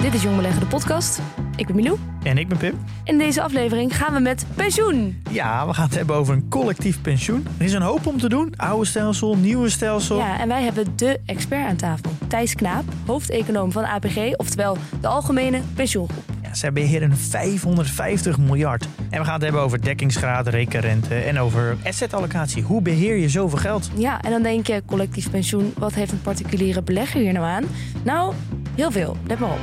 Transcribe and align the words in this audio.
Dit 0.00 0.14
is 0.14 0.22
Jong 0.22 0.36
Beleggen, 0.36 0.60
de 0.60 0.66
podcast. 0.66 1.20
Ik 1.56 1.66
ben 1.66 1.76
Milou. 1.76 1.98
En 2.22 2.38
ik 2.38 2.48
ben 2.48 2.58
Pim. 2.58 2.74
In 3.04 3.18
deze 3.18 3.42
aflevering 3.42 3.96
gaan 3.96 4.14
we 4.14 4.20
met 4.20 4.46
pensioen. 4.54 5.22
Ja, 5.30 5.66
we 5.66 5.74
gaan 5.74 5.84
het 5.84 5.94
hebben 5.94 6.16
over 6.16 6.34
een 6.34 6.48
collectief 6.48 7.00
pensioen. 7.00 7.46
Er 7.58 7.64
is 7.64 7.72
een 7.72 7.82
hoop 7.82 8.06
om 8.06 8.18
te 8.18 8.28
doen. 8.28 8.52
Oude 8.56 8.86
stelsel, 8.86 9.36
nieuwe 9.36 9.68
stelsel. 9.68 10.16
Ja, 10.18 10.38
en 10.38 10.48
wij 10.48 10.62
hebben 10.62 10.96
de 10.96 11.20
expert 11.26 11.66
aan 11.66 11.76
tafel. 11.76 12.10
Thijs 12.26 12.54
Knaap, 12.54 12.84
hoofdeconoom 13.06 13.72
van 13.72 13.84
APG, 13.84 14.36
oftewel 14.36 14.76
de 15.00 15.06
Algemene 15.06 15.60
Pensioengroep. 15.74 16.24
Ja, 16.42 16.54
zij 16.54 16.72
beheren 16.72 17.16
550 17.16 18.38
miljard. 18.38 18.88
En 19.10 19.18
we 19.18 19.24
gaan 19.24 19.34
het 19.34 19.42
hebben 19.42 19.60
over 19.60 19.82
dekkingsgraad, 19.82 20.46
rekenrente 20.46 21.14
en 21.14 21.38
over 21.38 21.76
assetallocatie. 21.84 22.62
Hoe 22.62 22.82
beheer 22.82 23.16
je 23.16 23.28
zoveel 23.28 23.58
geld? 23.58 23.90
Ja, 23.94 24.20
en 24.20 24.30
dan 24.30 24.42
denk 24.42 24.66
je, 24.66 24.82
collectief 24.86 25.30
pensioen, 25.30 25.74
wat 25.78 25.94
heeft 25.94 26.12
een 26.12 26.22
particuliere 26.22 26.82
belegger 26.82 27.20
hier 27.20 27.32
nou 27.32 27.46
aan? 27.46 27.64
Nou, 28.02 28.34
heel 28.76 28.90
veel. 28.90 29.16
Let 29.26 29.38
maar 29.38 29.50
op. 29.50 29.58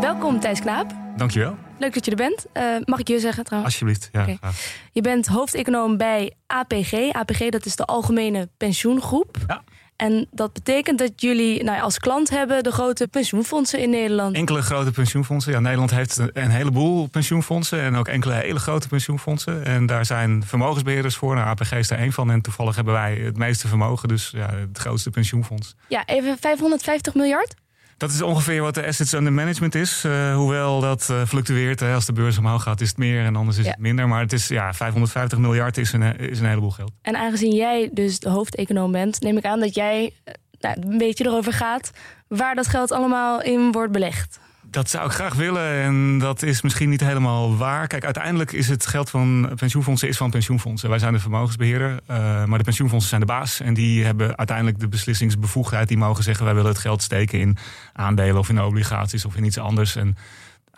Welkom 0.00 0.40
Thijs 0.40 0.60
Knaap. 0.60 0.92
Dankjewel. 1.16 1.56
Leuk 1.78 1.94
dat 1.94 2.04
je 2.04 2.10
er 2.10 2.16
bent. 2.16 2.46
Eh, 2.52 2.64
mag 2.84 2.98
ik 2.98 3.08
je 3.08 3.18
zeggen 3.18 3.44
trouwens? 3.44 3.72
Alsjeblieft. 3.72 4.08
Ja. 4.12 4.52
Je 4.92 5.00
bent 5.00 5.26
hoofdeconoom 5.26 5.96
bij 5.96 6.32
APG. 6.46 7.12
APG, 7.12 7.48
dat 7.48 7.66
is 7.66 7.76
de 7.76 7.84
Algemene 7.84 8.48
Pensioengroep. 8.56 9.36
Ja. 9.46 9.62
En 9.98 10.26
dat 10.30 10.52
betekent 10.52 10.98
dat 10.98 11.12
jullie 11.16 11.64
nou 11.64 11.76
ja, 11.76 11.82
als 11.82 11.98
klant 11.98 12.30
hebben 12.30 12.62
de 12.62 12.72
grote 12.72 13.08
pensioenfondsen 13.08 13.78
in 13.80 13.90
Nederland. 13.90 14.36
Enkele 14.36 14.62
grote 14.62 14.90
pensioenfondsen. 14.90 15.52
Ja, 15.52 15.58
Nederland 15.60 15.90
heeft 15.90 16.18
een- 16.32 16.50
heleboel 16.50 17.06
pensioenfondsen 17.06 17.80
en 17.80 17.94
ook 17.96 18.08
enkele 18.08 18.34
hele 18.34 18.58
grote 18.58 18.88
pensioenfondsen. 18.88 19.64
En 19.64 19.86
daar 19.86 20.04
zijn 20.04 20.42
vermogensbeheerders 20.46 21.16
voor. 21.16 21.34
Nou, 21.34 21.46
APG 21.46 21.72
is 21.72 21.88
daar 21.88 21.98
één 21.98 22.12
van. 22.12 22.30
En 22.30 22.40
toevallig 22.40 22.74
hebben 22.74 22.94
wij 22.94 23.14
het 23.14 23.36
meeste 23.36 23.68
vermogen, 23.68 24.08
dus 24.08 24.30
ja, 24.36 24.50
het 24.54 24.78
grootste 24.78 25.10
pensioenfonds. 25.10 25.74
Ja, 25.88 26.06
even 26.06 26.36
550 26.40 27.14
miljard? 27.14 27.54
Dat 27.98 28.10
is 28.10 28.22
ongeveer 28.22 28.62
wat 28.62 28.74
de 28.74 28.86
assets 28.86 29.12
under 29.12 29.32
management 29.32 29.74
is. 29.74 30.04
Eh, 30.04 30.34
hoewel 30.34 30.80
dat 30.80 31.08
eh, 31.10 31.22
fluctueert. 31.26 31.80
Hè. 31.80 31.94
Als 31.94 32.06
de 32.06 32.12
beurs 32.12 32.38
omhoog 32.38 32.62
gaat, 32.62 32.80
is 32.80 32.88
het 32.88 32.98
meer 32.98 33.24
en 33.24 33.36
anders 33.36 33.58
is 33.58 33.64
Ja. 33.64 33.70
het 33.70 33.80
minder. 33.80 34.08
Maar 34.08 34.20
het 34.20 34.32
is 34.32 34.48
ja, 34.48 34.72
550 34.74 35.38
miljard 35.38 35.78
is 35.78 35.92
een, 35.92 36.02
is 36.18 36.40
een 36.40 36.46
heleboel 36.48 36.70
geld. 36.70 36.92
En 37.02 37.16
aangezien 37.16 37.54
jij 37.54 37.90
dus 37.92 38.18
de 38.18 38.28
hoofdeconoom 38.28 38.92
bent, 38.92 39.20
neem 39.20 39.36
ik 39.36 39.44
aan 39.44 39.60
dat 39.60 39.74
jij 39.74 40.12
eh, 40.24 40.34
nou, 40.60 40.76
een 40.80 40.98
beetje 40.98 41.24
erover 41.26 41.52
gaat 41.52 41.90
waar 42.28 42.54
dat 42.54 42.66
geld 42.66 42.92
allemaal 42.92 43.42
in 43.42 43.72
wordt 43.72 43.92
belegd. 43.92 44.38
Dat 44.70 44.90
zou 44.90 45.06
ik 45.06 45.12
graag 45.12 45.34
willen 45.34 45.82
en 45.82 46.18
dat 46.18 46.42
is 46.42 46.62
misschien 46.62 46.88
niet 46.88 47.00
helemaal 47.00 47.56
waar. 47.56 47.86
Kijk, 47.86 48.04
uiteindelijk 48.04 48.52
is 48.52 48.68
het 48.68 48.86
geld 48.86 49.10
van 49.10 49.52
pensioenfondsen 49.54 50.08
is 50.08 50.16
van 50.16 50.30
pensioenfondsen. 50.30 50.88
Wij 50.88 50.98
zijn 50.98 51.12
de 51.12 51.18
vermogensbeheerder, 51.18 52.00
eh, 52.06 52.44
maar 52.44 52.58
de 52.58 52.64
pensioenfondsen 52.64 53.08
zijn 53.08 53.20
de 53.20 53.26
baas. 53.26 53.60
En 53.60 53.74
die 53.74 54.04
hebben 54.04 54.36
uiteindelijk 54.36 54.78
de 54.78 54.88
beslissingsbevoegdheid. 54.88 55.88
Die 55.88 55.96
mogen 55.96 56.24
zeggen, 56.24 56.44
wij 56.44 56.54
willen 56.54 56.70
het 56.70 56.80
geld 56.80 57.02
steken 57.02 57.40
in 57.40 57.56
aandelen 57.92 58.38
of 58.38 58.48
in 58.48 58.62
obligaties 58.62 59.24
of 59.24 59.36
in 59.36 59.44
iets 59.44 59.58
anders. 59.58 59.96
En 59.96 60.16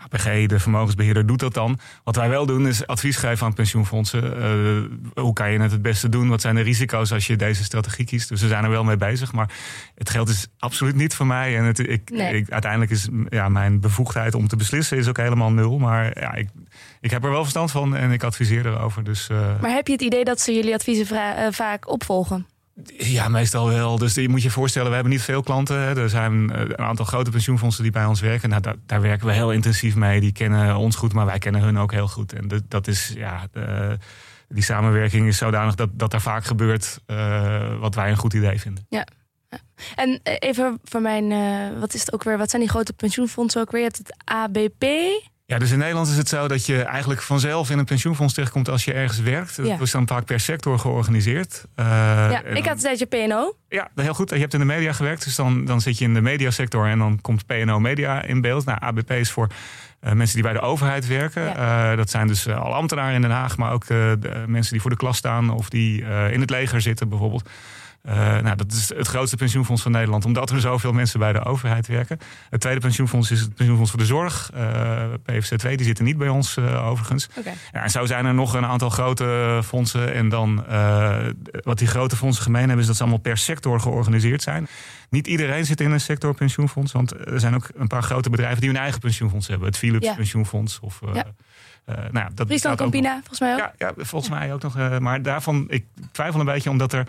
APG, 0.05 0.47
de 0.47 0.59
vermogensbeheerder, 0.59 1.27
doet 1.27 1.41
dat 1.41 1.55
dan. 1.55 1.79
Wat 2.05 2.17
wij 2.17 2.29
wel 2.29 2.47
doen 2.47 2.67
is 2.67 2.87
advies 2.87 3.17
geven 3.17 3.47
aan 3.47 3.55
pensioenfondsen. 3.55 4.43
Eh, 4.43 5.23
hoe 5.23 5.33
kan 5.33 5.53
je 5.53 5.61
het 5.61 5.71
het 5.71 5.83
beste 5.83 6.09
doen? 6.09 6.29
Wat 6.29 6.41
zijn 6.41 6.55
de 6.55 6.61
risico's 6.61 7.13
als 7.13 7.27
je 7.27 7.37
deze 7.37 7.65
strategie 7.65 8.05
kiest? 8.05 8.29
Dus 8.29 8.41
we 8.41 8.49
zijn 8.49 8.65
er 8.65 8.71
wel 8.71 8.85
mee 8.85 8.97
bezig. 8.97 9.33
Maar 9.33 9.51
het 9.95 10.11
geld 10.11 10.29
is 10.29 10.47
absoluut 10.59 10.95
niet 10.95 11.15
van 11.15 11.27
mij. 11.27 11.57
En 11.57 11.65
het, 11.65 11.79
ik, 11.79 12.11
Nee. 12.11 12.37
ik, 12.37 12.51
uiteindelijk 12.51 12.91
is 12.91 13.09
ja, 13.29 13.49
mijn 13.49 13.81
bevoegdheid 13.81 14.35
om 14.35 14.49
te 14.49 14.57
beslissen 14.57 14.99
is 14.99 15.09
ook 15.09 15.17
helemaal 15.17 15.53
nul. 15.53 15.79
Maar 15.79 16.21
ja, 16.21 16.35
ik, 16.35 16.49
ik 17.01 17.11
heb 17.11 17.25
er 17.25 17.31
wel 17.31 17.43
verstand 17.43 17.71
van 17.71 17.97
en 17.97 18.11
ik 18.13 18.23
adviseer 18.23 18.67
erover. 18.67 19.05
Dus 19.05 19.29
eh, 19.29 19.61
Maar 19.61 19.71
heb 19.71 19.87
je 19.87 19.93
het 19.93 20.03
idee 20.03 20.25
dat 20.25 20.41
ze 20.41 20.53
jullie 20.55 20.75
adviezen 20.75 21.37
eh, 21.37 21.47
vaak 21.51 21.89
opvolgen? 21.89 22.47
Ja, 22.97 23.29
meestal 23.29 23.69
wel. 23.69 23.99
Dus 23.99 24.15
je 24.15 24.29
moet 24.29 24.43
je 24.43 24.51
voorstellen, 24.51 24.89
we 24.89 24.95
hebben 24.95 25.13
niet 25.13 25.23
veel 25.23 25.43
klanten. 25.43 25.77
Er 25.77 26.09
zijn 26.09 26.51
eh, 26.53 26.61
een 26.61 26.79
aantal 26.79 27.05
grote 27.05 27.31
pensioenfondsen 27.31 27.83
die 27.83 27.93
bij 27.93 28.05
ons 28.05 28.21
werken. 28.21 28.49
Nou, 28.49 28.63
daar, 28.63 28.75
daar 28.87 29.01
werken 29.01 29.27
we 29.27 29.33
heel 29.33 29.53
intensief 29.53 29.95
mee. 29.97 30.21
Die 30.21 30.33
kennen 30.33 30.77
ons 30.77 30.97
goed, 30.97 31.13
maar 31.13 31.27
wij 31.27 31.39
kennen 31.39 31.61
hun 31.63 31.79
ook 31.79 31.93
heel 31.93 32.09
goed. 32.09 32.33
En 32.33 32.63
dat, 32.69 32.87
is, 32.89 33.13
ja, 33.17 33.47
de- 33.53 33.99
die 34.49 34.63
samenwerking 34.63 35.27
is 35.27 35.37
zodanig 35.37 35.75
dat, 35.75 35.89
dat 35.93 36.13
er 36.13 36.21
vaak 36.21 36.45
gebeurt 36.45 37.01
eh, 37.07 37.79
wat 37.79 37.95
wij 37.95 38.11
een 38.11 38.17
goed 38.17 38.35
idee 38.35 38.61
vinden. 38.61 38.87
En 39.97 40.21
eh, 40.23 40.35
even 40.39 40.79
voor 40.85 41.01
mijn, 41.01 41.29
wat 41.81 41.95
is 41.95 42.01
het 42.01 42.13
ook 42.13 42.25
weer? 42.25 42.39
Wat 42.39 42.51
zijn 42.51 42.63
die 42.63 42.71
grote 42.71 42.93
pensioenfondsen 42.93 43.61
ook 43.61 43.71
weer? 43.71 43.81
Je 43.81 43.87
hebt 43.87 43.99
het 43.99 44.15
ABP. 44.25 44.85
Ja, 45.51 45.59
dus 45.59 45.71
in 45.71 45.79
Nederland 45.79 46.09
is 46.09 46.17
het 46.17 46.29
zo 46.29 46.49
dat 46.49 46.67
je 46.67 46.83
eigenlijk 46.83 47.23
vanzelf 47.23 47.71
in 47.71 47.79
een 47.79 47.85
pensioenfonds 47.85 48.35
terechtkomt 48.35 48.69
als 48.69 48.85
je 48.85 48.93
ergens 48.93 49.21
werkt. 49.21 49.57
Ja. 49.57 49.63
Dat 49.63 49.81
is 49.81 49.91
dan 49.91 50.07
vaak 50.07 50.25
per 50.25 50.41
sector 50.41 50.79
georganiseerd. 50.79 51.65
Eh, 51.75 51.87
ja, 51.87 52.43
ik 52.45 52.65
had 52.67 52.75
een 52.77 52.83
tijdje 52.83 53.07
PNO. 53.07 53.55
Ja, 53.69 53.91
heel 53.95 54.15
goed. 54.15 54.31
Je 54.31 54.37
hebt 54.37 54.53
in 54.53 54.59
de 54.59 54.65
media 54.65 54.93
gewerkt, 54.93 55.25
dus 55.25 55.37
dan, 55.37 55.65
dan 55.65 55.81
zit 55.81 55.99
je 55.99 56.05
in 56.05 56.15
de 56.15 56.21
mediasector 56.21 56.87
en 56.87 56.99
dan 56.99 57.21
komt 57.21 57.47
PNO 57.47 57.81
Media 57.81 58.23
in 58.23 58.41
beeld. 58.41 58.65
Nou, 58.65 58.79
ABP 58.81 59.11
is 59.11 59.31
voor 59.31 59.47
eh, 60.01 60.13
mensen 60.13 60.35
die 60.35 60.45
bij 60.45 60.53
de 60.53 60.61
overheid 60.61 61.07
werken. 61.07 61.57
Eh, 61.57 61.97
dat 61.97 62.11
zijn 62.11 62.27
dus 62.27 62.49
alle 62.49 62.75
ambtenaren 62.75 63.15
in 63.15 63.21
Den 63.21 63.31
Haag, 63.31 63.57
maar 63.57 63.73
ook 63.73 63.87
de 63.87 64.45
mensen 64.47 64.73
die 64.73 64.81
voor 64.81 64.91
de 64.91 64.97
klas 64.97 65.17
staan 65.17 65.51
of 65.51 65.69
die 65.69 66.05
in 66.31 66.41
het 66.41 66.51
leger 66.51 66.81
zitten 66.81 67.09
bijvoorbeeld. 67.09 67.49
Uh, 68.09 68.15
nou, 68.39 68.57
dat 68.57 68.73
is 68.73 68.89
het 68.89 69.07
grootste 69.07 69.37
pensioenfonds 69.37 69.83
van 69.83 69.93
Nederland, 69.93 70.25
omdat 70.25 70.51
er 70.51 70.61
zoveel 70.61 70.93
mensen 70.93 71.19
bij 71.19 71.33
de 71.33 71.45
overheid 71.45 71.87
werken. 71.87 72.19
Het 72.51 72.61
tweede 72.61 72.81
pensioenfonds 72.81 73.31
is 73.31 73.41
het 73.41 73.49
pensioenfonds 73.55 73.91
voor 73.91 74.01
de 74.01 74.07
zorg, 74.07 74.51
uh, 74.55 75.03
PFC 75.25 75.55
2, 75.55 75.77
die 75.77 75.87
zitten 75.87 76.05
niet 76.05 76.19
bij 76.19 76.29
ons 76.29 76.57
uh, 76.57 76.87
overigens. 76.87 77.29
Okay. 77.39 77.55
Ja, 77.73 77.83
en 77.83 77.91
zo 77.91 78.07
zijn 78.07 78.27
er 78.27 78.35
nog 78.35 78.55
een 78.55 78.67
aantal 78.67 78.91
grote 78.91 79.61
fondsen. 79.65 80.15
En 80.15 80.29
dan 80.29 80.65
wat 81.65 81.79
die 81.79 81.89
grote 81.89 82.17
fondsen 82.17 82.43
gemeen 82.43 82.63
hebben, 82.63 82.81
is 82.81 82.87
dat 82.87 82.97
ze 82.97 83.03
allemaal 83.03 83.21
per 83.21 83.39
sector 83.39 83.81
georganiseerd 83.81 84.43
zijn. 84.43 84.69
Niet 85.11 85.27
iedereen 85.27 85.65
zit 85.65 85.81
in 85.81 85.91
een 85.91 86.01
sector 86.01 86.35
pensioenfonds, 86.35 86.93
want 86.93 87.27
er 87.27 87.41
zijn 87.41 87.55
ook 87.55 87.69
een 87.75 87.87
paar 87.87 88.03
grote 88.03 88.31
bedrijven 88.31 88.61
die 88.61 88.71
hun 88.71 88.79
eigen 88.79 89.01
pensioenfonds 89.01 89.47
hebben. 89.47 89.67
Het 89.67 89.77
Philips 89.77 90.07
ja. 90.07 90.15
pensioenfonds 90.15 90.81
of. 90.81 91.01
Ja. 91.13 91.25
Uh, 91.87 91.97
nou 91.97 92.13
ja, 92.13 92.31
dat 92.35 92.47
Friesland 92.47 92.79
Campina, 92.79 93.13
volgens 93.13 93.41
mij 93.41 93.53
ook. 93.53 93.59
Ja, 93.59 93.73
ja 93.79 93.93
volgens 93.97 94.31
mij 94.31 94.53
ook 94.53 94.63
nog. 94.63 94.77
Uh, 94.77 94.99
maar 94.99 95.23
daarvan, 95.23 95.65
ik 95.69 95.85
twijfel 96.13 96.41
een 96.41 96.47
beetje, 96.47 96.71
omdat 96.71 96.93
er. 96.93 97.07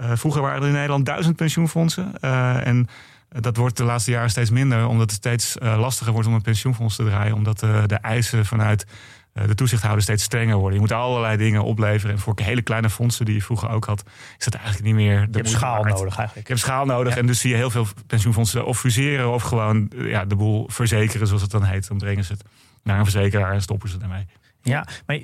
Uh, 0.00 0.10
vroeger 0.14 0.42
waren 0.42 0.62
er 0.62 0.68
in 0.68 0.74
Nederland 0.74 1.06
duizend 1.06 1.36
pensioenfondsen. 1.36 2.12
Uh, 2.20 2.66
en 2.66 2.88
dat 3.28 3.56
wordt 3.56 3.76
de 3.76 3.84
laatste 3.84 4.10
jaren 4.10 4.30
steeds 4.30 4.50
minder, 4.50 4.86
omdat 4.86 5.10
het 5.10 5.18
steeds 5.18 5.56
uh, 5.62 5.78
lastiger 5.78 6.12
wordt 6.12 6.28
om 6.28 6.34
een 6.34 6.42
pensioenfonds 6.42 6.96
te 6.96 7.04
draaien. 7.04 7.34
Omdat 7.34 7.58
de 7.58 7.98
eisen 8.00 8.46
vanuit 8.46 8.86
de 9.32 9.54
toezichthouder 9.54 10.02
steeds 10.02 10.22
strenger 10.22 10.56
worden. 10.56 10.74
Je 10.74 10.80
moet 10.80 10.92
allerlei 10.92 11.36
dingen 11.36 11.64
opleveren. 11.64 12.14
En 12.14 12.20
voor 12.20 12.34
hele 12.42 12.62
kleine 12.62 12.90
fondsen 12.90 13.24
die 13.24 13.34
je 13.34 13.42
vroeger 13.42 13.68
ook 13.68 13.84
had, 13.84 14.04
is 14.38 14.44
dat 14.44 14.54
eigenlijk 14.54 14.84
niet 14.84 14.94
meer. 14.94 15.20
Je 15.20 15.28
hebt 15.30 15.48
schaal 15.48 15.82
waard. 15.82 15.98
nodig 15.98 16.16
eigenlijk. 16.16 16.46
Je 16.48 16.52
hebt 16.52 16.64
schaal 16.64 16.84
nodig. 16.84 17.12
Ja. 17.12 17.18
En 17.18 17.26
dus 17.26 17.40
zie 17.40 17.50
je 17.50 17.56
heel 17.56 17.70
veel 17.70 17.86
pensioenfondsen 18.06 18.64
of 18.64 18.78
fuseren 18.78 19.32
of 19.32 19.42
gewoon 19.42 19.90
ja, 19.96 20.24
de 20.24 20.36
boel 20.36 20.68
verzekeren, 20.70 21.26
zoals 21.26 21.42
het 21.42 21.50
dan 21.50 21.64
heet. 21.64 21.88
Dan 21.88 21.98
brengen 21.98 22.24
ze 22.24 22.32
het 22.32 22.44
naar 22.82 22.98
een 22.98 23.04
verzekeraar 23.04 23.52
en 23.52 23.62
stoppen 23.62 23.88
ze 23.88 23.98
ermee. 24.02 24.26
Ja, 24.62 24.86
maar 25.06 25.16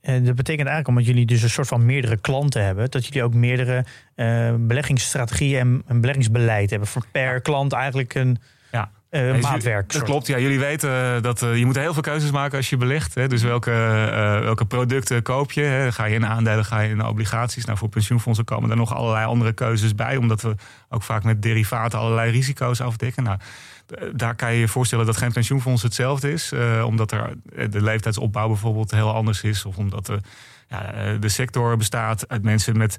eh, 0.00 0.24
dat 0.24 0.34
betekent 0.34 0.68
eigenlijk 0.68 0.88
omdat 0.88 1.06
jullie 1.06 1.26
dus 1.26 1.42
een 1.42 1.50
soort 1.50 1.68
van 1.68 1.86
meerdere 1.86 2.16
klanten 2.16 2.64
hebben, 2.64 2.90
dat 2.90 3.06
jullie 3.06 3.22
ook 3.22 3.34
meerdere 3.34 3.84
uh, 4.16 4.54
beleggingsstrategieën 4.58 5.60
en 5.60 5.82
een 5.86 6.00
beleggingsbeleid 6.00 6.70
hebben 6.70 6.88
voor 6.88 7.04
per 7.12 7.40
klant 7.40 7.72
eigenlijk 7.72 8.14
een 8.14 8.38
ja. 8.72 8.90
uh, 9.10 9.40
maatwerk. 9.40 9.92
Dat 9.92 10.02
klopt, 10.02 10.26
ja. 10.26 10.38
Jullie 10.38 10.58
weten 10.58 11.22
dat 11.22 11.42
uh, 11.42 11.56
je 11.56 11.66
moet 11.66 11.76
heel 11.76 11.92
veel 11.92 12.02
keuzes 12.02 12.30
maken 12.30 12.56
als 12.56 12.70
je 12.70 12.76
belegt. 12.76 13.14
Hè. 13.14 13.28
Dus 13.28 13.42
welke, 13.42 13.70
welke 14.42 14.64
producten 14.64 15.22
koop 15.22 15.52
je? 15.52 15.62
Hè. 15.62 15.92
Ga 15.92 16.04
je 16.04 16.14
in 16.14 16.26
aandelen, 16.26 16.64
ga 16.64 16.80
je 16.80 16.90
in 16.90 17.04
obligaties? 17.04 17.64
Nou, 17.64 17.78
voor 17.78 17.88
pensioenfondsen 17.88 18.44
komen 18.44 18.70
er 18.70 18.76
nog 18.76 18.94
allerlei 18.94 19.26
andere 19.26 19.52
keuzes 19.52 19.94
bij, 19.94 20.16
omdat 20.16 20.42
we 20.42 20.54
ook 20.88 21.02
vaak 21.02 21.24
met 21.24 21.42
derivaten 21.42 21.98
allerlei 21.98 22.30
risico's 22.30 22.80
afdekken. 22.80 23.22
Nou, 23.22 23.38
daar 24.14 24.34
kan 24.34 24.52
je 24.52 24.60
je 24.60 24.68
voorstellen 24.68 25.06
dat 25.06 25.16
geen 25.16 25.32
pensioenfonds 25.32 25.82
hetzelfde 25.82 26.32
is. 26.32 26.52
omdat 26.84 27.12
er 27.12 27.32
de 27.70 27.82
leeftijdsopbouw 27.82 28.48
bijvoorbeeld 28.48 28.90
heel 28.90 29.14
anders 29.14 29.42
is. 29.42 29.64
Of 29.64 29.76
omdat 29.76 30.06
de, 30.06 30.20
ja, 30.68 30.92
de 31.20 31.28
sector 31.28 31.76
bestaat 31.76 32.28
uit 32.28 32.42
mensen 32.42 32.76
met, 32.76 32.96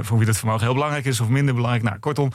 voor 0.00 0.16
wie 0.16 0.26
dat 0.26 0.36
vermogen 0.36 0.64
heel 0.64 0.74
belangrijk 0.74 1.04
is 1.04 1.20
of 1.20 1.28
minder 1.28 1.54
belangrijk. 1.54 1.84
Nou, 1.84 1.98
kortom, 1.98 2.32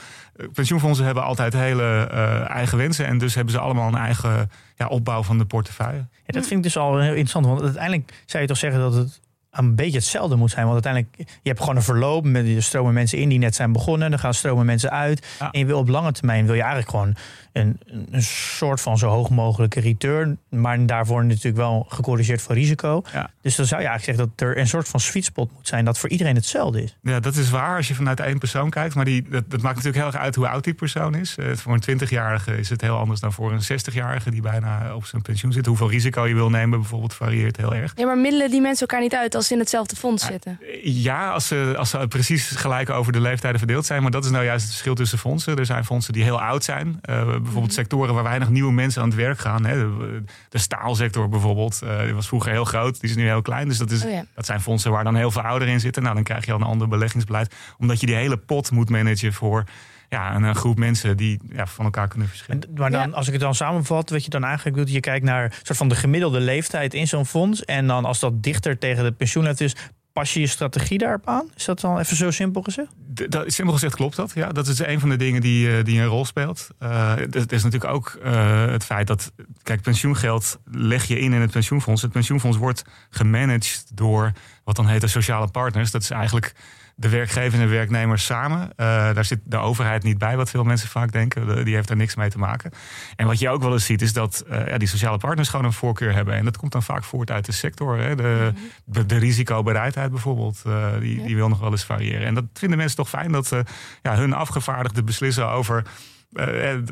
pensioenfondsen 0.53 1.05
hebben 1.05 1.23
altijd 1.23 1.53
hele 1.53 2.03
eigen 2.47 2.77
wensen. 2.77 3.05
En 3.05 3.17
dus 3.17 3.35
hebben 3.35 3.53
ze 3.53 3.59
allemaal 3.59 3.87
een 3.87 3.95
eigen 3.95 4.51
ja, 4.75 4.87
opbouw 4.87 5.23
van 5.23 5.37
de 5.37 5.45
portefeuille. 5.45 6.07
Ja, 6.25 6.33
dat 6.33 6.47
vind 6.47 6.51
ik 6.59 6.63
dus 6.63 6.77
al 6.77 6.99
heel 6.99 7.09
interessant. 7.09 7.45
Want 7.45 7.61
uiteindelijk 7.61 8.23
zou 8.25 8.41
je 8.41 8.49
toch 8.49 8.57
zeggen 8.57 8.79
dat 8.79 8.93
het 8.93 9.19
een 9.49 9.75
beetje 9.75 9.97
hetzelfde 9.97 10.35
moet 10.35 10.51
zijn. 10.51 10.67
Want 10.67 10.85
uiteindelijk, 10.85 11.29
je 11.41 11.49
hebt 11.49 11.59
gewoon 11.59 11.75
een 11.75 11.81
verloop. 11.81 12.25
Met, 12.25 12.47
je 12.47 12.61
stromen 12.61 12.93
mensen 12.93 13.17
in 13.17 13.29
die 13.29 13.39
net 13.39 13.55
zijn 13.55 13.71
begonnen. 13.71 14.09
Dan 14.09 14.19
gaan 14.19 14.33
stromen 14.33 14.65
mensen 14.65 14.91
uit. 14.91 15.27
En 15.51 15.59
je 15.59 15.65
wil 15.65 15.77
op 15.79 15.87
lange 15.87 16.11
termijn 16.11 16.45
wil 16.45 16.55
je 16.55 16.61
eigenlijk 16.61 16.89
gewoon 16.89 17.15
een, 17.59 17.79
een 18.11 18.23
soort 18.23 18.81
van 18.81 18.97
zo 18.97 19.09
hoog 19.09 19.29
mogelijke 19.29 19.79
return. 19.79 20.39
Maar 20.49 20.85
daarvoor 20.85 21.25
natuurlijk 21.25 21.57
wel 21.57 21.85
gecorrigeerd 21.89 22.41
voor 22.41 22.55
risico. 22.55 23.03
Ja. 23.13 23.31
Dus 23.41 23.55
dan 23.55 23.65
zou 23.65 23.81
je 23.81 23.87
eigenlijk 23.87 24.17
zeggen 24.17 24.35
dat 24.37 24.47
er 24.47 24.57
een 24.57 24.67
soort 24.67 24.87
van 24.87 24.99
sweet 24.99 25.25
spot 25.25 25.51
moet 25.51 25.67
zijn. 25.67 25.85
Dat 25.85 25.97
voor 25.97 26.09
iedereen 26.09 26.35
hetzelfde 26.35 26.83
is. 26.83 26.97
Ja, 27.01 27.19
dat 27.19 27.35
is 27.35 27.49
waar 27.49 27.75
als 27.75 27.87
je 27.87 27.95
vanuit 27.95 28.19
één 28.19 28.37
persoon 28.37 28.69
kijkt. 28.69 28.95
Maar 28.95 29.05
die, 29.05 29.21
dat, 29.29 29.43
dat 29.49 29.61
maakt 29.61 29.75
natuurlijk 29.75 30.03
heel 30.03 30.13
erg 30.13 30.23
uit 30.23 30.35
hoe 30.35 30.47
oud 30.47 30.63
die 30.63 30.73
persoon 30.73 31.15
is. 31.15 31.35
Uh, 31.39 31.55
voor 31.55 31.73
een 31.73 31.99
20-jarige 31.99 32.57
is 32.57 32.69
het 32.69 32.81
heel 32.81 32.97
anders 32.97 33.19
dan 33.19 33.33
voor 33.33 33.51
een 33.51 33.61
60-jarige 33.63 34.31
die 34.31 34.41
bijna 34.41 34.95
op 34.95 35.05
zijn 35.05 35.21
pensioen 35.21 35.51
zit. 35.51 35.65
Hoeveel 35.65 35.89
risico 35.89 36.27
je 36.27 36.33
wil 36.33 36.49
nemen 36.49 36.79
bijvoorbeeld 36.79 37.13
varieert 37.13 37.57
heel 37.57 37.73
erg. 37.73 37.93
Ja, 37.95 38.05
maar 38.05 38.17
middelen 38.17 38.49
die 38.49 38.61
mensen 38.61 38.87
elkaar 38.87 39.01
niet 39.03 39.15
uit 39.15 39.35
als 39.35 39.47
ze 39.47 39.53
in 39.53 39.59
hetzelfde 39.59 39.95
fonds 39.95 40.25
zitten. 40.25 40.59
Ja, 40.83 41.31
als 41.31 41.47
ze, 41.47 41.73
als 41.77 41.89
ze 41.89 42.07
precies 42.07 42.47
gelijk 42.47 42.89
over 42.89 43.11
de 43.11 43.21
leeftijden 43.21 43.59
verdeeld 43.59 43.85
zijn. 43.85 44.01
Maar 44.01 44.11
dat 44.11 44.25
is 44.25 44.31
nou 44.31 44.43
juist 44.43 44.61
het 44.61 44.71
verschil 44.71 44.95
tussen 44.95 45.17
fondsen. 45.17 45.55
Er 45.55 45.65
zijn 45.65 45.85
fondsen 45.85 46.13
die 46.13 46.23
heel 46.23 46.41
oud 46.41 46.63
zijn. 46.63 46.99
Uh, 47.09 47.35
bijvoorbeeld 47.49 47.73
sectoren 47.73 48.13
waar 48.13 48.23
weinig 48.23 48.49
nieuwe 48.49 48.71
mensen 48.71 49.01
aan 49.01 49.07
het 49.07 49.17
werk 49.17 49.39
gaan. 49.39 49.65
Hè. 49.65 49.75
De, 49.75 50.23
de 50.49 50.57
staalsector 50.57 51.29
bijvoorbeeld, 51.29 51.81
uh, 51.83 52.03
die 52.03 52.13
was 52.13 52.27
vroeger 52.27 52.51
heel 52.51 52.65
groot, 52.65 52.99
die 53.01 53.09
is 53.09 53.15
nu 53.15 53.23
heel 53.23 53.41
klein. 53.41 53.67
Dus 53.67 53.77
dat, 53.77 53.91
is, 53.91 54.05
oh 54.05 54.19
dat 54.35 54.45
zijn 54.45 54.61
fondsen 54.61 54.91
waar 54.91 55.03
dan 55.03 55.15
heel 55.15 55.31
veel 55.31 55.41
ouderen 55.41 55.73
in 55.73 55.79
zitten. 55.79 56.03
Nou, 56.03 56.15
dan 56.15 56.23
krijg 56.23 56.45
je 56.45 56.51
al 56.51 56.59
een 56.59 56.65
ander 56.65 56.87
beleggingsbeleid. 56.87 57.55
Omdat 57.77 57.99
je 57.99 58.05
die 58.05 58.15
hele 58.15 58.37
pot 58.37 58.71
moet 58.71 58.89
managen 58.89 59.33
voor 59.33 59.63
ja, 60.09 60.35
een, 60.35 60.55
groep 60.55 60.77
mensen 60.77 61.17
die 61.17 61.39
ja, 61.51 61.67
van 61.67 61.85
elkaar 61.85 62.07
kunnen 62.07 62.27
verschillen. 62.27 62.63
Maar 62.75 62.91
dan, 62.91 63.13
als 63.13 63.27
ik 63.27 63.33
het 63.33 63.41
dan 63.41 63.55
samenvat, 63.55 64.09
wat 64.09 64.23
je 64.23 64.29
dan 64.29 64.43
eigenlijk 64.43 64.77
doet, 64.77 64.91
je 64.91 64.99
kijkt 64.99 65.25
naar 65.25 65.59
soort 65.63 65.77
van 65.77 65.89
de 65.89 65.95
gemiddelde 65.95 66.39
leeftijd 66.39 66.93
in 66.93 67.07
zo'n 67.07 67.25
fonds. 67.25 67.65
En 67.65 67.87
dan 67.87 68.05
als 68.05 68.19
dat 68.19 68.43
dichter 68.43 68.77
tegen 68.77 69.03
de 69.03 69.11
pensioenleeftijd 69.11 69.73
is, 69.75 69.81
pas 70.19 70.33
je 70.33 70.39
je 70.39 70.47
strategie 70.47 70.97
daarop 70.97 71.27
aan? 71.27 71.49
Is 71.55 71.65
dat 71.65 71.79
dan 71.79 71.99
even 71.99 72.15
zo 72.15 72.31
simpel 72.31 72.61
gezegd? 72.61 72.89
dat, 73.27 73.53
simpel 73.53 73.73
gezegd 73.73 73.95
klopt 73.95 74.15
dat. 74.15 74.31
Ja, 74.35 74.51
dat 74.51 74.67
is 74.67 74.79
een 74.79 74.99
van 74.99 75.09
de 75.09 75.15
dingen 75.15 75.41
die, 75.41 75.77
eh, 75.77 75.83
die 75.83 75.99
een 75.99 76.07
rol 76.07 76.25
speelt. 76.25 76.67
Uh, 76.83 77.15
het 77.15 77.51
is 77.51 77.63
natuurlijk 77.63 77.93
ook 77.93 78.19
uh, 78.23 78.65
het 78.65 78.83
feit 78.83 79.07
dat, 79.07 79.31
kijk, 79.63 79.81
pensioengeld 79.81 80.59
leg 80.71 81.05
je 81.05 81.19
in 81.19 81.33
in 81.33 81.41
het 81.41 81.51
pensioenfonds. 81.51 82.01
Het 82.01 82.11
pensioenfonds 82.11 82.57
wordt 82.57 82.83
gemanaged 83.09 83.85
door 83.93 84.31
wat 84.63 84.75
dan 84.75 84.87
heet 84.87 85.01
de 85.01 85.07
sociale 85.07 85.47
partners. 85.47 85.91
Dat 85.91 86.01
is 86.01 86.09
eigenlijk 86.09 86.53
de 86.99 87.09
werkgever 87.09 87.59
en 87.59 87.69
werknemers 87.69 88.25
samen. 88.25 88.61
Uh, 88.61 88.67
daar 89.13 89.25
zit 89.25 89.39
de 89.43 89.57
overheid 89.57 90.03
niet 90.03 90.17
bij, 90.17 90.37
wat 90.37 90.49
veel 90.49 90.63
mensen 90.63 90.89
vaak 90.89 91.11
denken. 91.11 91.65
Die 91.65 91.75
heeft 91.75 91.87
daar 91.87 91.97
niks 91.97 92.15
mee 92.15 92.29
te 92.29 92.37
maken. 92.37 92.71
En 93.15 93.27
wat 93.27 93.39
je 93.39 93.49
ook 93.49 93.61
wel 93.61 93.71
eens 93.71 93.85
ziet, 93.85 94.01
is 94.01 94.13
dat 94.13 94.43
uh, 94.49 94.67
ja, 94.67 94.77
die 94.77 94.87
sociale 94.87 95.17
partners 95.17 95.49
gewoon 95.49 95.65
een 95.65 95.73
voorkeur 95.73 96.13
hebben. 96.13 96.33
En 96.33 96.45
dat 96.45 96.57
komt 96.57 96.71
dan 96.71 96.83
vaak 96.83 97.03
voort 97.03 97.31
uit 97.31 97.45
de 97.45 97.51
sector. 97.51 97.97
Hè. 97.97 98.15
De, 98.15 98.53
de, 98.85 99.05
de, 99.05 99.17
risicobereidheid 99.17 100.11
bijvoorbeeld, 100.11 100.63
uh, 100.67 100.87
die, 100.99 101.23
die 101.23 101.35
wil 101.35 101.49
nog 101.49 101.59
wel 101.59 101.71
eens 101.71 101.83
variëren. 101.83 102.27
En 102.27 102.33
dat 102.33 102.45
vinden 102.53 102.77
mensen 102.77 102.97
toch 102.97 103.09
fijn 103.09 103.31
dat 103.31 103.55
ja, 104.01 104.15
hun 104.15 104.33
afgevaardigden 104.33 105.05
beslissen 105.05 105.49
over 105.49 105.83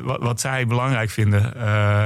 wat, 0.02 0.20
wat, 0.20 0.40
zij 0.40 0.66
belangrijk 0.66 1.10
vinden. 1.10 1.54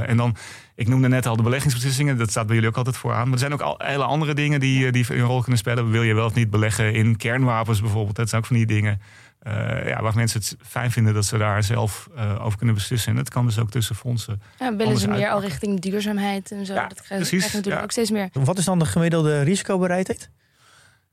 en 0.07 0.17
dan 0.17 0.35
ik 0.75 0.87
noemde 0.87 1.07
net 1.07 1.25
al 1.25 1.35
de 1.35 1.43
beleggingsbeslissingen. 1.43 2.17
Dat 2.17 2.29
staat 2.29 2.45
bij 2.45 2.55
jullie 2.55 2.69
ook 2.69 2.77
altijd 2.77 2.97
vooraan. 2.97 3.23
Maar 3.23 3.33
er 3.33 3.39
zijn 3.39 3.53
ook 3.53 3.61
al 3.61 3.75
hele 3.77 4.03
andere 4.03 4.33
dingen 4.33 4.59
die, 4.59 4.85
eh, 4.85 4.91
die 4.91 5.05
een 5.13 5.21
rol 5.21 5.41
kunnen 5.41 5.57
spelen. 5.57 5.91
Wil 5.91 6.03
je 6.03 6.13
wel 6.13 6.25
of 6.25 6.33
niet 6.33 6.49
beleggen 6.49 6.93
in 6.93 7.17
kernwapens 7.17 7.81
bijvoorbeeld? 7.81 8.15
Dat 8.15 8.29
zijn 8.29 8.41
ook 8.41 8.47
van 8.47 8.55
die 8.55 8.65
dingen 8.65 9.01
uh, 9.47 9.87
ja, 9.87 10.01
waar 10.01 10.15
mensen 10.15 10.39
het 10.39 10.55
fijn 10.61 10.91
vinden 10.91 11.13
dat 11.13 11.25
ze 11.25 11.37
daar 11.37 11.63
zelf 11.63 12.09
uh, 12.15 12.45
over 12.45 12.57
kunnen 12.57 12.75
beslissen. 12.75 13.11
En 13.11 13.17
dat 13.17 13.29
kan 13.29 13.45
dus 13.45 13.59
ook 13.59 13.71
tussen 13.71 13.95
fondsen. 13.95 14.41
Ja, 14.59 14.75
willen 14.75 14.97
ze 14.97 15.07
meer 15.07 15.29
al 15.29 15.41
richting 15.41 15.79
duurzaamheid 15.79 16.51
en 16.51 16.65
zo? 16.65 16.73
Ja, 16.73 16.87
dat 16.87 17.01
krijgt, 17.01 17.29
precies, 17.29 17.53
natuurlijk 17.53 17.83
ook 17.83 17.91
steeds 17.91 18.11
meer. 18.11 18.29
Wat 18.33 18.57
is 18.57 18.65
dan 18.65 18.79
de 18.79 18.85
gemiddelde 18.85 19.41
risicobereidheid? 19.41 20.29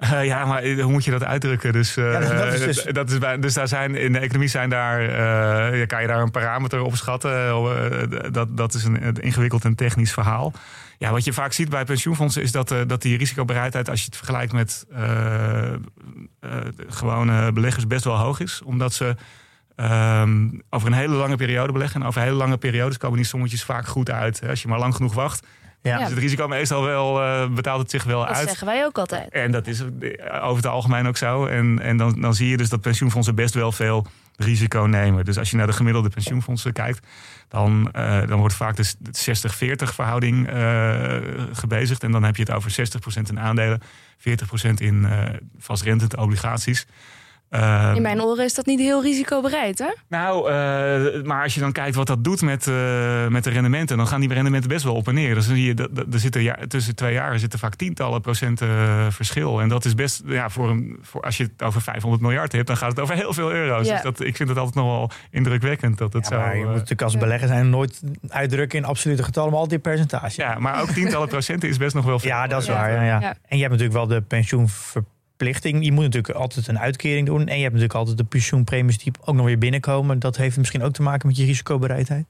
Uh, 0.00 0.24
ja, 0.24 0.44
maar 0.44 0.62
hoe 0.62 0.92
moet 0.92 1.04
je 1.04 1.10
dat 1.10 1.24
uitdrukken? 1.24 1.72
Dus, 1.72 1.96
uh, 1.96 2.12
ja, 2.12 2.20
dat 2.20 2.52
is 2.52 2.60
dus... 2.60 2.84
Dat 2.84 3.10
is 3.10 3.18
bij, 3.18 3.38
dus 3.38 3.54
daar 3.54 3.68
zijn, 3.68 3.94
in 3.94 4.12
de 4.12 4.18
economie 4.18 4.48
zijn 4.48 4.70
daar, 4.70 5.02
uh, 5.02 5.86
kan 5.86 6.00
je 6.00 6.06
daar 6.06 6.20
een 6.22 6.30
parameter 6.30 6.82
op 6.82 6.96
schatten. 6.96 8.32
dat, 8.32 8.56
dat 8.56 8.74
is 8.74 8.84
een, 8.84 9.12
ingewikkeld 9.20 9.64
en 9.64 9.74
technisch 9.74 10.12
verhaal. 10.12 10.52
Ja, 10.98 11.10
wat 11.10 11.24
je 11.24 11.32
vaak 11.32 11.52
ziet 11.52 11.68
bij 11.68 11.84
pensioenfondsen 11.84 12.42
is 12.42 12.52
dat, 12.52 12.74
dat 12.86 13.02
die 13.02 13.18
risicobereidheid, 13.18 13.90
als 13.90 14.00
je 14.00 14.04
het 14.04 14.16
vergelijkt 14.16 14.52
met 14.52 14.86
gewone 16.88 17.52
beleggers, 17.52 17.86
best 17.86 18.04
wel 18.04 18.16
hoog 18.16 18.40
is. 18.40 18.62
Omdat 18.64 18.92
ze 18.92 19.16
um, 19.76 20.62
over 20.70 20.86
een 20.88 20.94
hele 20.94 21.14
lange 21.14 21.36
periode 21.36 21.72
beleggen. 21.72 22.00
En 22.00 22.06
over 22.06 22.20
hele 22.20 22.34
lange 22.34 22.56
periodes 22.56 22.96
komen 22.96 23.16
die 23.16 23.26
sommetjes 23.26 23.64
vaak 23.64 23.86
goed 23.86 24.10
uit. 24.10 24.40
Als 24.48 24.62
je 24.62 24.68
maar 24.68 24.78
lang 24.78 24.94
genoeg 24.94 25.14
wacht, 25.14 25.46
ja. 25.82 25.98
Dus 25.98 26.08
het 26.08 26.18
risico 26.18 26.48
meestal 26.48 26.82
wel, 26.82 27.22
uh, 27.22 27.48
betaalt 27.48 27.80
het 27.80 27.90
zich 27.90 28.04
wel 28.04 28.26
uit. 28.26 28.36
Dat 28.36 28.46
zeggen 28.46 28.66
wij 28.66 28.84
ook 28.84 28.98
altijd. 28.98 29.28
En 29.28 29.50
dat 29.50 29.66
is 29.66 29.82
over 30.42 30.56
het 30.56 30.66
algemeen 30.66 31.06
ook 31.06 31.16
zo. 31.16 31.46
En, 31.46 31.80
en 31.82 31.96
dan, 31.96 32.20
dan 32.20 32.34
zie 32.34 32.48
je 32.48 32.56
dus 32.56 32.68
dat 32.68 32.80
pensioenfondsen 32.80 33.34
best 33.34 33.54
wel 33.54 33.72
veel 33.72 34.06
risico 34.36 34.82
nemen. 34.82 35.24
Dus 35.24 35.38
als 35.38 35.50
je 35.50 35.56
naar 35.56 35.66
de 35.66 35.72
gemiddelde 35.72 36.08
pensioenfondsen 36.08 36.72
kijkt, 36.72 37.06
dan, 37.48 37.92
uh, 37.96 38.26
dan 38.26 38.38
wordt 38.38 38.54
vaak 38.54 38.76
de 38.76 38.86
60-40 38.86 39.94
verhouding 39.94 40.52
uh, 40.52 41.16
gebezigd. 41.52 42.02
En 42.02 42.12
dan 42.12 42.22
heb 42.22 42.36
je 42.36 42.42
het 42.42 42.52
over 42.52 42.70
60% 43.18 43.20
in 43.28 43.40
aandelen, 43.40 43.80
40% 44.18 44.22
in 44.76 45.06
vastrentende 45.58 46.16
obligaties. 46.16 46.86
Uh, 47.50 47.92
in 47.94 48.02
mijn 48.02 48.22
oren 48.22 48.44
is 48.44 48.54
dat 48.54 48.66
niet 48.66 48.78
heel 48.80 49.02
risicobereid, 49.02 49.78
hè? 49.78 49.92
Nou, 50.08 50.50
uh, 50.50 51.22
maar 51.22 51.42
als 51.42 51.54
je 51.54 51.60
dan 51.60 51.72
kijkt 51.72 51.96
wat 51.96 52.06
dat 52.06 52.24
doet 52.24 52.42
met, 52.42 52.66
uh, 52.66 53.26
met 53.26 53.44
de 53.44 53.50
rendementen, 53.50 53.96
dan 53.96 54.06
gaan 54.06 54.20
die 54.20 54.32
rendementen 54.32 54.68
best 54.68 54.84
wel 54.84 54.94
op 54.94 55.08
en 55.08 55.14
neer. 55.14 55.34
Dus 55.34 55.46
dan 55.46 55.56
zie 55.56 55.64
je, 55.64 55.88
er 56.12 56.18
zitten 56.18 56.42
ja, 56.42 56.58
tussen 56.68 56.94
twee 56.94 57.12
jaar 57.12 57.38
zitten 57.38 57.58
vaak 57.58 57.74
tientallen 57.74 58.20
procenten 58.20 58.68
verschil. 59.12 59.60
En 59.60 59.68
dat 59.68 59.84
is 59.84 59.94
best, 59.94 60.22
ja, 60.26 60.48
voor 60.48 60.70
een, 60.70 60.98
voor, 61.02 61.22
als 61.22 61.36
je 61.36 61.42
het 61.42 61.62
over 61.62 61.82
500 61.82 62.22
miljard 62.22 62.52
hebt, 62.52 62.66
dan 62.66 62.76
gaat 62.76 62.90
het 62.90 63.00
over 63.00 63.14
heel 63.14 63.32
veel 63.32 63.52
euro's. 63.52 63.86
Ja. 63.86 63.92
Dus 63.92 64.02
dat, 64.02 64.20
ik 64.20 64.36
vind 64.36 64.48
het 64.48 64.58
altijd 64.58 64.76
nog 64.76 64.86
wel 64.86 65.10
indrukwekkend 65.30 65.98
dat 65.98 66.12
het 66.12 66.28
ja, 66.28 66.50
zo. 66.50 66.56
je 66.56 66.64
moet 66.64 66.72
natuurlijk 66.72 67.02
als 67.02 67.16
belegger 67.16 67.48
zijn 67.48 67.70
nooit 67.70 68.02
uitdrukken 68.28 68.78
in 68.78 68.84
absolute 68.84 69.22
getallen, 69.22 69.50
maar 69.50 69.60
altijd 69.60 69.82
percentage. 69.82 70.40
Ja, 70.40 70.58
maar 70.58 70.80
ook 70.80 70.90
tientallen 70.90 71.28
procenten 71.28 71.68
is 71.68 71.76
best 71.76 71.94
nog 71.94 72.04
wel 72.04 72.18
veel. 72.18 72.30
Ja, 72.30 72.46
dat 72.46 72.62
is 72.62 72.68
waar. 72.68 72.92
Ja, 72.92 73.02
ja. 73.02 73.20
En 73.20 73.56
je 73.56 73.62
hebt 73.62 73.70
natuurlijk 73.70 73.92
wel 73.92 74.06
de 74.06 74.20
pensioenverplichting 74.20 75.18
verplichting. 75.40 75.84
Je 75.84 75.92
moet 75.92 76.04
natuurlijk 76.04 76.34
altijd 76.34 76.68
een 76.68 76.78
uitkering 76.78 77.26
doen. 77.26 77.40
En 77.40 77.56
je 77.56 77.62
hebt 77.62 77.74
natuurlijk 77.74 77.94
altijd 77.94 78.16
de 78.16 78.24
pensioenpremies 78.24 78.98
die 78.98 79.12
ook 79.24 79.34
nog 79.34 79.46
weer 79.46 79.58
binnenkomen. 79.58 80.18
Dat 80.18 80.36
heeft 80.36 80.56
misschien 80.56 80.82
ook 80.82 80.92
te 80.92 81.02
maken 81.02 81.26
met 81.26 81.36
je 81.36 81.44
risicobereidheid. 81.44 82.26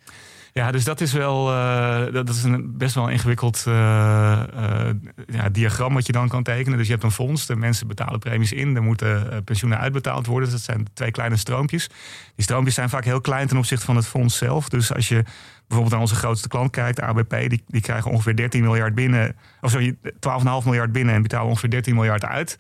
Ja, 0.53 0.71
dus 0.71 0.85
dat 0.85 1.01
is 1.01 1.13
wel 1.13 1.53
uh, 1.53 2.13
dat 2.13 2.29
is 2.29 2.43
een 2.43 2.77
best 2.77 2.95
wel 2.95 3.09
ingewikkeld 3.09 3.65
uh, 3.69 3.75
uh, 3.75 4.91
ja, 5.27 5.49
diagram 5.49 5.95
wat 5.95 6.07
je 6.07 6.13
dan 6.13 6.29
kan 6.29 6.43
tekenen. 6.43 6.79
Dus 6.79 6.87
je 6.87 6.93
hebt 6.93 7.05
een 7.05 7.11
fonds, 7.11 7.47
de 7.47 7.57
mensen 7.57 7.87
betalen 7.87 8.19
premies 8.19 8.53
in, 8.53 8.77
er 8.77 8.83
moeten 8.83 9.43
pensioenen 9.45 9.79
uitbetaald 9.79 10.27
worden. 10.27 10.51
Dus 10.51 10.65
dat 10.65 10.75
zijn 10.75 10.87
twee 10.95 11.11
kleine 11.11 11.37
stroompjes. 11.37 11.87
Die 12.35 12.45
stroompjes 12.45 12.75
zijn 12.75 12.89
vaak 12.89 13.05
heel 13.05 13.21
klein 13.21 13.47
ten 13.47 13.57
opzichte 13.57 13.85
van 13.85 13.97
het 13.97 14.07
fonds 14.07 14.37
zelf. 14.37 14.69
Dus 14.69 14.95
als 14.95 15.09
je 15.09 15.23
bijvoorbeeld 15.61 15.91
naar 15.91 16.01
onze 16.01 16.15
grootste 16.15 16.49
klant 16.49 16.71
kijkt, 16.71 17.01
ABP, 17.01 17.49
die, 17.49 17.63
die 17.67 17.81
krijgen 17.81 18.11
ongeveer 18.11 18.37
13 18.37 18.63
miljard 18.63 18.95
binnen, 18.95 19.37
of 19.61 19.71
sorry, 19.71 19.97
12,5 20.05 20.11
miljard 20.65 20.93
binnen 20.93 21.15
en 21.15 21.23
betalen 21.23 21.49
ongeveer 21.49 21.71
13 21.71 21.95
miljard 21.95 22.25
uit. 22.25 22.59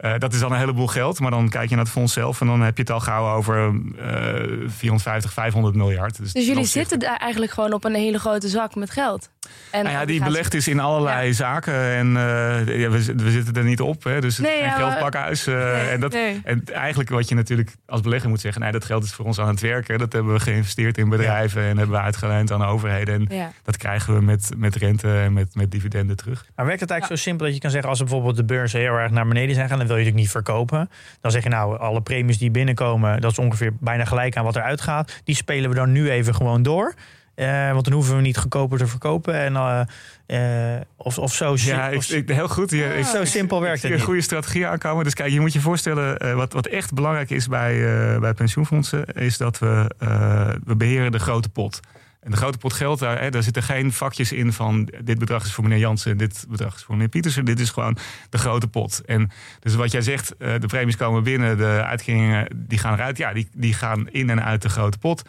Uh, 0.00 0.18
dat 0.18 0.32
is 0.32 0.40
dan 0.40 0.52
een 0.52 0.58
heleboel 0.58 0.86
geld. 0.86 1.20
Maar 1.20 1.30
dan 1.30 1.48
kijk 1.48 1.68
je 1.68 1.74
naar 1.74 1.84
het 1.84 1.92
fonds 1.92 2.12
zelf 2.12 2.40
en 2.40 2.46
dan 2.46 2.60
heb 2.60 2.76
je 2.76 2.82
het 2.82 2.92
al 2.92 3.00
gauw 3.00 3.36
over 3.36 3.72
uh, 3.72 4.68
450, 4.68 5.30
500erd 5.30 5.76
miljard. 5.76 6.18
Dus, 6.18 6.32
dus 6.32 6.46
jullie 6.46 6.64
zitten 6.64 6.98
daar 6.98 7.16
eigenlijk 7.16 7.52
gewoon 7.52 7.72
op 7.72 7.84
een 7.84 7.94
hele 7.94 8.18
grote 8.18 8.48
zak 8.48 8.74
met 8.74 8.90
geld? 8.90 9.30
En 9.70 9.84
nou 9.84 9.96
ja, 9.96 10.04
die 10.04 10.24
belegd 10.24 10.54
is 10.54 10.68
in 10.68 10.80
allerlei 10.80 11.34
zaken. 11.34 11.74
En 11.74 12.06
uh, 12.06 12.78
ja, 12.80 12.90
we, 12.90 13.14
we, 13.16 13.30
zitten 13.30 13.54
er 13.54 13.64
niet 13.64 13.80
op. 13.80 14.04
Hè, 14.04 14.20
dus 14.20 14.36
het 14.36 14.46
nee. 14.46 14.62
Uh, 14.62 14.68
nee, 15.46 15.88
en, 15.88 16.00
dat, 16.00 16.12
nee. 16.12 16.40
en 16.44 16.62
eigenlijk 16.72 17.10
wat 17.10 17.28
je 17.28 17.34
natuurlijk 17.34 17.72
als 17.86 18.00
belegger 18.00 18.28
moet 18.28 18.40
zeggen... 18.40 18.62
Nee, 18.62 18.72
dat 18.72 18.84
geld 18.84 19.04
is 19.04 19.12
voor 19.12 19.24
ons 19.24 19.40
aan 19.40 19.48
het 19.48 19.60
werken. 19.60 19.98
Dat 19.98 20.12
hebben 20.12 20.32
we 20.32 20.40
geïnvesteerd 20.40 20.98
in 20.98 21.08
bedrijven... 21.08 21.62
en 21.62 21.76
hebben 21.76 21.96
we 21.96 22.02
uitgeleend 22.02 22.52
aan 22.52 22.64
overheden. 22.64 23.28
En 23.28 23.52
dat 23.62 23.76
krijgen 23.76 24.14
we 24.14 24.20
met, 24.20 24.50
met 24.56 24.76
rente 24.76 25.18
en 25.18 25.32
met, 25.32 25.54
met 25.54 25.70
dividenden 25.70 26.16
terug. 26.16 26.46
Maar 26.56 26.66
werkt 26.66 26.80
het 26.80 26.90
eigenlijk 26.90 27.20
zo 27.20 27.28
simpel 27.28 27.46
dat 27.46 27.54
je 27.54 27.60
kan 27.60 27.70
zeggen... 27.70 27.90
als 27.90 27.98
bijvoorbeeld 27.98 28.36
de 28.36 28.44
beurzen 28.44 28.80
heel 28.80 28.94
erg 28.94 29.10
naar 29.10 29.26
beneden 29.26 29.54
zijn 29.54 29.68
gaan... 29.68 29.78
dan 29.78 29.86
wil 29.86 29.96
je 29.96 30.04
het 30.04 30.14
niet 30.14 30.30
verkopen. 30.30 30.90
Dan 31.20 31.30
zeg 31.30 31.42
je 31.42 31.48
nou, 31.48 31.78
alle 31.78 32.00
premies 32.00 32.38
die 32.38 32.50
binnenkomen... 32.50 33.20
dat 33.20 33.30
is 33.30 33.38
ongeveer 33.38 33.72
bijna 33.80 34.04
gelijk 34.04 34.36
aan 34.36 34.44
wat 34.44 34.56
er 34.56 34.62
uitgaat. 34.62 35.20
Die 35.24 35.34
spelen 35.34 35.70
we 35.70 35.76
dan 35.76 35.92
nu 35.92 36.10
even 36.10 36.34
gewoon 36.34 36.62
door... 36.62 36.94
Uh, 37.36 37.72
want 37.72 37.84
dan 37.84 37.94
hoeven 37.94 38.16
we 38.16 38.22
niet 38.22 38.36
goedkoper 38.36 38.78
te 38.78 38.86
verkopen. 38.86 39.34
En, 39.34 39.52
uh, 39.52 39.80
uh, 40.26 40.80
of, 40.96 41.18
of 41.18 41.34
zo. 41.34 41.54
Ja, 41.56 41.88
ik, 41.88 42.04
ik, 42.04 42.28
heel 42.28 42.48
goed. 42.48 42.70
Je, 42.70 42.94
ik, 42.98 43.04
zo 43.04 43.24
simpel 43.24 43.60
werkt 43.60 43.82
het. 43.82 43.92
Een 43.92 44.00
goede 44.00 44.20
strategie 44.20 44.66
aankomen. 44.66 45.04
Dus 45.04 45.14
kijk, 45.14 45.32
je 45.32 45.40
moet 45.40 45.52
je 45.52 45.60
voorstellen. 45.60 46.36
wat, 46.36 46.52
wat 46.52 46.66
echt 46.66 46.94
belangrijk 46.94 47.30
is 47.30 47.48
bij, 47.48 47.78
bij 48.20 48.34
pensioenfondsen. 48.34 49.04
Is 49.04 49.36
dat 49.36 49.58
we, 49.58 49.90
we 50.64 50.76
beheren 50.76 51.12
de 51.12 51.18
grote 51.18 51.48
pot. 51.48 51.80
En 52.20 52.30
de 52.30 52.36
grote 52.36 52.58
pot 52.58 52.72
geld, 52.72 52.98
daar, 52.98 53.20
hè, 53.20 53.30
daar 53.30 53.42
zitten 53.42 53.62
geen 53.62 53.92
vakjes 53.92 54.32
in 54.32 54.52
van 54.52 54.92
dit 55.04 55.18
bedrag 55.18 55.44
is 55.44 55.52
voor 55.52 55.64
meneer 55.64 55.78
Jansen, 55.78 56.16
dit 56.16 56.44
bedrag 56.48 56.74
is 56.74 56.82
voor 56.82 56.94
meneer 56.94 57.08
Pietersen. 57.08 57.44
Dit 57.44 57.60
is 57.60 57.70
gewoon 57.70 57.96
de 58.30 58.38
grote 58.38 58.68
pot. 58.68 59.02
En 59.04 59.30
dus 59.60 59.74
wat 59.74 59.92
jij 59.92 60.00
zegt, 60.00 60.34
de 60.38 60.66
premies 60.66 60.96
komen 60.96 61.22
binnen, 61.22 61.56
de 61.56 61.82
uitkeringen 61.84 62.48
die 62.54 62.78
gaan 62.78 62.92
eruit. 62.94 63.16
Ja, 63.16 63.32
die, 63.32 63.48
die 63.52 63.74
gaan 63.74 64.08
in 64.08 64.30
en 64.30 64.44
uit 64.44 64.62
de 64.62 64.68
grote 64.68 64.98
pot. 64.98 65.22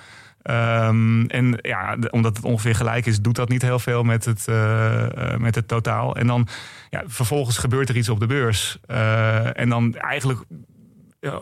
Um, 0.50 1.28
en 1.28 1.60
ja, 1.62 1.98
omdat 2.10 2.36
het 2.36 2.46
ongeveer 2.46 2.76
gelijk 2.76 3.06
is, 3.06 3.22
doet 3.22 3.36
dat 3.36 3.50
niet 3.50 3.62
heel 3.62 3.80
veel 3.80 4.04
met 4.04 4.26
het, 4.26 4.46
uh, 4.50 5.36
met 5.38 5.56
het 5.56 5.68
totaal. 5.68 6.16
En 6.16 6.28
dan 6.28 6.48
ja, 6.90 7.04
vervolgens 7.06 7.58
gebeurt 7.58 7.90
er 7.90 7.98
iets 7.98 8.10
op 8.10 8.20
de 8.20 8.26
beurs. 8.26 8.80
Uh, 8.92 9.60
en 9.60 9.70
dan 9.70 9.96
eigenlijk 9.96 10.40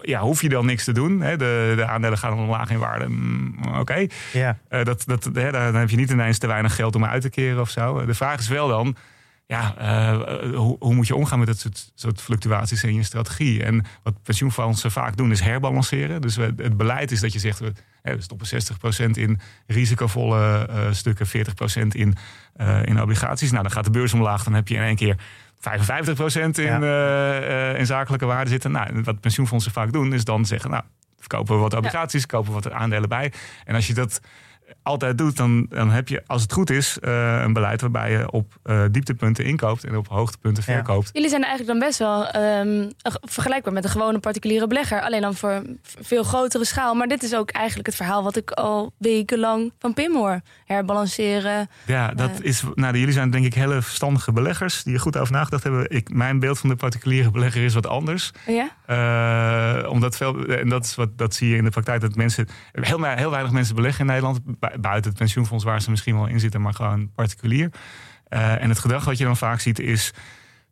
ja, 0.02 0.20
hoef 0.20 0.42
je 0.42 0.50
dan 0.50 0.66
niks 0.66 0.84
te 0.84 0.92
doen. 0.92 1.22
Hè? 1.22 1.38
De, 1.38 1.74
de 1.76 1.86
aandelen 1.86 2.18
gaan 2.18 2.34
omlaag 2.34 2.70
in 2.70 2.80
waarde. 2.80 3.08
Mm, 3.08 3.56
oké. 3.80 4.06
Ja. 4.34 4.58
Uh, 4.70 4.84
dat, 4.84 5.04
dat, 5.06 5.30
hè, 5.34 5.52
dan 5.52 5.76
heb 5.76 5.90
je 5.90 5.98
niet 5.98 6.12
ineens 6.12 6.38
te 6.38 6.48
weinig 6.48 6.76
geld 6.76 6.96
om 6.96 7.06
uit 7.06 7.22
te 7.22 7.30
keren 7.30 7.62
of 7.62 7.70
zo. 7.70 8.06
De 8.06 8.14
vraag 8.14 8.40
is 8.40 8.48
wel 8.48 8.68
dan 8.68 8.96
ja, 9.48 9.76
uh, 9.80 10.56
hoe, 10.56 10.76
hoe, 10.80 10.94
moet 10.94 11.08
je 11.08 11.16
omgaan 11.16 11.40
met 11.40 11.48
dat 11.48 11.60
soort, 11.60 11.92
soort, 11.96 12.22
fluctuaties 12.22 12.84
in 12.84 12.96
je 12.96 13.04
strategie? 13.04 13.64
En 13.64 13.86
wat 14.04 14.24
pensioenfondsen 14.24 14.92
vaak 14.92 15.18
doen 15.18 15.32
is 15.32 15.40
herbalanceren. 15.40 16.22
Dus 16.22 16.36
het 16.36 16.78
beleid 16.78 17.12
is 17.12 17.20
dat 17.20 17.34
je 17.34 17.40
zegt, 17.40 17.60
we, 17.60 17.74
we 18.02 18.22
stoppen 18.22 18.48
60% 19.08 19.10
in 19.12 19.40
risicovolle 19.68 20.70
uh, 20.70 20.92
stukken, 20.92 21.28
40% 21.28 21.32
in, 21.88 22.16
uh, 22.58 22.86
in 22.86 23.02
obligaties. 23.02 23.52
Nou, 23.52 23.64
dan 23.64 23.72
gaat 23.72 23.84
de 23.84 23.92
beurs 23.92 24.14
omlaag, 24.14 24.44
dan 24.44 24.54
heb 24.54 24.68
je 24.68 24.76
in 24.76 24.82
één 24.82 24.96
keer 24.96 25.18
55% 25.18 25.62
in, 26.54 26.64
ja. 26.64 27.74
in 27.74 27.86
zakelijke 27.86 28.26
waarde 28.26 28.50
zitten. 28.50 28.72
Nou, 28.72 29.02
wat 29.04 29.20
pensioenfondsen 29.20 29.72
vaak 29.72 29.92
doen 29.92 30.14
is 30.14 30.24
dan 30.24 30.46
zeggen, 30.46 30.70
nou, 30.70 30.84
kopen 31.28 31.56
we 31.56 31.62
wat 31.62 31.74
obligaties, 31.74 32.22
ja. 32.22 32.28
kopen 32.28 32.54
we 32.54 32.60
wat 32.62 32.72
aandelen 32.72 33.10
bij. 33.10 33.34
En 33.64 33.76
als 33.76 33.88
je 33.88 33.94
dat 33.94 34.22
altijd 34.86 35.18
doet, 35.18 35.38
dan, 35.38 35.66
dan 35.70 35.90
heb 35.90 36.08
je, 36.08 36.24
als 36.28 36.42
het 36.42 36.54
goed 36.54 36.70
is, 36.70 36.98
uh, 37.02 37.42
een 37.42 37.54
beleid 37.54 37.82
waarbij 37.82 38.12
je 38.12 38.32
op 38.32 38.54
uh, 38.66 38.84
dieptepunten 38.92 39.46
inkoopt 39.46 39.84
en 39.84 39.98
op 39.98 40.08
hoogtepunten 40.08 40.64
ja. 40.68 40.74
verkoopt. 40.74 41.10
Jullie 41.14 41.30
zijn 41.30 41.44
eigenlijk 41.44 41.80
dan 41.80 41.88
best 41.88 42.00
wel 42.00 42.36
um, 42.36 42.92
vergelijkbaar 43.22 43.74
met 43.74 43.84
een 43.84 43.90
gewone 43.90 44.20
particuliere 44.20 44.68
belegger. 44.68 45.02
Alleen 45.02 45.22
dan 45.22 45.36
voor 45.36 45.62
veel 46.02 46.24
grotere 46.24 46.66
schaal. 46.66 46.96
Maar 46.96 47.08
dit 47.08 47.24
is 47.24 47.36
ook 47.36 47.50
eigenlijk 47.50 47.88
het 47.88 47.96
verhaal 47.96 48.24
wat 48.24 48.36
ik 48.36 48.52
al 48.52 48.94
wekenlang 48.98 49.74
van 49.80 49.94
Pim 49.94 50.16
hoor. 50.16 50.42
Herbalanceren. 50.66 51.70
Ja, 51.86 52.12
dat 52.12 52.30
uh, 52.30 52.46
is. 52.46 52.64
Nou, 52.74 52.98
jullie 52.98 53.14
zijn 53.14 53.30
denk 53.30 53.46
ik 53.46 53.54
hele 53.54 53.82
verstandige 53.82 54.32
beleggers 54.32 54.84
die 54.84 54.94
er 54.94 55.00
goed 55.00 55.18
over 55.18 55.34
nagedacht 55.34 55.64
hebben. 55.64 55.90
Ik, 55.90 56.14
mijn 56.14 56.40
beeld 56.40 56.60
van 56.60 56.70
de 56.70 56.76
particuliere 56.76 57.32
belegger 57.32 57.64
is 57.64 57.74
wat 57.74 57.88
anders. 57.88 58.32
Ja? 58.48 58.74
omdat 59.88 60.18
veel, 60.18 60.46
en 60.46 60.70
dat, 60.70 60.86
is 60.86 60.96
wat, 60.96 61.18
dat 61.18 61.34
zie 61.34 61.50
je 61.50 61.58
in 61.58 61.64
de 61.64 61.70
praktijk, 61.70 62.02
dat 62.02 62.16
mensen, 62.16 62.48
heel, 62.72 63.04
heel 63.04 63.30
weinig 63.30 63.52
mensen 63.52 63.76
beleggen 63.76 64.00
in 64.00 64.06
Nederland 64.06 64.40
buiten 64.80 65.10
het 65.10 65.20
pensioenfonds 65.20 65.64
waar 65.64 65.82
ze 65.82 65.90
misschien 65.90 66.16
wel 66.16 66.28
in 66.28 66.40
zitten, 66.40 66.62
maar 66.62 66.74
gewoon 66.74 67.12
particulier. 67.16 67.70
Uh, 68.30 68.62
en 68.62 68.70
het 68.70 68.80
gedrag 68.80 69.06
wat 69.06 69.18
je 69.18 69.24
dan 69.24 69.38
vaak 69.38 69.60
ziet 69.60 69.80
is 69.80 70.14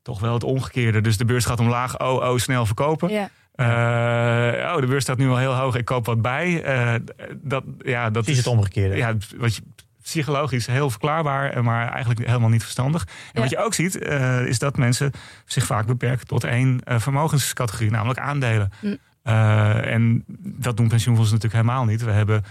toch 0.01 0.19
wel 0.19 0.33
het 0.33 0.43
omgekeerde. 0.43 1.01
Dus 1.01 1.17
de 1.17 1.25
beurs 1.25 1.45
gaat 1.45 1.59
omlaag, 1.59 1.99
oh, 1.99 2.13
oh, 2.13 2.37
snel 2.37 2.65
verkopen. 2.65 3.09
Ja. 3.09 3.29
Uh, 3.55 4.73
oh, 4.73 4.81
de 4.81 4.87
beurs 4.87 5.03
staat 5.03 5.17
nu 5.17 5.29
al 5.29 5.37
heel 5.37 5.55
hoog, 5.55 5.75
ik 5.75 5.85
koop 5.85 6.05
wat 6.05 6.21
bij. 6.21 6.75
Uh, 6.77 6.99
dat, 7.35 7.63
ja, 7.79 8.09
dat 8.09 8.27
is 8.27 8.37
het 8.37 8.47
omgekeerde. 8.47 8.95
Ja, 8.95 9.15
wat 9.37 9.55
je, 9.55 9.61
psychologisch 10.01 10.67
heel 10.67 10.89
verklaarbaar, 10.89 11.63
maar 11.63 11.91
eigenlijk 11.91 12.25
helemaal 12.25 12.49
niet 12.49 12.61
verstandig. 12.61 13.03
En 13.03 13.09
ja. 13.33 13.41
wat 13.41 13.49
je 13.49 13.57
ook 13.57 13.73
ziet, 13.73 13.95
uh, 13.95 14.45
is 14.45 14.59
dat 14.59 14.77
mensen 14.77 15.11
zich 15.45 15.65
vaak 15.65 15.85
beperken 15.85 16.27
tot 16.27 16.43
één 16.43 16.81
vermogenscategorie, 16.85 17.91
namelijk 17.91 18.19
aandelen. 18.19 18.71
Mm. 18.81 18.97
en 19.23 20.23
dat 20.37 20.77
doen 20.77 20.87
pensioenfondsen 20.87 21.35
natuurlijk 21.35 21.63
helemaal 21.63 21.85
niet. 21.85 22.03
We 22.03 22.11
hebben 22.11 22.43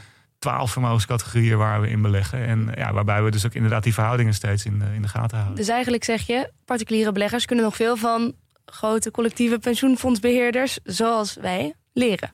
twaalf 0.42 0.72
vermogenscategorieën 0.72 1.58
waar 1.58 1.80
we 1.80 1.88
in 1.88 2.02
beleggen. 2.02 2.46
En 2.46 2.72
ja, 2.76 2.92
waarbij 2.92 3.22
we 3.22 3.30
dus 3.30 3.46
ook 3.46 3.54
inderdaad 3.54 3.82
die 3.82 3.94
verhoudingen 3.94 4.34
steeds 4.34 4.64
in 4.64 4.78
de, 4.78 4.84
in 4.94 5.02
de 5.02 5.08
gaten 5.08 5.36
houden. 5.36 5.56
Dus 5.56 5.68
eigenlijk 5.68 6.04
zeg 6.04 6.26
je, 6.26 6.50
particuliere 6.64 7.12
beleggers 7.12 7.44
kunnen 7.44 7.64
nog 7.64 7.76
veel 7.76 7.96
van 7.96 8.34
grote 8.66 9.10
collectieve 9.10 9.58
pensioenfondsbeheerders 9.58 10.78
zoals 10.84 11.36
wij 11.40 11.74
leren. 11.92 12.30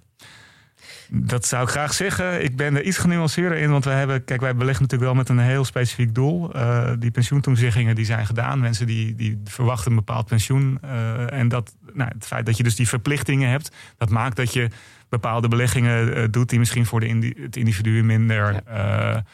Dat 1.11 1.47
zou 1.47 1.63
ik 1.63 1.69
graag 1.69 1.95
zeggen. 1.95 2.45
Ik 2.45 2.57
ben 2.57 2.77
er 2.77 2.83
iets 2.83 2.99
genuanceerder 2.99 3.59
in, 3.59 3.71
want 3.71 3.85
wij 3.85 3.99
hebben, 3.99 4.25
kijk, 4.25 4.41
wij 4.41 4.57
beleggen 4.57 4.83
natuurlijk 4.83 5.11
wel 5.11 5.21
met 5.21 5.29
een 5.29 5.39
heel 5.39 5.65
specifiek 5.65 6.15
doel. 6.15 6.57
Uh, 6.57 6.93
die 6.99 7.11
pensioentoezeggingen 7.11 7.95
die 7.95 8.05
zijn 8.05 8.27
gedaan. 8.27 8.61
Mensen 8.61 8.87
die, 8.87 9.15
die 9.15 9.41
verwachten 9.45 9.91
een 9.91 9.97
bepaald 9.97 10.27
pensioen. 10.27 10.79
Uh, 10.85 11.33
en 11.33 11.49
dat, 11.49 11.75
nou, 11.93 12.11
het 12.15 12.27
feit 12.27 12.47
dat 12.47 12.57
je 12.57 12.63
dus 12.63 12.77
die 12.77 12.89
verplichtingen 12.89 13.51
hebt, 13.51 13.71
dat 13.97 14.11
maakt 14.11 14.37
dat 14.37 14.53
je 14.53 14.69
bepaalde 15.09 15.49
beleggingen 15.49 16.19
uh, 16.19 16.25
doet 16.31 16.49
die 16.49 16.59
misschien 16.59 16.87
voor 16.87 17.01
de 17.01 17.07
indi 17.07 17.35
het 17.37 17.57
individu 17.57 18.05
minder 18.05 18.63
ja. 18.67 19.25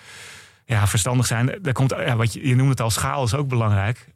ja. 0.64 0.86
verstandig 0.86 1.26
zijn. 1.26 1.58
Daar 1.62 1.72
komt, 1.72 1.90
ja, 1.90 2.16
wat 2.16 2.32
je, 2.32 2.48
je 2.48 2.54
noemt 2.54 2.70
het 2.70 2.80
al, 2.80 2.90
schaal 2.90 3.24
is 3.24 3.34
ook 3.34 3.48
belangrijk. 3.48 4.06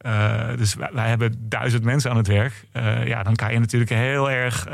dus 0.57 0.73
wij, 0.73 0.89
wij, 0.93 1.09
hebben 1.09 1.35
duizend 1.39 1.83
mensen 1.83 2.11
aan 2.11 2.17
het 2.17 2.27
werk. 2.27 2.65
ja, 3.05 3.23
dan 3.23 3.35
kan 3.35 3.53
je 3.53 3.59
natuurlijk 3.59 3.91
heel 3.91 4.31
erg 4.31 4.67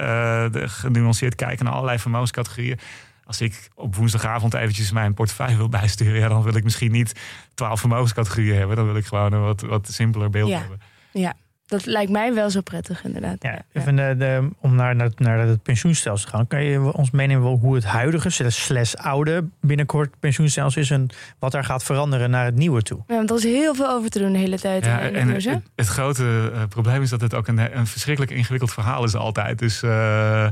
genuanceerd 0.65 1.35
kijken 1.35 1.65
naar 1.65 1.73
allerlei 1.73 1.99
vermogenscategorieën 1.99 2.79
als 3.25 3.41
ik 3.41 3.69
op 3.75 3.95
woensdagavond 3.95 4.53
eventjes 4.53 4.91
mijn 4.91 5.13
portefeuille 5.13 5.57
wil 5.57 5.69
bijsturen, 5.69 6.19
ja, 6.19 6.27
dan 6.27 6.43
wil 6.43 6.55
ik 6.55 6.63
misschien 6.63 6.91
niet 6.91 7.19
twaalf 7.53 7.79
vermogenscategorieën 7.79 8.57
hebben. 8.57 8.75
Dan 8.75 8.85
wil 8.85 8.95
ik 8.95 9.05
gewoon 9.05 9.33
een 9.33 9.41
wat, 9.41 9.61
wat 9.61 9.87
simpeler 9.91 10.29
beeld 10.29 10.49
ja. 10.49 10.59
hebben. 10.59 10.81
Ja, 11.11 11.33
dat 11.65 11.85
lijkt 11.85 12.11
mij 12.11 12.33
wel 12.33 12.49
zo 12.49 12.61
prettig, 12.61 13.03
inderdaad. 13.03 13.35
Ja, 13.39 13.61
even 13.73 13.95
de, 13.95 14.15
de, 14.17 14.49
om 14.59 14.75
naar, 14.75 14.95
naar, 14.95 15.09
naar 15.15 15.39
het 15.39 15.63
pensioenstelsel 15.63 16.29
te 16.29 16.35
gaan. 16.35 16.47
Kan 16.47 16.63
je 16.63 16.93
ons 16.93 17.11
meenemen 17.11 17.47
hoe 17.47 17.75
het 17.75 17.85
huidige, 17.85 18.29
slash 18.49 18.93
oude, 18.93 19.45
binnenkort 19.61 20.19
pensioenstelsel 20.19 20.81
is 20.81 20.89
en 20.89 21.07
wat 21.39 21.51
daar 21.51 21.63
gaat 21.63 21.83
veranderen 21.83 22.29
naar 22.29 22.45
het 22.45 22.55
nieuwe 22.55 22.81
toe? 22.81 23.03
Ja, 23.07 23.15
want 23.15 23.29
er 23.29 23.35
is 23.35 23.43
heel 23.43 23.75
veel 23.75 23.89
over 23.89 24.09
te 24.09 24.19
doen 24.19 24.31
de 24.31 24.37
hele 24.37 24.59
tijd. 24.59 24.85
Ja, 24.85 24.99
en 24.99 25.27
het, 25.27 25.45
het, 25.45 25.61
het, 25.75 25.87
grote 25.87 26.51
uh, 26.53 26.61
probleem 26.69 27.01
is 27.01 27.09
dat 27.09 27.21
het 27.21 27.33
ook 27.33 27.47
een, 27.47 27.77
een 27.77 27.87
verschrikkelijk 27.87 28.33
ingewikkeld 28.33 28.73
verhaal 28.73 29.03
is 29.03 29.15
altijd. 29.15 29.59
Dus 29.59 29.83
uh, 29.83 29.89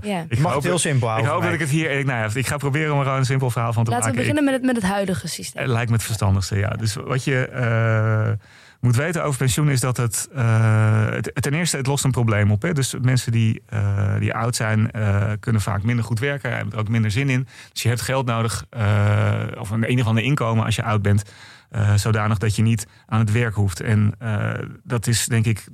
ja. 0.01 0.25
ik 0.27 0.39
mag 0.39 0.51
hoop, 0.51 0.61
het 0.61 0.63
heel 0.63 0.79
simpel 0.79 1.07
houden. 1.07 1.27
Ik 1.27 1.33
hoop 1.33 1.43
dat 1.43 1.53
ik 1.53 1.59
het 1.59 1.69
hier. 1.69 1.91
Ik, 1.91 2.05
nou 2.05 2.19
ja, 2.19 2.39
ik 2.39 2.47
ga 2.47 2.57
proberen 2.57 2.91
om 2.91 2.97
er 2.97 3.03
gewoon 3.03 3.19
een 3.19 3.25
simpel 3.25 3.49
verhaal 3.49 3.73
van 3.73 3.83
te 3.83 3.89
Laten 3.89 4.05
maken. 4.05 4.25
Laten 4.25 4.35
we 4.35 4.41
beginnen 4.41 4.61
met 4.61 4.75
het, 4.75 4.83
met 4.83 4.83
het 4.83 4.93
huidige 4.93 5.27
systeem. 5.27 5.61
Het 5.61 5.71
lijkt 5.71 5.89
me 5.89 5.95
het 5.95 6.05
verstandigste, 6.05 6.57
ja. 6.57 6.69
Dus 6.69 6.93
wat 6.93 7.23
je. 7.23 7.49
Uh, 7.53 8.45
moet 8.83 8.95
weten 8.95 9.23
over 9.23 9.37
pensioen 9.37 9.69
is 9.69 9.79
dat 9.79 9.97
het, 9.97 10.29
uh, 10.35 11.09
het, 11.09 11.31
ten 11.33 11.53
eerste 11.53 11.77
het 11.77 11.87
lost 11.87 12.03
een 12.03 12.11
probleem 12.11 12.51
op. 12.51 12.61
Hè? 12.61 12.73
Dus 12.73 12.95
mensen 13.01 13.31
die, 13.31 13.61
uh, 13.73 14.19
die 14.19 14.33
oud 14.33 14.55
zijn 14.55 14.89
uh, 14.95 15.31
kunnen 15.39 15.61
vaak 15.61 15.83
minder 15.83 16.05
goed 16.05 16.19
werken, 16.19 16.55
hebben 16.55 16.73
er 16.73 16.79
ook 16.79 16.89
minder 16.89 17.11
zin 17.11 17.29
in. 17.29 17.47
Dus 17.71 17.81
je 17.81 17.89
hebt 17.89 18.01
geld 18.01 18.25
nodig 18.25 18.65
of 19.57 19.69
een 19.69 19.91
een 19.91 19.99
of 19.99 20.07
ander 20.07 20.23
inkomen 20.23 20.65
als 20.65 20.75
je 20.75 20.83
oud 20.83 21.01
bent, 21.01 21.23
zodanig 21.95 22.37
dat 22.37 22.55
je 22.55 22.61
niet 22.61 22.87
aan 23.05 23.19
het 23.19 23.31
werk 23.31 23.55
hoeft. 23.55 23.79
En 23.79 24.13
dat 24.83 25.07
is 25.07 25.25
denk 25.25 25.45
ik 25.45 25.67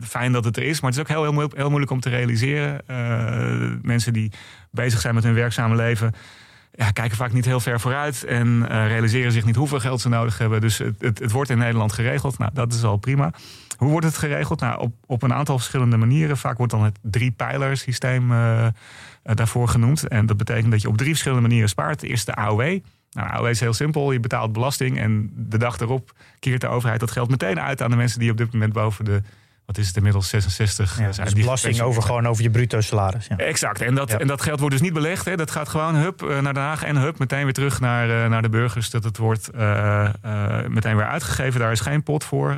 fijn 0.00 0.32
dat 0.32 0.44
het 0.44 0.56
er 0.56 0.62
is, 0.62 0.80
maar 0.80 0.90
het 0.90 0.98
is 0.98 1.04
ook 1.04 1.22
heel, 1.22 1.32
heel, 1.32 1.50
heel 1.54 1.68
moeilijk 1.68 1.92
om 1.92 2.00
te 2.00 2.08
realiseren. 2.08 2.80
mensen 3.82 4.12
die 4.12 4.32
bezig 4.70 5.00
zijn 5.00 5.14
met 5.14 5.24
hun 5.24 5.34
werkzame 5.34 5.76
leven 5.76 6.12
ja, 6.72 6.90
kijken 6.90 7.16
vaak 7.16 7.32
niet 7.32 7.44
heel 7.44 7.60
ver 7.60 7.80
vooruit 7.80 8.24
en 8.24 8.46
uh, 8.46 8.86
realiseren 8.86 9.32
zich 9.32 9.44
niet 9.44 9.56
hoeveel 9.56 9.80
geld 9.80 10.00
ze 10.00 10.08
nodig 10.08 10.38
hebben. 10.38 10.60
Dus 10.60 10.78
het, 10.78 10.94
het, 10.98 11.18
het, 11.18 11.32
wordt 11.32 11.50
in 11.50 11.58
Nederland 11.58 11.92
geregeld. 11.92 12.38
Nou, 12.38 12.50
dat 12.54 12.72
is 12.72 12.84
al 12.84 12.96
prima. 12.96 13.32
Hoe 13.76 13.90
wordt 13.90 14.06
het 14.06 14.16
geregeld? 14.16 14.60
Nou, 14.60 14.80
op, 14.80 14.94
op 15.06 15.22
een 15.22 15.32
aantal 15.32 15.58
verschillende 15.58 15.96
manieren. 15.96 16.36
Vaak 16.36 16.56
wordt 16.56 16.72
dan 16.72 16.84
het 16.84 16.98
drie-pijler-systeem 17.02 18.32
uh, 18.32 18.66
daarvoor 19.22 19.68
genoemd. 19.68 20.08
En 20.08 20.26
dat 20.26 20.36
betekent 20.36 20.70
dat 20.70 20.82
je 20.82 20.88
op 20.88 20.96
drie 20.96 21.08
verschillende 21.08 21.42
manieren 21.42 21.68
spaart. 21.68 22.00
De 22.00 22.08
eerste 22.08 22.34
AOW. 22.34 22.78
Nou, 23.10 23.30
AOW 23.30 23.46
is 23.46 23.60
heel 23.60 23.72
simpel. 23.72 24.12
Je 24.12 24.20
betaalt 24.20 24.52
belasting 24.52 24.98
en 24.98 25.30
de 25.34 25.58
dag 25.58 25.78
erop 25.78 26.12
keert 26.38 26.60
de 26.60 26.68
overheid 26.68 27.00
dat 27.00 27.10
geld 27.10 27.30
meteen 27.30 27.60
uit 27.60 27.82
aan 27.82 27.90
de 27.90 27.96
mensen 27.96 28.18
die 28.18 28.30
op 28.30 28.36
dit 28.36 28.52
moment 28.52 28.72
boven 28.72 29.04
de 29.04 29.22
wat 29.66 29.78
is 29.78 29.86
het 29.86 29.96
inmiddels 29.96 30.28
66 30.28 30.98
ja. 30.98 31.24
Dus 31.24 31.32
belasting 31.32 31.80
over 31.80 32.02
gewoon 32.02 32.26
over 32.26 32.42
je 32.42 32.50
bruto 32.50 32.80
salaris. 32.80 33.26
Ja. 33.26 33.36
Exact. 33.36 33.80
En 33.80 33.94
dat, 33.94 34.10
ja. 34.10 34.18
en 34.18 34.26
dat 34.26 34.42
geld 34.42 34.58
wordt 34.58 34.74
dus 34.74 34.84
niet 34.84 34.92
belegd. 34.92 35.24
Hè. 35.24 35.36
Dat 35.36 35.50
gaat 35.50 35.68
gewoon 35.68 35.94
hup 35.94 36.22
eh, 36.22 36.38
naar 36.38 36.54
Den 36.54 36.62
Haag 36.62 36.82
en 36.82 36.96
hup 36.96 37.18
meteen 37.18 37.44
weer 37.44 37.52
terug 37.52 37.80
naar, 37.80 38.08
uh, 38.08 38.28
naar 38.28 38.42
de 38.42 38.48
burgers. 38.48 38.90
Dat 38.90 39.04
het 39.04 39.16
wordt 39.16 39.50
uh, 39.54 40.08
meteen 40.68 40.96
weer 40.96 41.06
uitgegeven. 41.06 41.60
Daar 41.60 41.72
is 41.72 41.80
geen 41.80 42.02
pot 42.02 42.24
voor. 42.24 42.56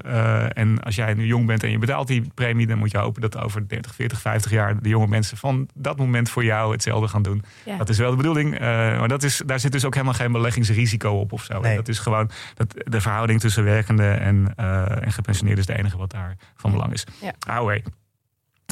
en 0.48 0.82
als 0.82 0.94
jij 0.94 1.14
nu 1.14 1.26
jong 1.26 1.46
bent 1.46 1.62
en 1.62 1.70
je 1.70 1.78
betaalt 1.78 2.06
die 2.06 2.30
premie, 2.34 2.66
dan 2.66 2.78
moet 2.78 2.90
je 2.90 2.98
hopen 2.98 3.20
dat 3.20 3.38
over 3.38 3.68
30, 3.68 3.94
40, 3.94 4.20
50 4.20 4.50
jaar 4.50 4.82
de 4.82 4.88
jonge 4.88 5.06
mensen 5.06 5.36
van 5.36 5.68
dat 5.74 5.96
moment 5.96 6.30
voor 6.30 6.44
jou 6.44 6.72
hetzelfde 6.72 7.08
gaan 7.08 7.22
doen. 7.22 7.44
Dat 7.78 7.88
is 7.88 7.98
wel 7.98 8.10
de 8.10 8.16
bedoeling. 8.16 8.58
maar 8.58 9.08
dat 9.08 9.22
is, 9.22 9.42
daar 9.46 9.60
zit 9.60 9.72
dus 9.72 9.84
ook 9.84 9.94
helemaal 9.94 10.14
geen 10.14 10.32
beleggingsrisico 10.32 11.10
op 11.10 11.32
of 11.32 11.44
zo. 11.44 11.60
Nee. 11.60 11.76
Dat 11.76 11.88
is 11.88 11.98
gewoon 11.98 12.30
dat 12.54 12.74
de 12.84 13.00
verhouding 13.00 13.40
tussen 13.40 13.64
werkende 13.64 14.08
en, 14.08 14.54
en 14.56 15.12
gepensioneerden 15.12 15.64
is 15.64 15.70
het 15.70 15.78
enige 15.78 15.96
wat 15.96 16.10
daar 16.10 16.36
van 16.56 16.70
belang 16.70 16.92
is. 16.92 17.03
Ja. 17.20 17.32
AOW. 17.46 17.78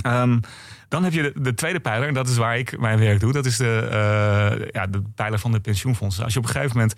Um, 0.07 0.41
dan 0.89 1.05
heb 1.05 1.12
je 1.12 1.23
de, 1.23 1.41
de, 1.41 1.55
tweede 1.55 1.81
pijler, 1.81 2.09
en 2.09 2.15
dat 2.15 2.29
is 2.29 2.37
waar 2.37 2.59
ik 2.59 2.79
mijn 2.79 2.99
werk 2.99 3.21
doe. 3.21 3.33
Dat 3.33 3.47
is 3.47 3.57
de, 3.57 3.83
uh, 3.85 4.69
ja, 4.71 4.87
de 4.87 5.03
pijler 5.15 5.39
van 5.39 5.53
de 5.53 5.61
pensioenfondsen. 5.61 6.25
Als 6.25 6.33
je 6.33 6.39
op 6.39 6.45
een 6.45 6.51
gegeven 6.51 6.77
moment 6.77 6.95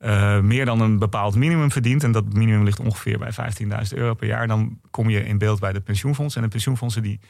uh, 0.00 0.40
meer 0.40 0.64
dan 0.64 0.80
een 0.80 0.98
bepaald 0.98 1.34
minimum 1.34 1.70
verdient... 1.70 2.04
en 2.04 2.12
dat 2.12 2.32
minimum 2.32 2.64
ligt 2.64 2.80
ongeveer 2.80 3.18
bij 3.18 3.32
15.000 3.32 3.68
euro 3.90 4.14
per 4.14 4.26
jaar... 4.26 4.46
dan 4.46 4.78
kom 4.90 5.10
je 5.10 5.24
in 5.24 5.38
beeld 5.38 5.60
bij 5.60 5.72
de 5.72 5.80
pensioenfondsen. 5.80 6.40
En 6.40 6.46
de 6.46 6.52
pensioenfondsen 6.52 7.02
die 7.02 7.20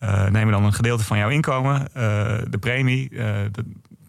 uh, 0.00 0.26
nemen 0.26 0.52
dan 0.52 0.64
een 0.64 0.72
gedeelte 0.72 1.04
van 1.04 1.18
jouw 1.18 1.28
inkomen, 1.28 1.88
de 2.50 2.58
premie... 2.60 3.08
De, 3.08 3.64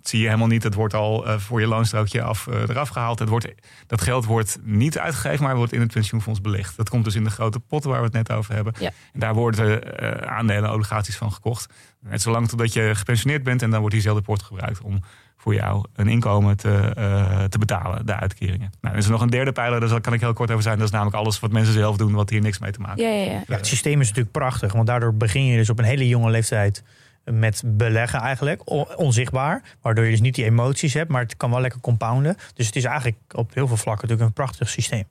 zie 0.10 0.20
je 0.20 0.26
helemaal 0.26 0.48
niet. 0.48 0.64
Het 0.64 0.74
wordt 0.74 0.94
al 0.94 1.40
voor 1.40 1.60
je 1.60 1.68
loonstrookje 1.68 2.22
af, 2.22 2.48
eraf 2.48 2.90
gehaald. 2.90 3.20
Het 3.20 3.30
wordt, 3.30 3.48
dat 3.88 4.02
geld 4.02 4.26
wordt 4.26 4.58
niet 4.64 4.98
uitgegeven, 4.98 5.44
maar 5.46 5.56
wordt 5.56 5.74
in 5.74 5.80
het 5.80 5.94
pensioenfonds 5.94 6.42
belegd. 6.42 6.78
Dat 6.78 6.90
komt 6.90 7.04
dus 7.04 7.16
in 7.16 7.24
de 7.24 7.30
grote 7.30 7.60
potten 7.60 7.90
waar 7.90 8.00
we 8.00 8.06
het 8.06 8.16
net 8.16 8.32
over 8.32 8.54
hebben. 8.56 8.74
En 9.14 9.20
daar 9.20 9.34
worden 9.34 10.30
aandelen, 10.30 10.74
obligaties 10.74 11.18
van 11.18 11.32
gekocht. 11.32 11.74
Net 12.00 12.22
zolang 12.22 12.48
totdat 12.48 12.74
je 12.74 12.92
gepensioneerd 12.96 13.44
bent 13.44 13.62
en 13.62 13.70
dan 13.70 13.80
wordt 13.80 13.96
diezelfde 13.96 14.24
pot 14.24 14.44
gebruikt 14.44 14.82
om 14.82 15.00
voor 15.38 15.54
jou 15.54 15.86
een 15.96 16.08
inkomen 16.08 16.58
te, 16.58 16.94
uh, 16.98 17.44
te 17.44 17.58
betalen, 17.58 18.06
de 18.06 18.16
uitkeringen. 18.16 18.72
Nou, 18.82 18.94
er 18.94 19.00
is 19.00 19.06
er 19.06 19.12
nog 19.12 19.22
een 19.22 19.30
derde 19.30 19.52
pijler, 19.52 19.80
daar 19.80 20.02
kan 20.02 20.14
ik 20.14 20.20
heel 20.20 20.34
kort 20.34 20.52
over 20.52 20.64
zijn. 20.64 20.78
Dat 20.78 20.86
is 20.86 20.94
namelijk 20.94 21.18
alles 21.18 21.40
wat 21.40 21.52
mensen 21.52 21.74
zelf 21.74 21.98
doen, 21.98 22.14
wat 22.14 22.30
hier 22.30 22.42
niks 22.42 22.60
mee 22.60 22.72
te 22.72 22.80
maken 22.80 23.06
heeft. 23.06 23.28
Ja, 23.28 23.34
ja, 23.34 23.44
ja. 23.48 23.56
het 23.56 23.68
systeem 23.68 24.02
is 24.02 24.08
natuurlijk 24.08 24.36
prachtig, 24.36 24.74
want 24.74 24.88
daardoor 24.88 25.14
begin 25.14 25.46
je 25.46 25.58
dus 25.58 25.70
op 25.70 25.80
een 25.80 25.86
hele 25.86 26.08
jonge 26.08 26.30
leeftijd 26.30 26.84
met 27.32 27.62
beleggen 27.66 28.20
eigenlijk, 28.20 28.70
onzichtbaar. 29.00 29.62
Waardoor 29.82 30.06
je 30.06 30.12
dus 30.12 30.22
niet 30.22 30.36
die 30.36 30.46
emoties 30.46 30.94
hebt, 30.94 31.10
maar 31.10 31.22
het 31.22 31.38
kan 31.38 31.50
wel 31.50 31.62
lekker 31.62 31.80
compounden. 31.80 32.38
Dus 32.54 32.66
het 32.66 32.76
is 32.76 32.84
eigenlijk 32.84 33.18
op 33.32 33.54
heel 33.54 33.68
veel 33.68 33.78
vlakken 33.78 34.08
natuurlijk 34.08 34.38
een 34.38 34.44
prachtig 34.46 34.70
systeem. 34.70 35.04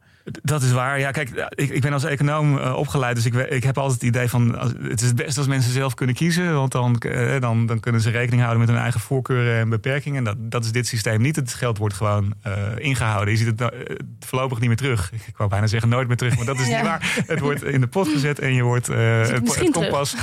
Dat 0.43 0.63
is 0.63 0.73
waar. 0.73 0.99
Ja, 0.99 1.11
kijk, 1.11 1.51
ik, 1.55 1.71
ik 1.71 1.81
ben 1.81 1.93
als 1.93 2.05
econoom 2.05 2.57
uh, 2.57 2.77
opgeleid, 2.77 3.17
dus 3.17 3.27
ik, 3.27 3.35
ik 3.35 3.65
heb 3.65 3.79
altijd 3.79 4.01
het 4.01 4.09
idee 4.09 4.29
van 4.29 4.59
het 4.83 5.01
is 5.01 5.07
het 5.07 5.17
beste 5.17 5.39
als 5.39 5.49
mensen 5.49 5.73
zelf 5.73 5.95
kunnen 5.95 6.15
kiezen, 6.15 6.55
want 6.55 6.73
dan, 6.73 7.03
uh, 7.07 7.41
dan, 7.41 7.67
dan 7.67 7.81
kunnen 7.81 8.01
ze 8.01 8.11
rekening 8.11 8.41
houden 8.41 8.61
met 8.61 8.69
hun 8.69 8.83
eigen 8.83 9.01
voorkeuren 9.01 9.61
en 9.61 9.69
beperkingen. 9.69 10.25
Dat, 10.25 10.37
dat 10.39 10.65
is 10.65 10.73
dit 10.73 10.87
systeem 10.87 11.21
niet. 11.21 11.37
Het 11.37 11.55
geld 11.55 11.79
wordt 11.79 11.95
gewoon 11.95 12.35
uh, 12.47 12.53
ingehouden. 12.77 13.33
Je 13.33 13.39
ziet 13.39 13.61
het 13.61 13.73
voorlopig 14.21 14.59
niet 14.59 14.69
meer 14.69 14.77
terug. 14.77 15.13
Ik 15.13 15.37
wou 15.37 15.51
bijna 15.51 15.67
zeggen 15.67 15.89
nooit 15.89 16.09
meer 16.09 16.17
terug, 16.17 16.37
maar 16.37 16.47
dat 16.47 16.59
is 16.59 16.67
niet 16.73 16.83
waar. 16.83 17.23
Het 17.27 17.41
wordt 17.41 17.65
in 17.65 17.81
de 17.81 17.87
pot 17.87 18.09
gezet 18.09 18.39
en 18.39 18.55
je 18.55 18.63
wordt 18.63 18.87
het, 18.87 19.31
het 19.31 19.71
komt 19.71 19.89
pas 19.89 20.17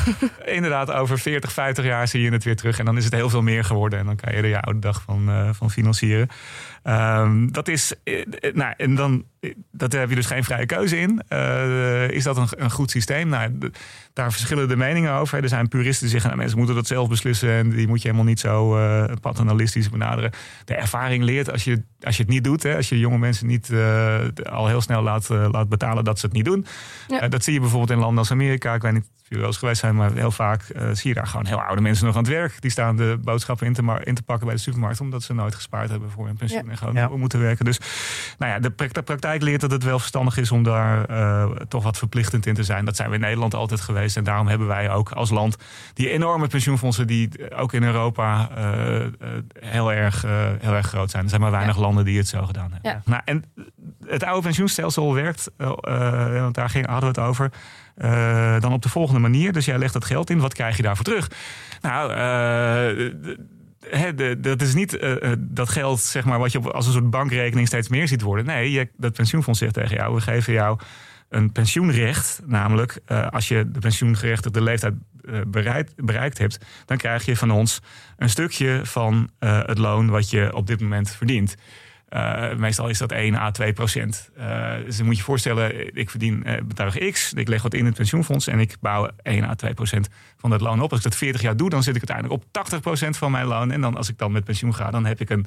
inderdaad 0.45 0.91
over 0.91 1.19
40, 1.19 1.51
50 1.51 1.85
jaar 1.85 2.07
zie 2.07 2.21
je 2.21 2.31
het 2.31 2.43
weer 2.43 2.55
terug 2.55 2.79
en 2.79 2.85
dan 2.85 2.97
is 2.97 3.03
het 3.03 3.13
heel 3.13 3.29
veel 3.29 3.41
meer 3.41 3.63
geworden 3.63 3.99
en 3.99 4.05
dan 4.05 4.15
kan 4.15 4.31
je 4.31 4.37
er 4.37 4.47
je 4.47 4.61
oude 4.61 4.79
dag 4.79 5.01
van, 5.01 5.53
van 5.55 5.71
financieren. 5.71 6.29
Um, 6.87 7.51
dat 7.51 7.67
is, 7.67 7.93
nou, 8.53 8.73
en 8.77 8.95
dan, 8.95 9.25
dat 9.71 9.91
heb 9.91 10.09
je 10.09 10.15
dus 10.15 10.25
geen 10.25 10.43
vrije 10.43 10.65
keuze 10.65 10.97
in. 10.97 11.21
Is 12.09 12.23
dat 12.23 12.37
een, 12.37 12.47
een, 12.57 12.71
goed 12.71 12.91
systeem? 12.91 13.27
Nou, 13.27 13.57
daar 14.13 14.31
verschillen 14.31 14.67
de 14.67 14.75
meningen 14.75 15.13
over. 15.13 15.43
Er 15.43 15.49
zijn 15.49 15.67
puristen 15.67 16.01
die 16.01 16.09
zeggen, 16.09 16.29
nou, 16.29 16.41
mensen 16.41 16.57
moeten 16.57 16.75
dat 16.75 16.87
zelf 16.87 17.09
beslissen 17.09 17.49
en 17.49 17.69
die 17.69 17.87
moet 17.87 18.01
je 18.01 18.07
helemaal 18.07 18.29
niet 18.29 18.39
zo 18.39 18.77
paternalistisch 19.21 19.89
benaderen. 19.89 20.31
De 20.65 20.75
ervaring 20.75 21.23
leert 21.23 21.51
als 21.51 21.63
je, 21.63 21.83
als 22.05 22.17
je 22.17 22.23
het 22.23 22.31
niet 22.31 22.43
doet, 22.43 22.63
hè, 22.63 22.75
als 22.75 22.89
je 22.89 22.99
jonge 22.99 23.17
mensen 23.17 23.47
niet 23.47 23.69
uh, 23.69 24.15
al 24.43 24.67
heel 24.67 24.81
snel 24.81 25.01
laat, 25.01 25.29
laat 25.29 25.69
betalen 25.69 26.03
dat 26.03 26.19
ze 26.19 26.25
het 26.25 26.35
niet 26.35 26.45
doen. 26.45 26.65
Ja. 27.07 27.27
dat 27.27 27.43
zie 27.43 27.53
je 27.53 27.59
bijvoorbeeld 27.59 27.91
in 27.91 27.97
landen 27.97 28.17
als 28.17 28.31
Amerika. 28.31 28.73
Ik 28.73 28.81
weet 28.81 28.93
niet 28.93 29.03
of 29.03 29.31
jullie 29.31 29.43
wel 29.43 29.47
eens 29.47 29.57
geweest 29.57 29.79
zijn, 29.79 29.95
maar 29.95 30.13
heel 30.13 30.31
vaak 30.31 30.61
zie 30.91 31.09
je 31.09 31.13
daar 31.13 31.27
gewoon 31.27 31.45
heel 31.45 31.61
oude 31.61 31.81
mensen 31.81 32.05
nog 32.05 32.15
aan 32.15 32.23
het 32.23 32.31
werk. 32.31 32.61
Die 32.61 32.71
staan 32.71 32.95
de 32.95 33.19
boodschappen 33.23 33.67
in 33.67 33.73
te, 33.73 34.01
in 34.03 34.15
te 34.15 34.23
pakken 34.23 34.45
bij 34.45 34.55
de 34.55 34.61
supermarkt, 34.61 35.01
omdat 35.01 35.23
ze 35.23 35.33
nooit 35.33 35.55
gespaard 35.55 35.89
hebben 35.89 36.11
voor 36.11 36.25
hun 36.25 36.35
pensioen. 36.35 36.69
Ja 36.69 36.75
gewoon 36.75 36.93
ja. 36.93 37.07
moeten 37.07 37.39
werken. 37.39 37.65
Dus 37.65 37.79
nou 38.37 38.51
ja, 38.51 38.59
de 38.59 39.01
praktijk 39.01 39.41
leert 39.41 39.61
dat 39.61 39.71
het 39.71 39.83
wel 39.83 39.99
verstandig 39.99 40.37
is 40.37 40.51
om 40.51 40.63
daar 40.63 41.09
uh, 41.09 41.51
toch 41.67 41.83
wat 41.83 41.97
verplichtend 41.97 42.45
in 42.45 42.53
te 42.53 42.63
zijn. 42.63 42.85
Dat 42.85 42.95
zijn 42.95 43.09
we 43.09 43.15
in 43.15 43.21
Nederland 43.21 43.53
altijd 43.53 43.81
geweest. 43.81 44.17
En 44.17 44.23
daarom 44.23 44.47
hebben 44.47 44.67
wij 44.67 44.91
ook 44.91 45.11
als 45.11 45.29
land 45.29 45.57
die 45.93 46.09
enorme 46.09 46.47
pensioenfondsen 46.47 47.07
die 47.07 47.55
ook 47.55 47.73
in 47.73 47.83
Europa 47.83 48.49
uh, 48.57 49.05
heel, 49.59 49.93
erg, 49.93 50.21
heel 50.59 50.73
erg 50.73 50.87
groot 50.87 51.11
zijn. 51.11 51.23
Er 51.23 51.29
zijn 51.29 51.41
maar 51.41 51.51
weinig 51.51 51.77
landen 51.77 51.94
die 52.03 52.17
het 52.17 52.27
zo 52.27 52.45
gedaan 52.45 52.71
hebben. 52.71 52.91
Ja. 52.91 53.01
Nou, 53.05 53.21
en 53.25 53.43
het 54.05 54.23
oude 54.23 54.41
pensioenstelsel 54.41 55.13
werkt, 55.13 55.51
want 55.57 56.55
daar 56.55 56.69
ging, 56.69 56.85
hadden 56.85 57.13
we 57.13 57.19
het 57.21 57.29
over. 57.29 57.51
Uh, 57.97 58.59
dan 58.59 58.73
op 58.73 58.81
de 58.81 58.89
volgende 58.89 59.19
manier. 59.19 59.53
Dus 59.53 59.65
jij 59.65 59.77
legt 59.77 59.93
dat 59.93 60.05
geld 60.05 60.29
in. 60.29 60.39
Wat 60.39 60.53
krijg 60.53 60.77
je 60.77 60.83
daarvoor 60.83 61.05
terug? 61.05 61.31
Nou, 61.81 62.07
dat 64.37 64.61
is 64.61 64.73
niet 64.73 64.93
uh, 64.93 65.31
dat 65.37 65.69
geld 65.69 65.99
zeg 65.99 66.25
maar, 66.25 66.39
wat 66.39 66.51
je 66.51 66.59
als 66.59 66.85
een 66.85 66.93
soort 66.93 67.09
bankrekening 67.09 67.67
steeds 67.67 67.89
meer 67.89 68.07
ziet 68.07 68.21
worden. 68.21 68.45
Nee, 68.45 68.71
je, 68.71 68.89
dat 68.97 69.13
pensioenfonds 69.13 69.59
zegt 69.59 69.73
tegen 69.73 69.95
jou: 69.95 70.15
we 70.15 70.21
geven 70.21 70.53
jou 70.53 70.79
een 71.29 71.51
pensioenrecht. 71.51 72.41
Namelijk, 72.45 72.99
uh, 73.07 73.27
als 73.27 73.47
je 73.47 73.71
de 73.71 73.79
pensioengerechtigde 73.79 74.61
leeftijd 74.61 74.93
bereikt, 75.47 76.05
bereikt 76.05 76.37
hebt, 76.37 76.65
dan 76.85 76.97
krijg 76.97 77.25
je 77.25 77.37
van 77.37 77.51
ons 77.51 77.81
een 78.17 78.29
stukje 78.29 78.79
van 78.83 79.29
het 79.39 79.77
loon 79.77 80.09
wat 80.09 80.29
je 80.29 80.55
op 80.55 80.67
dit 80.67 80.81
moment 80.81 81.09
verdient. 81.09 81.55
Uh, 82.15 82.53
meestal 82.55 82.89
is 82.89 82.97
dat 82.97 83.11
1 83.11 83.35
à 83.35 83.51
2 83.51 83.73
procent. 83.73 84.29
Uh, 84.37 84.73
dus 84.85 84.97
dan 84.97 85.05
moet 85.05 85.15
je 85.15 85.19
je 85.19 85.25
voorstellen, 85.25 85.95
ik 85.95 86.09
verdien 86.09 86.43
uh, 86.45 86.53
bedrag 86.65 86.97
X, 86.97 87.33
ik 87.33 87.47
leg 87.47 87.61
wat 87.61 87.73
in 87.73 87.85
het 87.85 87.95
pensioenfonds 87.95 88.47
en 88.47 88.59
ik 88.59 88.75
bouw 88.79 89.09
1 89.21 89.43
à 89.43 89.55
2 89.55 89.73
procent 89.73 90.09
van 90.37 90.49
dat 90.49 90.61
loon 90.61 90.81
op. 90.81 90.89
Als 90.89 90.99
ik 90.99 91.05
dat 91.05 91.15
40 91.15 91.41
jaar 91.41 91.57
doe, 91.57 91.69
dan 91.69 91.83
zit 91.83 91.95
ik 91.95 92.09
uiteindelijk 92.09 92.43
op 92.43 92.51
80 92.51 92.79
procent 92.79 93.17
van 93.17 93.31
mijn 93.31 93.45
loon. 93.45 93.71
En 93.71 93.81
dan 93.81 93.97
als 93.97 94.09
ik 94.09 94.17
dan 94.17 94.31
met 94.31 94.43
pensioen 94.43 94.75
ga, 94.75 94.91
dan 94.91 95.05
heb 95.05 95.21
ik 95.21 95.29
een, 95.29 95.45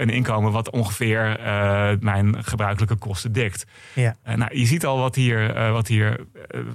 een 0.00 0.10
inkomen 0.10 0.52
wat 0.52 0.70
ongeveer 0.70 1.38
mijn 2.00 2.44
gebruikelijke 2.44 2.96
kosten 2.96 3.32
dekt. 3.32 3.66
Ja. 3.92 4.16
nou, 4.24 4.58
je 4.58 4.66
ziet 4.66 4.86
al 4.86 4.98
wat 4.98 5.14
hier, 5.14 5.72
wat 5.72 5.86
hier 5.86 6.26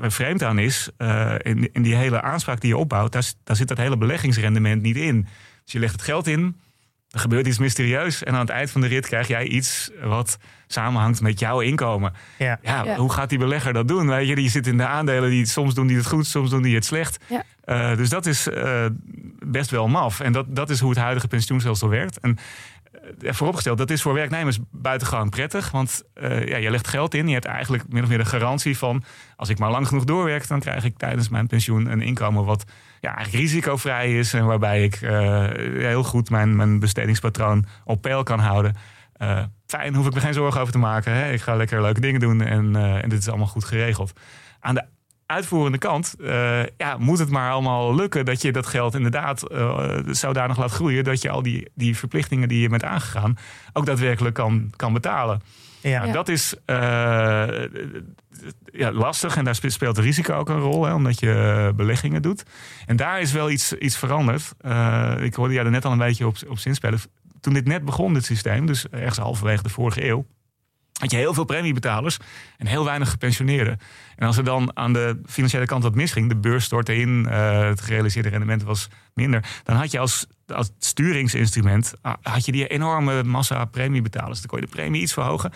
vreemd 0.02 0.44
aan 0.44 0.60
is. 0.60 0.90
in, 1.38 1.70
in 1.74 1.82
die 1.82 1.96
hele 1.96 2.22
aanspraak 2.22 2.62
die 2.62 2.70
je 2.70 2.78
opbouwt, 2.78 3.12
daar, 3.12 3.32
daar 3.44 3.56
zit 3.56 3.68
dat 3.68 3.78
hele 3.78 3.98
beleggingsrendement 3.98 4.82
niet 4.82 4.98
in. 4.98 5.28
Dus 5.64 5.74
je 5.74 5.80
legt 5.80 5.94
het 5.94 6.02
geld 6.02 6.28
in, 6.28 6.56
er 7.12 7.20
gebeurt 7.20 7.48
iets 7.48 7.58
mysterieus. 7.58 8.24
En 8.24 8.34
aan 8.34 8.40
het 8.40 8.50
eind 8.50 8.72
van 8.72 8.82
de 8.82 8.88
rit 8.88 9.08
krijg 9.08 9.28
jij 9.28 9.46
iets 9.46 9.92
wat 10.04 10.38
samenhangt 10.68 11.22
met 11.22 11.40
jouw 11.40 11.60
inkomen. 11.60 12.14
Ja. 12.38 12.60
ja, 12.62 12.96
Hoe 12.96 13.12
gaat 13.12 13.30
die 13.30 13.38
belegger 13.38 13.74
dat 13.74 13.88
doen? 13.88 14.08
Weet 14.08 14.28
je, 14.28 14.42
je 14.42 14.50
zit 14.50 14.68
in 14.68 14.78
de 14.78 14.86
aandelen 14.86 15.30
die 15.30 15.46
soms 15.46 15.74
doen 15.74 15.88
die 15.88 15.98
het 15.98 16.08
goed, 16.08 16.28
soms 16.28 16.50
doen 16.50 16.62
die 16.62 16.76
het 16.76 16.86
slecht. 16.86 17.24
Ja. 17.30 17.44
Uh, 17.66 17.98
dus 17.98 18.10
dat 18.10 18.26
is 18.26 18.48
uh, 18.48 18.86
best 19.46 19.70
wel 19.70 19.88
maf. 19.88 20.20
En 20.20 20.32
dat, 20.32 20.46
dat 20.56 20.70
is 20.70 20.80
hoe 20.80 20.90
het 20.90 21.00
huidige 21.00 21.28
pensioenstelsel 21.28 21.90
werkt. 21.90 22.20
En 22.20 22.38
uh, 23.20 23.34
vooropgesteld, 23.34 23.78
dat 23.78 23.90
is 23.90 24.02
voor 24.02 24.14
werknemers 24.14 24.60
buitengewoon 24.72 25.30
prettig. 25.30 25.72
Want 25.72 26.04
ja, 26.46 26.58
je 26.58 26.72
legt 26.72 26.88
geld 26.88 27.14
in. 27.14 27.28
Je 27.28 27.34
hebt 27.34 27.46
eigenlijk 27.46 27.84
min 27.90 28.04
of 28.04 28.10
meer 28.10 28.18
de 28.18 28.26
garantie 28.26 28.78
van... 28.78 29.04
als 29.36 29.50
ik 29.50 29.60
maar 29.60 29.72
lang 29.72 29.88
genoeg 29.88 30.04
doorwerk... 30.04 30.48
dan 30.48 30.60
krijg 30.60 30.84
ik 30.84 30.98
tijdens 30.98 31.30
mijn 31.30 31.48
pensioen 31.48 31.92
een 31.92 32.02
inkomen 32.02 32.46
wat 32.46 32.64
ja, 33.02 33.14
risicovrij 33.32 34.18
is. 34.18 34.34
En 34.34 34.46
waarbij 34.46 34.84
ik 34.84 35.02
uh, 35.02 35.10
heel 35.78 36.04
goed 36.04 36.30
mijn, 36.30 36.56
mijn 36.56 36.80
bestedingspatroon 36.80 37.66
op 37.86 38.02
peil 38.02 38.24
kan 38.24 38.40
houden. 38.40 38.76
Uh, 39.22 39.44
fijn, 39.66 39.96
hoef 39.96 40.08
ik 40.08 40.14
me 40.14 40.20
geen 40.20 40.34
zorgen 40.34 40.62
over 40.62 40.74
te 40.74 40.80
maken. 40.80 41.14
Hè? 41.14 41.32
Ik 41.32 41.42
ga 41.42 41.56
lekker 41.56 41.82
leuke 41.82 42.02
dingen 42.02 42.20
doen 42.20 42.42
en, 42.42 42.74
uh, 42.76 43.04
en 43.04 43.10
dit 43.10 43.20
is 43.20 43.28
allemaal 43.30 43.48
goed 43.48 43.64
geregeld. 43.64 44.14
Aan 44.60 44.76
de 44.76 44.84
uitvoerende 45.26 45.78
kant 45.78 46.16
ja, 46.78 46.98
moet 46.98 47.20
het 47.20 47.30
maar 47.30 47.52
allemaal 47.52 47.96
lukken 47.96 48.26
dat 48.26 48.42
je 48.42 48.52
dat 48.52 48.68
geld 48.68 48.96
inderdaad 48.96 49.44
zodanig 50.06 50.58
laat 50.58 50.72
groeien 50.72 51.04
dat 51.04 51.22
je 51.22 51.30
al 51.30 51.42
die, 51.42 51.70
die 51.76 51.98
verplichtingen 51.98 52.48
die 52.48 52.62
je 52.62 52.70
bent 52.70 52.84
aangegaan 52.84 53.38
ook 53.74 53.86
daadwerkelijk 53.86 54.36
kan, 54.36 54.72
kan 54.76 54.94
betalen. 54.94 55.42
Ja. 55.82 56.00
Nou, 56.00 56.12
dat 56.12 56.30
is 56.30 56.56
ja, 58.72 58.92
lastig 58.92 59.36
en 59.36 59.44
daar 59.44 59.56
speelt 59.56 59.98
risico 59.98 60.34
ook 60.34 60.50
een 60.50 60.60
rol, 60.60 60.86
hè, 60.86 60.94
omdat 60.94 61.20
je 61.20 61.32
eh, 61.32 61.76
beleggingen 61.76 62.22
doet. 62.22 62.44
En 62.86 62.96
daar 62.96 63.22
is 63.22 63.32
wel 63.32 63.50
iets, 63.50 63.74
iets 63.74 63.98
veranderd. 63.98 64.54
Uh, 64.66 65.14
ik 65.20 65.34
hoorde 65.34 65.54
jij 65.54 65.64
er 65.64 65.72
net 65.72 65.86
al 65.86 65.92
een 65.92 65.98
beetje 65.98 66.28
op, 66.28 66.36
op 66.48 66.60
zinspelen. 66.60 67.00
Toen 67.42 67.54
dit 67.54 67.68
net 67.68 67.86
begon, 67.86 68.14
dit 68.14 68.26
systeem, 68.26 68.66
dus 68.66 68.90
ergens 68.90 69.18
halverwege 69.18 69.64
de 69.64 69.70
vorige 69.70 70.08
eeuw, 70.08 70.26
had 71.02 71.12
je 71.12 71.18
heel 71.18 71.34
veel 71.34 71.44
premiebetalers 71.44 72.18
en 72.58 72.68
heel 72.68 72.86
weinig 72.86 73.10
gepensioneerden. 73.10 73.80
En 74.16 74.28
als 74.28 74.38
er 74.38 74.44
dan 74.44 74.72
aan 74.74 74.94
de 74.94 75.22
financiële 75.26 75.66
kant 75.66 75.84
wat 75.84 75.96
misging, 75.96 76.30
de 76.30 76.36
beurs 76.36 76.64
stortte 76.64 76.96
in, 76.96 77.26
uh, 77.30 77.60
het 77.68 77.82
gerealiseerde 77.82 78.30
rendement 78.30 78.64
was 78.64 78.88
minder, 79.14 79.46
dan 79.64 79.76
had 79.76 79.92
je 79.92 80.00
als, 80.00 80.26
als 80.48 80.72
sturingsinstrument 80.80 81.94
ah, 82.02 82.14
had 82.22 82.46
je 82.46 82.52
die 82.52 82.68
enorme 82.68 83.24
massa 83.24 83.66
premiebetalers. 83.66 84.40
Dan 84.40 84.50
kon 84.50 84.60
je 84.60 84.66
de 84.66 84.72
premie 84.72 85.02
iets 85.02 85.14
verhogen 85.14 85.52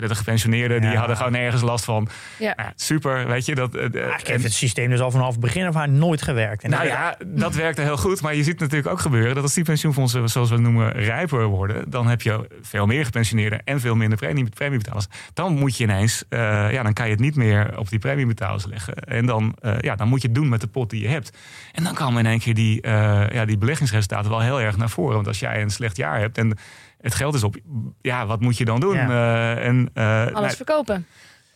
de 0.00 0.14
gepensioneerden, 0.14 0.80
die 0.80 0.96
hadden 0.96 1.16
gewoon 1.16 1.32
nergens 1.32 1.62
last 1.62 1.84
van. 1.84 2.08
Ja. 2.38 2.52
Nou, 2.56 2.70
super, 2.76 3.26
weet 3.26 3.46
je. 3.46 3.54
Dat, 3.54 3.76
uh, 3.76 3.82
heeft 4.24 4.42
het 4.42 4.52
systeem 4.52 4.90
dus 4.90 5.00
al 5.00 5.10
vanaf 5.10 5.30
het 5.30 5.40
begin 5.40 5.66
af 5.66 5.76
aan 5.76 5.98
nooit 5.98 6.22
gewerkt. 6.22 6.62
En 6.62 6.70
nou 6.70 6.86
ja, 6.86 7.16
dat 7.26 7.54
werkte 7.54 7.82
heel 7.82 7.96
goed. 7.96 8.22
Maar 8.22 8.34
je 8.34 8.42
ziet 8.42 8.60
natuurlijk 8.60 8.88
ook 8.88 9.00
gebeuren 9.00 9.34
dat 9.34 9.42
als 9.42 9.54
die 9.54 9.64
pensioenfondsen, 9.64 10.28
zoals 10.28 10.48
we 10.48 10.54
het 10.54 10.64
noemen, 10.64 10.92
rijper 10.92 11.44
worden, 11.44 11.90
dan 11.90 12.06
heb 12.06 12.22
je 12.22 12.48
veel 12.62 12.86
meer 12.86 13.04
gepensioneerden 13.04 13.60
en 13.64 13.80
veel 13.80 13.94
minder 13.94 14.18
premie, 14.18 14.48
premiebetalers. 14.48 15.06
Dan 15.34 15.52
moet 15.52 15.76
je 15.76 15.84
ineens, 15.84 16.24
uh, 16.30 16.38
ja, 16.72 16.82
dan 16.82 16.92
kan 16.92 17.04
je 17.04 17.12
het 17.12 17.20
niet 17.20 17.36
meer 17.36 17.78
op 17.78 17.88
die 17.88 17.98
premiebetalers 17.98 18.66
leggen. 18.66 18.94
En 18.94 19.26
dan, 19.26 19.56
uh, 19.62 19.78
ja, 19.80 19.96
dan 19.96 20.08
moet 20.08 20.22
je 20.22 20.26
het 20.26 20.36
doen 20.36 20.48
met 20.48 20.60
de 20.60 20.66
pot 20.66 20.90
die 20.90 21.02
je 21.02 21.08
hebt. 21.08 21.36
En 21.72 21.84
dan 21.84 21.94
komen 21.94 22.24
in 22.24 22.30
één 22.30 22.38
keer 22.38 22.54
die, 22.54 22.86
ja, 23.32 23.44
die 23.44 23.58
beleggingsresultaten 23.58 24.30
wel 24.30 24.40
heel 24.40 24.60
erg 24.60 24.76
naar 24.76 24.90
voren. 24.90 25.14
Want 25.14 25.26
als 25.26 25.38
jij 25.38 25.62
een 25.62 25.70
slecht 25.70 25.96
jaar 25.96 26.18
hebt 26.18 26.38
en 26.38 26.58
het 27.00 27.14
geld 27.14 27.34
is 27.34 27.42
op. 27.42 27.56
Ja, 28.00 28.26
wat 28.26 28.40
moet 28.40 28.56
je 28.56 28.64
dan 28.64 28.80
doen? 28.80 28.96
Uh, 28.96 29.64
en, 29.64 29.90
uh, 29.94 30.26
alles 30.26 30.54
verkopen. 30.54 31.06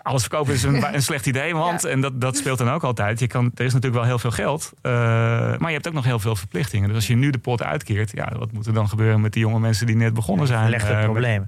Alles 0.02 0.22
verkopen 0.22 0.54
is 0.54 0.62
een, 0.62 0.84
een 0.94 1.02
slecht 1.02 1.26
idee, 1.26 1.54
want, 1.54 1.84
en 1.84 2.00
dat, 2.00 2.20
dat 2.20 2.36
speelt 2.36 2.58
dan 2.58 2.70
ook 2.70 2.84
altijd. 2.84 3.20
Je 3.20 3.26
kan, 3.26 3.44
er 3.54 3.64
is 3.64 3.72
natuurlijk 3.72 4.00
wel 4.00 4.10
heel 4.10 4.18
veel 4.18 4.30
geld, 4.30 4.72
uh, 4.82 4.92
maar 4.92 5.68
je 5.68 5.74
hebt 5.74 5.88
ook 5.88 5.92
nog 5.92 6.04
heel 6.04 6.18
veel 6.18 6.36
verplichtingen. 6.36 6.86
Dus 6.86 6.96
als 6.96 7.06
je 7.06 7.16
nu 7.16 7.30
de 7.30 7.38
pot 7.38 7.62
uitkeert, 7.62 8.10
ja, 8.14 8.32
wat 8.38 8.52
moet 8.52 8.66
er 8.66 8.74
dan 8.74 8.88
gebeuren 8.88 9.20
met 9.20 9.32
die 9.32 9.42
jonge 9.42 9.60
mensen 9.60 9.86
die 9.86 9.96
net 9.96 10.14
begonnen 10.14 10.46
zijn? 10.46 10.70
Legt 10.70 10.88
het 10.88 11.04
probleem. 11.04 11.44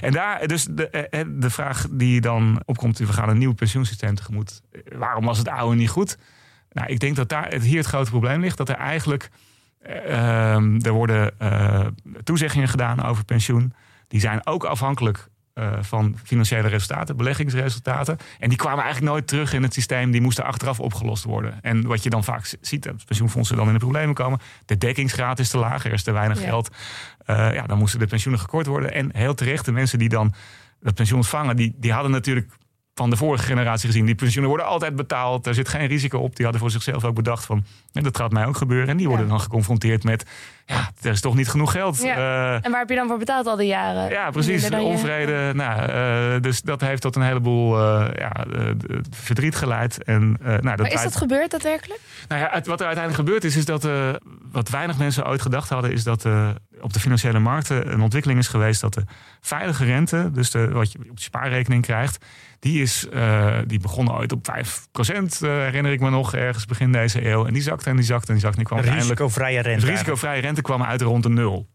En 0.00 0.12
daar, 0.12 0.46
dus 0.46 0.66
de, 0.70 1.08
de 1.36 1.50
vraag 1.50 1.86
die 1.90 2.20
dan 2.20 2.62
opkomt, 2.64 2.98
we 2.98 3.12
gaan 3.12 3.28
een 3.28 3.38
nieuw 3.38 3.54
pensioensysteem 3.54 4.14
tegemoet. 4.14 4.62
Waarom 4.96 5.24
was 5.24 5.38
het 5.38 5.48
oude 5.48 5.76
niet 5.76 5.90
goed? 5.90 6.18
Nou, 6.72 6.88
ik 6.88 7.00
denk 7.00 7.16
dat 7.16 7.28
daar 7.28 7.54
hier 7.54 7.78
het 7.78 7.86
grote 7.86 8.10
probleem 8.10 8.40
ligt, 8.40 8.56
dat 8.56 8.68
er 8.68 8.76
eigenlijk 8.76 9.30
er 10.82 10.92
worden 10.92 11.34
uh, 11.42 11.86
toezeggingen 12.24 12.68
gedaan 12.68 13.02
over 13.02 13.24
pensioen. 13.24 13.72
Die 14.08 14.20
zijn 14.20 14.46
ook 14.46 14.64
afhankelijk 14.64 15.28
uh, 15.54 15.72
van 15.80 16.16
financiële 16.24 16.68
resultaten, 16.68 17.16
beleggingsresultaten. 17.16 18.16
En 18.38 18.48
die 18.48 18.58
kwamen 18.58 18.82
eigenlijk 18.84 19.12
nooit 19.12 19.26
terug 19.26 19.52
in 19.52 19.62
het 19.62 19.72
systeem. 19.74 20.10
Die 20.10 20.20
moesten 20.20 20.44
achteraf 20.44 20.80
opgelost 20.80 21.24
worden. 21.24 21.62
En 21.62 21.86
wat 21.86 22.02
je 22.02 22.10
dan 22.10 22.24
vaak 22.24 22.54
ziet, 22.60 22.82
dat 22.82 23.04
pensioenfondsen 23.04 23.56
dan 23.56 23.66
in 23.66 23.72
de 23.72 23.78
problemen 23.78 24.14
komen. 24.14 24.38
De 24.66 24.78
dekkingsgraad 24.78 25.38
is 25.38 25.50
te 25.50 25.58
laag, 25.58 25.84
er 25.84 25.92
is 25.92 26.02
te 26.02 26.12
weinig 26.12 26.40
geld. 26.40 26.68
Uh, 27.26 27.54
ja, 27.54 27.66
dan 27.66 27.78
moesten 27.78 27.98
de 27.98 28.06
pensioenen 28.06 28.42
gekort 28.42 28.66
worden. 28.66 28.92
En 28.92 29.16
heel 29.16 29.34
terecht, 29.34 29.64
de 29.64 29.72
mensen 29.72 29.98
die 29.98 30.08
dan 30.08 30.34
dat 30.80 30.94
pensioen 30.94 31.18
ontvangen, 31.18 31.56
die, 31.56 31.74
die 31.76 31.92
hadden 31.92 32.10
natuurlijk 32.10 32.52
van 32.94 33.10
de 33.10 33.16
vorige 33.16 33.44
generatie 33.44 33.88
gezien. 33.88 34.06
Die 34.06 34.14
pensioenen 34.14 34.48
worden 34.48 34.68
altijd 34.68 34.96
betaald. 34.96 35.46
Er 35.46 35.54
zit 35.54 35.68
geen 35.68 35.86
risico 35.86 36.18
op. 36.18 36.36
Die 36.36 36.44
hadden 36.44 36.60
voor 36.62 36.70
zichzelf 36.70 37.04
ook 37.04 37.14
bedacht 37.14 37.44
van... 37.44 37.64
dat 37.92 38.16
gaat 38.16 38.32
mij 38.32 38.46
ook 38.46 38.56
gebeuren. 38.56 38.88
En 38.88 38.96
die 38.96 39.08
worden 39.08 39.28
dan 39.28 39.40
geconfronteerd 39.40 40.04
met... 40.04 40.24
ja, 40.66 40.90
er 41.02 41.10
is 41.10 41.20
toch 41.20 41.34
niet 41.34 41.48
genoeg 41.48 41.72
geld. 41.72 42.02
Ja. 42.02 42.16
Uh, 42.16 42.64
en 42.64 42.70
waar 42.70 42.80
heb 42.80 42.88
je 42.88 42.94
dan 42.94 43.08
voor 43.08 43.18
betaald 43.18 43.46
al 43.46 43.56
die 43.56 43.66
jaren? 43.66 44.10
Ja, 44.10 44.30
precies. 44.30 44.68
De 44.68 44.80
onvrede. 44.80 45.52
Nou, 45.54 45.92
uh, 45.92 46.40
dus 46.40 46.62
dat 46.62 46.80
heeft 46.80 47.02
tot 47.02 47.16
een 47.16 47.22
heleboel 47.22 47.78
uh, 47.78 48.08
ja, 48.16 48.44
verdriet 49.10 49.56
geleid. 49.56 50.04
En, 50.04 50.38
nou, 50.40 50.62
dat 50.62 50.78
maar 50.78 50.92
is 50.92 51.02
dat 51.02 51.16
gebeurd 51.16 51.50
daadwerkelijk? 51.50 52.00
Nou 52.28 52.40
ja, 52.40 52.48
het, 52.50 52.66
wat 52.66 52.80
er 52.80 52.86
uiteindelijk 52.86 53.26
gebeurd 53.26 53.44
is... 53.44 53.56
is 53.56 53.64
dat 53.64 53.88
wat 54.52 54.68
weinig 54.68 54.98
mensen 54.98 55.26
ooit 55.26 55.42
gedacht 55.42 55.68
hadden... 55.68 55.92
is 55.92 56.04
dat 56.04 56.26
op 56.80 56.92
de 56.92 57.00
financiële 57.00 57.38
markten 57.38 57.92
een 57.92 58.00
ontwikkeling 58.00 58.40
is 58.40 58.48
geweest... 58.48 58.80
dat 58.80 58.94
de 58.94 59.04
veilige 59.40 59.84
rente, 59.84 60.30
dus 60.32 60.50
de, 60.50 60.68
wat 60.68 60.92
je 60.92 60.98
op 60.98 61.18
je 61.18 61.24
spaarrekening 61.24 61.82
krijgt 61.82 62.24
die, 62.62 62.82
is, 62.82 63.06
uh, 63.12 63.58
die 63.66 63.78
begon 63.78 64.12
ooit 64.12 64.32
op 64.32 64.46
5 64.46 64.88
procent, 64.92 65.40
uh, 65.42 65.50
herinner 65.50 65.92
ik 65.92 66.00
me 66.00 66.10
nog, 66.10 66.34
ergens 66.34 66.64
begin 66.64 66.92
deze 66.92 67.28
eeuw. 67.28 67.46
En 67.46 67.52
die 67.52 67.62
zakte 67.62 67.90
en 67.90 67.96
die 67.96 68.04
zakte 68.04 68.26
en 68.26 68.32
die 68.32 68.42
zakte. 68.42 68.62
En 68.62 68.64
die 68.64 68.74
kwam 68.74 68.96
risicovrije 68.98 69.60
rente. 69.60 70.40
Rente 70.40 70.62
kwam 70.62 70.82
uit 70.82 71.00
rond 71.00 71.22
de 71.22 71.28
nul. 71.28 71.68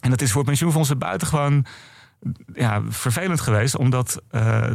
En 0.00 0.10
dat 0.10 0.20
is 0.20 0.32
voor 0.32 0.44
pensioenfondsen 0.44 0.98
buitengewoon 0.98 1.66
ja, 2.54 2.82
vervelend 2.88 3.40
geweest, 3.40 3.76
omdat 3.76 4.22
uh, 4.32 4.70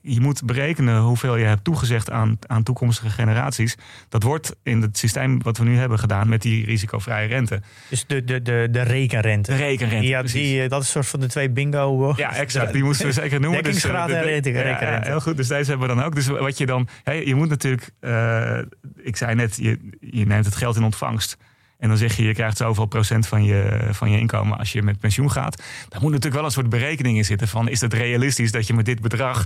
je 0.00 0.20
moet 0.20 0.44
berekenen 0.44 1.00
hoeveel 1.00 1.36
je 1.36 1.44
hebt 1.44 1.64
toegezegd 1.64 2.10
aan, 2.10 2.38
aan 2.46 2.62
toekomstige 2.62 3.10
generaties. 3.10 3.76
Dat 4.08 4.22
wordt 4.22 4.56
in 4.62 4.82
het 4.82 4.98
systeem 4.98 5.42
wat 5.42 5.58
we 5.58 5.64
nu 5.64 5.76
hebben 5.76 5.98
gedaan 5.98 6.28
met 6.28 6.42
die 6.42 6.64
risicovrije 6.64 7.28
rente. 7.28 7.60
Dus 7.88 8.06
de, 8.06 8.24
de, 8.24 8.42
de, 8.42 8.68
de 8.70 8.82
rekenrente. 8.82 9.50
De 9.50 9.56
rekenrente. 9.56 10.06
Ja, 10.06 10.22
die, 10.22 10.62
eh, 10.62 10.68
dat 10.68 10.80
is 10.80 10.86
een 10.86 10.92
soort 10.92 11.06
van 11.06 11.20
de 11.20 11.26
twee 11.26 11.50
bingo. 11.50 12.12
Ja, 12.16 12.34
exact. 12.34 12.72
Die 12.72 12.82
moesten 12.82 13.06
we 13.06 13.12
zeker 13.22 13.40
noemen. 13.40 13.62
Dus, 13.62 13.72
Dekkingsgraad 13.72 14.08
dus, 14.08 14.16
en 14.16 14.22
rekenrente. 14.22 14.84
Ja, 14.84 15.00
heel 15.02 15.20
goed. 15.20 15.36
Dus 15.36 15.48
deze 15.48 15.70
hebben 15.70 15.88
we 15.88 15.94
dan 15.94 16.04
ook. 16.04 16.14
Dus 16.14 16.26
wat 16.26 16.58
je 16.58 16.66
dan. 16.66 16.88
Hey, 17.02 17.26
je 17.26 17.34
moet 17.34 17.48
natuurlijk. 17.48 17.90
Uh, 18.00 18.58
ik 18.96 19.16
zei 19.16 19.34
net, 19.34 19.56
je, 19.56 19.78
je 20.00 20.26
neemt 20.26 20.44
het 20.44 20.56
geld 20.56 20.76
in 20.76 20.84
ontvangst. 20.84 21.36
En 21.82 21.88
dan 21.88 21.96
zeg 21.96 22.16
je, 22.16 22.22
je 22.24 22.34
krijgt 22.34 22.56
zoveel 22.56 22.86
procent 22.86 23.26
van 23.26 23.44
je, 23.44 23.88
van 23.90 24.10
je 24.10 24.18
inkomen 24.18 24.58
als 24.58 24.72
je 24.72 24.82
met 24.82 24.98
pensioen 24.98 25.30
gaat. 25.30 25.56
Daar 25.88 26.00
moet 26.00 26.10
natuurlijk 26.10 26.34
wel 26.34 26.44
een 26.44 26.50
soort 26.50 26.68
berekening 26.68 27.16
in 27.16 27.24
zitten 27.24 27.48
van 27.48 27.68
is 27.68 27.80
het 27.80 27.94
realistisch 27.94 28.52
dat 28.52 28.66
je 28.66 28.74
met 28.74 28.84
dit 28.84 29.00
bedrag 29.00 29.44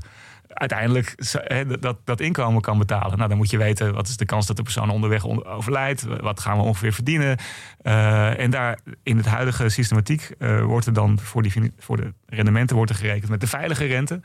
uiteindelijk 0.49 1.15
dat, 1.81 1.99
dat 2.05 2.21
inkomen 2.21 2.61
kan 2.61 2.79
betalen. 2.79 3.17
Nou, 3.17 3.29
dan 3.29 3.39
moet 3.39 3.51
je 3.51 3.59
weten 3.59 3.95
wat 3.95 4.09
is 4.09 4.17
de 4.17 4.25
kans 4.25 4.47
dat 4.47 4.57
de 4.57 4.63
persoon 4.63 4.91
onderweg 4.91 5.27
overlijdt. 5.47 6.05
Wat 6.21 6.41
gaan 6.41 6.57
we 6.57 6.63
ongeveer 6.63 6.93
verdienen. 6.93 7.37
Uh, 7.83 8.39
en 8.39 8.51
daar 8.51 8.79
in 9.03 9.17
het 9.17 9.27
huidige 9.27 9.69
systematiek 9.69 10.31
uh, 10.39 10.65
wordt 10.65 10.87
er 10.87 10.93
dan 10.93 11.19
voor, 11.19 11.43
die, 11.43 11.73
voor 11.79 11.97
de 11.97 12.13
rendementen 12.27 12.77
wordt 12.77 12.91
er 12.91 12.97
gerekend 12.97 13.31
met 13.31 13.41
de 13.41 13.47
veilige 13.47 13.85
rente 13.85 14.21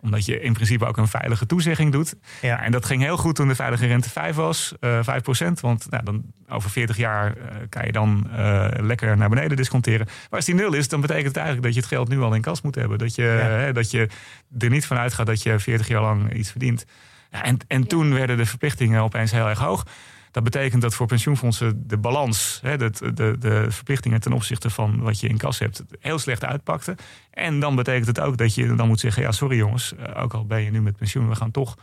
omdat 0.00 0.24
je 0.24 0.40
in 0.40 0.52
principe 0.52 0.86
ook 0.86 0.96
een 0.96 1.08
veilige 1.08 1.46
toezegging 1.46 1.92
doet. 1.92 2.14
Ja. 2.40 2.62
En 2.62 2.72
dat 2.72 2.84
ging 2.84 3.02
heel 3.02 3.16
goed 3.16 3.34
toen 3.34 3.48
de 3.48 3.54
veilige 3.54 3.86
rente 3.86 4.10
5 4.10 4.36
was, 4.36 4.74
uh, 4.80 4.98
eh, 4.98 5.04
5 5.04 5.22
procent. 5.22 5.60
Want 5.60 5.90
nou, 5.90 6.04
dan, 6.04 6.22
over 6.48 6.70
40 6.70 6.96
jaar 6.96 7.36
uh, 7.36 7.44
kan 7.68 7.86
je 7.86 7.92
dan 7.92 8.26
uh, 8.30 8.66
lekker 8.76 9.16
naar 9.16 9.28
beneden 9.28 9.56
disconteren. 9.56 10.06
Maar 10.06 10.26
als 10.30 10.44
die 10.44 10.54
nul 10.54 10.72
is, 10.72 10.88
dan 10.88 11.00
betekent 11.00 11.26
het 11.26 11.36
eigenlijk 11.36 11.66
dat 11.66 11.74
je 11.74 11.80
het 11.80 11.88
geld 11.88 12.08
nu 12.08 12.20
al 12.20 12.34
in 12.34 12.40
kas 12.40 12.62
moet 12.62 12.74
hebben. 12.74 12.98
Dat 12.98 13.14
je, 13.14 13.22
hè, 13.22 13.72
dat 13.72 13.90
je 13.90 14.08
er 14.58 14.70
niet 14.70 14.86
van 14.86 14.96
uitgaat 14.96 15.26
dat 15.26 15.42
je 15.42 15.58
40 15.58 15.88
jaar 15.88 16.02
lang 16.02 16.32
iets 16.32 16.50
verdient. 16.50 16.84
Ja, 17.30 17.44
en 17.44 17.58
en 17.66 17.86
toen 17.86 18.14
werden 18.14 18.36
de 18.36 18.46
verplichtingen 18.46 19.02
opeens 19.02 19.30
heel 19.30 19.48
erg 19.48 19.58
hoog. 19.58 19.86
Dat 20.30 20.44
betekent 20.44 20.82
dat 20.82 20.94
voor 20.94 21.06
pensioenfondsen 21.06 21.86
de 21.86 21.98
balans, 21.98 22.58
hè, 22.62 22.76
de, 22.76 22.90
de, 23.14 23.36
de 23.38 23.66
verplichtingen 23.68 24.20
ten 24.20 24.32
opzichte 24.32 24.70
van 24.70 25.00
wat 25.00 25.20
je 25.20 25.28
in 25.28 25.36
kas 25.36 25.58
hebt, 25.58 25.84
heel 26.00 26.18
slecht 26.18 26.44
uitpakte. 26.44 26.94
En 27.30 27.60
dan 27.60 27.74
betekent 27.76 28.06
het 28.06 28.20
ook 28.20 28.36
dat 28.36 28.54
je 28.54 28.74
dan 28.74 28.88
moet 28.88 29.00
zeggen: 29.00 29.22
ja, 29.22 29.32
sorry 29.32 29.56
jongens, 29.56 29.94
eh, 29.96 30.22
ook 30.22 30.34
al 30.34 30.46
ben 30.46 30.62
je 30.62 30.70
nu 30.70 30.82
met 30.82 30.96
pensioen, 30.96 31.28
we 31.28 31.34
gaan 31.34 31.50
toch 31.50 31.76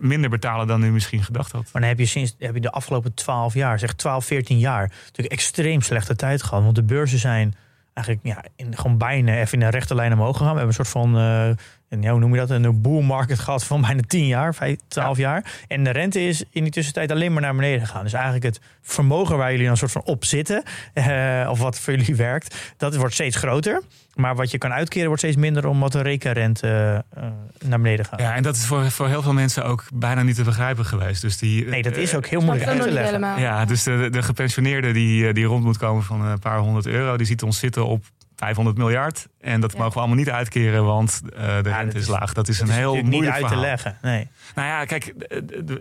minder 0.00 0.30
betalen 0.30 0.66
dan 0.66 0.84
u 0.84 0.90
misschien 0.90 1.22
gedacht 1.22 1.52
had. 1.52 1.62
Maar 1.72 1.80
dan 1.80 1.90
heb 1.90 1.98
je 1.98 2.06
sinds 2.06 2.34
heb 2.38 2.54
je 2.54 2.60
de 2.60 2.70
afgelopen 2.70 3.14
12 3.14 3.54
jaar, 3.54 3.78
zeg 3.78 3.94
12, 3.94 4.24
14 4.24 4.58
jaar, 4.58 4.92
natuurlijk 5.04 5.32
extreem 5.32 5.80
slechte 5.80 6.16
tijd 6.16 6.42
gehad. 6.42 6.62
Want 6.62 6.74
de 6.74 6.82
beurzen 6.82 7.18
zijn 7.18 7.54
eigenlijk 7.94 8.26
ja, 8.26 8.44
in, 8.56 8.76
gewoon 8.76 8.98
bijna 8.98 9.36
even 9.38 9.58
in 9.58 9.64
een 9.64 9.70
rechte 9.70 9.94
lijn 9.94 10.12
omhoog 10.12 10.36
gegaan. 10.36 10.52
We 10.52 10.58
hebben 10.58 10.78
een 10.78 10.84
soort 10.84 11.04
van 11.04 11.18
uh, 11.18 11.50
en 11.94 12.02
ja, 12.02 12.10
hoe 12.10 12.20
noem 12.20 12.34
je 12.34 12.46
dat? 12.46 12.50
Een 12.50 12.82
bull 12.82 13.02
market 13.02 13.38
gehad 13.38 13.64
van 13.64 13.80
bijna 13.80 14.00
10 14.06 14.26
jaar, 14.26 14.54
5, 14.54 14.78
12 14.88 15.16
jaar. 15.16 15.52
En 15.68 15.84
de 15.84 15.90
rente 15.90 16.26
is 16.26 16.44
in 16.50 16.62
die 16.62 16.72
tussentijd 16.72 17.10
alleen 17.10 17.32
maar 17.32 17.42
naar 17.42 17.54
beneden 17.54 17.86
gegaan. 17.86 18.02
Dus 18.02 18.12
eigenlijk 18.12 18.44
het 18.44 18.60
vermogen 18.82 19.36
waar 19.36 19.50
jullie 19.50 19.62
dan 19.62 19.72
een 19.72 19.78
soort 19.78 19.92
van 19.92 20.02
op 20.04 20.24
zitten, 20.24 20.62
uh, 20.94 21.48
of 21.50 21.58
wat 21.58 21.78
voor 21.78 21.94
jullie 21.94 22.16
werkt, 22.30 22.74
dat 22.76 22.96
wordt 22.96 23.14
steeds 23.14 23.36
groter. 23.36 23.82
Maar 24.14 24.34
wat 24.34 24.50
je 24.50 24.58
kan 24.58 24.72
uitkeren 24.72 25.06
wordt 25.06 25.22
steeds 25.22 25.36
minder 25.36 25.66
omdat 25.66 25.92
de 25.92 26.02
rekenrente 26.02 27.04
uh, 27.18 27.22
naar 27.64 27.80
beneden 27.80 28.04
gaat. 28.04 28.20
Ja, 28.20 28.34
en 28.34 28.42
dat 28.42 28.56
is 28.56 28.64
voor, 28.64 28.90
voor 28.90 29.08
heel 29.08 29.22
veel 29.22 29.32
mensen 29.32 29.64
ook 29.64 29.84
bijna 29.94 30.22
niet 30.22 30.36
te 30.36 30.44
begrijpen 30.44 30.84
geweest. 30.84 31.22
Dus 31.22 31.38
die, 31.38 31.66
nee, 31.66 31.82
dat 31.82 31.96
is 31.96 32.14
ook 32.14 32.26
heel 32.26 32.40
moeilijk 32.40 32.68
uit 32.68 32.82
te 32.82 32.90
leggen. 32.90 33.40
Ja, 33.40 33.64
dus 33.64 33.82
de, 33.82 34.08
de 34.10 34.22
gepensioneerde 34.22 34.92
die, 34.92 35.32
die 35.32 35.44
rond 35.44 35.64
moet 35.64 35.78
komen 35.78 36.02
van 36.02 36.24
een 36.24 36.38
paar 36.38 36.58
honderd 36.58 36.86
euro, 36.86 37.16
die 37.16 37.26
ziet 37.26 37.42
ons 37.42 37.58
zitten 37.58 37.86
op 37.86 38.04
500 38.36 38.76
miljard. 38.76 39.28
En 39.40 39.60
dat 39.60 39.76
mogen 39.76 39.92
we 39.92 39.98
allemaal 39.98 40.16
niet 40.16 40.30
uitkeren, 40.30 40.84
want 40.84 41.20
uh, 41.24 41.62
de 41.62 41.68
ja, 41.68 41.80
rente 41.80 41.98
is, 41.98 42.06
laag. 42.06 42.32
Dat 42.32 42.48
is 42.48 42.60
een 42.60 42.68
is 42.68 42.74
heel 42.74 42.94
moeilijk 42.94 43.10
niet 43.10 43.28
uit 43.28 43.36
verhaal. 43.38 43.56
te 43.56 43.60
leggen. 43.60 43.98
Nee. 44.02 44.28
Nou 44.54 44.68
ja, 44.68 44.84
kijk, 44.84 45.14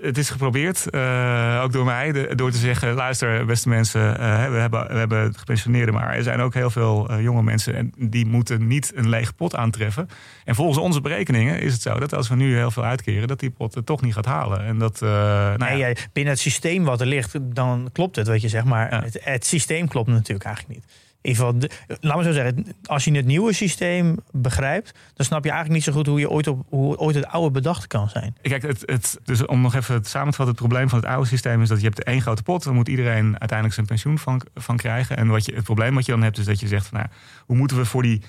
het 0.02 0.18
is 0.18 0.30
geprobeerd, 0.30 0.88
uh, 0.92 1.60
ook 1.64 1.72
door 1.72 1.86
mij, 1.86 2.12
de, 2.12 2.36
door 2.36 2.52
te 2.52 2.58
zeggen: 2.58 2.94
luister, 2.94 3.46
beste 3.46 3.70
mensen, 3.70 4.02
uh, 4.02 4.16
we, 4.50 4.58
hebben, 4.58 4.88
we 4.88 4.98
hebben 4.98 5.36
gepensioneerden, 5.36 5.94
maar 5.94 6.16
er 6.16 6.24
zijn 6.24 6.40
ook 6.40 6.54
heel 6.54 6.70
veel 6.70 7.20
jonge 7.20 7.44
mensen 7.44 7.76
en 7.76 7.94
die 7.98 8.26
moeten 8.26 8.68
niet 8.68 8.92
een 8.96 9.10
lege 9.10 9.34
pot 9.34 9.56
aantreffen. 9.56 10.10
En 10.46 10.56
volgens 10.56 10.78
onze 10.78 11.02
berekeningen 11.02 11.60
is 11.60 11.74
het 11.74 11.82
zo 11.82 12.00
dat 12.00 12.14
als 12.14 12.30
we 12.30 12.36
nu 12.36 12.56
heel 12.56 12.72
veel 12.72 12.84
uitkeren, 12.84 13.28
dat 13.28 13.40
die 13.40 13.50
pot 13.50 13.76
het 13.76 13.86
toch 13.86 14.02
niet 14.02 14.14
gaat 14.14 14.26
halen. 14.26 14.66
En 14.66 14.78
dat, 14.78 15.00
nou 15.00 15.58
nee, 15.58 15.78
ja. 15.78 15.94
binnen 16.14 16.34
het 16.34 16.42
systeem 16.42 16.84
wat 16.84 17.02
er 17.02 17.08
ligt, 17.08 17.38
dan 17.42 17.90
klopt 17.92 18.16
het, 18.16 18.28
wat 18.28 18.42
je 18.42 18.50
zegt, 18.50 18.66
maar 18.66 18.92
ja. 18.94 19.02
het, 19.02 19.18
het 19.22 19.46
systeem 19.46 19.88
klopt 19.88 20.08
natuurlijk 20.08 20.46
eigenlijk 20.46 20.80
niet 20.80 21.03
ieder 21.30 21.46
geval, 21.46 21.70
laat 22.02 22.18
me 22.18 22.24
zo 22.24 22.32
zeggen, 22.32 22.66
als 22.86 23.04
je 23.04 23.12
het 23.12 23.26
nieuwe 23.26 23.54
systeem 23.54 24.18
begrijpt, 24.32 24.92
dan 25.14 25.26
snap 25.26 25.44
je 25.44 25.50
eigenlijk 25.50 25.80
niet 25.80 25.94
zo 25.94 26.00
goed 26.00 26.08
hoe 26.08 26.20
je 26.20 26.30
ooit, 26.30 26.48
op, 26.48 26.66
hoe 26.70 26.98
ooit 26.98 27.16
het 27.16 27.28
oude 27.28 27.52
bedacht 27.52 27.88
kan 27.88 28.10
zijn. 28.10 28.36
Kijk, 28.42 28.62
het, 28.62 28.84
het, 28.86 29.20
dus 29.24 29.46
om 29.46 29.62
nog 29.62 29.76
even 29.76 30.06
samen 30.06 30.30
te 30.30 30.36
vatten, 30.36 30.56
het 30.56 30.66
probleem 30.66 30.90
van 30.90 31.00
het 31.00 31.08
oude 31.08 31.28
systeem 31.28 31.62
is 31.62 31.70
dat 31.70 31.80
je 31.80 31.86
hebt 31.86 32.04
één 32.04 32.22
grote 32.22 32.44
pot, 32.44 32.64
daar 32.64 32.74
moet 32.74 32.88
iedereen 32.88 33.26
uiteindelijk 33.26 33.74
zijn 33.74 33.86
pensioen 33.86 34.20
van, 34.20 34.42
van 34.56 34.78
krijgen. 34.78 35.18
En 35.18 35.28
wat 35.28 35.46
je, 35.46 35.56
het 35.56 35.64
probleem 35.64 35.96
wat 35.96 36.06
je 36.06 36.12
dan 36.12 36.22
hebt, 36.22 36.38
is 36.38 36.46
dat 36.46 36.60
je 36.60 36.68
zegt 36.68 36.88
van 36.88 36.98
nou, 36.98 37.10
hoe 37.46 37.58
moeten 37.58 37.78
we 37.78 37.86
voor 37.86 38.02
die 38.02 38.22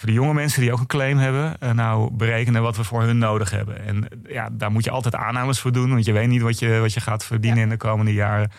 voor 0.00 0.08
de 0.08 0.14
jonge 0.14 0.34
mensen 0.34 0.60
die 0.60 0.72
ook 0.72 0.78
een 0.80 0.86
claim 0.86 1.18
hebben, 1.18 1.56
uh, 1.62 1.70
nou 1.70 2.12
berekenen 2.12 2.62
wat 2.62 2.76
we 2.76 2.84
voor 2.84 3.02
hun 3.02 3.18
nodig 3.18 3.50
hebben. 3.50 3.86
En 3.86 4.08
ja, 4.28 4.48
daar 4.52 4.70
moet 4.70 4.84
je 4.84 4.90
altijd 4.90 5.14
aannames 5.14 5.60
voor 5.60 5.72
doen, 5.72 5.90
want 5.90 6.04
je 6.04 6.12
weet 6.12 6.28
niet 6.28 6.42
wat 6.42 6.58
je, 6.58 6.78
wat 6.78 6.92
je 6.92 7.00
gaat 7.00 7.24
verdienen 7.24 7.58
ja. 7.58 7.64
in 7.64 7.70
de 7.70 7.76
komende 7.76 8.12
jaren. 8.12 8.50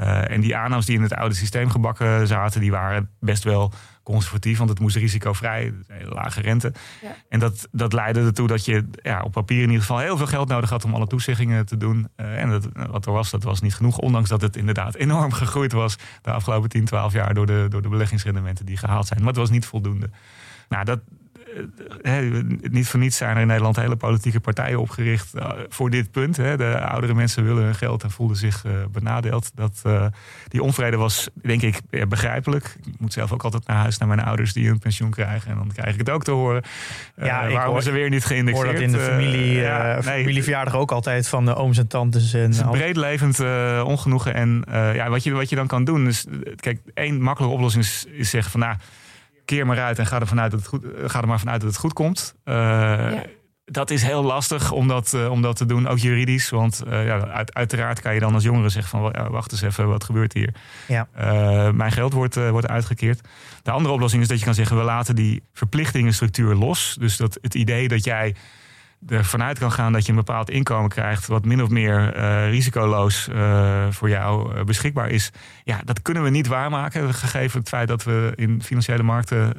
Uh, 0.00 0.30
en 0.30 0.40
die 0.40 0.56
aannames 0.56 0.86
die 0.86 0.96
in 0.96 1.02
het 1.02 1.14
oude 1.14 1.34
systeem 1.34 1.70
gebakken 1.70 2.26
zaten, 2.26 2.60
die 2.60 2.70
waren 2.70 3.10
best 3.20 3.44
wel 3.44 3.72
conservatief, 4.02 4.58
want 4.58 4.70
het 4.70 4.80
moest 4.80 4.96
risicovrij, 4.96 5.72
hele 5.86 6.10
lage 6.10 6.40
rente. 6.40 6.72
Ja. 7.02 7.16
En 7.28 7.38
dat, 7.38 7.68
dat 7.72 7.92
leidde 7.92 8.20
ertoe 8.20 8.48
dat 8.48 8.64
je 8.64 8.88
ja, 9.02 9.22
op 9.22 9.32
papier 9.32 9.62
in 9.62 9.66
ieder 9.66 9.80
geval 9.80 9.98
heel 9.98 10.16
veel 10.16 10.26
geld 10.26 10.48
nodig 10.48 10.70
had 10.70 10.84
om 10.84 10.94
alle 10.94 11.06
toezeggingen 11.06 11.66
te 11.66 11.76
doen. 11.76 12.08
Uh, 12.16 12.42
en 12.42 12.50
dat, 12.50 12.68
wat 12.90 13.06
er 13.06 13.12
was, 13.12 13.30
dat 13.30 13.42
was 13.42 13.60
niet 13.60 13.74
genoeg, 13.74 13.98
ondanks 13.98 14.28
dat 14.28 14.40
het 14.40 14.56
inderdaad 14.56 14.94
enorm 15.04 15.32
gegroeid 15.32 15.72
was 15.72 15.96
de 16.22 16.30
afgelopen 16.30 16.68
10, 16.68 16.84
12 16.84 17.12
jaar 17.12 17.34
door 17.34 17.46
de, 17.46 17.66
door 17.68 17.82
de 17.82 17.88
beleggingsrendementen 17.88 18.66
die 18.66 18.76
gehaald 18.76 19.06
zijn. 19.06 19.18
Maar 19.18 19.28
het 19.28 19.36
was 19.36 19.50
niet 19.50 19.66
voldoende. 19.66 20.10
Nou, 20.68 20.84
dat, 20.84 21.00
He, 22.02 22.42
niet 22.60 22.88
voor 22.88 23.00
niets 23.00 23.16
zijn 23.16 23.34
er 23.34 23.40
in 23.40 23.46
Nederland 23.46 23.76
hele 23.76 23.96
politieke 23.96 24.40
partijen 24.40 24.80
opgericht 24.80 25.34
uh, 25.34 25.50
voor 25.68 25.90
dit 25.90 26.10
punt. 26.10 26.36
He. 26.36 26.56
De 26.56 26.80
oudere 26.80 27.14
mensen 27.14 27.44
willen 27.44 27.62
hun 27.62 27.74
geld 27.74 28.02
en 28.02 28.10
voelden 28.10 28.36
zich 28.36 28.64
uh, 28.64 28.72
benadeeld. 28.92 29.50
Dat, 29.54 29.82
uh, 29.86 30.06
die 30.48 30.62
onvrede 30.62 30.96
was, 30.96 31.28
denk 31.34 31.62
ik, 31.62 31.80
begrijpelijk. 32.08 32.76
Ik 32.86 32.94
moet 32.98 33.12
zelf 33.12 33.32
ook 33.32 33.42
altijd 33.42 33.66
naar 33.66 33.76
huis 33.76 33.98
naar 33.98 34.08
mijn 34.08 34.20
ouders 34.20 34.52
die 34.52 34.68
een 34.68 34.78
pensioen 34.78 35.10
krijgen. 35.10 35.50
En 35.50 35.56
dan 35.56 35.72
krijg 35.72 35.92
ik 35.92 35.98
het 35.98 36.10
ook 36.10 36.24
te 36.24 36.30
horen. 36.30 36.62
Ja, 37.16 37.50
waarom 37.50 37.72
hoor, 37.72 37.82
ze 37.82 37.90
weer 37.90 38.10
niet 38.10 38.24
geïndexeerd? 38.24 38.68
Ik 38.68 38.76
hoor 38.76 38.88
dat 38.88 38.94
in 38.94 38.98
de 38.98 39.12
familie, 39.12 39.52
ja, 39.52 39.92
nee, 39.92 40.02
familieverjaardag 40.02 40.74
ook 40.74 40.92
altijd 40.92 41.28
van 41.28 41.44
de 41.44 41.54
ooms 41.54 41.78
en 41.78 41.86
tantes. 41.86 42.34
En 42.34 42.40
het 42.40 42.54
is 42.54 42.58
een 42.58 42.70
breedlevend 42.70 43.40
ongenoegen. 43.84 44.34
En 44.34 44.64
ja, 44.70 45.08
wat, 45.08 45.24
je, 45.24 45.32
wat 45.32 45.48
je 45.48 45.56
dan 45.56 45.66
kan 45.66 45.84
doen 45.84 46.06
is... 46.06 46.26
Kijk, 46.56 46.80
één 46.94 47.22
makkelijke 47.22 47.54
oplossing 47.54 47.84
is, 47.84 48.06
is 48.10 48.30
zeggen 48.30 48.50
van... 48.50 48.60
nou 48.60 48.76
keer 49.48 49.66
maar 49.66 49.80
uit 49.80 49.98
en 49.98 50.06
ga 50.06 50.20
er, 50.20 50.26
vanuit 50.26 50.50
dat 50.50 50.60
het 50.60 50.68
goed, 50.68 50.84
ga 51.04 51.20
er 51.20 51.28
maar 51.28 51.38
vanuit 51.38 51.60
dat 51.60 51.70
het 51.70 51.78
goed 51.78 51.92
komt. 51.92 52.34
Uh, 52.44 52.54
ja. 52.54 53.22
dat 53.64 53.90
is 53.90 54.02
heel 54.02 54.22
lastig 54.22 54.72
om 54.72 54.88
dat, 54.88 55.12
uh, 55.14 55.30
om 55.30 55.42
dat 55.42 55.56
te 55.56 55.66
doen, 55.66 55.86
ook 55.86 55.98
juridisch. 55.98 56.50
Want 56.50 56.82
uh, 56.86 57.06
ja, 57.06 57.26
uit, 57.26 57.54
uiteraard 57.54 58.00
kan 58.00 58.14
je 58.14 58.20
dan 58.20 58.34
als 58.34 58.42
jongere 58.42 58.68
zeggen 58.68 58.90
van... 58.90 59.30
Wacht 59.30 59.52
eens 59.52 59.62
even, 59.62 59.88
wat 59.88 60.04
gebeurt 60.04 60.32
hier? 60.32 60.54
Ja. 60.88 61.08
Uh, 61.18 61.70
mijn 61.70 61.92
geld 61.92 62.12
wordt, 62.12 62.34
wordt 62.34 62.68
uitgekeerd. 62.68 63.20
De 63.62 63.70
andere 63.70 63.94
oplossing 63.94 64.22
is 64.22 64.28
dat 64.28 64.38
je 64.38 64.44
kan 64.44 64.54
zeggen... 64.54 64.76
we 64.76 64.82
laten 64.82 65.14
die 65.14 65.42
verplichtingenstructuur 65.52 66.54
los. 66.54 66.96
Dus 67.00 67.16
dat 67.16 67.38
het 67.42 67.54
idee 67.54 67.88
dat 67.88 68.04
jij 68.04 68.34
ervan 69.06 69.42
uit 69.42 69.58
kan 69.58 69.72
gaan 69.72 69.92
dat 69.92 70.04
je 70.04 70.10
een 70.10 70.16
bepaald 70.16 70.50
inkomen 70.50 70.90
krijgt, 70.90 71.26
wat 71.26 71.44
min 71.44 71.62
of 71.62 71.68
meer 71.68 72.16
uh, 72.16 72.50
risicoloos 72.50 73.28
uh, 73.28 73.86
voor 73.90 74.08
jou 74.08 74.54
uh, 74.54 74.64
beschikbaar 74.64 75.08
is. 75.10 75.32
Ja, 75.64 75.80
dat 75.84 76.02
kunnen 76.02 76.22
we 76.22 76.30
niet 76.30 76.46
waarmaken, 76.46 77.14
gegeven 77.14 77.58
het 77.58 77.68
feit 77.68 77.88
dat 77.88 78.04
we 78.04 78.32
in 78.34 78.62
financiële 78.62 79.02
markten 79.02 79.52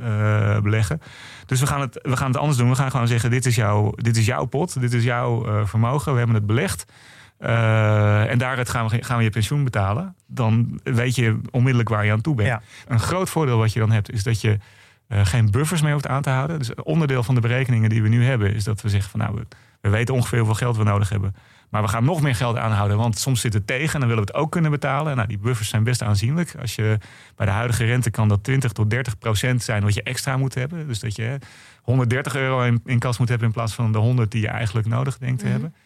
beleggen. 0.63 1.01
Dus 1.45 1.59
we 1.59 1.67
gaan, 1.67 1.81
het, 1.81 1.99
we 2.01 2.17
gaan 2.17 2.27
het 2.27 2.37
anders 2.37 2.57
doen. 2.57 2.69
We 2.69 2.75
gaan 2.75 2.91
gewoon 2.91 3.07
zeggen: 3.07 3.29
dit 3.29 3.45
is, 3.45 3.55
jouw, 3.55 3.91
dit 3.95 4.17
is 4.17 4.25
jouw 4.25 4.45
pot, 4.45 4.81
dit 4.81 4.93
is 4.93 5.03
jouw 5.03 5.65
vermogen, 5.65 6.11
we 6.11 6.17
hebben 6.17 6.35
het 6.35 6.45
belegd. 6.45 6.85
en 7.37 8.37
daaruit 8.37 8.69
gaan 8.69 8.87
we, 8.87 9.03
gaan 9.03 9.17
we 9.17 9.23
je 9.23 9.29
pensioen 9.29 9.63
betalen. 9.63 10.15
Dan 10.27 10.79
weet 10.83 11.15
je 11.15 11.39
onmiddellijk 11.51 11.89
waar 11.89 12.05
je 12.05 12.11
aan 12.11 12.21
toe 12.21 12.35
bent. 12.35 12.47
Ja. 12.47 12.61
Een 12.87 12.99
groot 12.99 13.29
voordeel 13.29 13.57
wat 13.57 13.73
je 13.73 13.79
dan 13.79 13.91
hebt, 13.91 14.11
is 14.11 14.23
dat 14.23 14.41
je 14.41 14.57
uh, 15.09 15.25
geen 15.25 15.51
buffers 15.51 15.81
meer 15.81 15.91
hoeft 15.91 16.07
aan 16.07 16.21
te 16.21 16.29
houden. 16.29 16.57
Dus 16.57 16.73
onderdeel 16.75 17.23
van 17.23 17.35
de 17.35 17.41
berekeningen 17.41 17.89
die 17.89 18.01
we 18.01 18.09
nu 18.09 18.25
hebben, 18.25 18.53
is 18.53 18.63
dat 18.63 18.81
we 18.81 18.89
zeggen 18.89 19.09
van 19.09 19.19
nou, 19.19 19.35
we, 19.35 19.45
we, 19.81 19.89
weten 19.89 20.13
ongeveer 20.13 20.37
hoeveel 20.37 20.55
geld 20.55 20.77
we 20.77 20.83
nodig 20.83 21.09
hebben. 21.09 21.35
Maar 21.69 21.81
we 21.81 21.87
gaan 21.87 22.03
nog 22.03 22.21
meer 22.21 22.35
geld 22.35 22.57
aanhouden, 22.57 22.97
want 22.97 23.17
soms 23.17 23.41
zit 23.41 23.53
het 23.53 23.67
tegen 23.67 23.93
en 23.93 23.99
dan 23.99 24.09
willen 24.09 24.25
we 24.25 24.31
het 24.31 24.41
ook 24.41 24.51
kunnen 24.51 24.71
betalen. 24.71 25.15
Nou, 25.15 25.27
die 25.27 25.37
buffers 25.37 25.69
zijn 25.69 25.83
best 25.83 26.01
aanzienlijk. 26.01 26.55
Als 26.59 26.75
je 26.75 26.97
bij 27.35 27.45
de 27.45 27.51
huidige 27.51 27.85
rente 27.85 28.11
kan 28.11 28.27
dat 28.27 28.43
20 28.43 28.71
tot 28.71 28.89
30 28.89 29.17
procent 29.17 29.63
zijn 29.63 29.83
wat 29.83 29.93
je 29.93 30.03
extra 30.03 30.37
moet 30.37 30.55
hebben. 30.55 30.87
Dus 30.87 30.99
dat 30.99 31.15
je 31.15 31.37
130 31.81 32.35
euro 32.35 32.61
in, 32.61 32.81
in 32.85 32.99
kas 32.99 33.17
moet 33.17 33.29
hebben 33.29 33.47
in 33.47 33.53
plaats 33.53 33.73
van 33.73 33.91
de 33.91 33.97
100 33.97 34.31
die 34.31 34.41
je 34.41 34.47
eigenlijk 34.47 34.87
nodig 34.87 35.17
denkt 35.17 35.39
te 35.39 35.45
mm 35.45 35.51
-hmm. 35.51 35.61
hebben. 35.61 35.79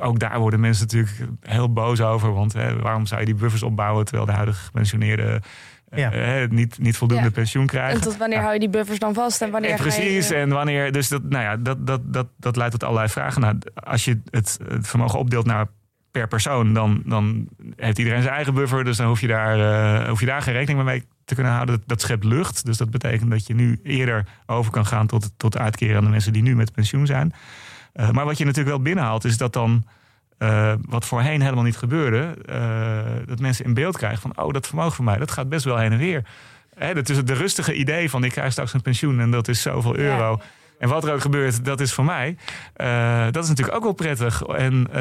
Ook 0.00 0.18
daar 0.18 0.38
worden 0.38 0.60
mensen 0.60 0.86
natuurlijk 0.86 1.30
heel 1.40 1.72
boos 1.72 2.00
over. 2.00 2.32
Want 2.32 2.52
hè, 2.52 2.76
waarom 2.76 3.06
zou 3.06 3.20
je 3.20 3.26
die 3.26 3.34
buffers 3.34 3.62
opbouwen 3.62 4.04
terwijl 4.04 4.26
de 4.26 4.32
huidige 4.32 4.64
gepensioneerden 4.64 5.42
ja. 5.90 6.42
uh, 6.42 6.48
niet, 6.48 6.78
niet 6.78 6.96
voldoende 6.96 7.24
Ja. 7.24 7.30
pensioen 7.30 7.66
krijgen? 7.66 7.94
En 7.94 8.00
tot 8.00 8.16
wanneer 8.16 8.28
Nou, 8.28 8.40
hou 8.40 8.52
je 8.54 8.60
die 8.60 8.68
buffers 8.68 8.98
dan 8.98 9.14
vast? 9.14 9.42
En 9.42 9.50
wanneer 9.50 9.70
eh, 9.70 9.76
ga 9.76 9.84
je- 9.84 9.90
precies, 9.90 10.30
en 10.30 10.48
wanneer. 10.48 10.92
Dus 10.92 11.08
dat, 11.08 11.22
nou 11.22 11.44
ja, 11.44 11.56
dat, 11.56 11.86
dat, 11.86 12.00
dat, 12.12 12.26
dat 12.36 12.56
leidt 12.56 12.72
tot 12.72 12.82
allerlei 12.84 13.08
vragen. 13.08 13.40
Nou, 13.40 13.58
als 13.74 14.04
je 14.04 14.20
het, 14.30 14.58
het 14.68 14.86
vermogen 14.88 15.18
opdeelt 15.18 15.46
naar 15.46 15.66
per 16.10 16.28
persoon, 16.28 16.72
dan, 16.74 17.02
dan 17.06 17.48
heeft 17.76 17.98
iedereen 17.98 18.22
zijn 18.22 18.34
eigen 18.34 18.54
buffer. 18.54 18.84
Dus 18.84 18.96
dan 18.96 19.06
hoef 19.06 19.20
je 19.20 19.26
daar, 19.26 19.58
eh, 20.00 20.08
hoef 20.08 20.20
je 20.20 20.26
daar 20.26 20.42
geen 20.42 20.54
rekening 20.54 20.84
mee 20.84 21.04
te 21.24 21.34
kunnen 21.34 21.52
houden. 21.52 21.78
Dat, 21.78 21.88
dat 21.88 22.00
schept 22.00 22.24
lucht. 22.24 22.64
Dus 22.64 22.76
dat 22.76 22.90
betekent 22.90 23.30
dat 23.30 23.46
je 23.46 23.54
nu 23.54 23.80
eerder 23.82 24.26
over 24.46 24.72
kan 24.72 24.86
gaan 24.86 25.06
tot, 25.06 25.30
tot 25.36 25.58
uitkeren 25.58 25.96
aan 25.96 26.04
de 26.04 26.10
mensen 26.10 26.32
die 26.32 26.42
nu 26.42 26.56
met 26.56 26.72
pensioen 26.72 27.06
zijn. 27.06 27.32
Eh, 27.92 28.10
maar 28.10 28.24
wat 28.24 28.38
je 28.38 28.44
natuurlijk 28.44 28.74
wel 28.76 28.84
binnenhaalt, 28.84 29.24
is 29.24 29.36
dat 29.36 29.52
dan. 29.52 29.84
Eh, 30.40 30.72
wat 30.88 31.04
voorheen 31.04 31.40
helemaal 31.40 31.64
niet 31.64 31.76
gebeurde, 31.76 32.34
eh, 32.46 33.26
dat 33.26 33.40
mensen 33.40 33.64
in 33.64 33.74
beeld 33.74 33.96
krijgen 33.96 34.20
van, 34.20 34.44
oh, 34.44 34.52
dat 34.52 34.66
vermogen 34.66 34.92
van 34.92 35.04
mij, 35.04 35.18
dat 35.18 35.30
gaat 35.30 35.48
best 35.48 35.64
wel 35.64 35.76
heen 35.76 35.92
en 35.92 35.98
weer. 35.98 36.24
Hè, 36.74 36.94
dat 36.94 37.08
is 37.08 37.16
het 37.16 37.26
de 37.26 37.34
rustige 37.34 37.74
idee 37.74 38.10
van, 38.10 38.24
ik 38.24 38.30
krijg 38.30 38.52
straks 38.52 38.72
een 38.72 38.82
pensioen 38.82 39.20
en 39.20 39.30
dat 39.30 39.48
is 39.48 39.62
zoveel 39.62 40.00
Ja. 40.00 40.38
En 40.80 40.88
wat 40.88 41.04
er 41.04 41.12
ook 41.12 41.20
gebeurt, 41.20 41.64
dat 41.64 41.80
is 41.80 41.92
voor 41.92 42.04
mij. 42.04 42.36
Eh, 42.74 43.24
dat 43.30 43.42
is 43.42 43.48
natuurlijk 43.48 43.76
ook 43.76 43.82
wel 43.82 43.92
prettig. 43.92 44.42
En 44.42 44.86
eh, 44.92 45.00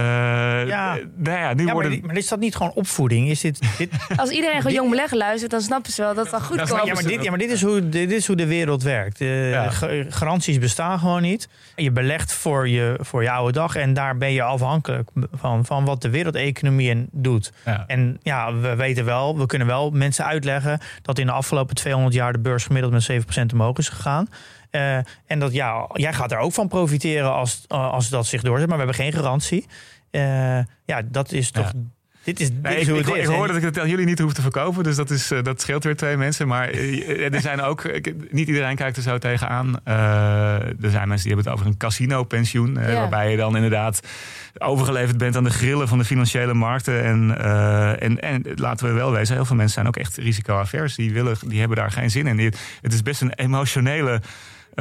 Ja. 0.68 0.98
nou 1.16 1.38
ja, 1.38 1.54
nu 1.54 1.66
Ja, 1.66 1.74
worden... 1.74 2.02
maar 2.06 2.18
is 2.18 2.28
dat 2.28 2.40
niet 2.40 2.56
gewoon 2.56 2.72
opvoeding? 2.74 3.30
Is 3.30 3.42
dit, 3.42 3.60
dit, 3.78 3.90
Als 4.16 4.30
iedereen 4.30 4.58
gewoon 4.58 4.74
jong 4.74 4.90
beleggen 4.90 5.18
luistert, 5.18 5.52
dan 5.52 5.62
snappen 5.62 5.92
ze 5.92 6.02
wel 6.02 6.14
dat 6.14 6.24
het 6.24 6.32
wel 6.32 6.42
goed 6.42 6.58
Dat 6.58 6.70
komt. 6.70 6.86
ja, 6.86 6.94
maar 6.94 7.04
dit, 7.04 7.24
ja, 7.24 7.30
maar 7.30 7.40
dit 7.40 7.52
is 7.52 7.62
hoe, 7.62 7.90
dit 7.90 8.12
is 8.12 8.28
hoe 8.28 8.36
de 8.36 8.48
wereld 8.48 8.84
werkt. 8.84 9.22
Eh, 9.22 9.68
garanties 10.10 10.58
bestaan 10.60 11.00
gewoon 11.00 11.22
niet. 11.22 11.50
Je 11.76 11.92
belegt 11.92 12.34
voor 12.34 12.68
je, 12.68 12.98
voor 13.02 13.24
je 13.24 13.32
oude 13.32 13.52
dag 13.52 13.76
en 13.76 13.94
daar 13.94 14.18
ben 14.18 14.32
je 14.32 14.44
afhankelijk 14.44 15.10
van, 15.34 15.66
van 15.66 15.86
wat 15.86 16.02
de 16.02 16.10
wereldeconomie 16.10 16.90
en 16.90 17.08
doet. 17.12 17.52
Ja. 17.66 17.84
En 17.88 18.20
ja, 18.22 18.54
we 18.56 18.76
weten 18.76 19.06
wel, 19.06 19.38
we 19.38 19.46
kunnen 19.46 19.68
wel 19.68 19.90
mensen 19.92 20.26
uitleggen 20.26 20.80
dat 21.02 21.20
in 21.20 21.26
de 21.26 21.32
afgelopen 21.32 21.76
200 21.76 22.14
jaar 22.14 22.32
de 22.32 22.40
beurs 22.40 22.66
gemiddeld 22.66 22.94
met 22.94 23.24
7% 23.42 23.54
omhoog 23.54 23.78
is 23.78 23.90
gegaan. 23.90 24.28
Eh, 24.70 24.96
en 25.26 25.40
dat 25.40 25.54
ja, 25.54 25.90
jij 25.94 26.14
gaat 26.14 26.32
er 26.32 26.38
ook 26.38 26.54
van 26.54 26.68
profiteren 26.68 27.34
als, 27.34 27.66
als 27.68 28.10
dat 28.10 28.26
zich 28.26 28.42
doorzet, 28.42 28.68
maar 28.70 28.78
we 28.78 28.84
hebben 28.86 29.04
geen 29.04 29.14
garantie. 29.14 29.66
Eh, 30.12 30.58
ja, 30.86 31.02
dat 31.06 31.32
is 31.32 31.52
toch. 31.52 31.66
Ja. 31.74 31.80
Dit 32.24 32.40
is, 32.40 32.48
dit 32.52 32.62
Nee, 32.62 32.76
is 32.76 32.82
ik, 32.82 32.88
hoe 32.90 33.00
ik, 33.00 33.06
het 33.06 33.16
ik 33.16 33.22
is. 33.22 33.28
hoor 33.28 33.42
En- 33.42 33.48
dat 33.48 33.56
ik 33.58 33.64
het 33.64 33.80
aan 33.80 33.90
jullie 33.90 34.06
niet 34.06 34.20
hoef 34.20 34.34
te 34.34 34.42
verkopen. 34.42 34.84
Dus 34.84 34.96
dat, 34.96 35.10
is, 35.10 35.32
eh, 35.32 35.44
dat 35.44 35.62
scheelt 35.62 35.84
weer 35.84 35.96
twee 35.96 36.18
mensen. 36.18 36.48
Maar 36.48 36.70
eh, 36.70 37.34
er 37.34 37.42
zijn 37.42 37.62
ook... 37.62 37.84
ik- 37.84 38.32
niet 38.32 38.48
iedereen 38.48 38.76
kijkt 38.76 38.98
er 38.98 39.04
zo 39.04 39.18
tegenaan. 39.18 39.80
Eh, 39.84 39.94
er 40.62 40.90
zijn 40.90 41.08
mensen 41.08 41.28
die 41.28 41.36
hebben 41.36 41.46
het 41.46 41.48
over 41.54 41.66
een 41.66 41.78
casino-pensioen. 41.78 42.78
eh, 42.78 42.92
Ja. 42.94 43.00
Waarbij 43.00 43.32
je 43.32 43.38
dan 43.38 43.56
inderdaad 43.56 44.00
overgeleverd 44.58 45.18
bent 45.18 45.36
aan 45.36 45.44
de 45.44 45.50
grillen 45.50 45.88
van 45.88 45.98
de 45.98 46.06
financiële 46.06 46.54
markten. 46.54 47.04
En, 47.04 47.38
eh, 47.42 48.02
en, 48.04 48.20
en 48.20 48.44
laten 48.56 48.88
we 48.88 48.94
wel 48.94 49.12
wezen, 49.12 49.36
heel 49.36 49.46
veel 49.46 49.56
mensen 49.56 49.74
zijn 49.74 49.88
ook 49.88 49.98
echt 49.98 50.18
risicoavers. 50.18 50.96
Die, 50.96 51.14
willen, 51.14 51.36
die 51.48 51.60
hebben 51.60 51.78
daar 51.78 51.92
geen 51.92 52.12
zin 52.12 52.28
in. 52.28 52.38
Die- 52.38 52.54
Het 52.82 52.94
is 52.94 53.02
best 53.02 53.22
een 53.22 53.34
emotionele 53.34 54.12
eh, 54.12 54.20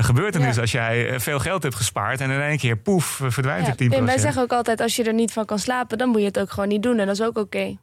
gebeurtenis 0.05 0.55
Ja. 0.55 0.61
als 0.61 0.73
jij 0.73 1.09
eh, 1.11 1.19
veel 1.19 1.39
geld 1.39 1.63
hebt 1.63 1.75
gespaard 1.75 2.21
en 2.21 2.31
in 2.31 2.41
één 2.41 2.59
keer 2.59 2.77
poef 2.77 3.21
eh, 3.21 3.31
verdwijnt 3.31 3.67
Ja, 3.67 3.71
er 3.71 3.77
10%. 3.77 3.99
en 3.99 4.05
wij 4.05 4.19
zeggen 4.19 4.43
ook 4.43 4.53
altijd, 4.53 4.81
als 4.81 4.97
je 4.97 5.05
er 5.05 5.15
niet 5.15 5.33
van 5.33 5.45
kan 5.45 5.59
slapen, 5.59 5.99
dan 5.99 6.09
moet 6.09 6.21
je 6.21 6.27
het 6.27 6.39
ook 6.39 6.51
gewoon 6.51 6.69
niet 6.69 6.83
doen. 6.83 6.99
En 6.99 7.07
dat 7.07 7.15
is 7.15 7.23
ook 7.27 7.39
oké. 7.39 7.77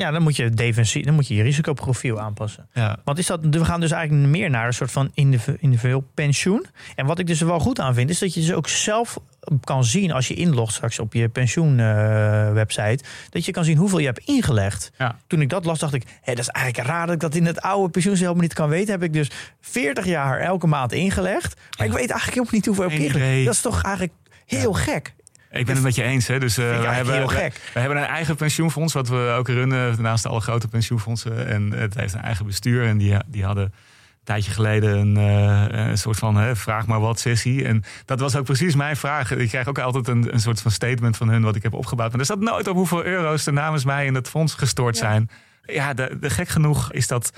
Ja, 0.00 0.10
dan 0.10 0.22
moet 0.22 0.36
je 0.36 0.50
defensie, 0.50 1.04
dan 1.04 1.14
moet 1.14 1.28
je 1.28 1.34
je 1.34 1.42
risicoprofiel 1.42 2.20
aanpassen. 2.20 2.68
ja. 2.72 2.98
Want 3.04 3.18
is 3.18 3.26
dat, 3.26 3.40
we 3.50 3.64
gaan 3.64 3.80
dus 3.80 3.90
eigenlijk 3.90 4.28
meer 4.30 4.50
naar 4.50 4.66
een 4.66 4.72
soort 4.72 4.90
van 4.92 5.10
indiv- 5.14 5.48
individueel 5.58 6.04
pensioen. 6.14 6.66
En 6.94 7.06
wat 7.06 7.18
ik 7.18 7.26
dus 7.26 7.40
er 7.40 7.46
wel 7.46 7.58
goed 7.58 7.80
aan 7.80 7.94
vind, 7.94 8.10
is 8.10 8.18
dat 8.18 8.34
je 8.34 8.40
dus 8.40 8.52
ook 8.52 8.68
zelf 8.68 9.18
kan 9.64 9.84
zien 9.84 10.12
als 10.12 10.28
je 10.28 10.34
inlogt 10.34 10.72
straks 10.74 10.98
op 10.98 11.12
je 11.12 11.28
pensioenwebsite, 11.28 13.04
dat 13.30 13.44
je 13.44 13.52
kan 13.52 13.64
zien 13.64 13.76
hoeveel 13.76 13.98
je 13.98 14.06
hebt 14.06 14.18
ingelegd. 14.18 14.90
Ja. 14.98 15.18
Toen 15.26 15.40
ik 15.40 15.48
dat 15.48 15.64
las, 15.64 15.78
dacht 15.78 15.94
ik, 15.94 16.02
hé, 16.22 16.34
dat 16.34 16.42
is 16.44 16.48
eigenlijk 16.48 16.88
raar 16.88 17.06
dat 17.06 17.14
ik 17.14 17.20
dat 17.20 17.34
in 17.34 17.46
het 17.46 17.60
oude 17.60 17.90
pensioenstelsel 17.90 18.40
niet 18.40 18.54
kan 18.54 18.68
weten. 18.68 18.90
Heb 18.92 19.02
ik 19.02 19.12
dus 19.12 19.30
40 19.60 20.04
jaar 20.06 20.38
elke 20.40 20.66
maand 20.66 20.92
ingelegd. 20.92 21.60
Maar 21.78 21.86
ik 21.86 21.92
weet 21.92 22.10
eigenlijk 22.10 22.28
helemaal 22.30 22.52
niet 22.54 22.66
hoeveel 22.66 22.84
ik 22.84 22.90
heb 22.92 23.00
ingelegd. 23.00 23.44
Dat 23.44 23.54
is 23.54 23.60
toch 23.60 23.82
eigenlijk 23.82 24.14
heel 24.46 24.72
gek. 24.72 25.14
Ik 25.50 25.66
ben 25.66 25.74
het 25.74 25.84
met 25.84 25.94
je 25.94 26.02
eens. 26.02 26.26
Hè? 26.26 26.38
Dus, 26.38 26.58
eh, 26.58 26.64
Vind 26.64 26.76
ik 26.82 26.88
we, 26.88 26.94
hebben, 26.94 27.14
heel 27.14 27.28
we, 27.28 27.34
gek. 27.34 27.60
we 27.74 27.80
hebben 27.80 27.98
een 27.98 28.04
eigen 28.04 28.36
pensioenfonds, 28.36 28.92
wat 28.92 29.08
we 29.08 29.34
ook 29.38 29.48
runnen 29.48 30.02
naast 30.02 30.26
alle 30.26 30.40
grote 30.40 30.68
pensioenfondsen. 30.68 31.46
En 31.46 31.72
het 31.72 31.94
heeft 31.94 32.14
een 32.14 32.20
eigen 32.22 32.46
bestuur. 32.46 32.86
En 32.86 32.98
die, 32.98 33.16
die 33.26 33.44
hadden 33.44 33.64
een 33.64 33.72
tijdje 34.24 34.50
geleden 34.52 34.98
een, 34.98 35.16
eh, 35.16 35.86
een 35.88 35.98
soort 35.98 36.18
van 36.18 36.36
hè, 36.36 36.56
vraag 36.56 36.86
maar 36.86 37.00
wat 37.00 37.20
sessie. 37.20 37.64
En 37.64 37.84
dat 38.04 38.20
was 38.20 38.36
ook 38.36 38.44
precies 38.44 38.74
mijn 38.74 38.96
vraag. 38.96 39.30
Ik 39.30 39.48
krijg 39.48 39.66
ook 39.66 39.78
altijd 39.78 40.08
een, 40.08 40.32
een 40.32 40.40
soort 40.40 40.60
van 40.60 40.70
statement 40.70 41.16
van 41.16 41.28
hun 41.28 41.42
wat 41.42 41.56
ik 41.56 41.62
heb 41.62 41.74
opgebouwd. 41.74 42.10
Maar 42.10 42.18
er 42.20 42.24
staat 42.26 42.40
nooit 42.40 42.68
op 42.68 42.76
hoeveel 42.76 43.04
euro's 43.04 43.46
er 43.46 43.52
namens 43.52 43.84
mij 43.84 44.06
in 44.06 44.14
het 44.14 44.28
fonds 44.28 44.54
gestort 44.54 44.96
Ja. 44.98 45.02
zijn. 45.02 45.30
Ja, 45.62 45.94
de, 45.94 46.16
de 46.20 46.30
gek 46.30 46.48
genoeg 46.48 46.92
is 46.92 47.06
dat. 47.06 47.32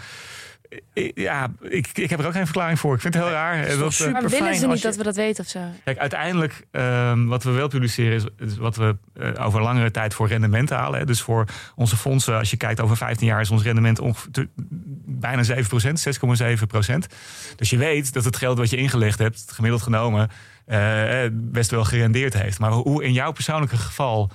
Ja, 1.15 1.51
ik, 1.61 1.89
ik 1.95 2.11
heb 2.11 2.19
er 2.21 2.27
ook 2.27 2.33
geen 2.33 2.45
verklaring 2.45 2.79
voor. 2.79 2.95
Ik 2.95 3.01
vind 3.01 3.15
het 3.15 3.23
heel 3.23 3.33
raar. 3.33 3.59
is 3.59 3.69
toch 3.69 3.79
Dat, 3.79 3.91
eh, 3.91 3.97
super 3.97 4.13
Maar 4.13 4.31
willen 4.31 4.55
ze 4.55 4.67
niet 4.67 4.77
je- 4.77 4.83
dat 4.87 4.97
we 4.97 5.03
dat 5.03 5.17
weten 5.17 5.45
of 5.45 5.51
zo? 5.51 5.61
Kijk, 5.85 5.99
uiteindelijk, 5.99 6.67
ehm, 6.71 7.27
wat 7.27 7.43
we 7.43 7.51
wel 7.51 7.69
publiceren, 7.69 8.13
is, 8.15 8.25
is 8.39 8.57
wat 8.57 8.77
we 8.77 8.97
eh, 9.15 9.47
over 9.47 9.63
langere 9.63 9.91
tijd 9.91 10.15
voor 10.15 10.29
rendement 10.29 10.71
halen. 10.71 10.99
Hè. 10.99 11.07
Dus 11.07 11.21
voor 11.21 11.45
onze 11.75 11.97
fondsen, 11.97 12.39
als 12.39 12.51
je 12.51 12.57
kijkt 12.57 12.81
over 12.81 12.97
15 12.97 13.27
jaar, 13.27 13.41
is 13.41 13.51
ons 13.51 13.63
rendement 13.63 13.99
ongeveer 13.99 14.49
bijna 15.07 15.43
7% 15.43 16.01
6,7% 16.01 17.07
Dus 17.57 17.71
je 17.71 17.77
weet 17.77 18.13
dat 18.13 18.25
het 18.25 18.37
geld 18.37 18.59
wat 18.59 18.71
je 18.71 18.77
ingelegd 18.77 19.19
hebt, 19.19 19.45
gemiddeld 19.53 19.83
genomen, 19.83 20.29
eh, 20.67 21.25
eh, 21.25 21.31
best 21.35 21.71
wel 21.71 21.85
gerendeerd 21.85 22.35
heeft. 22.35 22.59
Maar 22.59 22.71
hoe 22.71 23.05
in 23.05 23.13
jouw 23.13 23.33
persoonlijke 23.33 23.77
geval 23.77 24.31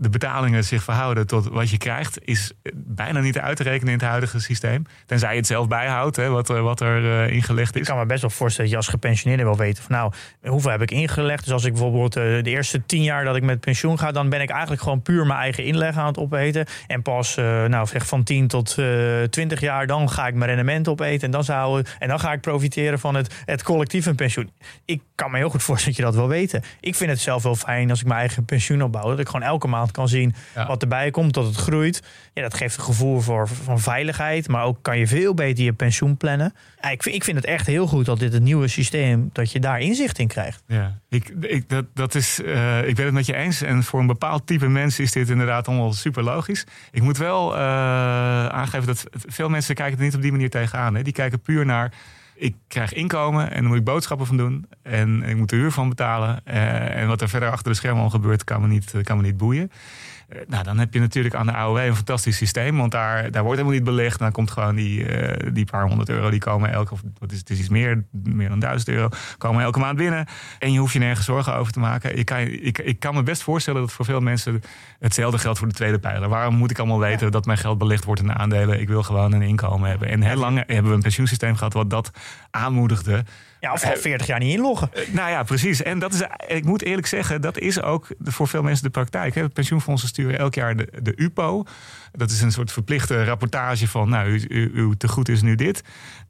de 0.00 0.08
betalingen 0.08 0.64
zich 0.64 0.82
verhouden 0.82 1.26
tot 1.26 1.48
wat 1.48 1.70
je 1.70 1.78
krijgt, 1.78 2.18
is 2.24 2.52
bijna 2.74 3.20
niet 3.20 3.38
uit 3.38 3.56
te 3.56 3.62
rekenen 3.62 3.92
in 3.92 3.98
het 3.98 4.08
huidige 4.08 4.40
systeem. 4.40 4.86
Tenzij 5.06 5.30
je 5.30 5.36
het 5.36 5.46
zelf 5.46 5.68
bijhoudt, 5.68 6.16
hè, 6.16 6.28
wat, 6.28 6.48
wat 6.48 6.80
er 6.80 7.24
eh, 7.24 7.34
ingelegd 7.34 7.74
Ik 7.74 7.80
is. 7.80 7.86
kan 7.88 7.98
me 7.98 8.06
best 8.06 8.20
wel 8.20 8.30
voorstellen 8.30 8.70
dat 8.70 8.80
je 8.80 8.86
als 8.86 8.94
gepensioneerde 8.94 9.44
wil 9.44 9.56
weten 9.56 9.82
van 9.82 9.96
nou, 9.96 10.12
hoeveel 10.42 10.70
heb 10.70 10.82
ik 10.82 10.90
ingelegd. 10.90 11.44
Dus 11.44 11.52
als 11.52 11.64
ik 11.64 11.72
bijvoorbeeld 11.72 12.16
eh, 12.16 12.22
de 12.22 12.50
eerste 12.50 12.86
tien 12.86 13.02
jaar 13.02 13.24
dat 13.24 13.36
ik 13.36 13.42
met 13.42 13.60
pensioen 13.60 13.98
ga, 13.98 14.12
dan 14.12 14.28
ben 14.28 14.40
ik 14.40 14.50
eigenlijk 14.50 14.82
gewoon 14.82 15.02
puur 15.02 15.26
mijn 15.26 15.38
eigen 15.38 15.64
inleg 15.64 15.96
aan 15.96 16.06
het 16.06 16.18
opeten. 16.18 16.66
En 16.86 17.02
pas 17.02 17.36
eh, 17.36 17.64
nou, 17.64 17.86
zeg 17.86 18.06
van 18.06 18.22
10 18.22 18.46
tot 18.46 18.78
eh 18.78 19.22
20 19.22 19.60
jaar, 19.60 19.86
dan 19.86 20.10
ga 20.10 20.26
ik 20.26 20.34
mijn 20.34 20.50
rendement 20.50 20.88
opeten. 20.88 21.22
En 21.22 21.30
dan, 21.30 21.44
zou, 21.44 21.84
en 21.98 22.08
dan 22.08 22.20
ga 22.20 22.32
ik 22.32 22.40
profiteren 22.40 22.98
van 22.98 23.14
het, 23.14 23.34
het 23.44 23.62
collectieve 23.62 24.14
pensioen. 24.14 24.50
Ik 24.84 25.02
kan 25.14 25.30
me 25.30 25.36
heel 25.36 25.50
goed 25.50 25.62
voorstellen 25.62 25.96
dat 25.96 26.06
je 26.06 26.12
dat 26.12 26.20
wil 26.20 26.38
weten. 26.38 26.62
Ik 26.80 26.94
vind 26.94 27.10
het 27.10 27.20
zelf 27.20 27.42
wel 27.42 27.54
fijn 27.54 27.90
als 27.90 28.00
ik 28.00 28.06
mijn 28.06 28.20
eigen 28.20 28.44
pensioen 28.44 28.82
opbouw. 28.82 29.08
Dat 29.08 29.18
ik 29.18 29.26
gewoon 29.26 29.42
elke 29.42 29.68
maand 29.68 29.89
kan 29.90 30.08
zien 30.08 30.34
Ja. 30.54 30.66
wat 30.66 30.82
erbij 30.82 31.10
komt, 31.10 31.34
dat 31.34 31.46
het 31.46 31.56
groeit. 31.56 32.02
Ja, 32.34 32.42
dat 32.42 32.54
geeft 32.54 32.76
een 32.76 32.82
gevoel 32.82 33.20
voor, 33.20 33.48
van 33.48 33.80
veiligheid. 33.80 34.48
Maar 34.48 34.64
ook 34.64 34.78
kan 34.82 34.98
je 34.98 35.06
veel 35.06 35.34
beter 35.34 35.64
je 35.64 35.72
pensioen 35.72 36.16
plannen. 36.16 36.54
Ja, 36.80 36.90
ik, 36.90 37.02
vind, 37.02 37.14
ik 37.14 37.24
vind 37.24 37.36
het 37.36 37.46
echt 37.46 37.66
heel 37.66 37.86
goed 37.86 38.04
dat 38.04 38.18
dit 38.18 38.32
het 38.32 38.42
nieuwe 38.42 38.68
systeem, 38.68 39.30
dat 39.32 39.52
je 39.52 39.60
daar 39.60 39.80
inzicht 39.80 40.18
in 40.18 40.28
krijgt. 40.28 40.62
Ja, 40.66 40.98
ik, 41.08 41.28
ik, 41.40 41.68
dat, 41.68 41.84
dat 41.94 42.14
is, 42.14 42.42
eh, 42.42 42.88
ik 42.88 42.94
ben 42.94 43.04
het 43.04 43.14
met 43.14 43.26
je 43.26 43.34
eens. 43.34 43.62
En 43.62 43.82
voor 43.82 44.00
een 44.00 44.06
bepaald 44.06 44.46
type 44.46 44.68
mensen 44.68 45.04
is 45.04 45.12
dit 45.12 45.28
inderdaad 45.28 45.68
allemaal 45.68 45.92
super 45.92 46.22
logisch. 46.22 46.66
Ik 46.90 47.02
moet 47.02 47.18
wel 47.18 47.54
eh, 47.54 47.60
aangeven 48.46 48.86
dat 48.86 49.04
veel 49.12 49.48
mensen 49.48 49.74
kijken 49.74 49.98
er 49.98 50.04
niet 50.04 50.14
op 50.14 50.22
die 50.22 50.32
manier 50.32 50.50
tegenaan. 50.50 50.94
Hè. 50.94 51.02
Die 51.02 51.12
kijken 51.12 51.40
puur 51.40 51.66
naar 51.66 51.92
ik 52.40 52.54
krijg 52.68 52.92
inkomen 52.92 53.50
en 53.50 53.56
dan 53.56 53.66
moet 53.66 53.78
ik 53.78 53.84
boodschappen 53.84 54.26
van 54.26 54.36
doen. 54.36 54.66
En 54.82 55.22
ik 55.22 55.36
moet 55.36 55.48
de 55.48 55.56
huur 55.56 55.72
van 55.72 55.88
betalen. 55.88 56.40
Eh, 56.44 57.00
en 57.00 57.08
wat 57.08 57.20
er 57.20 57.28
verder 57.28 57.50
achter 57.50 57.70
de 57.70 57.76
schermen 57.76 58.02
al 58.02 58.10
gebeurt, 58.10 58.44
kan 58.44 58.60
me 58.60 58.66
niet, 58.66 58.94
kan 59.02 59.16
me 59.16 59.22
niet 59.22 59.36
boeien. 59.36 59.70
Eh, 60.30 60.38
nou, 60.46 60.64
dan 60.64 60.78
heb 60.78 60.94
je 60.94 61.00
natuurlijk 61.00 61.34
aan 61.34 61.46
de 61.46 61.52
AOW 61.52 61.76
een 61.76 61.96
fantastisch 61.96 62.36
systeem. 62.36 62.76
Want 62.76 62.92
daar, 62.92 63.30
daar 63.30 63.42
wordt 63.42 63.58
helemaal 63.58 63.78
niet 63.78 63.88
belegd. 63.88 64.18
Dan 64.18 64.32
komt 64.32 64.50
gewoon 64.50 64.74
die, 64.74 65.20
uh, 65.20 65.52
die 65.52 65.64
paar 65.64 65.86
honderd 65.86 66.08
euro, 66.08 66.30
die 66.30 66.40
komen 66.40 66.72
elke, 66.72 66.92
of 66.92 67.02
wat 67.18 67.32
is, 67.32 67.38
het 67.38 67.50
is 67.50 67.58
iets 67.58 67.68
meer, 67.68 68.04
meer 68.10 68.48
dan 68.48 68.58
duizend 68.58 68.88
euro, 68.88 69.08
komen 69.38 69.62
elke 69.62 69.78
maand 69.78 69.96
binnen. 69.96 70.26
En 70.58 70.72
je 70.72 70.78
hoeft 70.78 70.92
je 70.92 70.98
nergens 70.98 71.26
zorgen 71.26 71.54
over 71.54 71.72
te 71.72 71.80
maken. 71.80 72.18
Ik 72.18 72.24
kan, 72.24 72.38
ik, 72.38 72.78
ik 72.78 73.00
kan 73.00 73.14
me 73.14 73.22
best 73.22 73.42
voorstellen 73.42 73.80
dat 73.80 73.92
voor 73.92 74.04
veel 74.04 74.20
mensen 74.20 74.62
hetzelfde 74.98 75.38
geldt 75.38 75.58
voor 75.58 75.68
de 75.68 75.74
tweede 75.74 75.98
pijler. 75.98 76.28
Waarom 76.28 76.54
moet 76.54 76.70
ik 76.70 76.78
allemaal 76.78 76.98
weten 76.98 77.32
dat 77.32 77.46
mijn 77.46 77.58
geld 77.58 77.78
belegd 77.78 78.04
wordt 78.04 78.20
in 78.20 78.32
aandelen? 78.32 78.80
Ik 78.80 78.88
wil 78.88 79.02
gewoon 79.02 79.32
een 79.32 79.42
inkomen 79.42 79.88
hebben. 79.88 80.08
En 80.08 80.22
heel 80.22 80.36
lang 80.36 80.62
hebben 80.66 80.90
we 80.90 80.96
een 80.96 81.02
pensioensysteem 81.02 81.56
gehad 81.56 81.72
wat 81.72 81.90
dat 81.90 82.10
aanmoedigde. 82.50 83.24
Ja, 83.60 83.72
of 83.72 83.84
al 83.84 83.96
40 83.96 84.26
jaar 84.26 84.38
niet 84.38 84.54
inloggen. 84.54 84.90
Uh, 84.94 85.14
nou 85.14 85.30
ja, 85.30 85.42
precies. 85.42 85.82
En 85.82 85.98
dat 85.98 86.12
is, 86.12 86.22
ik 86.46 86.64
moet 86.64 86.82
eerlijk 86.82 87.06
zeggen, 87.06 87.40
dat 87.40 87.58
is 87.58 87.82
ook 87.82 88.06
voor 88.22 88.48
veel 88.48 88.62
mensen 88.62 88.84
de 88.84 88.90
praktijk. 88.90 89.34
Hè. 89.34 89.48
Pensioenfondsen 89.48 90.08
sturen 90.08 90.38
elk 90.38 90.54
jaar 90.54 90.76
de, 90.76 90.88
de 91.02 91.12
UPO. 91.16 91.64
Dat 92.12 92.30
is 92.30 92.40
een 92.40 92.52
soort 92.52 92.72
verplichte 92.72 93.24
rapportage 93.24 93.88
van, 93.88 94.08
nou, 94.08 94.46
uw 94.74 94.94
tegoed 94.94 95.28
is 95.28 95.42
nu 95.42 95.54
dit. 95.54 95.82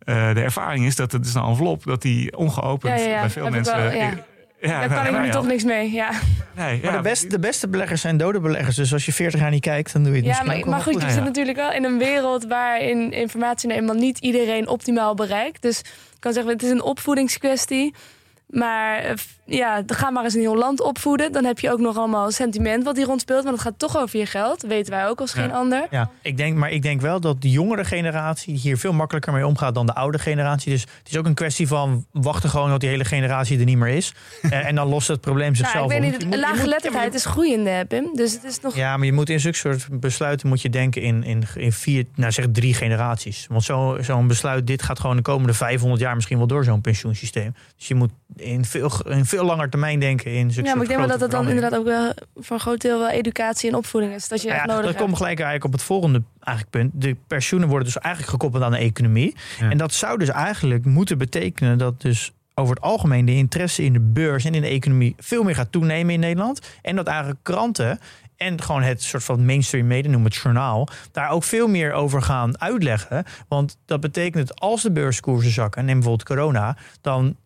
Uh, 0.05 0.35
de 0.35 0.41
ervaring 0.41 0.87
is 0.87 0.97
dat 0.97 1.13
het 1.13 1.27
is 1.27 1.35
een 1.35 1.43
envelop 1.43 1.85
dat 1.85 2.03
die 2.03 2.37
ongeopend 2.37 2.99
ja, 2.99 3.05
ja, 3.05 3.11
ja. 3.11 3.21
bij 3.21 3.31
veel 3.31 3.45
Heb 3.45 3.53
mensen. 3.53 3.77
Wel, 3.77 3.93
ja. 3.93 4.15
Daar 4.61 5.05
kan 5.05 5.15
ik 5.15 5.21
nu 5.21 5.31
toch 5.31 5.47
niks 5.47 5.65
mee. 5.65 5.93
Ja, 5.93 6.11
nee, 6.57 6.81
maar 6.83 6.93
de, 6.93 7.01
best, 7.01 7.31
de 7.31 7.39
beste 7.39 7.69
beleggers 7.69 8.01
zijn 8.01 8.17
dode 8.17 8.41
beleggers. 8.41 8.77
Dus 8.77 8.93
als 8.93 9.07
je 9.07 9.13
40 9.13 9.41
jaar 9.41 9.51
niet 9.51 9.61
kijkt, 9.61 9.93
dan 9.93 10.03
doe 10.03 10.13
je 10.13 10.19
het 10.19 10.27
ja, 10.27 10.31
misschien 10.31 10.49
maar, 10.49 10.59
ook 10.59 10.65
maar 10.65 10.85
wel 10.85 10.93
goed, 10.93 11.03
je 11.03 11.11
zit 11.11 11.25
natuurlijk 11.25 11.57
wel 11.57 11.73
in 11.73 11.85
een 11.85 11.99
wereld 11.99 12.47
waarin 12.47 13.13
informatie 13.13 13.69
nou 13.69 13.81
eenmaal 13.81 13.95
niet 13.95 14.19
iedereen 14.19 14.69
optimaal 14.69 15.15
bereikt. 15.15 15.63
Dus 15.63 15.83
kan 16.21 16.33
zeggen, 16.33 16.53
het 16.53 16.63
is 16.63 16.71
een 16.71 16.83
opvoedingskwestie. 16.83 17.95
Maar 18.47 19.15
ja, 19.51 19.83
ga 19.87 20.11
maar 20.11 20.25
eens 20.25 20.35
een 20.35 20.41
heel 20.41 20.57
land 20.57 20.81
opvoeden. 20.81 21.33
Dan 21.33 21.45
heb 21.45 21.59
je 21.59 21.71
ook 21.73 21.79
nog 21.79 21.97
allemaal 21.97 22.31
sentiment 22.31 22.85
wat 22.85 22.97
hier 22.97 23.07
rondspeelt. 23.07 23.43
Want 23.45 23.55
het 23.57 23.65
gaat 23.67 23.79
toch 23.79 23.99
over 23.99 24.19
je 24.19 24.27
geld. 24.27 24.61
Dat 24.61 24.71
weten 24.71 24.93
wij 24.93 25.09
ook 25.09 25.21
als 25.21 25.33
Ja. 25.33 25.41
geen 25.43 25.53
ander. 25.53 25.87
Ja, 25.91 26.11
ik 26.23 26.37
denk, 26.37 26.57
maar 26.57 26.71
ik 26.71 26.83
denk 26.83 27.01
wel 27.01 27.21
dat 27.21 27.43
de 27.43 27.51
jongere 27.51 27.85
generatie 27.85 28.55
hier 28.57 28.79
veel 28.79 28.93
makkelijker 28.93 29.33
mee 29.33 29.47
omgaat 29.47 29.75
dan 29.75 29.87
de 29.87 29.95
oude 29.95 30.19
generatie. 30.19 30.73
Dus 30.73 30.81
het 30.81 31.09
is 31.11 31.17
ook 31.17 31.27
een 31.27 31.35
kwestie 31.35 31.67
van 31.69 32.05
wachten 32.13 32.51
gewoon 32.51 32.71
tot 32.71 32.81
die 32.81 32.89
hele 32.89 33.05
generatie 33.05 33.59
er 33.59 33.65
niet 33.65 33.77
meer 33.79 33.95
is. 33.97 34.15
en, 34.43 34.51
en 34.53 34.75
dan 34.75 34.89
lost 34.89 35.09
het 35.09 35.21
probleem 35.21 35.53
Nou, 35.53 35.57
zichzelf 35.57 35.85
ik 35.85 35.91
weet 35.91 36.01
niet, 36.01 36.11
Je 36.11 36.17
het- 36.17 36.25
moet- 36.27 36.35
je 36.35 36.41
lage 36.41 36.53
moet- 36.53 36.63
geletterdheid 36.63 37.15
is 37.15 37.25
groeiende, 37.25 37.85
Pim. 37.89 38.11
Dus 38.15 38.33
het 38.33 38.45
is 38.45 38.61
nog... 38.61 38.75
Ja, 38.77 38.97
maar 38.97 39.07
je 39.07 39.13
moet 39.13 39.29
in 39.29 39.41
zulke 39.41 39.57
soort 39.57 39.87
besluiten 40.01 40.49
moet 40.49 40.63
je 40.63 40.71
denken 40.71 41.03
in, 41.03 41.25
in, 41.25 41.43
in 41.55 41.73
vier, 41.73 42.05
nou 42.15 42.33
zeg 42.33 42.47
drie 42.53 42.75
generaties. 42.75 43.47
Want 43.51 43.65
zo- 43.65 43.97
zo'n 44.01 44.27
besluit, 44.27 44.67
dit 44.67 44.83
gaat 44.83 45.01
gewoon 45.01 45.17
de 45.17 45.23
komende 45.23 45.55
500 45.55 46.01
jaar 46.03 46.15
misschien 46.15 46.39
wel 46.39 46.47
door 46.47 46.65
zo'n 46.65 46.81
pensioensysteem. 46.81 47.55
Dus 47.77 47.89
je 47.89 47.95
moet 47.95 48.11
in 48.37 48.65
veel, 48.65 48.91
in 49.09 49.25
veel 49.27 49.40
langer 49.45 49.71
termijn 49.71 50.01
denken 50.01 50.33
in 50.33 50.51
zulke 50.51 50.69
Ja, 50.69 50.75
maar 50.75 50.83
ik 50.83 50.89
denk 50.89 51.01
wel 51.01 51.11
dat 51.11 51.21
het 51.21 51.31
dan 51.31 51.49
inderdaad 51.49 51.79
ook 51.79 51.85
wel 51.85 52.13
voor 52.37 52.57
een 52.57 52.63
groot 52.63 52.81
deel 52.81 52.99
wel 52.99 53.09
educatie 53.09 53.71
en 53.71 53.77
opvoeding 53.77 54.15
is. 54.15 54.29
Dat 54.29 54.43
je 54.43 54.49
Nou 54.49 54.59
echt 54.59 54.69
ja, 54.69 54.75
nodig 54.75 54.91
dat 54.91 54.95
hebt. 54.95 55.05
komt 55.07 55.17
gelijk 55.17 55.39
eigenlijk 55.39 55.65
op 55.65 55.73
het 55.73 55.83
volgende 55.83 56.23
eigenlijk 56.41 56.77
punt. 56.77 57.03
De 57.03 57.17
pensioenen 57.27 57.69
worden 57.69 57.87
dus 57.87 57.99
eigenlijk 57.99 58.33
gekoppeld 58.33 58.63
aan 58.63 58.71
de 58.73 58.79
economie. 58.79 59.37
Ja. 59.61 59.71
En 59.71 59.79
dat 59.79 59.93
zou 59.93 60.19
dus 60.19 60.29
eigenlijk 60.29 60.85
moeten 60.85 61.19
betekenen 61.19 61.79
dat 61.79 62.01
dus 62.01 62.33
over 62.55 62.75
het 62.75 62.85
algemeen 62.85 63.25
de 63.25 63.35
interesse 63.35 63.83
in 63.83 63.93
de 63.93 64.01
beurs 64.01 64.45
en 64.45 64.55
in 64.55 64.63
de 64.63 64.69
economie 64.69 65.15
veel 65.19 65.43
meer 65.43 65.55
gaat 65.55 65.73
toenemen 65.73 66.15
in 66.15 66.21
Nederland. 66.21 66.61
En 66.83 66.97
dat 66.97 67.07
eigenlijk 67.07 67.39
kranten 67.43 67.99
en 68.37 68.63
gewoon 68.63 68.83
het 68.83 69.03
soort 69.03 69.25
van 69.25 69.45
mainstream 69.45 69.87
media, 69.87 70.11
noem 70.11 70.25
het 70.25 70.35
journaal, 70.35 70.89
daar 71.13 71.31
ook 71.31 71.45
veel 71.45 71.69
meer 71.69 71.93
over 71.93 72.23
gaan 72.23 72.61
uitleggen. 72.61 73.25
Want 73.49 73.77
dat 73.85 74.01
betekent 74.01 74.49
dat 74.49 74.61
als 74.61 74.83
de 74.83 74.93
beurskoersen 74.93 75.53
zakken, 75.53 75.85
neem 75.85 75.95
bijvoorbeeld 75.95 76.29
corona, 76.29 76.77
dan 77.01 77.37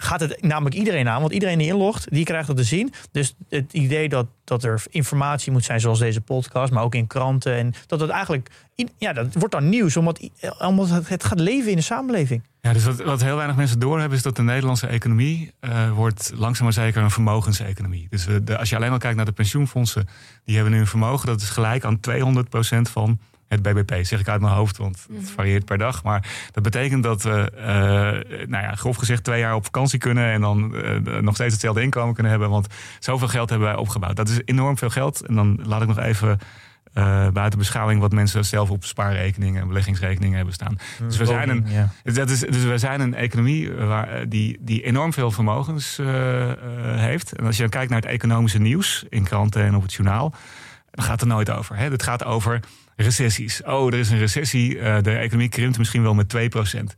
gaat 0.00 0.20
het 0.20 0.42
namelijk 0.42 0.74
iedereen 0.76 1.08
aan. 1.08 1.20
Want 1.20 1.32
iedereen 1.32 1.58
die 1.58 1.66
inlogt, 1.66 2.06
die 2.10 2.24
krijgt 2.24 2.46
dat 2.46 2.56
te 2.56 2.62
zien. 2.64 2.92
Dus 3.12 3.34
het 3.48 3.72
idee 3.72 4.08
dat, 4.08 4.26
dat 4.44 4.64
er 4.64 4.82
informatie 4.90 5.52
moet 5.52 5.64
zijn, 5.64 5.80
zoals 5.80 5.98
deze 5.98 6.20
podcast, 6.20 6.72
maar 6.72 6.82
ook 6.82 6.94
in 6.94 7.06
kranten. 7.06 7.54
En 7.54 7.74
dat 7.86 8.00
het 8.00 8.10
eigenlijk, 8.10 8.50
ja, 8.98 9.12
dat 9.12 9.26
wordt 9.34 9.54
dan 9.54 9.68
nieuws, 9.68 9.96
omdat, 9.96 10.30
omdat 10.58 10.88
het, 11.08 11.24
gaat 11.24 11.40
leven 11.40 11.70
in 11.70 11.76
de 11.76 11.82
samenleving. 11.82 12.42
Ja, 12.60 12.72
dus 12.72 12.84
wat, 12.84 13.02
wat 13.02 13.22
heel 13.22 13.36
weinig 13.36 13.56
mensen 13.56 13.78
doorhebben 13.78 14.16
is 14.16 14.22
dat 14.22 14.36
de 14.36 14.42
Nederlandse 14.42 14.86
economie 14.86 15.52
eh, 15.60 15.92
wordt 15.92 16.32
langzaam 16.34 16.64
maar 16.64 16.72
zeker 16.72 17.02
een 17.02 17.10
vermogenseconomie. 17.10 18.06
Dus 18.10 18.24
we- 18.24 18.58
als 18.58 18.68
je 18.68 18.76
alleen 18.76 18.90
al 18.92 18.98
kijkt 18.98 19.16
naar 19.16 19.24
de 19.24 19.32
pensioenfondsen, 19.32 20.08
die 20.44 20.54
hebben 20.54 20.72
nu 20.72 20.78
een 20.80 20.86
vermogen 20.86 21.26
dat 21.26 21.40
is 21.40 21.48
gelijk 21.50 21.84
aan 21.84 22.00
200% 22.00 22.90
van 22.90 23.18
het 23.48 23.62
BBP. 23.62 24.04
Zeg 24.04 24.20
ik 24.20 24.28
uit 24.28 24.40
mijn 24.40 24.54
hoofd, 24.54 24.76
want 24.76 25.06
het 25.12 25.30
varieert 25.30 25.64
per 25.64 25.78
dag. 25.78 26.02
Maar 26.02 26.28
dat 26.52 26.62
betekent 26.62 27.02
dat 27.02 27.22
we, 27.22 27.50
eh, 27.56 27.66
nou 28.48 28.64
ja, 28.64 28.74
grof 28.74 28.96
gezegd, 28.96 29.24
twee 29.24 29.40
jaar 29.40 29.54
op 29.54 29.64
vakantie 29.64 29.98
kunnen 29.98 30.32
en 30.32 30.40
dan 30.40 30.74
eh, 30.76 31.18
nog 31.20 31.34
steeds 31.34 31.52
hetzelfde 31.52 31.82
inkomen 31.82 32.14
kunnen 32.14 32.32
hebben. 32.32 32.50
Want 32.50 32.66
zoveel 32.98 33.28
geld 33.28 33.50
hebben 33.50 33.68
wij 33.68 33.76
opgebouwd. 33.76 34.16
Dat 34.16 34.28
is 34.28 34.40
enorm 34.44 34.78
veel 34.78 34.90
geld. 34.90 35.26
En 35.26 35.34
dan 35.34 35.60
laat 35.62 35.82
ik 35.82 35.88
nog 35.88 35.98
even. 35.98 36.38
eh, 36.92 37.28
buiten 37.28 37.58
beschouwing 37.58 38.00
wat 38.00 38.12
mensen 38.12 38.44
zelf 38.44 38.70
op 38.70 38.84
spaarrekeningen 38.84 39.60
en 39.62 39.68
beleggingsrekeningen 39.68 40.36
hebben 40.36 40.54
staan. 40.54 40.78
Dus 41.06 41.16
we 41.16 41.24
zijn 41.26 41.48
een, 41.48 41.66
Dat 42.14 42.30
is, 42.30 42.40
dus 42.40 42.64
we 42.64 42.78
zijn 42.78 43.00
een 43.00 43.14
economie 43.14 43.72
waar, 43.72 44.28
die, 44.28 44.58
die 44.60 44.82
enorm 44.82 45.12
veel 45.12 45.30
vermogens 45.30 46.00
heeft. 46.96 47.32
En 47.36 47.46
als 47.46 47.54
je 47.56 47.62
dan 47.62 47.70
kijkt 47.70 47.90
naar 47.90 48.00
het 48.00 48.10
economische 48.10 48.58
nieuws 48.58 49.04
in 49.08 49.24
kranten 49.24 49.62
en 49.64 49.74
op 49.74 49.82
het 49.82 49.92
journaal, 49.92 50.34
dan 50.90 51.04
gaat 51.04 51.12
het 51.12 51.20
er 51.20 51.34
nooit 51.36 51.50
over. 51.50 51.76
Hè? 51.76 51.90
Het 51.90 52.02
gaat 52.02 52.24
over 52.24 52.60
recessies. 53.02 53.62
Oh, 53.62 53.86
er 53.86 53.98
is 53.98 54.10
een 54.10 54.18
recessie. 54.18 54.78
eh, 54.78 55.02
de 55.02 55.16
economie 55.16 55.48
krimpt 55.48 55.78
misschien 55.78 56.02
wel 56.02 56.14
met 56.14 56.28
2%. 56.28 56.94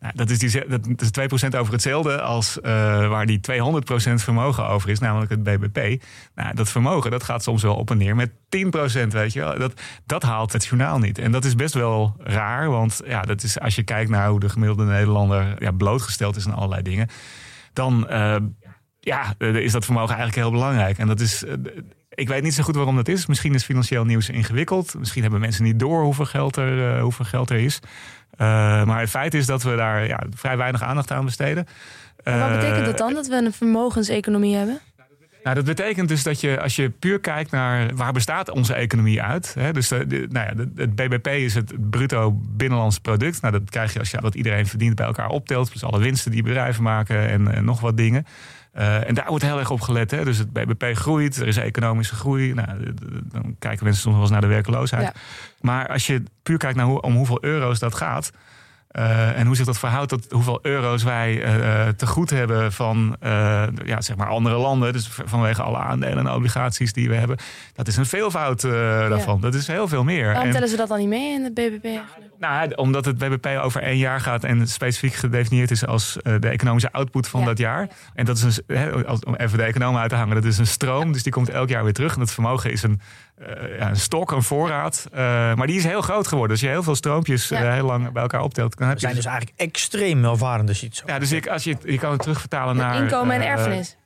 Nou, 0.00 0.14
dat, 0.14 0.30
is 0.30 0.38
die, 0.38 0.66
dat 0.68 1.00
is 1.00 1.10
2% 1.54 1.58
over 1.58 1.72
hetzelfde 1.72 2.20
als 2.20 2.60
eh, 2.60 2.72
waar 3.08 3.26
die 3.26 3.40
200% 3.40 4.14
vermogen 4.14 4.68
over 4.68 4.90
is, 4.90 4.98
namelijk 4.98 5.30
het 5.30 5.42
BBP. 5.42 6.02
Nou, 6.34 6.54
dat 6.54 6.70
vermogen 6.70 7.10
dat 7.10 7.22
gaat 7.22 7.42
soms 7.42 7.62
wel 7.62 7.74
op 7.74 7.90
en 7.90 7.96
neer 7.96 8.16
met 8.16 8.30
10%, 8.30 8.32
weet 9.08 9.32
je 9.32 9.40
wel. 9.40 9.58
Dat, 9.58 9.80
dat 10.06 10.22
haalt 10.22 10.52
het 10.52 10.64
journaal 10.64 10.98
niet. 10.98 11.18
En 11.18 11.32
dat 11.32 11.44
is 11.44 11.54
best 11.54 11.74
wel 11.74 12.14
raar, 12.18 12.70
want 12.70 13.00
ja, 13.04 13.22
dat 13.22 13.42
is, 13.42 13.60
als 13.60 13.74
je 13.74 13.82
kijkt 13.82 14.10
naar 14.10 14.28
hoe 14.28 14.40
de 14.40 14.48
gemiddelde 14.48 14.84
Nederlander 14.84 15.56
ja, 15.58 15.70
blootgesteld 15.70 16.36
is 16.36 16.46
aan 16.46 16.54
allerlei 16.54 16.82
dingen, 16.82 17.08
dan 17.72 18.08
eh, 18.08 18.36
ja, 19.00 19.34
is 19.38 19.72
dat 19.72 19.84
vermogen 19.84 20.14
eigenlijk 20.14 20.38
heel 20.38 20.50
belangrijk. 20.50 20.98
En 20.98 21.06
dat 21.06 21.20
is. 21.20 21.44
Ik 22.14 22.28
weet 22.28 22.42
niet 22.42 22.54
zo 22.54 22.62
goed 22.62 22.74
waarom 22.74 22.96
dat 22.96 23.08
is. 23.08 23.26
Misschien 23.26 23.54
is 23.54 23.64
financieel 23.64 24.04
nieuws 24.04 24.28
ingewikkeld. 24.28 24.94
Misschien 24.98 25.22
hebben 25.22 25.40
mensen 25.40 25.64
niet 25.64 25.78
door 25.78 26.02
hoeveel 26.02 26.24
geld 26.24 26.56
er, 26.56 26.94
eh, 26.96 27.02
hoeveel 27.02 27.24
geld 27.24 27.50
er 27.50 27.56
is. 27.58 27.78
Eh, 28.36 28.46
maar 28.84 29.00
het 29.00 29.10
feit 29.10 29.34
is 29.34 29.46
dat 29.46 29.62
we 29.62 29.76
daar 29.76 30.06
ja, 30.06 30.20
vrij 30.34 30.56
weinig 30.56 30.82
aandacht 30.82 31.10
aan 31.10 31.24
besteden. 31.24 31.66
Maar 32.24 32.38
wat 32.38 32.48
Eh, 32.48 32.54
betekent 32.60 32.84
dat 32.86 32.98
dan, 32.98 33.14
dat 33.14 33.26
we 33.26 33.34
een 33.34 33.52
vermogenseconomie 33.52 34.54
hebben? 34.56 34.78
nou, 35.42 35.54
dat 35.56 35.64
betekent 35.64 36.08
dus 36.08 36.22
dat 36.22 36.40
je, 36.40 36.60
als 36.60 36.76
je 36.76 36.90
puur 36.90 37.20
kijkt 37.20 37.50
naar 37.50 37.94
waar 37.94 38.12
bestaat 38.12 38.50
onze 38.50 38.74
economie 38.74 39.22
uit. 39.22 39.54
Hè, 39.58 39.72
dus 39.72 39.88
de, 39.88 40.06
de- 40.06 40.26
nou 40.30 40.46
ja, 40.56 40.64
het 40.76 40.94
BBP 40.94 41.26
is 41.26 41.54
het 41.54 41.90
bruto 41.90 42.32
binnenlands 42.48 42.98
product. 42.98 43.40
Nou, 43.40 43.52
dat 43.52 43.70
krijg 43.70 43.92
je 43.92 43.98
als 43.98 44.10
je 44.10 44.20
wat 44.20 44.34
iedereen 44.34 44.66
verdient 44.66 44.94
bij 44.94 45.06
elkaar 45.06 45.28
optelt. 45.28 45.68
Plus 45.70 45.84
alle 45.84 45.98
winsten 45.98 46.30
die 46.30 46.42
bedrijven 46.42 46.82
maken 46.82 47.28
en, 47.28 47.54
en 47.54 47.64
nog 47.64 47.80
wat 47.80 47.96
dingen. 47.96 48.26
Eh, 48.72 49.08
en 49.08 49.14
daar 49.14 49.26
wordt 49.28 49.44
heel 49.44 49.58
erg 49.58 49.70
op 49.70 49.80
gelet. 49.80 50.10
Hè. 50.10 50.24
Dus 50.24 50.38
het 50.38 50.52
BBP 50.52 50.96
groeit, 50.96 51.36
er 51.36 51.46
is 51.46 51.56
economische 51.56 52.14
groei. 52.14 52.54
Nou, 52.54 52.94
dan 53.24 53.56
kijken 53.58 53.84
mensen 53.84 54.02
soms 54.02 54.14
wel 54.14 54.22
eens 54.22 54.32
naar 54.32 54.40
de 54.40 54.46
werkloosheid. 54.46 55.02
Ja. 55.02 55.12
Maar 55.60 55.88
als 55.88 56.06
je 56.06 56.22
puur 56.42 56.58
kijkt 56.58 56.76
naar 56.76 56.86
hoe, 56.86 57.00
om 57.00 57.14
hoeveel 57.14 57.38
euro's 57.44 57.78
dat 57.78 57.94
gaat. 57.94 58.32
Eh, 58.92 59.38
en 59.38 59.46
hoe 59.46 59.56
zich 59.56 59.66
dat 59.66 59.78
verhoudt 59.78 60.08
tot 60.08 60.26
hoeveel 60.30 60.58
euro's 60.62 61.02
wij 61.02 61.42
eh, 61.42 61.88
te 61.88 62.06
goed 62.06 62.30
hebben 62.30 62.72
van 62.72 63.16
eh, 63.20 63.62
ja, 63.84 64.00
zeg 64.00 64.16
maar 64.16 64.28
andere 64.28 64.56
landen. 64.56 64.92
Dus 64.92 65.08
vanwege 65.24 65.62
alle 65.62 65.78
aandelen 65.78 66.18
en 66.18 66.32
obligaties 66.32 66.92
die 66.92 67.08
we 67.08 67.14
hebben. 67.14 67.36
Dat 67.74 67.86
is 67.88 67.96
een 67.96 68.06
veelvoud 68.06 68.64
eh, 68.64 68.70
daarvan. 69.08 69.40
Dat 69.40 69.54
is 69.54 69.66
heel 69.66 69.88
veel 69.88 70.04
meer. 70.04 70.24
Waarom 70.26 70.44
En- 70.44 70.50
tellen 70.52 70.68
ze 70.68 70.76
dat 70.76 70.88
dan 70.88 70.98
niet 70.98 71.08
mee 71.08 71.32
in 71.32 71.44
het 71.44 71.54
BBP 71.54 71.84
eigenlijk? 71.84 72.32
nou, 72.38 72.74
omdat 72.74 73.04
het 73.04 73.18
BBP 73.18 73.46
over 73.62 73.82
één 73.82 73.96
jaar 73.98 74.20
gaat 74.20 74.44
en 74.44 74.68
specifiek 74.68 75.12
gedefinieerd 75.14 75.70
is 75.70 75.86
als 75.86 76.16
eh, 76.22 76.34
de 76.40 76.48
economische 76.48 76.92
output 76.92 77.28
van 77.28 77.40
Ja. 77.40 77.46
dat 77.46 77.58
jaar. 77.58 77.88
En 78.14 78.24
dat 78.24 78.36
is 78.36 78.60
een, 78.66 79.06
als- 79.06 79.24
om 79.24 79.34
even 79.34 79.58
de 79.58 79.64
economen 79.64 80.00
uit 80.00 80.10
te 80.10 80.16
hangen, 80.16 80.34
dat 80.34 80.44
is 80.44 80.58
een 80.58 80.66
stroom, 80.66 81.12
dus 81.12 81.22
die 81.22 81.32
komt 81.32 81.48
elk 81.48 81.68
jaar 81.68 81.84
weer 81.84 81.92
terug. 81.92 82.12
En 82.12 82.18
dat 82.18 82.32
vermogen 82.32 82.72
is 82.72 82.82
een, 82.82 83.00
eh, 83.38 83.78
ja, 83.78 83.88
een 83.88 83.96
stok, 83.96 84.30
een 84.30 84.42
voorraad. 84.42 85.06
Eh, 85.12 85.18
maar 85.54 85.66
die 85.66 85.76
is 85.76 85.84
heel 85.84 86.00
groot 86.02 86.26
geworden. 86.26 86.50
Als 86.52 86.60
je 86.60 86.68
heel 86.68 86.82
veel 86.82 86.94
stroompjes 86.94 87.48
Ja. 87.48 87.62
eh, 87.62 87.72
heel 87.72 87.86
lang 87.86 88.12
bij 88.12 88.22
elkaar 88.22 88.42
optelt, 88.42 88.78
dan 88.78 88.88
heb 88.88 88.96
We 88.96 89.00
je. 89.00 89.06
zijn 89.12 89.22
dus 89.22 89.30
eigenlijk 89.32 89.60
extreem 89.60 90.22
welvarend 90.22 90.68
als 90.68 90.80
je 90.80 90.86
het 90.86 90.96
zo 90.96 91.04
ja, 91.06 91.18
dus 91.18 91.32
ik, 91.32 91.46
als 91.46 91.64
je, 91.64 91.76
je 91.84 91.98
kan 91.98 92.10
het 92.12 92.20
terugvertalen 92.20 92.76
naar. 92.76 93.02
Inkomen 93.02 93.34
en 93.36 93.42
erfenis. 93.46 93.96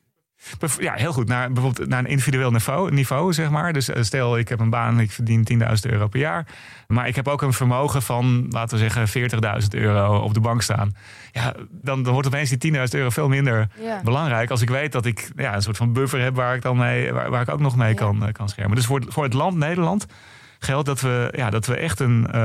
Ja, 0.79 0.93
heel 0.95 1.13
goed. 1.13 1.29
Naar, 1.29 1.53
bijvoorbeeld 1.53 1.89
naar 1.89 1.99
een 1.99 2.07
individueel 2.07 2.51
niveau, 2.51 2.91
niveau, 2.93 3.33
zeg 3.33 3.51
maar. 3.51 3.73
Dus 3.73 3.89
eh, 3.89 4.03
stel, 4.03 4.39
ik 4.39 4.49
heb 4.49 4.61
een 4.61 4.71
baan 4.71 4.95
en 4.95 5.01
ik 5.01 5.11
verdien 5.11 5.47
10.000 5.63 5.67
euro 5.91 6.07
per 6.09 6.21
jaar. 6.21 6.47
Maar 6.89 7.09
ik 7.09 7.17
heb 7.17 7.29
ook 7.29 7.43
een 7.43 7.53
vermogen 7.53 8.03
van, 8.03 8.47
laten 8.51 8.79
we 8.79 8.88
zeggen, 8.90 9.31
40.000 9.63 9.69
euro 9.71 10.19
op 10.19 10.35
de 10.35 10.40
bank 10.40 10.63
staan. 10.63 10.94
Ja, 11.33 11.55
dan, 11.71 12.03
dan 12.03 12.13
wordt 12.13 12.27
opeens 12.29 12.51
die 12.51 12.73
10.000 12.73 12.81
euro 12.90 13.11
veel 13.11 13.29
minder 13.29 13.69
Ja. 13.81 14.01
belangrijk. 14.05 14.51
Als 14.51 14.63
ik 14.63 14.69
weet 14.69 14.92
dat 14.92 15.07
ik 15.07 15.31
ja, 15.37 15.55
een 15.55 15.63
soort 15.63 15.77
van 15.77 15.92
buffer 15.92 16.21
heb 16.21 16.35
waar 16.35 16.55
ik, 16.55 16.63
dan 16.63 16.77
mee, 16.77 17.13
waar, 17.13 17.31
waar 17.31 17.42
ik 17.42 17.49
ook 17.51 17.61
nog 17.61 17.77
mee 17.77 17.88
Ja. 17.88 17.94
kan, 17.94 18.27
eh, 18.27 18.33
kan 18.33 18.49
schermen. 18.49 18.77
Dus 18.77 18.87
voor, 18.87 19.01
het- 19.01 19.13
voor 19.13 19.25
het 19.25 19.33
land 19.33 19.57
Nederland 19.57 20.07
geldt 20.59 20.87
dat 20.87 21.01
we, 21.01 21.33
ja, 21.37 21.51
dat 21.51 21.67
we 21.67 21.77
echt 21.77 22.01
een, 22.01 22.27
eh, 22.27 22.40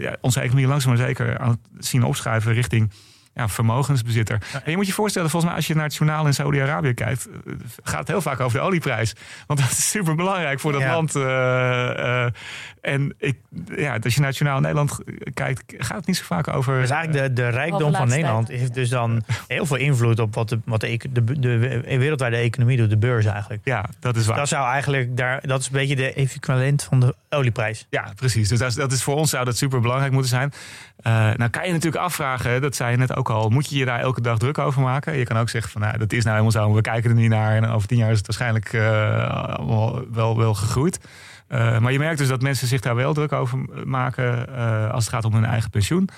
ja, 0.00 0.16
onze 0.20 0.40
economie 0.40 0.66
langzaam 0.68 0.92
maar 0.96 1.06
zeker 1.06 1.38
aan 1.38 1.48
het 1.50 1.86
zien 1.86 2.02
opschuiven 2.04 2.52
richting 2.52 2.90
ja, 3.38 3.48
vermogensbezitter. 3.48 4.38
En 4.64 4.70
je 4.70 4.76
moet 4.76 4.86
je 4.86 4.92
voorstellen, 4.92 5.30
volgens 5.30 5.50
mij 5.50 5.60
als 5.60 5.68
je 5.68 5.74
naar 5.74 5.84
het 5.84 5.94
journaal 5.94 6.26
in 6.26 6.34
Saudi-Arabië 6.34 6.94
kijkt, 6.94 7.28
eh, 7.28 7.52
gaat 7.82 7.98
het 7.98 8.08
heel 8.08 8.20
vaak 8.20 8.40
over 8.40 8.58
de 8.58 8.64
olieprijs. 8.64 9.12
Want 9.46 9.60
dat 9.60 9.70
is 9.70 9.90
super 9.90 10.14
belangrijk 10.14 10.60
voor 10.60 10.72
dat 10.72 10.80
Ja. 10.80 10.92
land. 10.92 11.14
eh, 11.16 12.24
eh, 12.24 12.32
en 12.80 13.14
ik, 13.18 13.36
ja, 13.76 13.98
als 14.02 14.14
je 14.14 14.20
naar 14.20 14.28
het 14.28 14.38
journaal 14.38 14.56
in 14.56 14.62
Nederland 14.62 14.98
kijkt, 15.34 15.62
gaat 15.78 15.96
het 15.96 16.06
niet 16.06 16.16
zo 16.16 16.24
vaak 16.24 16.48
over. 16.48 16.80
Dus 16.80 16.90
eigenlijk 16.90 17.26
de, 17.26 17.42
de 17.42 17.48
rijkdom 17.48 17.94
van 17.94 18.08
Nederland 18.08 18.46
tijd. 18.46 18.58
heeft 18.58 18.74
dus 18.74 18.88
dan 18.88 19.22
heel 19.48 19.66
veel 19.66 19.76
invloed 19.76 20.18
op 20.18 20.34
wat 20.34 20.48
de, 20.48 20.60
wat 20.64 20.80
de, 20.80 20.98
de, 21.10 21.38
de, 21.40 21.58
wereldwijde 21.98 22.36
economie 22.36 22.76
doet, 22.76 22.90
de 22.90 22.96
beurs 22.96 23.24
eigenlijk. 23.24 23.60
ja, 23.64 23.84
dat 24.00 24.16
is 24.16 24.26
waar. 24.26 24.36
Dat 24.36 24.48
zou 24.48 24.68
eigenlijk 24.68 25.16
daar, 25.16 25.46
dat 25.46 25.60
is 25.60 25.66
een 25.66 25.72
beetje 25.72 25.96
de 25.96 26.12
equivalent 26.12 26.82
van 26.82 27.00
de 27.00 27.14
olieprijs. 27.30 27.86
Ja, 27.90 28.12
precies. 28.16 28.48
Dus 28.48 28.58
dat 28.58 28.68
is, 28.68 28.74
dat 28.74 28.92
is 28.92 29.02
voor 29.02 29.16
ons 29.16 29.30
zou 29.30 29.44
dat 29.44 29.56
super 29.56 29.80
belangrijk 29.80 30.12
moeten 30.12 30.30
zijn. 30.30 30.52
Eh, 30.98 31.12
nou 31.12 31.50
kan 31.50 31.66
je 31.66 31.72
natuurlijk 31.72 32.02
afvragen, 32.02 32.60
dat 32.60 32.76
zei 32.76 32.90
je 32.90 32.96
net 32.96 33.16
ook 33.16 33.30
al, 33.30 33.48
moet 33.48 33.70
je 33.70 33.78
je 33.78 33.84
daar 33.84 34.00
elke 34.00 34.20
dag 34.20 34.38
druk 34.38 34.58
over 34.58 34.82
maken? 34.82 35.18
Je 35.18 35.24
kan 35.24 35.36
ook 35.36 35.48
zeggen 35.48 35.70
van 35.70 35.80
nou, 35.80 35.98
dat 35.98 36.12
is 36.12 36.24
nou 36.24 36.36
helemaal 36.36 36.62
zo, 36.62 36.74
we 36.74 36.80
kijken 36.80 37.10
er 37.10 37.16
niet 37.16 37.30
naar 37.30 37.56
en 37.56 37.66
over 37.68 37.88
tien 37.88 37.98
jaar 37.98 38.10
is 38.10 38.16
het 38.16 38.26
waarschijnlijk 38.26 38.72
eh, 38.72 39.56
allemaal 39.56 40.02
wel, 40.12 40.36
wel 40.36 40.54
gegroeid. 40.54 41.00
Eh, 41.48 41.78
maar 41.78 41.92
je 41.92 41.98
merkt 41.98 42.18
dus 42.18 42.28
dat 42.28 42.42
mensen 42.42 42.68
zich 42.68 42.80
daar 42.80 42.94
wel 42.94 43.14
druk 43.14 43.32
over 43.32 43.58
maken 43.84 44.48
als 44.92 45.04
het 45.04 45.14
gaat 45.14 45.24
om 45.24 45.34
hun 45.34 45.44
eigen 45.44 45.70
pensioen. 45.70 46.08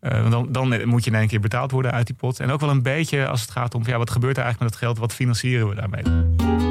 Want 0.00 0.30
dan, 0.30 0.52
dan 0.52 0.88
moet 0.88 1.04
je 1.04 1.10
in 1.10 1.16
één 1.16 1.28
keer 1.28 1.40
betaald 1.40 1.70
worden 1.70 1.92
uit 1.92 2.06
die 2.06 2.16
pot. 2.16 2.40
En 2.40 2.50
ook 2.50 2.60
wel 2.60 2.70
een 2.70 2.82
beetje 2.82 3.26
als 3.26 3.40
het 3.40 3.50
gaat 3.50 3.74
om 3.74 3.82
ja, 3.86 3.98
wat 3.98 4.10
gebeurt 4.10 4.36
er 4.36 4.42
eigenlijk 4.42 4.72
met 4.72 4.80
dat 4.80 4.88
geld, 4.88 4.98
wat 4.98 5.14
financieren 5.14 5.68
we 5.68 5.74
daarmee? 5.74 6.69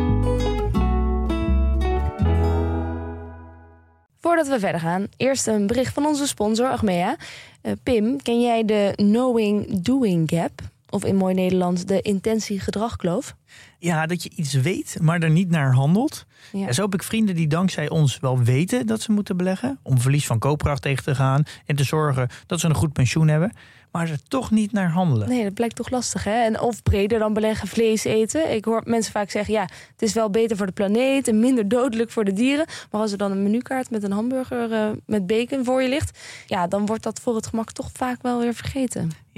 Voordat 4.29 4.47
we 4.47 4.59
verder 4.59 4.81
gaan, 4.81 5.07
eerst 5.17 5.47
een 5.47 5.67
bericht 5.67 5.93
van 5.93 6.05
onze 6.05 6.27
sponsor 6.27 6.69
Achmea. 6.69 7.15
Eh, 7.61 7.71
Pim, 7.83 8.21
ken 8.21 8.41
jij 8.41 8.65
de 8.65 8.93
knowing-doing 8.95 10.29
gap? 10.29 10.61
Of 10.89 11.05
in 11.05 11.15
mooi 11.15 11.33
Nederlands 11.33 11.85
de 11.85 12.01
intentie-gedragkloof? 12.01 13.35
Ja, 13.79 14.05
dat 14.05 14.23
je 14.23 14.29
iets 14.35 14.53
weet, 14.53 14.97
maar 15.01 15.19
er 15.19 15.29
niet 15.29 15.49
naar 15.49 15.73
handelt. 15.73 16.25
Ja. 16.51 16.67
En 16.67 16.73
zo 16.73 16.81
heb 16.81 16.93
ik 16.93 17.03
vrienden 17.03 17.35
die 17.35 17.47
dankzij 17.47 17.89
ons 17.89 18.19
wel 18.19 18.39
weten 18.39 18.87
dat 18.87 19.01
ze 19.01 19.11
moeten 19.11 19.37
beleggen. 19.37 19.79
Om 19.83 19.99
verlies 19.99 20.25
van 20.25 20.39
koopkracht 20.39 20.81
tegen 20.81 21.03
te 21.03 21.15
gaan. 21.15 21.43
En 21.65 21.75
te 21.75 21.83
zorgen 21.83 22.29
dat 22.45 22.59
ze 22.59 22.67
een 22.67 22.75
goed 22.75 22.93
pensioen 22.93 23.27
hebben. 23.27 23.51
Maar 23.91 24.09
er 24.09 24.19
toch 24.27 24.51
niet 24.51 24.71
naar 24.71 24.89
handelen. 24.89 25.29
Nee, 25.29 25.43
dat 25.43 25.53
blijkt 25.53 25.75
toch 25.75 25.89
lastig, 25.89 26.23
hè? 26.23 26.43
En 26.43 26.59
of 26.59 26.83
breder 26.83 27.19
dan 27.19 27.33
beleggen 27.33 27.67
vlees 27.67 28.03
eten. 28.03 28.55
Ik 28.55 28.65
hoor 28.65 28.81
mensen 28.85 29.11
vaak 29.11 29.29
zeggen, 29.29 29.53
ja, 29.53 29.61
het 29.61 30.01
is 30.01 30.13
wel 30.13 30.29
beter 30.29 30.57
voor 30.57 30.65
de 30.65 30.71
planeet... 30.71 31.27
en 31.27 31.39
minder 31.39 31.67
dodelijk 31.67 32.11
voor 32.11 32.25
de 32.25 32.33
dieren. 32.33 32.65
Maar 32.91 33.01
als 33.01 33.11
er 33.11 33.17
dan 33.17 33.31
een 33.31 33.43
menukaart 33.43 33.89
met 33.89 34.03
een 34.03 34.11
hamburger 34.11 34.71
eh, 34.71 34.89
met 35.05 35.27
bacon 35.27 35.65
voor 35.65 35.81
je 35.81 35.89
ligt... 35.89 36.19
ja, 36.45 36.67
dan 36.67 36.85
wordt 36.85 37.03
dat 37.03 37.19
voor 37.19 37.35
het 37.35 37.47
gemak 37.47 37.71
toch 37.71 37.89
vaak 37.93 38.21
wel 38.21 38.39
weer 38.39 38.53
vergeten. 38.53 39.11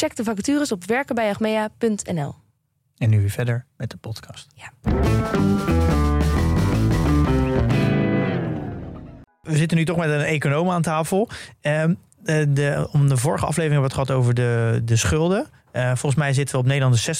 Check 0.00 0.16
de 0.16 0.24
vacatures 0.24 0.72
op 0.72 0.84
werkenbijachmea.nl. 0.84 2.34
En 2.96 3.10
nu 3.10 3.20
weer 3.20 3.30
verder 3.30 3.66
met 3.76 3.90
de 3.90 3.96
podcast. 3.96 4.46
Ja. 4.54 4.72
We 9.42 9.56
zitten 9.56 9.76
nu 9.76 9.84
toch 9.84 9.96
met 9.96 10.08
een 10.08 10.20
econoom 10.20 10.70
aan 10.70 10.82
tafel. 10.82 11.28
Ehm, 11.60 11.94
de, 12.22 12.52
de, 12.52 12.88
om 12.92 13.08
de 13.08 13.16
vorige 13.16 13.46
aflevering 13.46 13.72
hebben 13.72 13.90
we 13.90 13.96
het 13.96 14.08
gehad 14.08 14.10
over 14.10 14.34
de, 14.34 14.80
de 14.84 14.96
schulden. 14.96 15.46
Eh, 15.72 15.86
volgens 15.86 16.14
mij 16.14 16.32
zitten 16.32 16.54
we 16.54 16.60
op 16.60 16.66
Nederland 16.66 17.04
de 17.04 17.14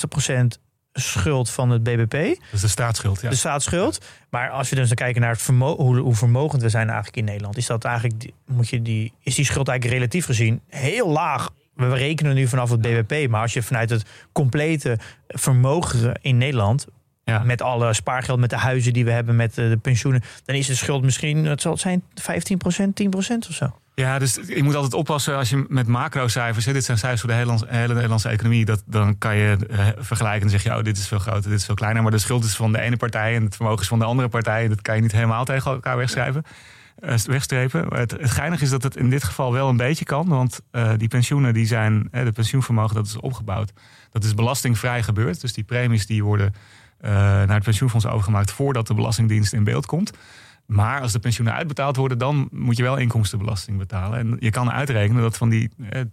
60% 0.59 0.61
schuld 0.93 1.51
van 1.51 1.71
het 1.71 1.83
BBP. 1.83 2.11
Dat 2.11 2.53
is 2.53 2.61
de 2.61 2.69
staatsschuld. 2.69 3.21
Ja. 3.21 3.29
de 3.29 3.37
staatsschuld. 3.37 4.05
Maar 4.31 4.51
als 4.51 4.71
we 4.71 4.77
dus 4.77 4.87
dan 4.89 4.97
kijken 4.97 5.21
naar 5.21 5.31
het 5.31 5.43
vermo 5.43 5.77
hoe, 5.77 5.99
hoe 5.99 6.15
vermogend 6.15 6.63
we 6.63 6.69
zijn 6.69 6.87
eigenlijk 6.87 7.17
in 7.17 7.25
Nederland, 7.25 7.57
is 7.57 7.67
dat 7.67 7.85
eigenlijk 7.85 8.31
moet 8.47 8.69
je 8.69 8.83
die 8.83 9.13
is 9.23 9.35
die 9.35 9.45
schuld 9.45 9.69
eigenlijk 9.69 9.99
relatief 9.99 10.25
gezien 10.25 10.61
heel 10.69 11.09
laag. 11.09 11.51
We 11.89 11.95
rekenen 11.95 12.35
nu 12.35 12.47
vanaf 12.47 12.71
het 12.71 12.81
BBP, 12.81 13.29
maar 13.31 13.41
als 13.41 13.53
je 13.53 13.63
vanuit 13.63 13.91
het 13.91 14.05
complete 14.33 14.99
vermogen 15.29 16.19
in 16.23 16.39
Nederland 16.39 16.87
Ja. 17.25 17.43
met 17.45 17.63
alle 17.63 17.93
spaargeld, 17.93 18.39
met 18.41 18.51
de 18.51 18.57
huizen 18.57 18.93
die 18.93 19.05
we 19.05 19.11
hebben, 19.11 19.37
met 19.37 19.55
de, 19.55 19.69
de 19.69 19.77
pensioenen, 19.77 20.23
dan 20.45 20.57
is 20.57 20.67
de 20.67 20.75
schuld 20.75 21.03
misschien, 21.03 21.45
het 21.45 21.61
zal 21.61 21.73
het 21.73 21.81
zijn, 21.81 22.03
15%, 22.03 22.05
10% 23.03 23.49
of 23.49 23.55
zo. 23.55 23.75
Ja, 23.95 24.19
dus 24.19 24.39
je 24.47 24.63
moet 24.63 24.75
altijd 24.75 24.95
oppassen 24.95 25.37
als 25.37 25.51
je 25.51 25.65
met 25.69 25.87
macrocijfers, 25.87 26.65
hè, 26.65 26.73
dit 26.73 26.85
zijn 26.85 26.99
cijfers 26.99 27.21
voor 27.21 27.31
de 27.31 27.37
hele, 27.37 27.59
hele 27.67 27.95
Nederlandse 27.95 28.29
economie, 28.29 28.65
dat, 28.65 28.83
dan 28.87 29.19
kan 29.19 29.37
je 29.37 29.57
eh, 29.71 29.87
vergelijken 29.99 30.43
en 30.43 30.51
zeg 30.51 30.63
je, 30.63 30.77
oh, 30.77 30.83
dit 30.83 30.99
is 30.99 31.09
veel 31.09 31.19
groter, 31.19 31.51
dit 31.51 31.59
is 31.59 31.65
veel 31.65 31.75
kleiner. 31.75 32.03
Maar 32.03 32.11
de 32.11 32.19
schuld 32.19 32.45
is 32.45 32.57
van 32.57 32.73
de 32.73 32.81
ene 32.81 32.97
partij 32.97 33.35
en 33.35 33.45
het 33.45 33.57
vermogen 33.57 33.81
is 33.83 33.89
van 33.89 33.99
de 33.99 34.05
andere 34.05 34.29
partij. 34.29 34.69
Dat 34.69 34.83
kan 34.83 34.97
je 34.97 35.03
niet 35.03 35.13
helemaal 35.13 35.45
tegen 35.45 35.71
elkaar 35.71 35.97
wegschrijven, 35.97 36.43
Maar 37.01 38.01
Het, 38.01 38.11
het 38.11 38.31
geinige 38.31 38.65
is 38.65 38.71
dat 38.71 38.83
het 38.83 38.97
in 38.97 39.11
dit 39.11 39.25
geval 39.25 39.53
wel 39.53 39.69
een 39.69 39.77
beetje 39.77 40.05
kan, 40.05 40.29
want 40.29 40.61
eh, 40.71 40.93
die 40.97 41.09
pensioenen, 41.09 41.55
die 41.55 41.67
zijn, 41.67 42.09
hè, 42.11 42.25
de 42.25 42.33
pensioenvermogen 42.33 42.95
dat 42.95 43.07
is 43.07 43.17
opgebouwd, 43.17 43.73
dat 44.11 44.25
is 44.25 44.35
belastingvrij 44.35 45.03
gebeurd. 45.03 45.41
Dus 45.41 45.53
die 45.53 45.65
premies 45.65 46.07
die 46.07 46.25
worden 46.25 46.55
eh, 47.01 47.11
naar 47.13 47.55
het 47.55 47.65
pensioenfonds 47.65 48.07
overgemaakt 48.07 48.51
voordat 48.51 48.87
de 48.87 48.95
Belastingdienst 48.95 49.53
in 49.53 49.65
beeld 49.65 49.87
komt. 49.87 50.13
Maar 50.71 51.01
als 51.01 51.13
de 51.13 51.19
pensioenen 51.19 51.55
uitbetaald 51.55 51.97
worden, 51.97 52.19
dan 52.19 52.49
moet 52.53 52.77
je 52.77 52.83
wel 52.83 52.97
inkomstenbelasting 52.97 53.79
betalen. 53.79 54.19
En 54.19 54.37
je 54.41 54.51
kan 54.51 54.71
uitrekenen 54.71 55.23
dat 55.23 55.37
van 55.37 55.49
die 55.49 55.71
eh, 55.91 56.01
200% 56.01 56.07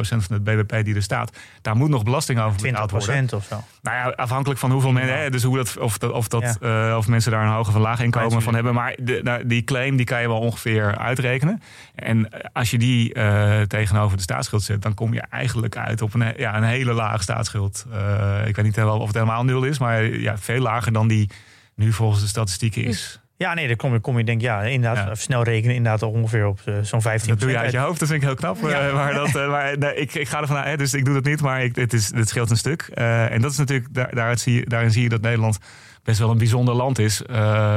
van 0.00 0.22
het 0.28 0.44
BBP 0.44 0.84
die 0.84 0.94
er 0.94 1.02
staat, 1.02 1.36
daar 1.62 1.76
moet 1.76 1.88
nog 1.88 2.02
belasting 2.02 2.40
over 2.40 2.60
20% 2.60 2.62
betaald 2.62 2.90
worden. 2.90 3.28
of 3.34 3.44
zo. 3.44 3.64
Nou 3.82 3.96
ja, 3.96 4.08
afhankelijk 4.08 4.60
van 4.60 4.70
hoeveel 4.70 4.92
mensen, 4.92 5.18
hè, 5.18 5.30
dus 5.30 5.42
hoe 5.42 5.56
dat, 5.56 5.78
of, 5.78 5.98
dat, 5.98 6.12
of, 6.12 6.28
dat, 6.28 6.58
eh, 6.60 6.94
of 6.98 7.08
mensen 7.08 7.30
daar 7.30 7.44
een 7.44 7.52
hoge 7.52 7.68
of 7.68 7.74
een 7.74 7.80
laag 7.80 8.00
inkomen 8.00 8.42
van 8.42 8.54
hebben. 8.54 8.74
Maar 8.74 8.96
de, 9.02 9.20
nou, 9.22 9.46
die 9.46 9.64
claim 9.64 9.96
die 9.96 10.06
kan 10.06 10.20
je 10.20 10.28
wel 10.28 10.40
ongeveer 10.40 10.98
uitrekenen. 10.98 11.62
En 11.94 12.30
eh, 12.30 12.40
als 12.52 12.70
je 12.70 12.78
die 12.78 13.14
eh, 13.14 13.60
tegenover 13.60 14.16
de 14.16 14.22
staatsschuld 14.22 14.62
zet, 14.62 14.82
dan 14.82 14.94
kom 14.94 15.14
je 15.14 15.20
eigenlijk 15.20 15.76
uit 15.76 16.02
op 16.02 16.14
een, 16.14 16.34
ja, 16.36 16.56
een 16.56 16.62
hele 16.62 16.92
lage 16.92 17.22
staatsschuld. 17.22 17.86
Eh, 17.92 18.46
ik 18.46 18.56
weet 18.56 18.64
niet 18.64 18.76
helemaal 18.76 18.98
of 18.98 19.06
het 19.06 19.14
helemaal 19.14 19.44
nul 19.44 19.64
is, 19.64 19.78
maar 19.78 20.04
ja, 20.04 20.38
veel 20.38 20.60
lager 20.60 20.92
dan 20.92 21.08
die 21.08 21.30
nu 21.74 21.92
volgens 21.92 22.20
de 22.20 22.28
statistieken 22.28 22.84
is. 22.84 23.20
Ja, 23.36 23.54
nee, 23.54 23.66
dan 23.66 23.76
kom 23.76 23.92
je, 23.92 24.00
kom 24.00 24.18
je 24.18 24.24
denk 24.24 24.40
ja, 24.40 24.62
inderdaad, 24.62 25.06
Ja. 25.06 25.14
snel 25.14 25.42
rekenen, 25.42 25.74
inderdaad 25.76 26.02
ongeveer 26.02 26.46
op 26.46 26.60
eh, 26.64 26.74
zo'n 26.82 27.00
15%. 27.02 27.04
Dat 27.26 27.40
doe 27.40 27.50
je 27.50 27.58
uit 27.58 27.72
je 27.72 27.78
hoofd, 27.78 27.98
dat 27.98 28.08
vind 28.08 28.22
ik 28.22 28.26
heel 28.28 28.36
knap. 28.36 28.56
eh, 28.56 28.94
maar 28.94 29.14
dat, 29.14 29.34
eh, 29.36 29.48
maar, 29.50 29.78
nee, 29.78 29.94
ik, 29.94 30.14
ik 30.14 30.28
ga 30.28 30.40
ervan 30.40 30.56
uit, 30.56 30.78
dus 30.78 30.94
ik 30.94 31.04
doe 31.04 31.14
dat 31.14 31.24
niet, 31.24 31.40
maar 31.42 31.62
ik, 31.64 31.76
het, 31.76 31.92
is, 31.92 32.14
het 32.14 32.28
scheelt 32.28 32.50
een 32.50 32.56
stuk. 32.56 32.82
En 32.82 33.40
dat 33.40 33.50
is 33.50 33.56
natuurlijk, 33.58 33.94
daar, 33.94 34.14
daaruit 34.14 34.40
zie 34.40 34.54
je, 34.54 34.66
daarin 34.66 34.90
zie 34.90 35.02
je 35.02 35.08
dat 35.08 35.20
Nederland 35.20 35.58
best 36.02 36.18
wel 36.18 36.30
een 36.30 36.38
bijzonder 36.38 36.74
land 36.74 36.98
is. 36.98 37.22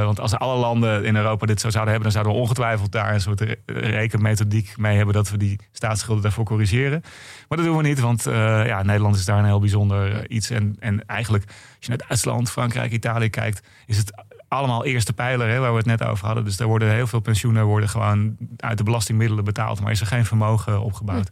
Want 0.04 0.20
als 0.20 0.34
alle 0.34 0.56
landen 0.58 1.04
in 1.04 1.16
Europa 1.16 1.46
dit 1.46 1.60
zo 1.60 1.70
zouden 1.70 1.92
hebben, 1.94 2.12
dan 2.12 2.22
zouden 2.22 2.32
we 2.42 2.48
ongetwijfeld 2.48 2.92
daar 2.92 3.14
een 3.14 3.20
soort 3.20 3.40
re- 3.40 3.56
rekenmethodiek 3.66 4.76
mee 4.76 4.96
hebben 4.96 5.14
dat 5.14 5.30
we 5.30 5.36
die 5.36 5.60
staatsschulden 5.72 6.22
daarvoor 6.22 6.44
corrigeren. 6.44 7.00
Maar 7.48 7.58
dat 7.58 7.66
doen 7.66 7.76
we 7.76 7.82
niet, 7.82 8.00
want 8.00 8.22
ja, 8.64 8.82
Nederland 8.82 9.16
is 9.16 9.24
daar 9.24 9.38
een 9.38 9.44
heel 9.44 9.60
bijzonder 9.60 10.30
iets. 10.30 10.50
En, 10.50 10.76
en 10.78 11.06
eigenlijk, 11.06 11.44
als 11.46 11.56
je 11.80 11.88
naar 11.88 11.98
Duitsland, 12.08 12.50
Frankrijk, 12.50 12.92
Italië 12.92 13.30
kijkt, 13.30 13.66
is 13.86 13.96
het 13.96 14.12
allemaal 14.48 14.84
eerste 14.84 15.12
pijler, 15.12 15.48
hè, 15.48 15.58
waar 15.58 15.70
we 15.70 15.76
het 15.76 15.86
net 15.86 16.04
over 16.04 16.26
hadden. 16.26 16.44
Dus 16.44 16.56
daar 16.56 16.68
worden 16.68 16.92
heel 16.94 17.06
veel 17.06 17.20
pensioenen 17.20 17.64
worden 17.64 17.88
gewoon 17.88 18.36
uit 18.56 18.78
de 18.78 18.84
belastingmiddelen 18.84 19.44
betaald, 19.44 19.80
maar 19.80 19.90
is 19.90 20.00
er 20.00 20.06
geen 20.06 20.24
vermogen 20.24 20.80
opgebouwd. 20.80 21.30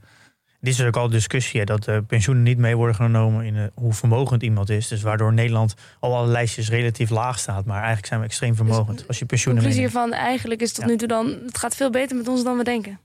Dit 0.61 0.73
is 0.75 0.83
ook 0.83 0.97
al 0.97 1.09
discussie, 1.09 1.61
hè, 1.61 1.67
dat 1.67 1.85
de 1.85 2.03
pensioenen 2.07 2.45
niet 2.45 2.59
mee 2.59 2.77
worden 2.77 2.95
genomen 2.95 3.45
in 3.45 3.57
eh, 3.57 3.65
hoe 3.75 3.93
vermogend 3.93 4.43
iemand 4.43 4.71
is. 4.71 4.89
Dus 4.89 5.03
waardoor 5.03 5.33
Nederland 5.33 5.75
al 6.01 6.17
alle 6.17 6.27
lijstjes 6.27 6.69
relatief 6.69 7.11
laag 7.11 7.39
staat. 7.39 7.65
Maar 7.65 7.77
eigenlijk 7.77 8.07
zijn 8.07 8.21
we 8.21 8.27
extreem 8.27 8.55
vermogend 8.55 9.05
als 9.09 9.19
je 9.19 9.25
pensioenen 9.25 9.63
Conclusie 9.63 9.91
meeneemt. 9.91 10.11
hiervan, 10.11 10.27
eigenlijk 10.29 10.61
is 10.61 10.73
tot 10.73 10.85
Ja. 10.85 10.91
nu 10.91 10.97
toe 10.97 11.09
dan... 11.09 11.27
het 11.47 11.59
gaat 11.59 11.77
veel 11.77 11.91
beter 11.91 12.17
met 12.17 12.29
ons 12.29 12.45
dan 12.45 12.57
we 12.57 12.65
denken. 12.65 12.99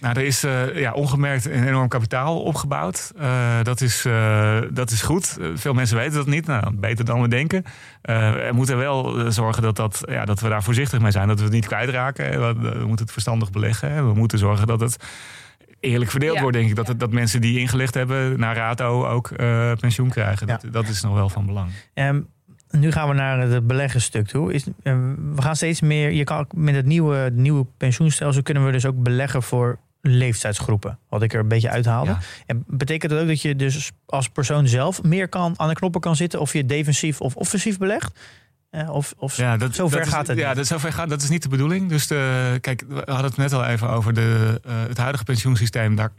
Nou, 0.00 0.18
er 0.18 0.24
is 0.24 0.44
eh, 0.44 0.78
ja, 0.78 0.92
ongemerkt 0.92 1.44
een 1.46 1.66
enorm 1.66 1.88
kapitaal 1.88 2.42
opgebouwd. 2.42 3.12
Eh, 3.18 3.62
dat, 3.62 3.80
is, 3.80 4.04
eh, 4.04 4.58
dat 4.70 4.90
is 4.90 5.02
goed. 5.02 5.36
Veel 5.54 5.74
mensen 5.74 5.96
weten 5.96 6.14
dat 6.14 6.26
niet. 6.26 6.46
Nou, 6.46 6.74
beter 6.74 7.04
dan 7.04 7.20
we 7.22 7.28
denken. 7.28 7.64
Eh, 8.02 8.32
we 8.32 8.50
moeten 8.52 8.76
wel 8.78 9.30
zorgen 9.32 9.62
dat, 9.62 9.76
dat, 9.76 10.02
ja, 10.08 10.24
dat 10.24 10.40
we 10.40 10.48
daar 10.48 10.62
voorzichtig 10.62 11.00
mee 11.00 11.10
zijn. 11.10 11.28
Dat 11.28 11.38
we 11.38 11.44
het 11.44 11.52
niet 11.52 11.66
kwijtraken. 11.66 12.30
We, 12.30 12.68
we 12.78 12.86
moeten 12.86 13.04
het 13.04 13.12
verstandig 13.12 13.50
beleggen. 13.50 13.90
hè. 13.92 14.02
We 14.04 14.14
moeten 14.14 14.38
zorgen 14.38 14.66
dat 14.66 14.80
het 14.80 14.96
eerlijk 15.80 16.10
verdeeld 16.10 16.34
Ja. 16.36 16.40
wordt, 16.42 16.56
denk 16.56 16.68
ik. 16.68 16.76
Dat, 16.76 16.94
dat 16.98 17.12
mensen 17.12 17.40
die 17.40 17.58
ingelegd 17.58 17.94
hebben 17.94 18.40
naar 18.40 18.56
RATO 18.56 19.06
ook 19.06 19.30
eh, 19.30 19.72
pensioen 19.80 20.08
krijgen. 20.08 20.46
Dat, 20.46 20.64
dat 20.70 20.88
is 20.88 21.02
nog 21.02 21.14
wel 21.14 21.28
van 21.28 21.46
belang. 21.46 21.70
Ehm, 21.94 22.20
nu 22.70 22.92
gaan 22.92 23.08
we 23.08 23.14
naar 23.14 23.38
het 23.38 23.66
beleggenstuk 23.66 24.26
toe. 24.26 24.52
Is, 24.52 24.66
eh, 24.82 24.94
we 25.34 25.42
gaan 25.42 25.56
steeds 25.56 25.80
meer. 25.80 26.10
Je 26.12 26.24
kan 26.24 26.46
met 26.54 26.74
het 26.74 26.86
nieuwe, 26.86 27.30
nieuwe 27.34 27.66
pensioenstelsel 27.76 28.42
kunnen 28.42 28.64
we 28.66 28.72
dus 28.72 28.86
ook 28.86 29.02
beleggen 29.02 29.42
voor 29.42 29.78
leeftijdsgroepen. 30.08 30.98
Wat 31.08 31.22
ik 31.22 31.32
er 31.32 31.40
een 31.40 31.48
beetje 31.48 31.70
uithaalde. 31.70 32.10
Ja. 32.10 32.18
En 32.46 32.64
betekent 32.66 33.12
dat 33.12 33.20
ook 33.20 33.26
dat 33.26 33.42
je 33.42 33.56
dus 33.56 33.90
als 34.06 34.28
persoon 34.28 34.68
zelf 34.68 35.02
meer 35.02 35.28
kan 35.28 35.54
aan 35.56 35.68
de 35.68 35.74
knoppen 35.74 36.00
kan 36.00 36.16
zitten 36.16 36.40
of 36.40 36.52
je 36.52 36.66
defensief 36.66 37.20
of 37.20 37.36
offensief 37.36 37.78
belegt? 37.78 38.18
Eh, 38.70 38.90
of 38.90 39.14
of 39.16 39.36
Ja, 39.36 39.56
dat, 39.56 39.74
zover 39.74 39.98
dat 39.98 40.08
gaat 40.08 40.26
het. 40.26 40.38
Ja, 40.38 40.54
dat, 40.54 40.66
zover 40.66 40.92
gaat, 40.92 41.08
dat 41.08 41.22
is 41.22 41.28
niet 41.28 41.42
de 41.42 41.48
bedoeling. 41.48 41.88
Dus 41.88 42.06
de, 42.06 42.58
kijk, 42.60 42.84
we 42.88 43.02
hadden 43.04 43.24
het 43.24 43.36
net 43.36 43.52
al 43.52 43.64
even 43.64 43.88
over 43.88 44.12
de, 44.12 44.60
eh, 44.64 44.74
het 44.88 44.98
huidige 44.98 45.24
pensioensysteem. 45.24 45.96
Daar 45.96 46.12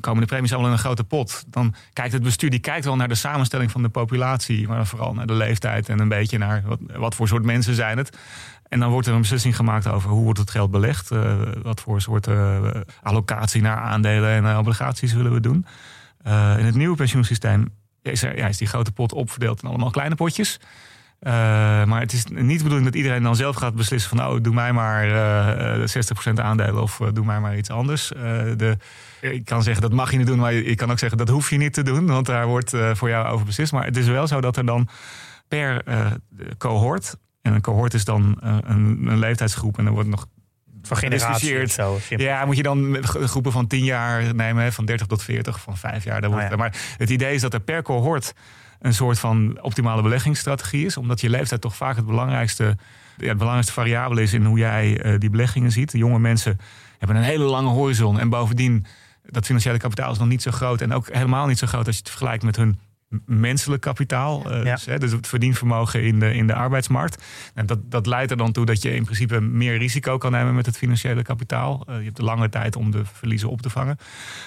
komen 0.00 0.20
de 0.20 0.26
premies 0.26 0.52
allemaal 0.52 0.70
in 0.70 0.76
een 0.76 0.82
grote 0.82 1.04
pot. 1.04 1.44
Dan 1.46 1.74
kijkt 1.92 2.12
het 2.12 2.22
bestuur 2.22 2.50
die 2.50 2.58
kijkt 2.58 2.84
wel 2.84 2.96
naar 2.96 3.08
de 3.08 3.14
samenstelling 3.14 3.70
van 3.70 3.82
de 3.82 3.88
populatie. 3.88 4.68
Maar 4.68 4.86
vooral 4.86 5.14
naar 5.14 5.26
de 5.26 5.34
leeftijd 5.34 5.88
en 5.88 6.00
een 6.00 6.08
beetje 6.08 6.38
naar 6.38 6.62
wat, 6.66 6.78
wat 6.96 7.14
voor 7.14 7.28
soort 7.28 7.44
mensen 7.44 7.74
zijn 7.74 7.98
het. 7.98 8.16
En 8.74 8.80
dan 8.80 8.90
wordt 8.90 9.06
er 9.06 9.14
een 9.14 9.20
beslissing 9.20 9.56
gemaakt 9.56 9.86
over 9.86 10.10
hoe 10.10 10.24
wordt 10.24 10.38
het 10.38 10.50
geld 10.50 10.70
belegd. 10.70 11.10
eh, 11.10 11.34
wat 11.62 11.80
voor 11.80 12.00
soort 12.00 12.26
eh, 12.26 12.64
allocatie 13.02 13.62
naar 13.62 13.76
aandelen 13.76 14.30
en 14.30 14.46
eh, 14.50 14.58
obligaties 14.58 15.12
willen 15.12 15.32
we 15.32 15.40
doen. 15.40 15.66
In 16.58 16.64
het 16.64 16.74
nieuwe 16.74 16.96
pensioensysteem 16.96 17.68
is, 18.02 18.22
is 18.22 18.58
die 18.58 18.68
grote 18.68 18.92
pot 18.92 19.12
opverdeeld 19.12 19.62
in 19.62 19.68
allemaal 19.68 19.90
kleine 19.90 20.14
potjes. 20.14 20.60
Maar 21.86 22.00
het 22.00 22.12
is 22.12 22.24
niet 22.24 22.56
de 22.56 22.62
bedoeling 22.62 22.84
dat 22.84 22.94
iedereen 22.94 23.22
dan 23.22 23.36
zelf 23.36 23.56
gaat 23.56 23.74
beslissen 23.74 24.16
van... 24.16 24.26
oh, 24.26 24.42
doe 24.42 24.54
mij 24.54 24.72
maar 24.72 25.04
eh, 25.04 25.82
eh, 25.82 25.88
60% 26.30 26.32
aandelen 26.34 26.82
of 26.82 27.00
doe 27.12 27.24
mij 27.24 27.40
maar 27.40 27.56
iets 27.56 27.70
anders. 27.70 28.08
De, 28.08 28.76
ik 29.20 29.44
kan 29.44 29.62
zeggen 29.62 29.82
dat 29.82 29.92
mag 29.92 30.10
je 30.10 30.18
niet 30.18 30.26
doen, 30.26 30.38
maar 30.38 30.52
ik 30.52 30.76
kan 30.76 30.90
ook 30.90 30.98
zeggen 30.98 31.18
dat 31.18 31.28
hoef 31.28 31.50
je 31.50 31.56
niet 31.56 31.72
te 31.72 31.82
doen. 31.82 32.06
Want 32.06 32.26
daar 32.26 32.46
wordt 32.46 32.72
voor 32.92 33.08
jou 33.08 33.26
over 33.26 33.46
beslist. 33.46 33.72
Maar 33.72 33.84
het 33.84 33.96
is 33.96 34.06
wel 34.06 34.26
zo 34.26 34.40
dat 34.40 34.56
er 34.56 34.66
dan 34.66 34.88
per 35.48 35.82
cohort... 36.58 37.16
en 37.44 37.52
een 37.52 37.60
cohort 37.60 37.94
is 37.94 38.04
dan 38.04 38.38
eh, 38.42 38.56
een, 38.62 39.06
een 39.06 39.18
leeftijdsgroep 39.18 39.78
en 39.78 39.86
er 39.86 39.92
wordt 39.92 40.08
nog 40.08 40.26
gediscussieerd. 40.82 41.70
zo. 41.70 41.98
ja, 42.08 42.44
moet 42.44 42.56
je 42.56 42.62
dan 42.62 43.04
groepen 43.04 43.52
van 43.52 43.66
10 43.66 43.84
jaar 43.84 44.34
nemen, 44.34 44.72
van 44.72 44.84
30 44.84 45.06
tot 45.06 45.22
40, 45.22 45.60
van 45.60 45.76
5 45.76 46.04
jaar. 46.04 46.20
Wordt, 46.20 46.44
Oh 46.44 46.50
ja. 46.50 46.56
Maar 46.56 46.76
het 46.96 47.10
idee 47.10 47.34
is 47.34 47.40
dat 47.40 47.54
er 47.54 47.60
per 47.60 47.82
cohort 47.82 48.34
een 48.80 48.94
soort 48.94 49.18
van 49.18 49.58
optimale 49.60 50.02
beleggingsstrategie 50.02 50.86
is. 50.86 50.96
Omdat 50.96 51.20
je 51.20 51.30
leeftijd 51.30 51.60
toch 51.60 51.76
vaak 51.76 51.96
het 51.96 52.06
belangrijkste, 52.06 52.64
ja, 53.16 53.28
het 53.28 53.36
belangrijkste 53.36 53.72
variabele 53.72 54.22
is 54.22 54.32
in 54.32 54.44
hoe 54.44 54.58
jij 54.58 55.00
eh, 55.00 55.18
die 55.18 55.30
beleggingen 55.30 55.72
ziet. 55.72 55.90
De 55.90 55.98
jonge 55.98 56.18
mensen 56.18 56.58
hebben 56.98 57.16
een 57.16 57.22
hele 57.22 57.44
lange 57.44 57.68
horizon. 57.68 58.18
En 58.18 58.28
bovendien, 58.28 58.86
dat 59.26 59.46
financiële 59.46 59.78
kapitaal 59.78 60.12
is 60.12 60.18
nog 60.18 60.28
niet 60.28 60.42
zo 60.42 60.50
groot. 60.50 60.80
En 60.80 60.92
ook 60.92 61.08
helemaal 61.12 61.46
niet 61.46 61.58
zo 61.58 61.66
groot 61.66 61.86
als 61.86 61.94
je 61.94 62.00
het 62.00 62.10
vergelijkt 62.10 62.42
met 62.42 62.56
hun 62.56 62.78
menselijk 63.26 63.82
kapitaal. 63.82 64.50
eh, 64.50 64.64
Ja. 64.64 64.74
dus, 64.74 64.84
hè, 64.84 64.98
dus 64.98 65.12
het 65.12 65.26
verdienvermogen 65.26 66.02
in 66.02 66.18
de, 66.20 66.34
in 66.34 66.46
de 66.46 66.54
arbeidsmarkt. 66.54 67.24
En 67.54 67.66
dat, 67.66 67.78
dat 67.90 68.06
leidt 68.06 68.30
er 68.30 68.36
dan 68.36 68.52
toe 68.52 68.64
dat 68.66 68.82
je 68.82 68.94
in 68.94 69.04
principe 69.04 69.40
meer 69.40 69.78
risico 69.78 70.18
kan 70.18 70.32
nemen 70.32 70.54
met 70.54 70.66
het 70.66 70.76
financiële 70.78 71.22
kapitaal. 71.22 71.84
Eh, 71.88 71.96
je 71.98 72.04
hebt 72.04 72.16
de 72.16 72.22
lange 72.22 72.48
tijd 72.48 72.76
om 72.76 72.90
de 72.90 73.02
verliezen 73.12 73.48
op 73.50 73.62
te 73.62 73.70
vangen. 73.70 73.96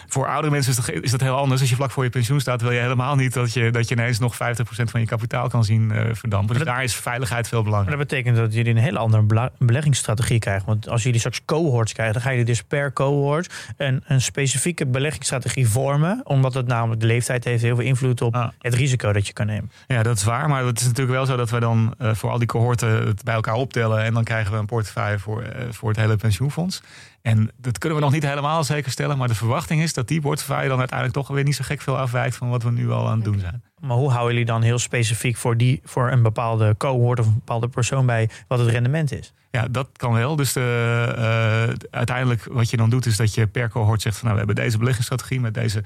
Voor 0.07 0.28
oudere 0.28 0.51
mensen 0.53 0.72
is 0.72 0.86
dat, 0.86 1.03
is 1.03 1.11
dat 1.11 1.22
heel 1.22 1.36
anders. 1.38 1.61
Als 1.61 1.70
je 1.70 1.76
vlak 1.76 1.91
voor 1.91 2.03
je 2.03 2.09
pensioen 2.09 2.39
staat, 2.39 2.61
wil 2.61 2.72
je 2.72 2.80
helemaal 2.80 3.15
niet 3.15 3.34
dat 3.34 3.53
je, 3.53 3.72
dat 3.72 3.88
je 3.88 3.95
ineens 3.95 4.20
nog 4.20 4.34
50% 4.36 4.38
van 4.68 4.99
je 4.99 5.05
kapitaal 5.05 5.49
kan 5.49 5.63
zien 5.63 5.91
eh, 5.91 6.13
verdampen. 6.13 6.55
Dus 6.55 6.57
dat- 6.65 6.74
daar 6.76 6.84
is 6.84 6.95
veiligheid 6.95 7.47
veel 7.47 7.63
belangrijker. 7.63 7.97
dat 7.99 8.07
betekent 8.07 8.38
dat 8.38 8.53
jullie 8.53 8.72
een 8.72 8.78
hele 8.82 8.97
andere 8.97 9.49
beleggingsstrategie 9.57 10.39
krijgen. 10.39 10.65
Want 10.68 10.89
als 10.89 11.03
jullie 11.03 11.20
straks 11.20 11.41
cohorts 11.45 11.93
krijgen, 11.93 12.13
dan 12.13 12.24
ga 12.24 12.30
je 12.30 12.45
dus 12.45 12.63
per 12.63 12.93
cohort 12.93 13.53
een, 13.78 14.03
een 14.07 14.22
specifieke 14.22 14.86
beleggingsstrategie 14.86 15.68
vormen. 15.68 16.22
Omdat 16.24 16.53
het 16.53 16.68
namelijk 16.68 17.01
de 17.01 17.07
leeftijd 17.07 17.43
heeft 17.43 17.61
heel 17.63 17.76
veel 17.76 17.86
invloed 17.86 18.22
op 18.22 18.36
Ah. 18.36 18.47
Het 18.60 18.74
risico 18.74 19.14
dat 19.14 19.28
je 19.28 19.34
kan 19.34 19.45
nemen. 19.45 19.72
Ja, 19.88 20.03
dat 20.03 20.18
is 20.18 20.24
waar. 20.24 20.49
Maar 20.49 20.66
het 20.66 20.80
is 20.80 20.86
natuurlijk 20.86 21.16
wel 21.16 21.26
zo 21.26 21.36
dat 21.36 21.49
we 21.49 21.60
dan 21.60 21.93
eh, 21.97 22.14
voor 22.14 22.30
al 22.30 22.38
die 22.38 22.47
cohorten 22.47 23.08
het 23.08 23.24
bij 23.24 23.34
elkaar 23.34 23.55
optellen. 23.55 24.03
En 24.03 24.14
dan 24.14 24.24
krijgen 24.24 24.51
we 24.51 24.58
een 24.58 24.66
portefeuille 24.66 25.20
voor, 25.20 25.41
eh, 25.41 25.66
voor 25.70 25.89
het 25.89 25.97
hele 25.97 26.16
pensioenfonds. 26.16 26.82
En 27.22 27.51
dat 27.58 27.78
kunnen 27.78 27.97
we 27.97 28.03
nog 28.03 28.14
niet 28.14 28.24
helemaal 28.24 28.64
zeker 28.64 28.91
stellen. 28.91 29.18
Maar 29.18 29.28
de 29.28 29.36
verwachting 29.36 29.82
is 29.82 29.93
dat 29.93 30.08
die 30.08 30.22
portefeuille 30.22 30.70
dan 30.70 30.80
uiteindelijk 30.80 31.18
toch 31.20 31.28
weer 31.28 31.43
niet 31.43 31.55
zo 31.55 31.64
gek 31.64 31.82
veel 31.82 31.97
afwijkt 31.97 32.36
van 32.36 32.49
wat 32.49 32.64
we 32.64 32.72
nu 32.72 32.91
al 32.91 33.08
aan 33.08 33.16
het 33.16 33.24
doen 33.24 33.39
zijn. 33.39 33.64
Maar 33.80 33.97
hoe 33.97 34.10
houden 34.10 34.32
jullie 34.32 34.45
dan 34.45 34.62
heel 34.62 34.80
specifiek 34.80 35.38
voor, 35.38 35.58
die, 35.58 35.82
voor 35.84 36.12
een 36.12 36.22
bepaalde 36.22 36.76
cohort 36.78 37.20
of 37.20 37.26
een 37.26 37.34
bepaalde 37.34 37.68
persoon 37.68 38.05
bij 38.05 38.30
wat 38.47 38.60
het 38.60 38.70
rendement 38.70 39.12
is? 39.12 39.34
Ja, 39.51 39.68
dat 39.68 39.89
kan 39.95 40.14
wel. 40.14 40.36
Dus 40.36 40.53
de, 40.53 41.14
eh, 41.18 41.88
uiteindelijk 41.91 42.47
wat 42.51 42.70
je 42.70 42.78
dan 42.78 42.89
doet 42.89 43.05
is 43.05 43.18
dat 43.18 43.34
je 43.34 43.47
per 43.47 43.70
cohort 43.70 44.01
zegt 44.01 44.18
van 44.18 44.28
nou 44.28 44.39
we 44.39 44.45
hebben 44.45 44.64
deze 44.64 44.78
beleggingsstrategie 44.78 45.39
met 45.39 45.53
deze 45.53 45.84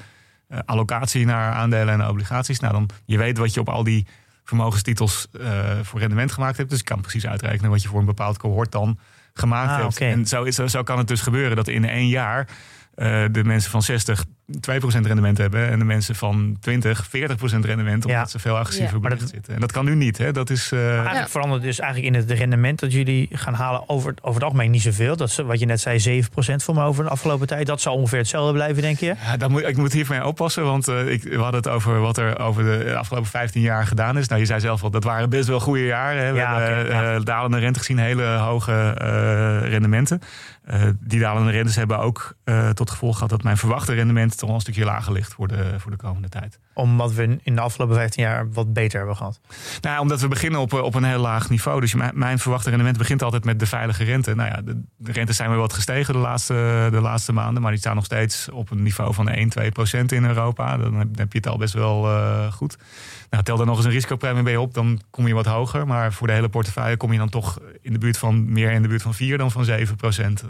eh, 0.52 0.60
allocatie 0.66 1.26
naar 1.26 1.54
aandelen 1.54 2.02
en 2.02 2.08
obligaties. 2.08 2.60
Nou 2.60 2.74
dan 2.74 2.90
je 3.06 3.18
weet 3.18 3.38
wat 3.38 3.54
je 3.54 3.60
op 3.60 3.70
al 3.70 3.84
die 3.84 4.08
vermogenstitels 4.44 5.28
eh, 5.40 5.80
voor 5.82 6.00
rendement 6.00 6.32
gemaakt 6.32 6.58
hebt. 6.58 6.70
Dus 6.70 6.80
je 6.80 6.86
kan 6.86 7.02
precies 7.02 7.28
uitrekenen 7.28 7.72
wat 7.72 7.82
je 7.82 7.88
voor 7.88 8.00
een 8.00 8.06
bepaald 8.06 8.38
cohort 8.38 8.72
dan 8.72 9.00
gemaakt 9.34 9.72
Ah, 9.72 9.78
hebt. 9.78 9.98
En 9.98 10.26
zo, 10.26 10.44
is, 10.44 10.56
zo 10.56 10.84
kan 10.84 10.98
het 10.98 11.08
dus 11.08 11.22
gebeuren 11.22 11.56
dat 11.56 11.68
in 11.68 11.86
één 11.86 12.08
jaar 12.08 12.48
eh, 12.94 13.26
de 13.32 13.44
mensen 13.44 13.72
van 13.72 13.82
60 13.82 14.26
2% 14.60 15.06
rendement 15.06 15.38
hebben 15.38 15.70
en 15.70 15.80
de 15.80 15.86
mensen 15.86 16.16
van 16.16 16.58
20 16.60 17.08
40% 17.08 17.10
rendement 17.66 18.06
omdat 18.06 18.22
Ja. 18.22 18.26
ze 18.26 18.40
veel 18.40 18.58
agressiever 18.58 19.00
Ja. 19.02 19.10
Dat- 19.10 19.30
zitten. 19.30 19.54
En 19.54 19.60
dat 19.60 19.72
kan 19.72 19.86
nu 19.86 19.96
niet. 19.96 20.18
Hè? 20.18 20.32
Dat 20.32 20.50
is, 20.50 20.72
eh, 20.72 20.96
Eigenlijk 20.98 21.30
verandert 21.30 21.62
dus 21.62 21.80
eigenlijk 21.80 22.14
in 22.16 22.22
het 22.22 22.32
rendement 22.32 22.80
dat 22.80 22.92
jullie 22.92 23.30
gaan 23.32 23.54
halen 23.54 23.90
over, 23.90 24.14
over 24.22 24.34
het 24.34 24.44
algemeen 24.44 24.72
niet 24.72 24.82
zoveel. 24.82 25.16
Dat 25.16 25.30
is 25.30 25.36
wat 25.38 25.60
je 25.60 25.66
net 25.66 25.80
zei, 25.82 26.00
7% 26.00 26.64
voor 26.64 26.76
me 26.76 26.84
over 26.84 27.04
de 27.04 27.10
afgelopen 27.10 27.48
tijd. 27.48 27.66
Dat 27.68 27.82
zal 27.82 27.96
ongeveer 27.96 28.18
hetzelfde 28.20 28.54
blijven, 28.54 28.82
denk 28.82 29.00
je? 29.00 29.16
Ja, 29.26 29.38
dan 29.38 29.52
moet, 29.52 29.68
ik 29.68 29.78
moet 29.78 29.94
hiermee 29.94 30.26
oppassen, 30.26 30.64
want 30.64 30.88
eh, 30.88 31.08
ik, 31.12 31.24
we 31.24 31.36
hadden 31.38 31.62
het 31.62 31.68
over 31.68 32.00
wat 32.00 32.18
er 32.18 32.40
over 32.40 32.64
de 32.64 32.96
afgelopen 32.96 33.30
15 33.30 33.62
jaar 33.62 33.86
gedaan 33.88 34.18
is. 34.18 34.28
Nou, 34.28 34.40
je 34.42 34.48
zei 34.48 34.60
zelf 34.60 34.84
al, 34.84 34.90
dat 34.92 35.04
waren 35.04 35.30
best 35.30 35.48
wel 35.48 35.60
goede 35.60 35.86
jaren. 35.86 36.24
Hè. 36.26 36.32
We 36.32 36.38
Ja, 36.38 36.60
hebben 36.60 37.16
eh, 37.16 37.24
dalende 37.24 37.58
rente 37.58 37.80
gezien, 37.80 37.98
hele 37.98 38.24
hoge 38.26 38.72
eh, 38.98 39.70
rendementen. 39.70 40.22
Eh, 40.66 40.82
die 41.00 41.20
dalende 41.20 41.52
rentes 41.52 41.76
hebben 41.76 42.00
ook 42.00 42.36
eh, 42.44 42.70
tot 42.70 42.90
gevolg 42.90 43.14
gehad 43.14 43.30
dat 43.30 43.44
mijn 43.44 43.58
verwachte 43.58 43.94
rendement 43.94 44.36
toch 44.42 44.50
wel 44.50 44.58
een 44.58 44.66
stukje 44.66 44.86
lager 44.86 45.14
ligt 45.14 45.34
voor 45.34 45.48
de, 45.48 45.74
voor 45.78 45.92
de 45.92 45.98
komende 45.98 46.30
tijd. 46.30 46.60
Omdat 46.74 47.14
we 47.14 47.40
in 47.44 47.56
de 47.56 47.62
afgelopen 47.62 47.96
15 47.96 48.24
jaar 48.24 48.52
wat 48.52 48.74
beter 48.74 48.98
hebben 48.98 49.18
gehad. 49.18 49.40
Nou, 49.82 50.00
omdat 50.00 50.22
we 50.22 50.28
beginnen 50.28 50.60
op, 50.60 50.74
eh, 50.74 50.82
op 50.82 50.96
een 50.96 51.04
heel 51.04 51.20
laag 51.20 51.50
niveau. 51.50 51.82
Dus 51.82 51.94
mijn, 51.94 52.12
mijn 52.14 52.40
verwachte 52.40 52.70
rendement 52.70 52.98
begint 52.98 53.24
altijd 53.24 53.46
met 53.46 53.60
de 53.60 53.66
veilige 53.66 54.04
rente. 54.04 54.36
Nou 54.36 54.50
ja, 54.50 54.62
de, 54.62 54.82
de 54.98 55.12
rentes 55.12 55.36
zijn 55.36 55.50
weer 55.50 55.60
wat 55.60 55.74
gestegen 55.74 56.14
de 56.14 56.20
laatste, 56.20 56.88
de 56.92 57.02
laatste 57.02 57.34
maanden. 57.34 57.62
Maar 57.62 57.72
die 57.72 57.80
staan 57.80 57.96
nog 57.96 58.06
steeds 58.06 58.50
op 58.50 58.72
een 58.72 58.84
niveau 58.84 59.14
van 59.14 59.30
1, 59.30 59.50
2 59.50 59.72
procent 59.72 60.12
in 60.12 60.26
Europa. 60.26 60.78
Dan 60.78 60.94
heb, 60.94 61.08
dan 61.08 61.20
heb 61.20 61.32
je 61.32 61.38
het 61.38 61.48
al 61.48 61.58
best 61.58 61.74
wel 61.74 62.08
eh, 62.08 62.52
goed. 62.52 62.78
Nou, 63.30 63.44
tel 63.44 63.58
daar 63.58 63.66
nog 63.66 63.76
eens 63.78 63.86
een 63.86 63.92
risicopremie 63.92 64.44
bij 64.44 64.58
op, 64.58 64.74
dan 64.74 65.02
kom 65.10 65.28
je 65.28 65.34
wat 65.34 65.46
hoger. 65.46 65.88
Maar 65.88 66.14
voor 66.14 66.28
de 66.28 66.34
hele 66.34 66.50
portefeuille 66.50 66.98
kom 66.98 67.12
je 67.12 67.18
dan 67.18 67.30
toch 67.30 67.60
in 67.82 67.94
de 67.94 68.00
buurt 68.00 68.18
van 68.18 68.52
meer 68.52 68.72
in 68.72 68.82
de 68.82 68.88
buurt 68.88 69.02
van 69.02 69.14
4 69.14 69.38
dan 69.38 69.52
van 69.52 69.66
7 69.66 69.96
procent. 69.96 70.44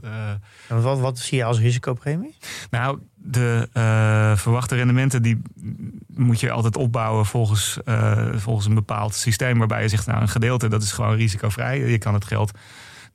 En 0.67 0.81
wat, 0.81 0.99
wat 0.99 1.19
zie 1.19 1.37
je 1.37 1.43
als 1.43 1.59
risicopremie? 1.59 2.37
nou, 2.69 2.99
de 3.24 3.69
eh, 3.74 4.38
verwachte 4.38 4.76
rendementen 4.76 5.22
die 5.22 5.41
moet 6.07 6.39
je 6.39 6.51
altijd 6.51 6.78
opbouwen 6.78 7.26
volgens, 7.26 7.80
eh, 7.86 8.28
volgens 8.36 8.65
een 8.65 8.74
bepaald 8.74 9.15
systeem. 9.15 9.57
Waarbij 9.57 9.82
je 9.82 9.88
zegt, 9.88 10.07
nou 10.07 10.22
een 10.22 10.28
gedeelte 10.28 10.67
dat 10.67 10.84
is 10.84 10.91
gewoon 10.91 11.15
risicovrij. 11.15 11.80
Je 11.80 11.97
kan 11.97 12.13
het 12.13 12.26
geld 12.26 12.51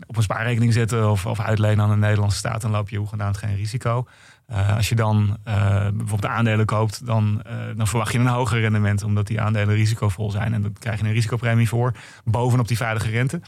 op 0.06 0.16
een 0.16 0.22
spaarrekening 0.22 0.72
zetten 0.72 1.10
of, 1.10 1.26
of 1.26 1.40
uitlenen 1.40 1.84
aan 1.84 1.90
de 1.90 1.96
Nederlandse 1.96 2.38
staat. 2.38 2.60
Dan 2.60 2.70
loop 2.70 2.88
je 2.88 2.98
hoegenaamd 2.98 3.36
geen 3.36 3.56
risico. 3.56 4.06
Eh, 4.46 4.76
als 4.76 4.88
je 4.88 4.94
dan 4.94 5.38
bijvoorbeeld 5.94 6.26
aandelen 6.26 6.66
koopt, 6.66 7.06
dan, 7.06 7.42
dan 7.76 7.86
verwacht 7.86 8.12
je 8.12 8.18
een 8.18 8.26
hoger 8.26 8.60
rendement. 8.60 9.02
Omdat 9.02 9.26
die 9.26 9.40
aandelen 9.40 9.74
risicovol 9.74 10.30
zijn. 10.30 10.54
En 10.54 10.62
dan 10.62 10.72
krijg 10.72 11.00
je 11.00 11.06
een 11.06 11.12
risicopremie 11.12 11.68
voor. 11.68 11.92
Bovenop 12.24 12.68
die 12.68 12.76
veilige 12.76 13.10
rente. 13.10 13.40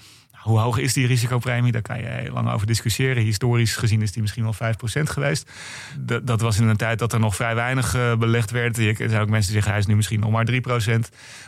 Hoe 0.49 0.59
hoog 0.59 0.79
is 0.79 0.93
die 0.93 1.07
risicopremie? 1.07 1.73
Daar 1.73 1.83
kan 1.83 1.99
je 1.99 2.07
heel 2.07 2.33
lang 2.33 2.53
over 2.53 2.67
discussiëren. 2.67 3.23
Historisch 3.23 3.77
gezien 3.77 4.03
is 4.03 4.13
die 4.13 4.23
misschien 4.23 4.43
wel 4.43 4.55
5% 4.55 5.03
geweest. 5.03 5.51
Dat, 5.99 6.27
dat 6.27 6.41
was 6.41 6.59
in 6.59 6.69
een 6.69 6.77
tijd 6.77 6.99
dat 6.99 7.13
er 7.13 7.21
nog 7.21 7.37
vrij 7.37 7.55
weinig 7.55 7.95
eh, 7.95 8.17
belegd 8.17 8.51
werd. 8.51 8.79
Er 8.79 8.95
zijn 8.97 9.21
ook 9.21 9.29
mensen 9.29 9.53
die 9.53 9.53
zeggen 9.53 9.71
hij 9.71 9.81
is 9.81 9.87
nu 9.87 9.97
misschien 9.97 10.21
nog 10.21 10.31
maar 10.31 10.47
3%. 10.47 10.55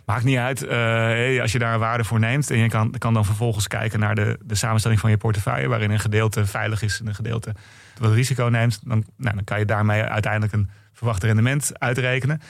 Maakt 0.05 0.25
niet 0.25 0.37
uit. 0.37 0.63
eh, 0.63 1.41
als 1.41 1.53
je 1.53 1.59
daar 1.59 1.73
een 1.75 1.81
waarde 1.81 2.05
voor 2.05 2.19
neemt. 2.19 2.51
En 2.51 2.59
je 2.59 2.69
kan, 2.99 3.15
dan 3.15 3.25
vervolgens 3.25 3.67
kijken 3.67 4.01
naar 4.01 4.15
de, 4.15 4.39
de 4.45 4.55
samenstelling 4.55 5.01
van 5.01 5.11
je 5.11 5.17
portefeuille. 5.17 5.69
Waarin 5.69 5.91
een 5.91 6.01
gedeelte 6.01 6.47
veilig 6.47 6.83
is 6.83 7.01
en 7.01 7.07
een 7.07 7.15
gedeelte 7.15 7.55
wat 7.99 8.13
risico 8.13 8.45
neemt. 8.45 8.81
Dan, 8.85 9.05
nou, 9.17 9.35
dan 9.35 9.45
kan 9.45 9.59
je 9.59 9.65
daarmee 9.65 10.03
uiteindelijk 10.03 10.53
een 10.53 10.71
verwachte 10.93 11.27
rendement 11.27 11.79
uitrekenen. 11.79 12.41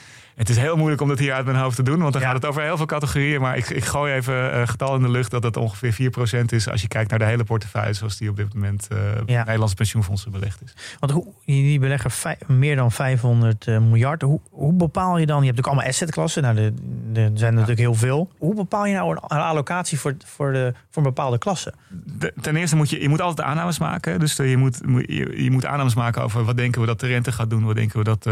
Het 0.41 0.49
is 0.49 0.57
heel 0.57 0.75
moeilijk 0.77 1.01
om 1.01 1.07
dat 1.07 1.19
hier 1.19 1.33
uit 1.33 1.45
mijn 1.45 1.57
hoofd 1.57 1.75
te 1.75 1.83
doen, 1.83 1.99
want 1.99 2.13
dan 2.13 2.21
Ja. 2.21 2.27
gaat 2.27 2.35
het 2.35 2.45
over 2.45 2.61
heel 2.61 2.77
veel 2.77 2.85
categorieën. 2.85 3.41
Maar 3.41 3.57
ik, 3.57 3.69
ik 3.69 3.85
gooi 3.85 4.13
even 4.13 4.57
een 4.59 4.67
getal 4.67 4.95
in 4.95 5.01
de 5.01 5.09
lucht 5.09 5.31
dat 5.31 5.43
het 5.43 5.57
ongeveer 5.57 5.93
4% 6.41 6.45
is 6.51 6.69
als 6.69 6.81
je 6.81 6.87
kijkt 6.87 7.09
naar 7.09 7.19
de 7.19 7.25
hele 7.25 7.43
portefeuille 7.43 7.93
zoals 7.93 8.17
die 8.17 8.29
op 8.29 8.35
dit 8.35 8.53
moment 8.53 8.87
eh 8.91 8.97
Ja. 9.25 9.43
Nederlandse 9.43 9.75
pensioenfondsen 9.75 10.31
belegd 10.31 10.61
is. 10.63 10.73
Want 10.99 11.11
hoe, 11.11 11.25
jullie 11.45 11.79
beleggen 11.79 12.11
vij- 12.11 12.37
meer 12.47 12.75
dan 12.75 12.91
500 12.91 13.67
eh, 13.67 13.79
miljard. 13.79 14.21
Hoe, 14.21 14.39
hoe 14.49 14.73
bepaal 14.73 15.17
je 15.17 15.25
dan? 15.25 15.39
Je 15.39 15.45
hebt 15.45 15.57
natuurlijk 15.57 15.67
allemaal 15.67 15.85
assetklassen. 15.87 16.41
Nou, 16.43 16.57
er 16.57 16.71
zijn 17.13 17.33
er 17.39 17.51
natuurlijk 17.53 17.79
heel 17.79 17.93
veel. 17.95 18.31
Hoe 18.37 18.55
bepaal 18.55 18.85
je 18.85 18.93
nou 18.93 19.11
een, 19.11 19.21
een 19.27 19.37
allocatie 19.43 19.99
voor, 19.99 20.15
voor, 20.25 20.51
de, 20.53 20.73
voor 20.89 21.03
een 21.03 21.09
bepaalde 21.09 21.37
klasse? 21.37 21.73
De- 22.17 22.33
ten 22.41 22.55
eerste 22.55 22.75
moet 22.75 22.89
je, 22.89 23.01
je 23.01 23.09
moet 23.09 23.21
altijd 23.21 23.47
aannames 23.47 23.79
maken. 23.79 24.19
Dus 24.19 24.39
eh, 24.39 24.49
je 24.49 24.57
moet, 24.57 24.81
je, 25.05 25.43
je 25.43 25.51
moet 25.51 25.65
aannames 25.65 25.95
maken 25.95 26.23
over 26.23 26.43
wat 26.43 26.57
denken 26.57 26.81
we 26.81 26.87
dat 26.87 26.99
de 26.99 27.07
rente 27.07 27.31
gaat 27.31 27.49
doen, 27.49 27.63
wat 27.63 27.75
denken 27.75 27.97
we 27.97 28.03
dat 28.03 28.23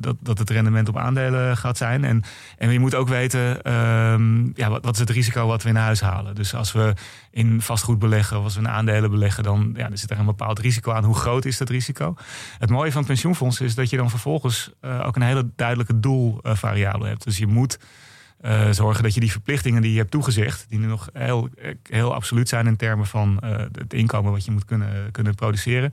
dat, 0.00 0.16
dat 0.20 0.38
het 0.38 0.50
rendement 0.50 0.88
op 0.88 0.96
aandelen 0.96 1.47
gaat 1.56 1.76
zijn. 1.76 2.04
En, 2.04 2.22
en 2.58 2.72
je 2.72 2.78
moet 2.78 2.94
ook 2.94 3.08
weten, 3.08 3.62
ehm, 3.62 4.44
ja, 4.54 4.70
wat, 4.70 4.84
wat 4.84 4.94
is 4.94 5.00
het 5.00 5.10
risico 5.10 5.46
wat 5.46 5.62
we 5.62 5.68
in 5.68 5.76
huis 5.76 6.00
halen. 6.00 6.34
Dus 6.34 6.54
als 6.54 6.72
we 6.72 6.94
in 7.30 7.60
vastgoed 7.60 7.98
beleggen 7.98 8.38
of 8.38 8.44
als 8.44 8.54
we 8.54 8.60
in 8.60 8.68
aandelen 8.68 9.10
beleggen, 9.10 9.42
dan 9.42 9.72
ja, 9.76 9.90
er 9.90 9.98
zit 9.98 10.10
er 10.10 10.18
een 10.18 10.24
bepaald 10.24 10.58
risico 10.58 10.92
aan. 10.92 11.04
Hoe 11.04 11.14
groot 11.14 11.44
is 11.44 11.58
dat 11.58 11.68
risico? 11.68 12.14
Het 12.58 12.70
mooie 12.70 12.92
van 12.92 13.04
pensioenfondsen 13.04 13.64
is 13.64 13.74
dat 13.74 13.90
je 13.90 13.96
dan 13.96 14.10
vervolgens 14.10 14.72
uh, 14.80 15.06
ook 15.06 15.16
een 15.16 15.22
hele 15.22 15.50
duidelijke 15.56 16.00
doelvariabele 16.00 17.08
hebt. 17.08 17.24
Dus 17.24 17.38
je 17.38 17.46
moet 17.46 17.78
uh, 18.40 18.70
zorgen 18.70 19.02
dat 19.02 19.14
je 19.14 19.20
die 19.20 19.30
verplichtingen 19.30 19.82
die 19.82 19.92
je 19.92 19.98
hebt 19.98 20.10
toegezegd, 20.10 20.66
die 20.68 20.78
nu 20.78 20.86
nog 20.86 21.08
heel, 21.12 21.48
heel 21.82 22.14
absoluut 22.14 22.48
zijn 22.48 22.66
in 22.66 22.76
termen 22.76 23.06
van 23.06 23.38
het 23.72 23.94
inkomen 23.94 24.32
wat 24.32 24.44
je 24.44 24.50
moet 24.50 24.64
kunnen, 24.64 25.10
kunnen 25.10 25.34
produceren, 25.34 25.92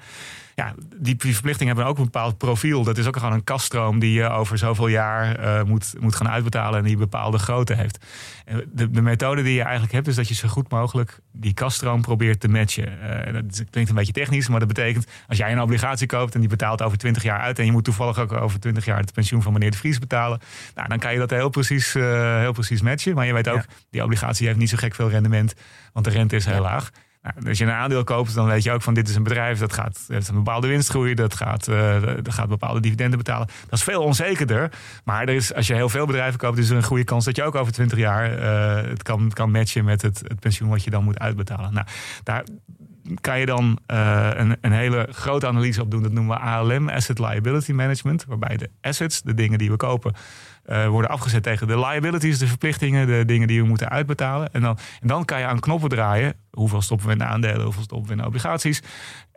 ja, 0.56 0.74
die 0.98 1.16
verplichtingen 1.20 1.76
hebben 1.76 1.92
ook 1.92 1.98
een 1.98 2.04
bepaald 2.04 2.38
profiel. 2.38 2.84
Dat 2.84 2.98
is 2.98 3.08
ook 3.08 3.18
gewoon 3.18 3.34
een 3.34 3.44
kaststroom 3.44 4.00
die 4.00 4.14
je 4.14 4.30
over 4.30 4.58
zoveel 4.58 4.88
jaar 4.88 5.40
uh, 5.40 5.64
moet, 5.64 5.94
moet 6.00 6.16
gaan 6.16 6.30
uitbetalen 6.30 6.78
en 6.78 6.84
die 6.84 6.94
een 6.94 7.00
bepaalde 7.00 7.38
grootte 7.38 7.74
heeft. 7.74 8.06
De, 8.72 8.92
de, 8.92 9.02
methode 9.02 9.44
die 9.44 9.54
je 9.54 9.62
eigenlijk 9.62 9.94
hebt, 9.94 10.08
is 10.08 10.16
dat 10.16 10.28
je 10.28 10.34
zo 10.34 10.48
goed 10.48 10.70
mogelijk 10.70 11.20
die 11.32 11.54
kaststroom 11.54 12.02
probeert 12.02 12.40
te 12.40 12.48
matchen. 12.48 12.98
Uh, 13.28 13.34
dat 13.34 13.64
klinkt 13.70 13.90
een 13.90 13.96
beetje 13.96 14.14
technisch, 14.14 14.48
maar 14.48 14.60
dat 14.60 14.68
betekent 14.68 15.08
als 15.28 15.38
jij 15.38 15.52
een 15.52 15.62
obligatie 15.62 16.08
koopt 16.08 16.34
en 16.34 16.40
die 16.40 16.50
betaalt 16.50 16.82
over 16.82 16.98
20 16.98 17.24
jaar 17.24 17.40
uit 17.40 17.60
en 17.60 17.66
je 17.66 17.72
moet 17.72 17.84
toevallig 17.84 18.20
ook 18.20 18.32
over 18.32 18.60
20 18.60 18.86
jaar 18.86 19.00
het 19.00 19.14
pensioen 19.14 19.42
van 19.42 19.54
meneer 19.54 19.72
de 19.72 19.78
Vries 19.78 20.00
betalen, 20.00 20.40
nou, 20.76 20.88
dan 20.88 21.00
kan 21.00 21.14
je 21.14 21.20
dat 21.20 21.30
heel 21.30 21.50
precies, 21.50 21.96
uh, 21.96 22.38
heel 22.38 22.54
precies 22.54 22.82
matchen. 22.82 23.16
Maar 23.16 23.26
je 23.26 23.34
weet 23.34 23.50
ook, 23.50 23.56
ja. 23.56 23.66
die 23.90 24.04
obligatie 24.04 24.48
heeft 24.48 24.60
niet 24.60 24.70
zo 24.70 24.78
gek 24.78 24.96
veel 24.96 25.10
rendement, 25.10 25.54
want 25.94 26.06
de 26.06 26.12
rente 26.12 26.36
is 26.36 26.46
heel 26.46 26.56
ja. 26.56 26.62
laag. 26.62 26.92
Nou, 27.34 27.48
als 27.48 27.58
je 27.58 27.66
een 27.66 27.72
aandeel 27.72 28.04
koopt, 28.04 28.34
dan 28.34 28.46
weet 28.46 28.64
je 28.64 28.72
ook 28.72 28.82
van 28.82 28.94
dit 28.94 29.10
is 29.10 29.16
een 29.16 29.24
bedrijf 29.24 29.60
dat 29.60 29.74
gaat 29.74 30.06
heeft 30.08 30.28
een 30.28 30.36
bepaalde 30.36 30.68
winstgroei, 30.68 31.14
dat 31.14 31.34
gaat, 31.34 31.68
uh, 31.68 32.02
dat 32.02 32.34
gaat 32.34 32.48
bepaalde 32.48 32.80
dividenden 32.80 33.18
betalen. 33.18 33.48
Dat 33.48 33.80
is 33.80 33.84
veel 33.84 34.02
onzekerder. 34.02 34.72
Maar 35.04 35.22
er 35.22 35.36
is, 35.36 35.54
als 35.54 35.68
je 35.68 35.74
heel 35.74 35.90
veel 35.90 36.06
bedrijven 36.06 36.40
koopt, 36.40 36.58
is 36.58 36.70
er 36.70 36.76
een 36.76 36.84
goede 36.84 37.04
kans 37.04 37.26
dat 37.26 37.36
je 37.36 37.44
ook 37.44 37.56
over 37.56 37.74
20 37.74 37.98
jaar 37.98 38.40
uh, 38.40 38.90
het 38.90 39.04
kan, 39.04 39.32
kan 39.34 39.52
matchen 39.52 39.86
met 39.86 40.02
het, 40.02 40.22
het 40.28 40.40
pensioen 40.40 40.70
wat 40.70 40.84
je 40.84 40.90
dan 40.90 41.04
moet 41.04 41.20
uitbetalen. 41.20 41.74
Nou, 41.74 41.86
daar 42.24 42.44
kan 43.22 43.40
je 43.40 43.46
dan 43.46 43.80
uh, 43.92 44.30
een, 44.34 44.58
een 44.62 44.72
hele 44.72 45.08
grote 45.12 45.48
analyse 45.48 45.82
op 45.82 45.92
doen. 45.92 46.04
Dat 46.04 46.12
noemen 46.12 46.36
we 46.36 46.42
ALM, 46.42 46.90
Asset 46.90 47.20
Liability 47.20 47.72
Management. 47.72 48.26
Waarbij 48.28 48.58
de 48.58 48.70
assets, 48.82 49.22
de 49.22 49.34
dingen 49.34 49.58
die 49.58 49.72
we 49.72 49.78
kopen, 49.78 50.14
uh, 50.68 50.88
worden 50.88 51.10
afgezet 51.10 51.44
tegen 51.44 51.68
de 51.68 51.80
liabilities, 51.80 52.38
de 52.38 52.48
verplichtingen, 52.48 53.08
de 53.08 53.24
dingen 53.26 53.48
die 53.48 53.62
we 53.62 53.68
moeten 53.68 53.90
uitbetalen. 53.90 54.54
En 54.54 54.62
dan, 54.62 54.78
en 55.02 55.08
dan 55.08 55.26
kan 55.26 55.40
je 55.40 55.46
aan 55.46 55.60
knoppen 55.60 55.90
draaien. 55.90 56.34
Hoeveel 56.52 56.82
stoppen 56.82 57.08
we 57.08 57.14
in 57.14 57.18
de 57.18 57.26
aandelen, 57.26 57.64
hoeveel 57.64 57.84
stoppen 57.84 58.16
we 58.16 58.22
in 58.22 58.28
obligaties. 58.28 58.82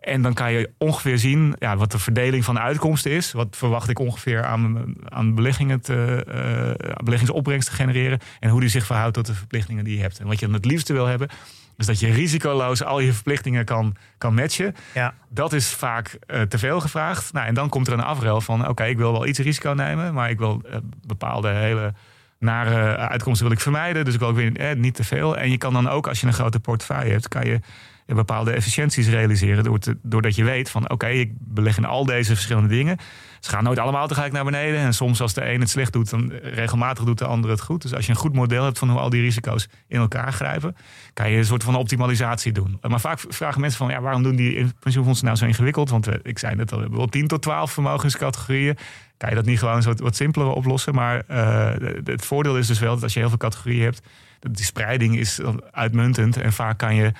En 0.00 0.22
dan 0.22 0.34
kan 0.34 0.52
je 0.52 0.70
ongeveer 0.78 1.18
zien 1.18 1.54
ja, 1.58 1.76
wat 1.76 1.92
de 1.92 1.98
verdeling 1.98 2.44
van 2.44 2.54
de 2.54 2.60
uitkomsten 2.60 3.10
is. 3.10 3.32
Wat 3.32 3.56
verwacht 3.56 3.88
ik 3.88 3.98
ongeveer 3.98 4.44
aan, 4.44 4.94
aan 5.04 5.34
beleggingen 5.34 5.80
te, 5.80 6.26
uh, 6.28 6.94
beleggingsopbrengst 7.04 7.68
te 7.68 7.74
genereren. 7.74 8.18
En 8.40 8.50
hoe 8.50 8.60
die 8.60 8.68
zich 8.68 8.86
verhoudt 8.86 9.14
tot 9.14 9.26
de 9.26 9.34
verplichtingen 9.34 9.84
die 9.84 9.96
je 9.96 10.02
hebt. 10.02 10.18
En 10.18 10.26
wat 10.26 10.38
je 10.38 10.46
dan 10.46 10.54
het 10.54 10.64
liefste 10.64 10.92
wil 10.92 11.06
hebben, 11.06 11.28
is 11.78 11.86
dat 11.86 12.00
je 12.00 12.12
risicoloos 12.12 12.84
al 12.84 13.00
je 13.00 13.12
verplichtingen 13.12 13.64
kan, 13.64 13.96
kan 14.18 14.34
matchen. 14.34 14.74
Ja. 14.94 15.14
Dat 15.28 15.52
is 15.52 15.68
vaak 15.68 16.18
uh, 16.26 16.42
te 16.42 16.58
veel 16.58 16.80
gevraagd. 16.80 17.32
Nou, 17.32 17.46
en 17.46 17.54
dan 17.54 17.68
komt 17.68 17.86
er 17.86 17.92
een 17.92 18.00
afrel 18.00 18.40
van: 18.40 18.60
oké, 18.60 18.70
okay, 18.70 18.90
ik 18.90 18.96
wil 18.96 19.12
wel 19.12 19.26
iets 19.26 19.38
risico 19.38 19.72
nemen, 19.72 20.14
maar 20.14 20.30
ik 20.30 20.38
wil 20.38 20.62
uh, 20.66 20.76
bepaalde 21.06 21.48
hele 21.48 21.94
nare 22.38 22.96
uitkomsten 22.96 23.46
wil 23.46 23.56
ik 23.56 23.62
vermijden. 23.62 24.04
Dus 24.04 24.14
ik 24.14 24.20
wil 24.20 24.28
ook 24.28 24.36
weer 24.36 24.56
eh, 24.56 24.76
niet 24.76 24.94
te 24.94 25.04
veel. 25.04 25.36
En 25.36 25.50
je 25.50 25.58
kan 25.58 25.72
dan 25.72 25.88
ook, 25.88 26.06
als 26.08 26.20
je 26.20 26.26
een 26.26 26.32
grote 26.32 26.60
portefeuille 26.60 27.10
hebt, 27.10 27.28
kan 27.28 27.46
je 27.46 27.60
bepaalde 28.16 28.50
efficiënties 28.50 29.08
realiseren. 29.08 29.80
Doordat 30.02 30.34
je 30.34 30.44
weet 30.44 30.70
van 30.70 30.90
oké, 30.90 31.06
ik 31.06 31.32
beleg 31.38 31.76
in 31.76 31.84
al 31.84 32.04
deze 32.04 32.34
verschillende 32.34 32.68
dingen. 32.68 32.96
Ze 33.40 33.50
gaan 33.50 33.64
nooit 33.64 33.78
allemaal 33.78 34.06
tegelijk 34.06 34.32
naar 34.32 34.44
beneden. 34.44 34.80
En 34.80 34.94
soms 34.94 35.20
als 35.20 35.34
de 35.34 35.52
een 35.52 35.60
het 35.60 35.70
slecht 35.70 35.92
doet, 35.92 36.10
dan 36.10 36.32
regelmatig 36.42 37.04
doet 37.04 37.18
de 37.18 37.24
ander 37.24 37.50
het 37.50 37.60
goed. 37.60 37.82
Dus 37.82 37.94
als 37.94 38.06
je 38.06 38.10
een 38.10 38.18
goed 38.18 38.34
model 38.34 38.64
hebt 38.64 38.78
van 38.78 38.90
hoe 38.90 38.98
al 38.98 39.10
die 39.10 39.22
risico's 39.22 39.68
in 39.88 39.98
elkaar 39.98 40.32
grijpen, 40.32 40.76
kan 41.14 41.30
je 41.30 41.36
een 41.36 41.44
soort 41.44 41.64
van 41.64 41.74
optimalisatie 41.74 42.52
doen. 42.52 42.78
Maar 42.88 43.00
vaak 43.00 43.20
vragen 43.28 43.60
mensen 43.60 43.78
van 43.78 43.88
ja, 43.88 44.00
waarom 44.00 44.22
doen 44.22 44.36
die 44.36 44.66
pensioenfondsen 44.80 45.26
nou 45.26 45.38
zo 45.38 45.44
ingewikkeld? 45.44 45.90
Want 45.90 46.08
ik 46.22 46.38
zei 46.38 46.54
net 46.54 46.70
al, 46.70 46.76
we 46.76 46.82
hebben 46.82 47.00
wel 47.00 47.08
10 47.08 47.26
tot 47.26 47.42
12 47.42 47.72
vermogenscategorieën. 47.72 48.76
Kan 49.16 49.28
je 49.28 49.34
dat 49.34 49.44
niet 49.44 49.58
gewoon 49.58 49.82
zo 49.82 49.92
wat 49.94 50.16
simpeler 50.16 50.48
oplossen? 50.48 50.94
Maar 50.94 51.22
uh, 51.30 51.70
het 52.04 52.24
voordeel 52.24 52.58
is 52.58 52.66
dus 52.66 52.78
wel 52.78 52.94
dat 52.94 53.02
als 53.02 53.12
je 53.12 53.18
heel 53.18 53.28
veel 53.28 53.38
categorieën 53.38 53.82
hebt, 53.82 54.02
dat 54.40 54.56
die 54.56 54.64
spreiding 54.64 55.18
is 55.18 55.40
uitmuntend. 55.70 56.36
En 56.36 56.52
vaak 56.52 56.78
kan 56.78 56.94
je 56.94 57.12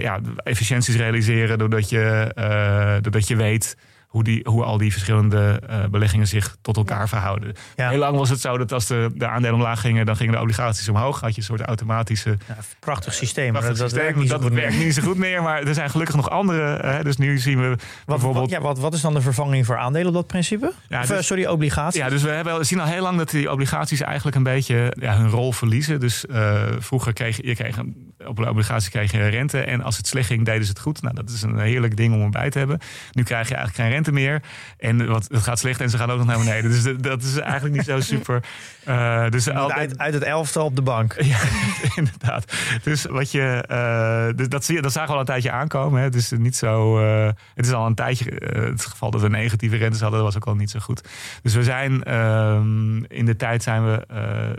ja, 0.00 0.20
efficiënties 0.44 0.96
realiseren 0.96 1.58
doordat 1.58 1.90
je, 1.90 2.32
uh, 2.38 3.02
doordat 3.02 3.28
je 3.28 3.36
weet 3.36 3.76
hoe, 4.08 4.24
die, 4.24 4.40
hoe 4.44 4.64
al 4.64 4.78
die 4.78 4.92
verschillende 4.92 5.62
uh, 5.70 5.84
beleggingen 5.90 6.28
zich 6.28 6.56
tot 6.62 6.76
elkaar 6.76 7.08
verhouden. 7.08 7.54
Ja. 7.76 7.88
Heel 7.88 7.98
lang 7.98 8.16
was 8.16 8.30
het 8.30 8.40
zo 8.40 8.58
dat 8.58 8.72
als 8.72 8.86
de, 8.86 9.10
de 9.14 9.28
aandelen 9.28 9.54
omlaag 9.54 9.80
gingen, 9.80 10.06
dan 10.06 10.16
gingen 10.16 10.32
de 10.32 10.40
obligaties 10.40 10.88
omhoog. 10.88 11.20
Had 11.20 11.34
je 11.34 11.40
een 11.40 11.46
soort 11.46 11.60
automatische. 11.60 12.36
Ja, 12.48 12.56
prachtig 12.80 13.14
systeem. 13.14 13.50
Prachtig 13.52 13.76
dat, 13.76 13.90
systeem. 13.90 13.98
dat 13.98 14.04
werkt, 14.04 14.18
niet, 14.18 14.28
dat 14.28 14.40
zo 14.40 14.46
goed 14.46 14.56
werkt 14.56 14.76
meer. 14.76 14.84
niet 14.84 14.94
zo 14.94 15.02
goed 15.02 15.16
meer. 15.16 15.42
Maar 15.42 15.62
er 15.62 15.74
zijn 15.74 15.90
gelukkig 15.90 16.16
nog 16.16 16.30
andere. 16.30 16.78
Hè, 16.86 17.04
dus 17.04 17.16
nu 17.16 17.38
zien 17.38 17.60
we 17.60 17.68
Wat, 17.68 17.78
bijvoorbeeld. 18.06 18.44
wat, 18.44 18.50
ja, 18.50 18.60
wat, 18.60 18.78
wat 18.78 18.94
is 18.94 19.00
dan 19.00 19.14
de 19.14 19.20
vervanging 19.20 19.66
voor 19.66 19.78
aandelen 19.78 20.08
op 20.08 20.14
dat 20.14 20.26
principe? 20.26 20.72
Ja, 20.88 21.00
of, 21.00 21.06
dus- 21.06 21.16
eh, 21.16 21.22
sorry, 21.22 21.46
obligaties. 21.46 22.00
Ja, 22.00 22.08
dus 22.08 22.22
we, 22.22 22.30
hebben, 22.30 22.58
we 22.58 22.64
zien 22.64 22.80
al 22.80 22.86
heel 22.86 23.02
lang 23.02 23.18
dat 23.18 23.30
die 23.30 23.50
obligaties 23.50 24.00
eigenlijk 24.00 24.36
een 24.36 24.42
beetje 24.42 24.92
ja, 25.00 25.16
hun 25.16 25.30
rol 25.30 25.52
verliezen. 25.52 26.00
Dus 26.00 26.24
uh, 26.30 26.62
vroeger 26.78 27.12
kreeg 27.12 27.36
je 27.42 27.54
kreeg 27.54 27.76
een, 27.76 28.14
op 28.26 28.36
de 28.36 28.48
obligatie 28.48 28.90
kreeg 28.90 29.12
je 29.12 29.28
rente. 29.28 29.60
En 29.60 29.82
als 29.82 29.96
het 29.96 30.06
slecht 30.06 30.26
ging, 30.26 30.44
deden 30.44 30.64
ze 30.64 30.70
het 30.70 30.80
goed. 30.80 31.02
Nou, 31.02 31.14
dat 31.14 31.30
is 31.30 31.42
een 31.42 31.58
heerlijk 31.58 31.96
ding 31.96 32.14
om 32.14 32.22
erbij 32.22 32.50
te 32.50 32.58
hebben. 32.58 32.78
Nu 33.12 33.22
krijg 33.22 33.48
je 33.48 33.54
eigenlijk 33.54 33.74
geen 33.84 33.88
rente 33.88 33.97
meer. 34.06 34.42
En 34.78 35.06
wat, 35.06 35.28
het 35.30 35.42
gaat 35.42 35.58
slecht 35.58 35.80
en 35.80 35.90
ze 35.90 35.98
gaan 35.98 36.10
ook 36.10 36.18
nog 36.18 36.26
naar 36.26 36.38
beneden. 36.38 36.70
Dus 36.70 36.82
dat, 36.82 37.02
dat 37.02 37.22
is 37.22 37.36
eigenlijk 37.36 37.74
niet 37.74 37.84
zo 37.84 38.00
super. 38.14 38.42
Uh, 38.88 39.28
dus 39.28 39.46
Moet 39.46 39.72
uit, 39.72 39.98
uit 39.98 40.14
het 40.14 40.22
elftal 40.22 40.64
op 40.64 40.76
de 40.76 40.82
bank. 40.82 41.16
Ja, 41.28 41.38
inderdaad. 41.96 42.52
Dus 42.82 43.04
wat 43.04 43.30
je, 43.30 43.64
uh, 43.70 44.36
dus 44.36 44.48
dat, 44.48 44.64
zie 44.64 44.74
je, 44.74 44.82
dat 44.82 44.92
zagen 44.92 45.08
we 45.08 45.14
al 45.14 45.20
een 45.20 45.26
tijdje 45.26 45.50
aankomen. 45.50 45.98
Hè. 45.98 46.04
Het 46.04 46.14
is 46.14 46.30
niet 46.30 46.56
zo. 46.56 47.00
Uh, 47.00 47.30
het 47.54 47.66
is 47.66 47.72
al 47.72 47.86
een 47.86 47.94
tijdje. 47.94 48.24
het 48.50 48.86
geval 48.86 49.10
dat 49.10 49.20
we 49.20 49.28
negatieve 49.28 49.76
rentes 49.76 50.00
hadden, 50.00 50.18
dat 50.18 50.28
was 50.32 50.36
ook 50.36 50.46
al 50.46 50.54
niet 50.54 50.70
zo 50.70 50.78
goed. 50.78 51.08
Dus 51.42 51.54
we 51.54 51.62
zijn 51.62 52.02
ehm, 52.02 53.04
in 53.04 53.24
de 53.24 53.36
tijd 53.36 53.62
zijn 53.62 53.84
we 53.84 54.06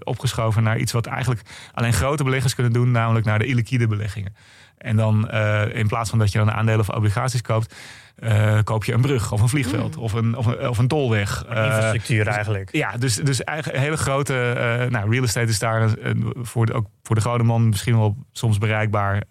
opgeschoven 0.04 0.64
naar 0.64 0.78
iets 0.78 0.92
wat 0.92 1.06
eigenlijk 1.06 1.42
alleen 1.74 1.94
grote 1.94 2.24
beleggers 2.24 2.56
kunnen 2.56 2.74
doen, 2.74 2.92
namelijk 2.92 3.26
naar 3.26 3.40
de 3.40 3.46
illiquide 3.46 3.88
beleggingen. 3.88 4.36
En 4.78 4.96
dan 4.96 5.30
in 5.72 5.88
plaats 5.88 6.10
van 6.10 6.20
dat 6.20 6.32
je 6.32 6.38
dan 6.38 6.52
aandelen 6.52 6.80
of 6.80 6.90
obligaties 6.90 7.42
koopt. 7.42 7.76
Uh, 8.24 8.60
koop 8.64 8.84
je 8.84 8.94
een 8.94 9.02
brug 9.02 9.32
of 9.32 9.42
een 9.42 9.50
vliegveld 9.50 9.96
mm. 9.96 10.02
of, 10.02 10.14
een, 10.14 10.36
of, 10.38 10.46
een, 10.46 10.70
of 10.70 10.78
een 10.78 10.88
tolweg. 10.88 11.46
Infrastructuur 11.48 12.26
dus, 12.26 12.34
eigenlijk. 12.34 12.72
Ja, 12.72 12.98
dus, 12.98 13.16
dus 13.16 13.44
eigenlijk 13.44 13.80
hele 13.80 13.98
grote. 13.98 14.34
Uh, 14.34 14.90
nou, 14.90 15.12
real 15.12 15.24
estate 15.24 15.50
is 15.50 15.60
daar 15.60 15.90
voor 16.36 16.66
de, 16.66 16.74
ook 16.74 16.88
voor 17.04 17.16
de 17.16 17.22
gewone 17.22 17.44
man 17.44 17.70
misschien 17.70 17.98
wel 17.98 18.18
soms 18.32 18.58
bereikbaar. 18.58 19.24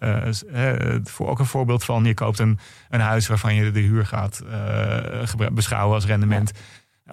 voor 1.03 1.29
ook 1.29 1.39
een 1.39 1.45
voorbeeld 1.45 1.83
van: 1.83 2.05
je 2.05 2.13
koopt 2.13 2.39
een, 2.39 2.59
een 2.89 2.99
huis 2.99 3.27
waarvan 3.27 3.55
je 3.55 3.71
de 3.71 3.79
huur 3.79 4.05
gaat 4.05 4.43
beschouwen 5.51 5.95
als 5.95 6.05
rendement. 6.05 6.51
Ja. 6.55 6.61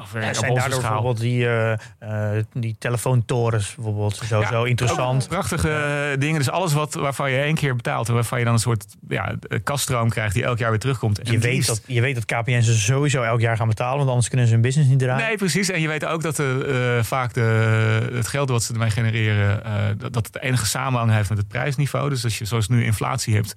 Of, 0.00 0.12
ja, 0.12 0.34
zijn 0.34 0.54
daardoor 0.54 0.78
schaal. 0.78 0.80
bijvoorbeeld 0.80 1.20
die, 1.20 1.44
uh, 1.44 1.72
uh, 2.02 2.42
die 2.52 2.76
telefoontorens 2.78 3.74
bijvoorbeeld 3.74 4.16
zo, 4.16 4.40
ja, 4.40 4.48
zo 4.48 4.64
interessant. 4.64 5.28
Prachtige 5.28 5.68
uh, 6.12 6.20
dingen. 6.20 6.38
Dus 6.38 6.50
alles 6.50 6.72
wat, 6.72 6.94
waarvan 6.94 7.30
je 7.30 7.38
één 7.38 7.54
keer 7.54 7.76
betaalt 7.76 8.08
en 8.08 8.14
waarvan 8.14 8.38
je 8.38 8.44
dan 8.44 8.54
een 8.54 8.60
soort 8.60 8.86
ja, 9.08 9.34
kaststroom 9.62 10.08
krijgt 10.08 10.34
die 10.34 10.44
elk 10.44 10.58
jaar 10.58 10.70
weer 10.70 10.78
terugkomt. 10.78 11.18
En 11.18 11.32
je, 11.32 11.38
weet 11.38 11.66
dat, 11.66 11.82
je 11.86 12.00
weet 12.00 12.14
dat 12.14 12.24
KPN 12.24 12.60
ze 12.60 12.78
sowieso 12.78 13.22
elk 13.22 13.40
jaar 13.40 13.56
gaan 13.56 13.68
betalen, 13.68 13.96
want 13.96 14.08
anders 14.08 14.28
kunnen 14.28 14.46
ze 14.46 14.52
hun 14.52 14.62
business 14.62 14.90
niet 14.90 14.98
draaien. 14.98 15.26
Nee, 15.26 15.36
precies. 15.36 15.70
En 15.70 15.80
je 15.80 15.88
weet 15.88 16.04
ook 16.04 16.22
dat 16.22 16.36
de, 16.36 17.00
vaak 17.02 17.34
de, 17.34 18.10
het 18.12 18.28
geld 18.28 18.48
wat 18.48 18.62
ze 18.62 18.72
ermee 18.72 18.90
genereren, 18.90 19.62
dat, 19.98 20.12
dat 20.12 20.26
het 20.26 20.40
enige 20.40 20.66
samenhang 20.66 21.12
heeft 21.12 21.28
met 21.28 21.38
het 21.38 21.48
prijsniveau. 21.48 22.08
Dus 22.08 22.24
als 22.24 22.38
je 22.38 22.44
zoals 22.44 22.68
nu 22.68 22.84
inflatie 22.84 23.34
hebt. 23.34 23.54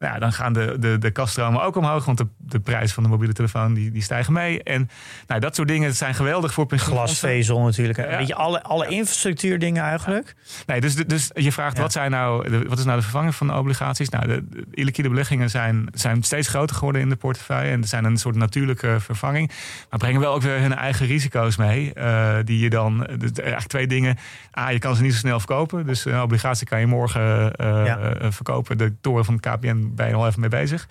Nou, 0.00 0.18
dan 0.18 0.32
gaan 0.32 0.52
de, 0.52 0.76
de, 0.78 0.98
de 0.98 1.10
kaststromen 1.10 1.62
ook 1.62 1.76
omhoog, 1.76 2.04
want 2.04 2.18
de, 2.18 2.26
de 2.38 2.60
prijs 2.60 2.92
van 2.92 3.02
de 3.02 3.08
mobiele 3.08 3.32
telefoon 3.32 3.74
die, 3.74 3.90
die 3.90 4.02
stijgen 4.02 4.32
mee. 4.32 4.62
En 4.62 4.90
nou, 5.26 5.40
dat 5.40 5.54
soort 5.54 5.68
dingen 5.68 5.94
zijn 5.94 6.14
geweldig 6.14 6.52
voor. 6.52 6.66
Glasvezel 6.70 7.60
natuurlijk. 7.60 7.98
Ja. 7.98 8.16
Weet 8.16 8.26
je, 8.26 8.34
alle, 8.34 8.62
alle 8.62 8.88
infrastructuurdingen 8.88 9.82
eigenlijk. 9.82 10.34
Nee, 10.66 10.80
dus, 10.80 10.94
dus 10.94 11.30
je 11.34 11.52
vraagt 11.52 11.78
wat, 11.78 11.92
zijn 11.92 12.10
nou, 12.10 12.50
de, 12.50 12.68
wat 12.68 12.78
is 12.78 12.84
nou 12.84 12.96
de 12.96 13.02
vervanging 13.02 13.34
van 13.34 13.46
de 13.46 13.52
obligaties? 13.52 14.08
Nou, 14.08 14.26
de, 14.26 14.48
de 14.48 14.66
illiquide 14.70 15.08
beleggingen 15.08 15.50
zijn, 15.50 15.88
zijn 15.92 16.22
steeds 16.22 16.48
groter 16.48 16.76
geworden 16.76 17.02
in 17.02 17.08
de 17.08 17.16
portefeuille. 17.16 17.70
En 17.70 17.80
er 17.80 17.88
zijn 17.88 18.04
een 18.04 18.16
soort 18.16 18.36
natuurlijke 18.36 18.96
vervanging. 19.00 19.50
Maar 19.90 19.98
brengen 19.98 20.20
wel 20.20 20.34
ook 20.34 20.42
weer 20.42 20.60
hun 20.60 20.74
eigen 20.74 21.06
risico's 21.06 21.56
mee. 21.56 21.92
Uh, 21.94 22.34
die 22.44 22.58
je 22.58 22.70
dan, 22.70 23.06
eigenlijk 23.06 23.66
twee 23.66 23.86
dingen. 23.86 24.18
A, 24.58 24.70
je 24.70 24.78
kan 24.78 24.96
ze 24.96 25.02
niet 25.02 25.12
zo 25.12 25.18
snel 25.18 25.38
verkopen. 25.38 25.86
Dus 25.86 26.04
een 26.04 26.22
obligatie 26.22 26.66
kan 26.66 26.80
je 26.80 26.86
morgen 26.86 27.52
uh, 27.60 27.86
ja. 27.86 28.14
verkopen. 28.32 28.78
De 28.78 28.94
toren 29.00 29.24
van 29.24 29.34
het 29.34 29.46
KPN 29.46 29.89
ben 29.94 30.08
je 30.08 30.14
al 30.14 30.26
even 30.26 30.40
mee 30.40 30.48
bezig. 30.48 30.88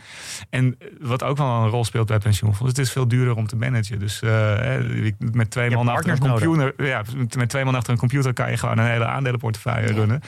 En 0.50 0.78
wat 1.00 1.24
ook 1.24 1.38
wel 1.38 1.47
een 1.47 1.70
rol 1.70 1.86
speelt 1.86 2.08
bij 2.08 2.18
pensioenfondsen, 2.18 2.78
het 2.78 2.88
is 2.88 2.91
veel 2.91 3.08
duurder 3.08 3.36
om 3.36 3.47
te 3.47 3.56
managen. 3.56 4.00
Dus 4.00 4.22
uh, 4.22 4.58
met 5.32 5.52
twee 5.52 5.70
man 5.70 5.88
achter 5.88 6.12
een 6.12 6.20
computer, 6.20 6.86
ja, 6.86 7.04
met 7.38 7.50
twee 7.50 7.66
man 7.66 7.76
achter 7.76 7.93
een 7.93 8.00
computer 8.00 8.34
kan 8.34 8.52
je 8.52 8.58
gewoon 8.58 8.78
een 8.78 8.86
hele 8.86 9.06
aandelenportefeuille 9.06 9.88
ja. 9.88 9.93
runnen. 9.93 10.22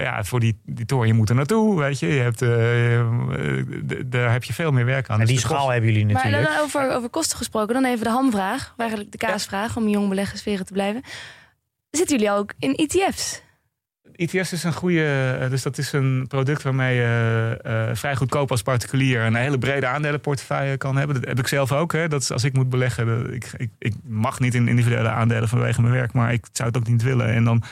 ja, 0.00 0.24
voor 0.24 0.40
die, 0.40 0.60
die 0.64 0.86
toren, 0.86 1.06
je 1.06 1.14
moet 1.14 1.28
er 1.28 1.34
naartoe, 1.34 1.78
weet 1.78 1.98
je. 1.98 2.06
je 2.06 2.20
hebt, 2.20 2.38
daar 4.10 4.32
heb 4.32 4.44
je 4.44 4.52
veel 4.52 4.72
meer 4.72 4.84
werk 4.84 5.08
aan. 5.08 5.20
En 5.20 5.26
Dus 5.26 5.34
die 5.34 5.38
schaal 5.38 5.70
hebben 5.70 5.92
jullie 5.92 6.06
Maar 6.06 6.24
natuurlijk. 6.24 6.52
dan 6.52 6.62
over, 6.62 6.90
over 6.90 7.08
kosten 7.08 7.36
gesproken, 7.36 7.74
dan 7.74 7.84
even 7.84 8.04
de 8.04 8.10
hamvraag. 8.10 8.72
Of 8.72 8.78
eigenlijk 8.78 9.12
de 9.12 9.18
kaasvraag, 9.18 9.76
om 9.76 9.88
jong 9.88 10.08
beleggersferen 10.08 10.66
te 10.66 10.72
blijven. 10.72 11.02
Zitten 11.90 12.16
jullie 12.16 12.32
ook 12.32 12.52
in 12.58 12.74
ETF's? 12.74 13.44
ETF's 14.16 14.52
is 14.52 14.64
een 14.64 14.72
goede, 14.72 15.36
eh, 15.40 15.50
dus 15.50 15.62
dat 15.62 15.78
is 15.78 15.92
een 15.92 16.24
product 16.28 16.62
waarmee 16.62 16.96
je 16.96 17.58
eh, 17.62 17.88
vrij 17.92 18.16
goedkoop 18.16 18.50
als 18.50 18.62
particulier 18.62 19.20
een 19.20 19.34
hele 19.34 19.58
brede 19.58 19.86
aandelenportefeuille 19.86 20.76
kan 20.76 20.96
hebben. 20.96 21.16
Dat 21.20 21.28
heb 21.28 21.38
ik 21.38 21.46
zelf 21.48 21.72
ook. 21.72 21.92
Hè. 21.92 22.08
Dat 22.08 22.20
is 22.22 22.30
als 22.32 22.44
ik 22.44 22.52
moet 22.52 22.68
beleggen, 22.70 23.06
dat- 23.06 23.32
ik, 23.34 23.50
ik, 23.56 23.70
ik 23.78 23.94
mag 24.04 24.40
niet 24.40 24.54
in 24.54 24.68
individuele 24.68 25.08
aandelen 25.08 25.48
vanwege 25.48 25.80
mijn 25.80 25.92
werk, 25.94 26.12
maar 26.12 26.32
ik 26.32 26.46
zou 26.52 26.68
het 26.68 26.78
ook 26.78 26.86
niet 26.88 27.02
willen. 27.02 27.26
En 27.28 27.44
dan, 27.44 27.62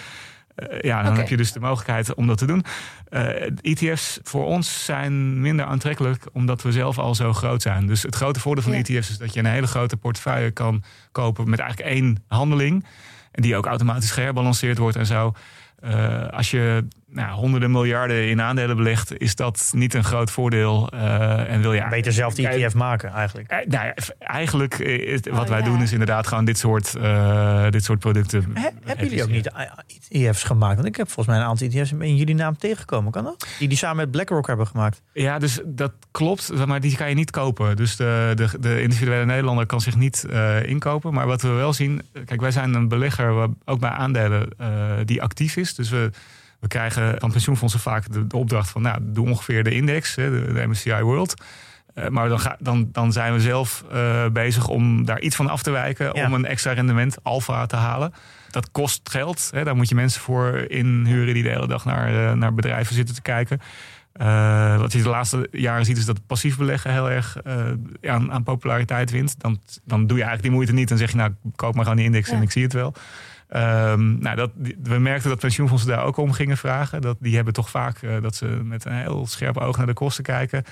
ja, 0.81 1.03
dan 1.03 1.17
heb 1.17 1.29
je 1.29 1.37
dus 1.37 1.53
de 1.53 1.61
mogelijkheid 1.61 2.15
om 2.15 2.27
dat 2.27 2.39
te 2.39 2.47
doen. 2.47 2.65
Eh, 3.09 3.51
ETF's 3.61 4.19
voor 4.23 4.45
ons 4.45 4.85
zijn 4.85 5.41
minder 5.41 5.67
aantrekkelijk 5.67 6.25
omdat 6.33 6.63
we 6.63 6.73
zelf 6.73 6.99
al 6.99 7.15
zo 7.15 7.33
groot 7.33 7.63
zijn. 7.63 7.87
Dus 7.87 8.03
het 8.03 8.15
grote 8.15 8.41
voordeel 8.41 8.63
van 8.65 8.73
Ja. 8.73 8.79
ETF's 8.79 9.11
is 9.11 9.19
dat 9.19 9.33
je 9.35 9.41
een 9.41 9.47
hele 9.47 9.67
grote 9.67 9.97
portefeuille 9.97 10.51
kan 10.51 10.83
kopen 11.13 11.51
met 11.51 11.59
eigenlijk 11.59 11.91
één 11.91 12.25
handeling. 12.29 12.85
En 13.31 13.43
die 13.43 13.57
ook 13.57 13.67
automatisch 13.67 14.11
geherbalanceerd 14.11 14.79
wordt 14.79 14.97
en 14.97 15.07
zo. 15.07 15.33
Eh, 15.81 16.29
als 16.29 16.51
je 16.51 16.87
nou, 17.15 17.31
honderden 17.35 17.71
miljarden 17.71 18.29
in 18.29 18.41
aandelen 18.43 18.77
belegt, 18.77 19.19
is 19.19 19.35
dat 19.35 19.71
niet 19.75 19.95
een 19.95 20.05
groot 20.05 20.31
voordeel. 20.31 20.89
Eh, 20.91 21.51
en 21.53 21.61
wil 21.61 21.73
je 21.73 21.87
Beter 21.91 22.13
zelf 22.13 22.35
die 22.35 22.49
ETF 22.49 22.75
maken 22.75 23.11
eigenlijk. 23.13 23.49
eh, 23.51 23.59
nou 23.67 23.87
ja, 23.87 23.95
eigenlijk 24.19 24.75
eh, 24.79 25.13
is, 25.13 25.21
wat 25.31 25.41
Oh, 25.43 25.49
wij 25.49 25.59
ja. 25.59 25.65
doen 25.65 25.83
is 25.83 25.93
inderdaad 25.93 26.27
gewoon 26.27 26.45
dit 26.45 26.59
soort, 26.59 26.95
eh, 26.95 27.71
dit 27.71 27.85
soort 27.85 27.99
producten. 27.99 28.51
He- 28.55 28.69
hebben 28.85 29.05
jullie 29.09 29.23
ook 29.23 29.29
niet 29.31 29.51
ETF's 30.09 30.43
gemaakt? 30.43 30.75
Want 30.75 30.87
ik 30.87 30.97
heb 30.97 31.07
volgens 31.11 31.27
mij 31.27 31.37
een 31.45 31.49
aantal 31.51 31.67
ETF's 31.67 31.93
in 31.93 32.17
jullie 32.17 32.35
naam 32.35 32.57
tegengekomen. 32.59 33.13
Kan 33.13 33.25
dat? 33.25 33.47
Die 33.59 33.69
die 33.69 33.79
samen 33.79 33.97
met 33.97 34.11
BlackRock 34.11 34.47
hebben 34.47 34.67
gemaakt. 34.67 35.03
Ja, 35.13 35.39
dus 35.39 35.61
dat 35.65 35.93
klopt, 36.11 36.67
maar 36.67 36.81
die 36.81 36.97
kan 36.97 37.09
je 37.09 37.15
niet 37.15 37.31
kopen. 37.31 37.77
Dus 37.77 37.97
de, 37.97 38.33
de, 38.35 38.49
de 38.61 38.83
individuele 38.83 39.25
Nederlander 39.25 39.67
kan 39.67 39.81
zich 39.81 39.97
niet 39.97 40.25
eh, 40.31 40.67
inkopen. 40.69 41.13
Maar 41.15 41.27
wat 41.27 41.43
we 41.43 41.49
wel 41.49 41.73
zien, 41.73 42.03
kijk, 42.25 42.41
wij 42.41 42.51
zijn 42.51 42.75
een 42.75 42.89
belegger, 42.89 43.35
waar- 43.35 43.49
ook 43.65 43.81
bij 43.81 43.91
aandelen, 43.91 44.49
eh, 44.59 44.69
die 45.05 45.23
actief 45.23 45.57
is. 45.57 45.75
Dus 45.75 45.91
we, 45.91 46.11
we 46.65 46.71
krijgen 46.71 47.17
van 47.19 47.31
pensioenfondsen 47.31 47.81
vaak 47.81 48.13
de, 48.13 48.27
de 48.27 48.37
opdracht 48.37 48.71
van, 48.71 48.83
nou, 48.83 48.99
doe 49.03 49.29
ongeveer 49.29 49.65
de 49.65 49.71
index, 49.75 50.15
de, 50.15 50.53
de 50.53 50.67
MSCI 50.67 51.01
World. 51.01 51.35
Eh, 51.95 52.09
maar 52.09 52.29
dan, 52.29 52.41
ga, 52.41 52.57
dan, 52.59 52.89
dan 52.93 53.13
zijn 53.13 53.33
we 53.33 53.41
zelf 53.41 53.85
eh, 53.93 54.27
bezig 54.29 54.69
om 54.69 55.05
daar 55.05 55.21
iets 55.21 55.37
van 55.37 55.49
af 55.49 55.63
te 55.63 55.71
wijken, 55.71 56.11
Ja. 56.15 56.27
om 56.27 56.35
een 56.35 56.45
extra 56.47 56.73
rendement, 56.73 57.17
alfa, 57.23 57.67
te 57.67 57.77
halen. 57.77 58.13
Dat 58.51 58.71
kost 58.71 59.11
geld. 59.11 59.51
Hè, 59.55 59.65
daar 59.65 59.77
moet 59.77 59.89
je 59.89 59.95
mensen 59.95 60.21
voor 60.21 60.57
inhuren 60.69 61.35
die 61.35 61.43
de 61.43 61.49
hele 61.49 61.67
dag 61.67 61.85
naar, 61.85 62.29
eh, 62.29 62.33
naar 62.33 62.55
bedrijven 62.55 62.95
zitten 62.95 63.15
te 63.15 63.23
kijken. 63.23 63.61
Wat 64.79 64.93
je 64.93 65.03
de 65.03 65.09
laatste 65.09 65.49
jaren 65.51 65.85
ziet 65.85 65.97
is 65.97 66.05
dat 66.05 66.27
passief 66.27 66.57
beleggen 66.57 66.93
heel 66.93 67.11
erg 67.11 67.37
aan, 68.03 68.33
aan 68.33 68.43
populariteit 68.43 69.11
wint. 69.11 69.41
Dan, 69.41 69.61
dan 69.85 70.07
doe 70.07 70.19
je 70.19 70.25
eigenlijk 70.25 70.43
die 70.43 70.51
moeite 70.51 70.73
niet. 70.73 70.89
Dan 70.89 70.99
zeg 70.99 71.11
je 71.11 71.17
nou, 71.17 71.33
koop 71.57 71.75
maar 71.75 71.83
gewoon 71.83 71.99
die 71.99 72.07
index 72.07 72.29
en 72.31 72.43
ik 72.43 72.51
zie 72.51 72.63
het 72.63 72.73
wel. 72.73 72.95
Ehm, 73.49 74.19
nou, 74.19 74.37
dat, 74.37 74.51
we 74.83 74.99
merkten 74.99 75.31
dat 75.31 75.39
pensioenfondsen 75.39 75.89
daar 75.91 76.05
ook 76.05 76.17
om 76.17 76.33
gingen 76.33 76.57
vragen. 76.57 77.01
Dat, 77.01 77.17
die 77.21 77.35
hebben 77.35 77.53
toch 77.55 77.71
vaak 77.71 78.03
eh, 78.03 78.23
dat 78.23 78.35
ze 78.35 78.47
met 78.47 78.85
een 78.85 78.93
heel 78.93 79.27
scherp 79.27 79.57
oog 79.57 79.77
naar 79.77 79.87
de 79.87 79.93
kosten 79.93 80.25
kijken. 80.25 80.65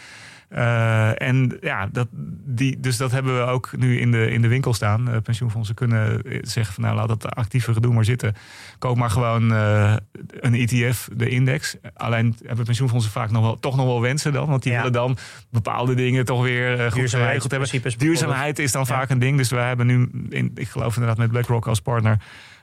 Eh, 0.49 1.23
en 1.23 1.59
ja, 1.61 1.89
dat, 1.93 2.09
die, 2.45 2.81
dus 2.81 2.97
dat 2.97 3.11
hebben 3.11 3.37
we 3.39 3.43
ook 3.43 3.77
nu 3.77 3.99
in 4.01 4.11
de, 4.11 4.31
in 4.31 4.43
de 4.43 4.49
winkel 4.49 4.75
staan. 4.75 5.11
Eh, 5.11 5.17
pensioenfondsen 5.23 5.75
kunnen 5.75 6.23
zeggen 6.43 6.75
van 6.75 6.85
nou 6.85 6.97
laat 6.97 7.09
dat 7.09 7.35
actieve 7.35 7.73
gedoe 7.73 7.95
maar 7.95 8.05
zitten. 8.05 8.35
Koop 8.79 8.97
maar 8.97 9.11
gewoon 9.11 9.51
een 9.51 10.55
ETF, 10.55 11.09
de 11.17 11.29
index. 11.29 11.77
Alleen 11.95 12.37
hebben 12.47 12.65
pensioenfondsen 12.65 13.13
vaak 13.13 13.31
nog 13.31 13.43
wel, 13.43 13.59
toch 13.59 13.77
nog 13.77 13.87
wel 13.87 14.01
wensen 14.01 14.33
dan. 14.33 14.49
Want 14.49 14.63
die 14.63 14.73
Ja. 14.73 14.79
willen 14.79 14.93
dan 14.93 15.17
bepaalde 15.51 15.95
dingen 15.95 16.25
toch 16.25 16.43
weer 16.43 16.93
goed 16.93 17.11
geregeld 17.11 17.51
hebben. 17.51 17.99
Duurzaamheid 17.99 18.59
is 18.59 18.73
dan 18.73 18.85
Ja. 18.89 18.95
vaak 18.95 19.11
een 19.11 19.19
ding. 19.19 19.37
Dus 19.37 19.51
wij 19.51 19.67
hebben 19.67 19.87
nu, 19.87 20.11
in, 20.29 20.51
ik 20.55 20.69
geloof 20.69 20.95
inderdaad 20.95 21.19
met 21.19 21.31
BlackRock 21.31 21.67
als 21.67 21.81
partner, 21.81 22.17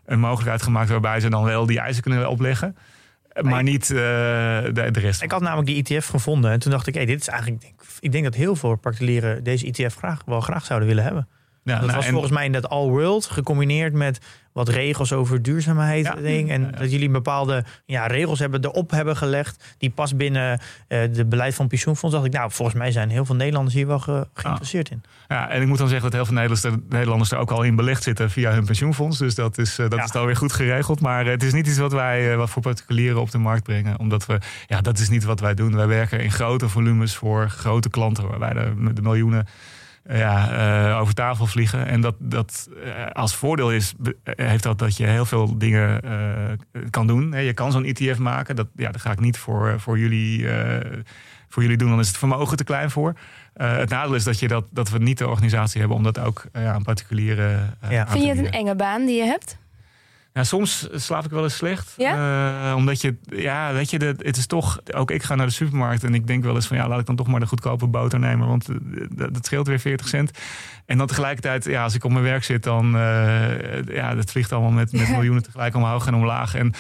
een 0.10 0.20
mogelijkheid 0.20 0.62
gemaakt 0.62 0.90
waarbij 0.90 1.20
ze 1.20 1.30
dan 1.30 1.44
wel 1.44 1.66
die 1.66 1.80
eisen 1.80 2.04
kunnen 2.04 2.30
opleggen. 2.30 2.76
Maar 3.42 3.64
niet 3.64 3.90
eh, 3.90 3.98
de, 3.98 4.90
de 4.92 5.00
rest. 5.00 5.22
Ik 5.22 5.32
had 5.32 5.42
namelijk 5.42 5.68
die 5.68 5.98
ETF 5.98 6.08
gevonden 6.08 6.52
en 6.52 6.60
toen 6.60 6.72
dacht 6.72 6.88
ik, 6.88 6.94
hey, 6.94 7.06
dit 7.06 7.22
is 7.22 7.28
eigenlijk, 7.28 7.64
ik 7.64 7.70
denk, 7.70 7.82
ik 8.00 8.12
denk 8.12 8.24
dat 8.24 8.36
heel 8.36 8.56
veel 8.56 8.76
particulieren 8.76 9.44
deze 9.44 9.66
ETF 9.66 9.96
graag, 9.96 10.22
wel 10.26 10.42
graag 10.42 10.66
zouden 10.66 10.88
willen 10.88 11.04
hebben. 11.04 11.28
Ja, 11.70 11.76
dat 11.80 11.84
nou, 11.86 11.96
was 11.96 12.06
en- 12.06 12.12
volgens 12.12 12.32
mij 12.34 12.46
in 12.46 12.52
dat 12.52 12.70
All 12.70 12.88
World 12.88 13.26
gecombineerd 13.26 13.94
met 13.94 14.20
wat 14.54 14.70
regels 14.70 15.14
over 15.14 15.42
duurzaamheid. 15.42 16.06
Ja. 16.06 16.16
Ding, 16.16 16.50
en 16.52 16.62
Ja, 16.62 16.78
dat 16.78 16.92
jullie 16.92 17.10
bepaalde 17.10 17.64
ja, 17.86 18.08
regels 18.08 18.40
hebben 18.40 18.64
erop 18.66 18.92
hebben 18.92 19.18
gelegd. 19.18 19.76
Die 19.78 19.90
pas 19.90 20.16
binnen 20.16 20.60
eh 20.88 21.00
de 21.14 21.26
beleid 21.26 21.56
van 21.56 21.68
pensioenfonds. 21.68 22.16
Dacht 22.16 22.28
ik, 22.28 22.34
nou, 22.34 22.52
volgens 22.52 22.78
mij 22.78 22.92
zijn 22.92 23.10
heel 23.10 23.26
veel 23.26 23.36
Nederlanders 23.36 23.76
hier 23.76 23.88
wel 23.88 24.00
ge- 24.00 24.28
geïnteresseerd 24.34 24.90
in. 24.90 25.04
Ja, 25.28 25.50
en 25.50 25.62
ik 25.62 25.68
moet 25.68 25.78
dan 25.78 25.88
zeggen 25.88 26.06
dat 26.12 26.14
heel 26.14 26.26
veel 26.26 26.36
Nederlanders, 26.42 26.84
Nederlanders 26.90 27.32
er 27.32 27.38
ook 27.38 27.52
al 27.52 27.64
in 27.64 27.76
belegd 27.76 28.04
zitten 28.04 28.30
via 28.30 28.52
hun 28.52 28.66
pensioenfonds. 28.66 29.18
Dus 29.18 29.36
dat 29.36 29.58
is, 29.58 29.80
eh, 29.80 29.90
dat 29.90 30.04
is 30.04 30.12
dan 30.12 30.26
weer 30.26 30.36
goed 30.36 30.54
geregeld. 30.54 31.00
Maar 31.02 31.26
eh, 31.26 31.32
het 31.32 31.44
is 31.44 31.54
niet 31.54 31.68
iets 31.68 31.78
wat 31.78 31.92
wij 31.92 32.32
eh, 32.32 32.38
wat 32.38 32.50
voor 32.50 32.62
particulieren 32.62 33.22
op 33.22 33.32
de 33.32 33.38
markt 33.38 33.64
brengen. 33.64 34.00
Omdat 34.00 34.26
we, 34.26 34.40
ja, 34.68 34.82
dat 34.82 34.98
is 35.00 35.10
niet 35.10 35.24
wat 35.24 35.40
wij 35.40 35.54
doen. 35.54 35.76
Wij 35.76 35.88
werken 35.88 36.20
in 36.20 36.32
grote 36.32 36.70
volumes 36.70 37.16
voor 37.16 37.50
grote 37.50 37.90
klanten, 37.90 38.28
waarbij 38.28 38.54
de, 38.54 38.94
de 38.94 39.02
miljoenen 39.02 39.46
eh, 39.46 39.52
ja, 40.10 40.52
eh, 40.92 41.00
over 41.00 41.14
tafel 41.14 41.46
vliegen. 41.46 41.86
En 41.86 42.02
dat, 42.02 42.16
dat 42.20 42.70
eh, 42.84 43.06
als 43.12 43.36
voordeel 43.36 43.72
is, 43.72 43.94
eh, 44.24 44.48
heeft 44.48 44.64
dat 44.64 44.80
dat 44.80 44.98
je 44.98 45.06
heel 45.06 45.26
veel 45.26 45.58
dingen 45.58 46.02
eh, 46.02 46.82
kan 46.90 47.08
doen. 47.08 47.32
Hè, 47.34 47.40
Je 47.40 47.54
kan 47.54 47.72
zo'n 47.72 47.86
ETF 47.86 48.18
maken. 48.18 48.56
Dat, 48.56 48.68
ja, 48.76 48.92
dat 48.92 49.02
ga 49.02 49.12
ik 49.12 49.20
niet 49.20 49.38
voor, 49.38 49.80
voor 49.80 50.00
jullie. 50.00 50.50
eh, 50.50 50.98
voor 51.52 51.62
jullie 51.62 51.78
doen, 51.78 51.90
dan 51.90 52.00
is 52.00 52.08
het 52.08 52.18
vermogen 52.18 52.58
te 52.58 52.64
klein 52.64 52.90
voor. 52.92 53.14
Eh, 53.54 53.78
het 53.78 53.90
nadeel 53.90 54.16
is 54.16 54.24
dat, 54.24 54.40
je 54.40 54.48
dat, 54.48 54.66
dat 54.72 54.90
we 54.90 54.98
niet 54.98 55.18
de 55.18 55.28
organisatie 55.28 55.80
hebben 55.80 55.98
om 55.98 56.04
dat 56.04 56.20
ook 56.20 56.44
aan 56.54 56.84
particulieren 56.84 57.78
Ja. 57.90 58.02
aan 58.06 58.08
Vind 58.12 58.24
je 58.24 58.30
het 58.30 58.38
een 58.46 58.52
enge 58.52 58.76
baan 58.76 59.06
die 59.06 59.16
je 59.18 59.24
hebt? 59.24 59.58
Ja, 60.40 60.46
soms 60.46 60.88
slaap 60.94 61.26
ik 61.26 61.32
wel 61.32 61.44
eens 61.44 61.56
slecht. 61.56 61.94
Ja? 61.98 62.70
Eh, 62.70 62.76
omdat 62.76 63.02
je, 63.02 63.16
ja, 63.24 63.74
weet 63.74 63.90
je, 63.90 64.00
de, 64.00 64.16
het 64.18 64.38
is 64.38 64.48
toch, 64.48 64.80
ook 64.94 65.12
ik 65.12 65.24
ga 65.24 65.36
naar 65.36 65.46
de 65.46 65.54
supermarkt 65.54 66.04
en 66.04 66.14
ik 66.14 66.28
denk 66.28 66.44
wel 66.44 66.56
eens 66.56 66.68
van 66.68 66.78
ja, 66.78 66.88
laat 66.88 67.00
ik 67.00 67.06
dan 67.06 67.16
toch 67.16 67.28
maar 67.28 67.40
de 67.40 67.46
goedkope 67.48 67.88
boter 67.88 68.20
nemen, 68.20 68.48
want 68.48 68.70
eh, 68.70 68.76
dat, 69.32 69.46
scheelt 69.46 69.68
weer 69.68 69.80
40 69.80 70.08
cent. 70.08 70.32
En 70.86 70.98
dan 70.98 71.08
tegelijkertijd, 71.08 71.66
ja, 71.66 71.84
als 71.84 71.96
ik 71.96 72.04
op 72.04 72.12
mijn 72.12 72.24
werk 72.24 72.44
zit, 72.44 72.64
dan, 72.64 72.96
eh, 72.96 73.84
ja, 73.86 74.16
dat 74.16 74.32
vliegt 74.32 74.52
allemaal 74.52 74.72
met, 74.72 74.92
met 74.92 75.10
miljoenen 75.10 75.44
tegelijk 75.44 75.76
omhoog 75.76 76.08
en 76.08 76.16
omlaag. 76.16 76.56
En 76.56 76.74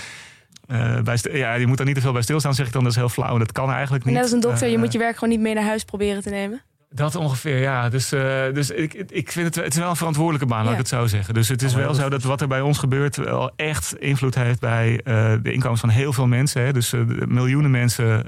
eh, 0.68 1.01
bij, 1.01 1.18
ja, 1.32 1.53
je 1.53 1.68
moet 1.68 1.78
daar 1.78 1.86
niet 1.86 1.95
te 1.95 2.01
veel 2.01 2.14
bij 2.14 2.22
stilstaan, 2.22 2.53
zeg 2.53 2.68
ik 2.68 2.74
dan, 2.74 2.84
dat 2.84 2.91
is 2.91 2.97
heel 2.97 3.10
flauw. 3.10 3.34
En 3.34 3.39
dat 3.39 3.51
kan 3.51 3.72
eigenlijk 3.72 4.03
En 4.03 4.10
niet. 4.10 4.20
net 4.20 4.26
als 4.26 4.36
een 4.43 4.49
dokter, 4.49 4.68
je 4.68 4.78
moet 4.78 4.91
je 4.91 4.99
werk 4.99 5.14
gewoon 5.14 5.30
niet 5.30 5.39
mee 5.39 5.53
naar 5.53 5.64
huis 5.64 5.84
proberen 5.84 6.22
te 6.22 6.30
nemen. 6.30 6.62
Dat 6.89 7.15
ongeveer, 7.15 7.59
ja. 7.59 7.89
Dus, 7.89 8.11
eh, 8.11 8.43
dus 8.53 8.69
ik, 8.69 8.93
ik 8.93 9.31
vind 9.31 9.45
het, 9.45 9.63
het 9.63 9.73
is 9.73 9.79
wel 9.79 9.89
een 9.89 9.95
verantwoordelijke 9.95 10.47
baan, 10.47 10.63
laat 10.63 10.71
ik 10.71 10.77
het 10.77 10.87
zo 10.87 11.07
zeggen. 11.07 11.33
Dus 11.33 11.47
het 11.47 11.61
is 11.61 11.73
wel 11.73 11.93
zo 11.93 12.09
dat 12.09 12.23
wat 12.23 12.41
er 12.41 12.47
bij 12.47 12.61
ons 12.61 12.77
gebeurt 12.77 13.15
wel 13.15 13.51
echt 13.55 13.95
invloed 13.95 14.35
heeft 14.35 14.59
bij 14.59 15.01
eh, 15.03 15.33
de 15.41 15.51
inkomens 15.51 15.79
van 15.79 15.89
heel 15.89 16.13
veel 16.13 16.27
mensen. 16.27 16.61
Hè. 16.61 16.73
Dus 16.73 16.93
eh, 16.93 17.01
miljoenen 17.27 17.71
mensen 17.71 18.25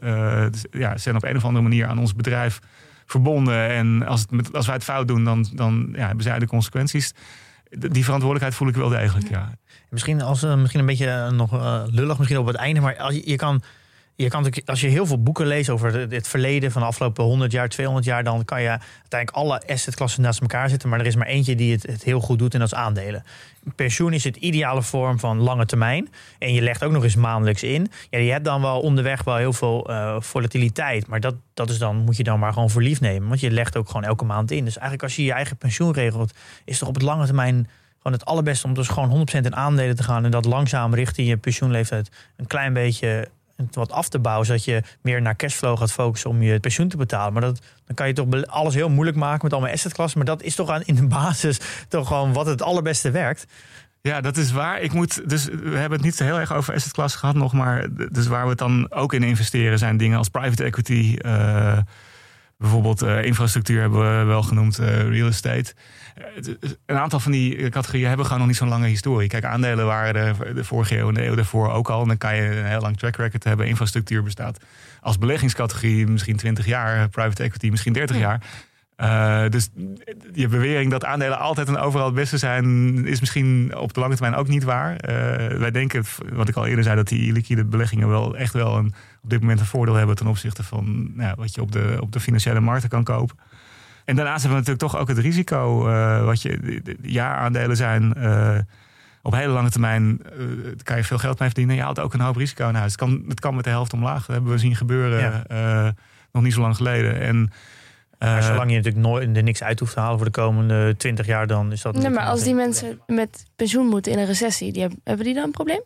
dus, 0.52 0.66
ja, 0.72 0.98
zijn 0.98 1.16
op 1.16 1.24
een 1.24 1.36
of 1.36 1.46
andere 1.46 1.64
manier 1.64 1.88
aan 1.88 2.00
ons 2.00 2.16
bedrijf 2.16 2.60
verbonden. 3.06 3.70
En 3.70 4.06
als, 4.06 4.22
het 4.22 4.32
met, 4.32 4.54
als 4.54 4.66
wij 4.66 4.76
het 4.76 4.84
fout 4.84 5.08
doen, 5.08 5.24
dan, 5.24 5.48
dan 5.54 5.90
ja, 5.96 6.06
hebben 6.08 6.24
zij 6.24 6.40
de 6.40 6.48
consequenties. 6.48 7.14
Die 7.70 8.04
verantwoordelijkheid 8.04 8.56
voel 8.56 8.68
ik 8.68 8.76
wel 8.76 8.90
degelijk, 8.90 9.30
ja. 9.30 9.52
Misschien, 9.90 10.22
als, 10.22 10.42
misschien 10.42 10.80
een 10.80 10.86
beetje 10.86 11.32
nog 11.32 11.52
lullig 11.92 12.18
misschien 12.18 12.40
op 12.40 12.46
het 12.46 12.56
einde. 12.56 12.80
Maar 12.80 12.98
als 12.98 13.14
je, 13.14 13.30
je 13.30 13.36
kan... 13.36 13.62
Je 14.22 14.30
kan 14.30 14.40
natuurlijk- 14.40 14.70
als 14.70 14.82
je 14.82 14.88
heel 14.88 15.06
veel 15.06 15.24
boeken 15.24 15.48
leest 15.48 15.70
over 15.70 15.94
het- 15.94 16.28
verleden 16.28 16.72
van 16.72 16.82
de 16.82 16.88
afgelopen 16.88 17.24
100 17.24 17.52
jaar, 17.52 17.70
200 17.70 18.06
jaar, 18.06 18.24
dan 18.24 18.46
kan 18.46 18.62
je 18.62 18.68
uiteindelijk 18.70 19.32
alle 19.32 19.62
assetklassen 19.74 20.22
naast 20.22 20.42
elkaar 20.42 20.70
zetten. 20.70 20.90
Maar 20.90 21.00
er 21.00 21.06
is 21.06 21.16
maar 21.16 21.28
eentje 21.28 21.56
die 21.56 21.72
het, 21.72 21.84
het 21.88 22.04
heel 22.04 22.20
goed 22.20 22.40
doet 22.40 22.54
en 22.54 22.60
dat 22.60 22.72
is 22.72 22.78
aandelen. 22.78 23.24
Pensioen 23.76 24.14
is 24.14 24.24
het 24.24 24.36
ideale 24.36 24.82
vorm 24.82 25.20
van 25.20 25.38
lange 25.38 25.66
termijn. 25.66 26.10
En 26.40 26.54
je 26.54 26.62
legt 26.62 26.84
ook 26.84 26.92
nog 26.92 27.04
eens 27.04 27.16
maandelijks 27.16 27.64
in. 27.64 27.92
Ja, 28.10 28.20
je 28.20 28.32
hebt 28.32 28.46
dan 28.46 28.62
wel 28.62 28.80
onderweg 28.80 29.24
wel 29.24 29.36
heel 29.36 29.54
veel 29.54 29.90
eh, 29.90 30.16
volatiliteit. 30.20 31.08
Maar 31.08 31.20
dat, 31.20 31.36
dat 31.54 31.70
is 31.70 31.78
dan, 31.78 31.96
moet 31.98 32.18
je 32.18 32.24
dan 32.24 32.40
maar 32.40 32.54
gewoon 32.54 32.70
voor 32.70 32.82
lief 32.82 33.00
nemen. 33.02 33.28
Want 33.28 33.40
je 33.40 33.52
legt 33.52 33.78
ook 33.78 33.88
gewoon 33.88 34.04
elke 34.04 34.26
maand 34.26 34.52
in. 34.52 34.64
Dus 34.66 34.74
eigenlijk 34.74 35.04
als 35.04 35.16
je 35.16 35.24
je 35.24 35.34
eigen 35.34 35.58
pensioen 35.58 35.94
regelt, 35.94 36.34
is 36.66 36.78
toch 36.78 36.88
op 36.88 36.94
het 36.94 37.04
lange 37.04 37.26
termijn 37.26 37.70
gewoon 37.98 38.18
het 38.18 38.26
allerbeste 38.26 38.68
om 38.68 38.74
dus 38.74 38.88
gewoon 38.88 39.10
100% 39.10 39.46
in 39.46 39.56
aandelen 39.56 39.96
te 39.96 40.04
gaan. 40.04 40.26
En 40.26 40.32
dat 40.32 40.46
langzaam 40.46 40.94
richting 40.94 41.28
je 41.28 41.38
pensioenleeftijd 41.38 42.10
een 42.38 42.48
klein 42.48 42.74
beetje 42.74 43.30
wat 43.72 43.92
af 43.92 44.10
te 44.10 44.20
bouwen. 44.20 44.46
Zodat 44.46 44.66
je 44.66 44.84
meer 45.02 45.22
naar 45.22 45.36
cashflow 45.36 45.78
gaat 45.78 45.92
focussen 45.92 46.30
om 46.30 46.42
je 46.42 46.60
pensioen 46.60 46.88
te 46.88 46.98
betalen. 46.98 47.34
Maar 47.34 47.42
dat, 47.42 47.62
dan 47.86 47.96
kan 47.96 48.08
je 48.08 48.14
toch 48.14 48.46
alles 48.46 48.74
heel 48.74 48.90
moeilijk 48.90 49.18
maken 49.18 49.40
met 49.44 49.54
allemaal 49.54 49.72
assetklassen. 49.72 50.18
Maar 50.18 50.28
dat 50.28 50.44
is 50.44 50.56
toch 50.56 50.70
aan, 50.70 50.82
in 50.86 50.96
de 50.96 51.08
basis 51.18 51.60
toch 51.88 52.08
gewoon 52.08 52.34
wat 52.34 52.46
het 52.46 52.62
allerbeste 52.62 53.12
werkt. 53.12 53.46
Ja, 54.02 54.22
dat 54.22 54.38
is 54.38 54.52
waar. 54.52 54.82
Ik 54.82 54.94
moet, 54.94 55.30
dus 55.30 55.46
we 55.46 55.78
hebben 55.78 55.92
het 55.92 56.02
niet 56.02 56.16
zo 56.16 56.24
heel 56.24 56.40
erg 56.40 56.54
over 56.54 56.74
asset 56.74 57.14
gehad 57.14 57.36
nog, 57.36 57.54
maar 57.54 57.88
dus 58.12 58.28
waar 58.28 58.44
we 58.44 58.50
het 58.50 58.58
dan 58.58 58.92
ook 58.92 59.14
in 59.14 59.24
investeren 59.24 59.78
zijn 59.78 59.98
dingen 59.98 60.18
als 60.18 60.30
private 60.30 60.64
equity, 60.64 61.16
eh, 61.18 61.78
Bijvoorbeeld 62.62 63.04
uh, 63.04 63.24
infrastructuur 63.24 63.82
hebben 63.82 64.20
we 64.20 64.26
wel 64.26 64.44
genoemd, 64.44 64.80
uh, 64.80 65.10
real 65.10 65.28
estate. 65.28 65.74
Uh, 66.38 66.54
een 66.86 66.98
aantal 66.98 67.20
van 67.20 67.32
die 67.32 67.70
categorieën 67.70 68.08
hebben 68.08 68.26
gewoon 68.26 68.40
nog 68.40 68.48
niet 68.48 68.58
zo'n 68.58 68.68
lange 68.68 68.88
historie. 68.88 69.28
Kijk, 69.28 69.44
aandelen 69.44 69.86
waren 69.86 70.14
de, 70.14 70.54
de 70.54 70.64
vorige 70.64 70.98
eeuw 70.98 71.08
en 71.08 71.14
de 71.14 71.26
eeuw 71.26 71.36
daarvoor 71.36 71.72
ook 71.72 71.90
al. 71.90 72.02
En 72.02 72.08
dan 72.08 72.18
kan 72.18 72.36
je 72.36 72.42
een 72.42 72.66
heel 72.66 72.82
lang 72.82 72.98
track 72.98 73.16
record 73.16 73.44
hebben. 73.44 73.68
Infrastructuur 73.68 74.24
bestaat 74.24 74.60
als 75.02 75.18
beleggingscategorie 75.18 76.08
misschien 76.08 76.36
20 76.36 76.66
jaar. 76.66 77.10
Private 77.10 77.44
equity 77.44 77.70
misschien 77.70 77.94
30 77.94 78.18
jaar. 78.18 78.42
Uh, 79.02 79.50
dus 79.50 79.70
je 80.34 80.48
bewering 80.48 80.92
dat 80.92 81.06
aandelen 81.06 81.40
altijd 81.40 81.68
en 81.68 81.78
overal 81.78 82.06
het 82.06 82.16
beste 82.16 82.38
zijn, 82.38 82.66
is 83.06 83.20
misschien 83.20 83.78
op 83.78 83.94
de 83.94 84.00
lange 84.00 84.16
termijn 84.16 84.36
ook 84.36 84.48
niet 84.48 84.64
waar. 84.64 84.92
Uh, 84.92 85.58
wij 85.58 85.72
denken, 85.72 86.04
wat 86.34 86.50
ik 86.50 86.56
al 86.56 86.66
eerder 86.66 86.84
zei, 86.84 86.96
dat 86.96 87.08
die 87.08 87.32
liquide 87.32 87.66
beleggingen 87.66 88.08
wel 88.08 88.36
echt 88.36 88.54
wel 88.54 88.78
een, 88.78 88.94
op 89.24 89.30
dit 89.30 89.40
moment 89.40 89.60
een 89.60 89.66
voordeel 89.66 89.96
hebben 89.96 90.16
ten 90.16 90.28
opzichte 90.28 90.64
van 90.64 91.12
nou, 91.16 91.36
wat 91.38 91.56
je 91.56 91.62
op 91.62 91.72
de, 91.72 91.98
op 92.00 92.12
de 92.12 92.20
financiële 92.20 92.60
markten 92.60 92.90
kan 92.90 93.04
kopen. 93.04 93.38
En 94.06 94.16
daarnaast 94.16 94.44
hebben 94.44 94.62
we 94.62 94.68
natuurlijk 94.68 94.92
toch 94.92 95.02
ook 95.02 95.08
het 95.08 95.18
risico, 95.18 95.88
uh, 95.88 96.26
wat 96.26 96.42
je 96.42 96.60
de, 96.60 96.82
de 96.82 96.98
jaaraandelen 97.02 97.78
zijn. 97.78 98.16
op 99.22 99.34
hele 99.34 99.54
lange 99.54 99.70
termijn 99.70 100.22
kan 100.84 100.98
je 100.98 101.04
veel 101.04 101.18
geld 101.18 101.40
mee 101.40 101.48
verdienen. 101.48 101.76
Je 101.76 101.82
haalt 101.82 102.00
ook 102.00 102.14
een 102.14 102.20
hoop 102.20 102.36
risico 102.36 102.64
naar 102.64 102.74
huis. 102.74 102.92
Het 102.92 103.00
kan, 103.00 103.24
het 103.28 103.40
kan 103.40 103.56
met 103.56 103.64
de 103.64 103.70
helft 103.70 103.94
omlaag. 103.94 104.26
Dat 104.26 104.36
hebben 104.36 104.52
we 104.52 104.58
zien 104.58 104.76
gebeuren 104.76 105.46
ja. 105.48 105.94
nog 106.32 106.44
niet 106.44 106.54
zo 106.54 106.62
lang 106.62 106.76
geleden. 106.76 107.20
En 107.22 107.52
maar 108.22 108.38
eh, 108.38 108.46
zolang 108.46 108.70
je 108.70 108.76
natuurlijk 108.76 109.06
nooit 109.06 109.38
er 109.38 109.44
niks 109.44 109.64
uit 109.64 109.80
hoeft 109.80 109.94
te 109.94 110.00
halen 110.00 110.18
voor 110.18 110.26
de 110.26 110.32
komende 110.32 110.96
20 110.98 111.26
jaar, 111.26 111.48
dan 111.48 111.72
is 111.72 111.82
dat. 111.82 111.96
Nee, 111.96 112.10
maar 112.10 112.26
als 112.26 112.44
die 112.44 112.54
mensen 112.54 113.02
met 113.08 113.46
pensioen 113.56 113.86
moeten 113.88 114.12
in 114.12 114.20
een 114.20 114.26
recessie, 114.26 114.72
die 114.72 114.82
hebben, 114.82 115.00
hebben 115.04 115.26
die 115.26 115.34
dan 115.36 115.44
een 115.44 115.52
probleem? 115.52 115.82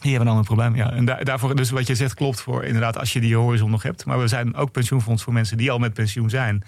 Die 0.00 0.10
hebben 0.10 0.28
dan 0.28 0.38
een 0.38 0.44
probleem, 0.44 0.76
ja. 0.76 0.92
En 0.92 1.04
daarvoor, 1.04 1.56
dus 1.56 1.70
wat 1.70 1.86
je 1.86 1.94
zegt 1.94 2.14
klopt 2.14 2.40
voor 2.40 2.64
inderdaad 2.64 2.98
als 2.98 3.12
je 3.12 3.20
die 3.20 3.36
horizon 3.36 3.70
nog 3.70 3.82
hebt. 3.82 4.04
Maar 4.04 4.18
we 4.18 4.28
zijn 4.28 4.54
ook 4.54 4.72
pensioenfonds 4.72 5.22
voor 5.22 5.32
mensen 5.32 5.56
die 5.56 5.70
al 5.70 5.78
met 5.78 5.94
pensioen 5.94 6.30
zijn. 6.30 6.64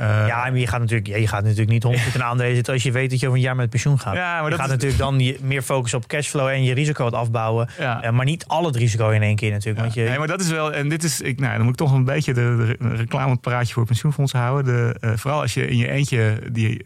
Uh, 0.00 0.26
ja, 0.26 0.36
maar 0.36 0.56
je 0.56 0.66
gaat 0.66 0.80
natuurlijk, 0.80 1.08
ja, 1.08 1.16
je 1.16 1.26
gaat 1.26 1.42
natuurlijk 1.42 1.70
niet 1.70 1.82
100 1.82 2.14
in 2.14 2.22
aandelen 2.22 2.54
zitten 2.54 2.72
als 2.72 2.82
je 2.82 2.92
weet 2.92 3.10
dat 3.10 3.20
je 3.20 3.26
over 3.26 3.38
een 3.38 3.44
jaar 3.44 3.56
met 3.56 3.70
pensioen 3.70 3.98
gaat. 3.98 4.14
Ja, 4.14 4.34
maar 4.34 4.44
je 4.44 4.50
dat 4.50 4.60
gaat 4.60 4.68
natuurlijk 4.68 4.98
dan 4.98 5.20
je, 5.20 5.38
meer 5.42 5.62
focussen 5.62 5.98
op 5.98 6.06
cashflow 6.06 6.48
en 6.48 6.62
je 6.62 6.74
risico 6.74 7.04
wat 7.04 7.12
afbouwen. 7.12 7.68
Ja. 7.78 8.04
Uh, 8.04 8.10
maar 8.10 8.24
niet 8.24 8.46
al 8.46 8.64
het 8.64 8.76
risico 8.76 9.08
in 9.08 9.22
één 9.22 9.36
keer 9.36 9.50
natuurlijk. 9.50 9.80
Want 9.80 9.94
je... 9.94 10.02
Nee, 10.02 10.18
maar 10.18 10.26
dat 10.26 10.40
is 10.40 10.50
wel, 10.50 10.72
en 10.72 10.88
dit 10.88 11.04
is, 11.04 11.20
ik, 11.20 11.40
nou, 11.40 11.52
dan 11.52 11.62
moet 11.62 11.80
ik 11.80 11.86
toch 11.86 11.92
een 11.92 12.04
beetje 12.04 12.32
de, 12.32 12.76
de 12.78 12.94
reclamepraatje 12.94 13.74
voor 13.74 13.84
pensioenfondsen 13.84 14.38
houden. 14.38 14.64
De, 14.64 14.96
uh, 15.00 15.16
vooral 15.16 15.40
als 15.40 15.54
je 15.54 15.68
in 15.68 15.76
je 15.76 15.88
eentje 15.88 16.38
die, 16.52 16.84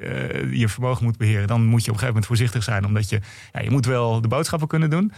je 0.50 0.68
vermogen 0.68 1.04
moet 1.04 1.16
beheren, 1.16 1.46
dan 1.46 1.64
moet 1.64 1.84
je 1.84 1.90
op 1.90 1.96
een 1.96 2.00
gegeven 2.00 2.06
moment 2.06 2.26
voorzichtig 2.26 2.62
zijn. 2.62 2.86
Omdat 2.86 3.08
je, 3.08 3.20
ja, 3.52 3.60
je 3.60 3.70
moet 3.70 3.86
wel 3.86 4.20
de 4.20 4.28
boodschappen 4.28 4.68
kunnen 4.68 4.90
doen. 4.90 5.12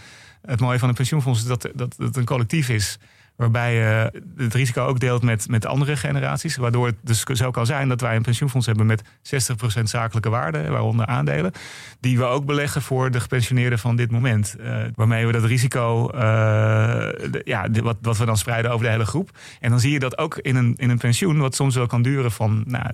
Het 0.45 0.59
mooie 0.59 0.79
van 0.79 0.89
een 0.89 0.95
pensioenfonds 0.95 1.39
is 1.39 1.45
dat, 1.45 1.61
dat, 1.61 1.75
dat 1.75 1.95
het 1.97 2.17
een 2.17 2.25
collectief 2.25 2.69
is. 2.69 2.97
Waarbij 3.35 3.73
je 3.73 4.21
het 4.37 4.53
risico 4.53 4.85
ook 4.85 4.99
deelt 4.99 5.23
met, 5.23 5.47
met 5.49 5.65
andere 5.65 5.97
generaties. 5.97 6.55
Waardoor 6.55 6.85
het 6.85 6.95
dus 7.01 7.23
zo 7.23 7.51
kan 7.51 7.65
zijn 7.65 7.89
dat 7.89 8.01
wij 8.01 8.15
een 8.15 8.21
pensioenfonds 8.21 8.67
hebben 8.67 8.85
met 8.85 9.01
60% 9.01 9.83
zakelijke 9.83 10.29
waarde, 10.29 10.69
waaronder 10.69 11.05
aandelen. 11.05 11.51
Die 11.99 12.17
we 12.17 12.23
ook 12.23 12.45
beleggen 12.45 12.81
voor 12.81 13.11
de 13.11 13.19
gepensioneerden 13.19 13.79
van 13.79 13.95
dit 13.95 14.11
moment. 14.11 14.55
Uh, 14.59 14.77
waarmee 14.95 15.25
we 15.25 15.31
dat 15.31 15.43
risico, 15.43 16.09
uh, 16.13 16.19
de, 16.19 17.41
ja, 17.45 17.69
wat, 17.71 17.97
wat 18.01 18.17
we 18.17 18.25
dan 18.25 18.37
spreiden 18.37 18.71
over 18.71 18.85
de 18.85 18.91
hele 18.91 19.05
groep. 19.05 19.29
En 19.59 19.69
dan 19.69 19.79
zie 19.79 19.91
je 19.91 19.99
dat 19.99 20.17
ook 20.17 20.37
in 20.37 20.55
een, 20.55 20.73
in 20.77 20.89
een 20.89 20.97
pensioen, 20.97 21.37
wat 21.39 21.55
soms 21.55 21.75
wel 21.75 21.87
kan 21.87 22.01
duren 22.01 22.31
van 22.31 22.63
nou, 22.67 22.85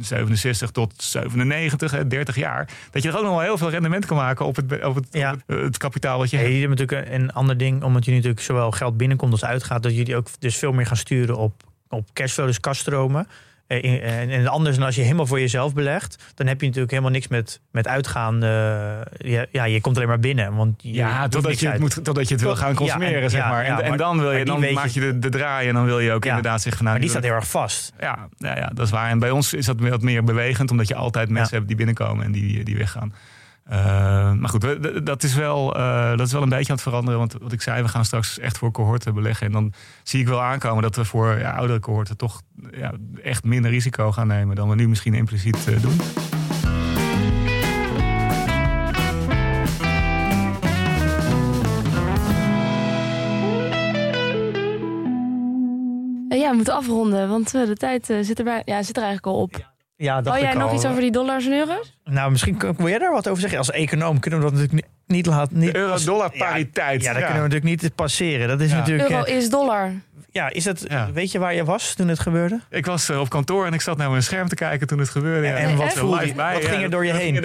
67 0.00 0.70
tot 0.70 0.92
97, 0.96 2.06
30 2.06 2.36
jaar. 2.36 2.68
Dat 2.90 3.02
je 3.02 3.08
er 3.08 3.16
ook 3.16 3.22
nog 3.22 3.30
wel 3.30 3.40
heel 3.40 3.58
veel 3.58 3.70
rendement 3.70 4.06
kan 4.06 4.16
maken 4.16 4.46
op 4.46 4.56
het, 4.56 4.84
op 4.84 4.94
het, 4.94 5.06
ja. 5.10 5.32
op 5.32 5.42
het, 5.46 5.60
het, 5.60 5.76
kapitaal 5.76 6.18
wat 6.18 6.30
je 6.30 6.36
hebt. 6.36 6.50
Je 6.50 6.66
hebt 6.66 6.78
natuurlijk 6.78 7.10
een 7.10 7.32
ander 7.32 7.56
ding, 7.56 7.82
omdat 7.82 8.04
je 8.04 8.12
natuurlijk 8.12 8.40
zowel 8.40 8.70
geld 8.70 8.96
binnenkomt 8.96 9.32
als 9.32 9.44
uitgaat, 9.56 9.82
dat 9.82 9.96
jullie 9.96 10.16
ook 10.16 10.28
dus 10.38 10.56
veel 10.56 10.72
meer 10.72 10.86
gaan 10.86 10.96
sturen 10.96 11.36
op, 11.36 11.62
op 11.88 12.08
cashflow, 12.12 12.46
dus 12.46 12.60
kaststromen. 12.60 13.26
Eh, 13.66 14.20
en, 14.20 14.30
en 14.30 14.46
anders 14.46 14.76
dan 14.76 14.84
als 14.86 14.94
je 14.94 15.02
helemaal 15.02 15.26
voor 15.26 15.40
jezelf 15.40 15.74
belegt, 15.74 16.24
dan 16.34 16.46
heb 16.46 16.60
je 16.60 16.66
natuurlijk 16.66 16.92
helemaal 16.92 17.12
niks 17.12 17.28
met, 17.28 17.60
met 17.70 17.88
uitgaan. 17.88 18.44
Uh, 18.44 18.50
ja, 19.18 19.46
ja, 19.50 19.64
je 19.64 19.80
komt 19.80 19.96
alleen 19.96 20.08
maar 20.08 20.20
binnen. 20.20 20.54
Want 20.54 20.82
je 20.82 20.92
ja, 20.92 21.28
totdat 21.28 21.60
je, 21.60 21.68
het 21.68 21.80
moet, 21.80 22.04
totdat 22.04 22.28
je 22.28 22.34
het 22.34 22.42
wil 22.42 22.56
gaan 22.56 22.74
consumeren, 22.74 23.22
en, 23.22 23.30
zeg 23.30 23.48
maar. 23.48 23.64
En, 23.64 23.82
en, 23.82 23.96
dan 23.96 24.18
wil 24.18 24.32
je, 24.32 24.44
dan 24.44 24.72
maak 24.72 24.86
je 24.86 25.00
de, 25.00 25.18
de 25.18 25.28
draai 25.28 25.68
en 25.68 25.74
dan 25.74 25.84
wil 25.84 25.98
je 25.98 26.12
ook 26.12 26.24
inderdaad 26.24 26.62
zeggen 26.62 26.76
van 26.76 26.84
nou. 26.84 26.90
Maar 26.90 27.00
die 27.00 27.10
staat 27.10 27.22
heel 27.22 27.32
erg 27.32 27.50
vast. 27.50 27.92
Ja, 28.00 28.28
ja, 28.38 28.56
ja, 28.56 28.70
dat 28.74 28.86
is 28.86 28.92
waar. 28.92 29.10
En 29.10 29.18
bij 29.18 29.30
ons 29.30 29.54
is 29.54 29.66
dat 29.66 29.80
wat 29.80 30.02
meer 30.02 30.24
bewegend, 30.24 30.70
omdat 30.70 30.88
je 30.88 30.94
altijd 30.94 31.28
mensen 31.28 31.56
hebt 31.56 31.68
die 31.68 31.76
binnenkomen 31.76 32.24
en 32.24 32.32
die, 32.32 32.64
die 32.64 32.76
weggaan. 32.76 33.14
Uh, 33.70 34.32
maar 34.32 34.48
goed, 34.48 35.06
dat 35.06 35.22
is, 35.22 35.34
wel, 35.34 35.76
uh, 35.76 36.10
dat 36.16 36.26
is 36.26 36.32
wel 36.32 36.42
een 36.42 36.48
beetje 36.48 36.68
aan 36.68 36.74
het 36.74 36.82
veranderen. 36.82 37.18
Want 37.18 37.36
wat 37.40 37.52
ik 37.52 37.62
zei, 37.62 37.82
we 37.82 37.88
gaan 37.88 38.04
straks 38.04 38.38
echt 38.38 38.58
voor 38.58 38.70
cohorten 38.70 39.14
beleggen. 39.14 39.46
En 39.46 39.52
dan 39.52 39.72
zie 40.02 40.20
ik 40.20 40.28
wel 40.28 40.42
aankomen 40.42 40.82
dat 40.82 40.96
we 40.96 41.04
voor 41.04 41.38
ja, 41.38 41.50
oudere 41.52 41.80
cohorten 41.80 42.16
toch 42.16 42.42
ja, 42.70 42.92
echt 43.22 43.44
minder 43.44 43.70
risico 43.70 44.12
gaan 44.12 44.26
nemen 44.26 44.56
dan 44.56 44.68
we 44.68 44.74
nu 44.74 44.88
misschien 44.88 45.14
impliciet 45.14 45.66
uh, 45.68 45.82
doen. 45.82 45.96
Ja, 56.28 56.50
we 56.50 56.56
moeten 56.56 56.74
afronden, 56.74 57.28
want 57.28 57.50
de 57.50 57.74
tijd 57.74 58.06
zit, 58.06 58.38
er, 58.38 58.62
ja, 58.64 58.82
zit 58.82 58.96
er 58.96 59.02
eigenlijk 59.02 59.26
al 59.26 59.40
op. 59.40 59.74
Ja, 59.96 60.20
dat 60.20 60.34
oh, 60.34 60.40
jij 60.40 60.54
nog 60.54 60.74
iets 60.74 60.86
over 60.86 61.00
die 61.00 61.10
dollars 61.10 61.46
en 61.46 61.52
euro's? 61.52 61.98
Nou, 62.04 62.30
misschien 62.30 62.58
wil 62.76 62.88
jij 62.88 62.98
daar 62.98 63.12
wat 63.12 63.28
over 63.28 63.40
zeggen. 63.40 63.58
Als 63.58 63.70
econoom 63.70 64.20
kunnen 64.20 64.40
we 64.40 64.44
dat 64.46 64.54
natuurlijk 64.54 64.86
niet 65.06 65.26
laten. 65.26 65.58
Niet 65.58 65.74
Euro-dollar 65.74 66.30
pariteit. 66.38 67.02
Ja, 67.02 67.08
ja, 67.08 67.18
dat 67.18 67.24
kunnen 67.24 67.42
we 67.42 67.48
natuurlijk 67.48 67.82
niet 67.82 67.94
passeren. 67.94 68.48
Dat 68.48 68.60
is 68.60 68.72
natuurlijk. 68.72 69.10
Euro 69.10 69.22
is 69.22 69.50
dollar. 69.50 69.92
Ja, 70.30 70.50
is 70.50 70.64
het, 70.64 70.86
weet 71.12 71.32
je 71.32 71.38
waar 71.38 71.54
je 71.54 71.64
was 71.64 71.94
toen 71.94 72.08
het 72.08 72.18
gebeurde? 72.18 72.60
Ik 72.70 72.86
was 72.86 73.08
eh, 73.08 73.20
op 73.20 73.28
kantoor 73.28 73.66
en 73.66 73.72
ik 73.72 73.80
zat 73.80 73.96
naar 73.96 74.10
mijn 74.10 74.22
scherm 74.22 74.48
te 74.48 74.54
kijken 74.54 74.86
toen 74.86 74.98
het 74.98 75.08
gebeurde. 75.08 75.46
En, 75.46 75.76
wat, 75.76 76.02
live 76.02 76.34
bij, 76.34 76.54
wat 76.54 76.64
ging 76.64 76.82
er 76.82 76.90
door 76.90 77.06
je 77.06 77.12
heen? 77.12 77.44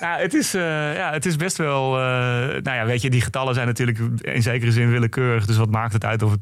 Nou, 0.00 0.20
het 0.20 0.34
is, 0.34 0.54
uh, 0.54 0.62
ja, 0.94 1.12
het 1.12 1.26
is 1.26 1.36
best 1.36 1.56
wel. 1.56 1.98
Uh, 1.98 2.02
nou 2.62 2.62
ja, 2.62 2.84
weet 2.84 3.02
je, 3.02 3.10
die 3.10 3.20
getallen 3.20 3.54
zijn 3.54 3.66
natuurlijk 3.66 3.98
in 4.20 4.42
zekere 4.42 4.72
zin 4.72 4.90
willekeurig. 4.90 5.46
Dus 5.46 5.56
wat 5.56 5.70
maakt 5.70 5.92
het 5.92 6.04
uit 6.04 6.22
of 6.22 6.30
het 6.30 6.40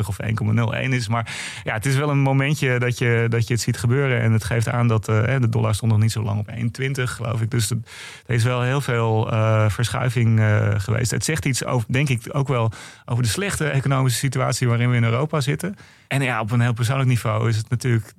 0,99 0.00 0.06
of 0.06 0.16
1,01 0.22 0.88
is? 0.88 1.08
Maar 1.08 1.34
ja, 1.64 1.74
het 1.74 1.86
is 1.86 1.96
wel 1.96 2.10
een 2.10 2.18
momentje 2.18 2.78
dat 2.78 2.98
je, 2.98 3.26
dat 3.28 3.46
je 3.46 3.54
het 3.54 3.62
ziet 3.62 3.78
gebeuren. 3.78 4.20
En 4.20 4.32
het 4.32 4.44
geeft 4.44 4.68
aan 4.68 4.88
dat 4.88 5.08
uh, 5.08 5.40
de 5.40 5.48
dollar 5.48 5.74
stond 5.74 5.92
nog 5.92 6.00
niet 6.00 6.12
zo 6.12 6.22
lang 6.22 6.40
op 6.40 6.50
1,20, 6.50 7.02
geloof 7.02 7.40
ik. 7.40 7.50
Dus 7.50 7.70
er 7.70 8.34
is 8.34 8.44
wel 8.44 8.62
heel 8.62 8.80
veel 8.80 9.26
verschuiving 9.68 10.40
geweest. 10.76 11.10
Het 11.10 11.24
zegt 11.24 11.44
iets 11.44 11.64
over, 11.64 11.92
denk 11.92 12.08
ik, 12.08 12.22
ook 12.32 12.48
wel 12.48 12.72
over 13.04 13.22
de 13.22 13.28
slechte 13.28 13.68
economische 13.68 14.18
situatie 14.18 14.68
waarin 14.68 14.90
we 14.90 14.96
in 14.96 15.04
Europa 15.04 15.40
zitten. 15.40 15.76
En 16.08 16.22
ja, 16.22 16.40
op 16.40 16.50
een 16.50 16.60
heel 16.60 16.72
persoonlijk 16.72 17.08
niveau 17.08 17.48
is 17.48 17.56
het 17.56 17.70
natuurlijk... 17.70 18.12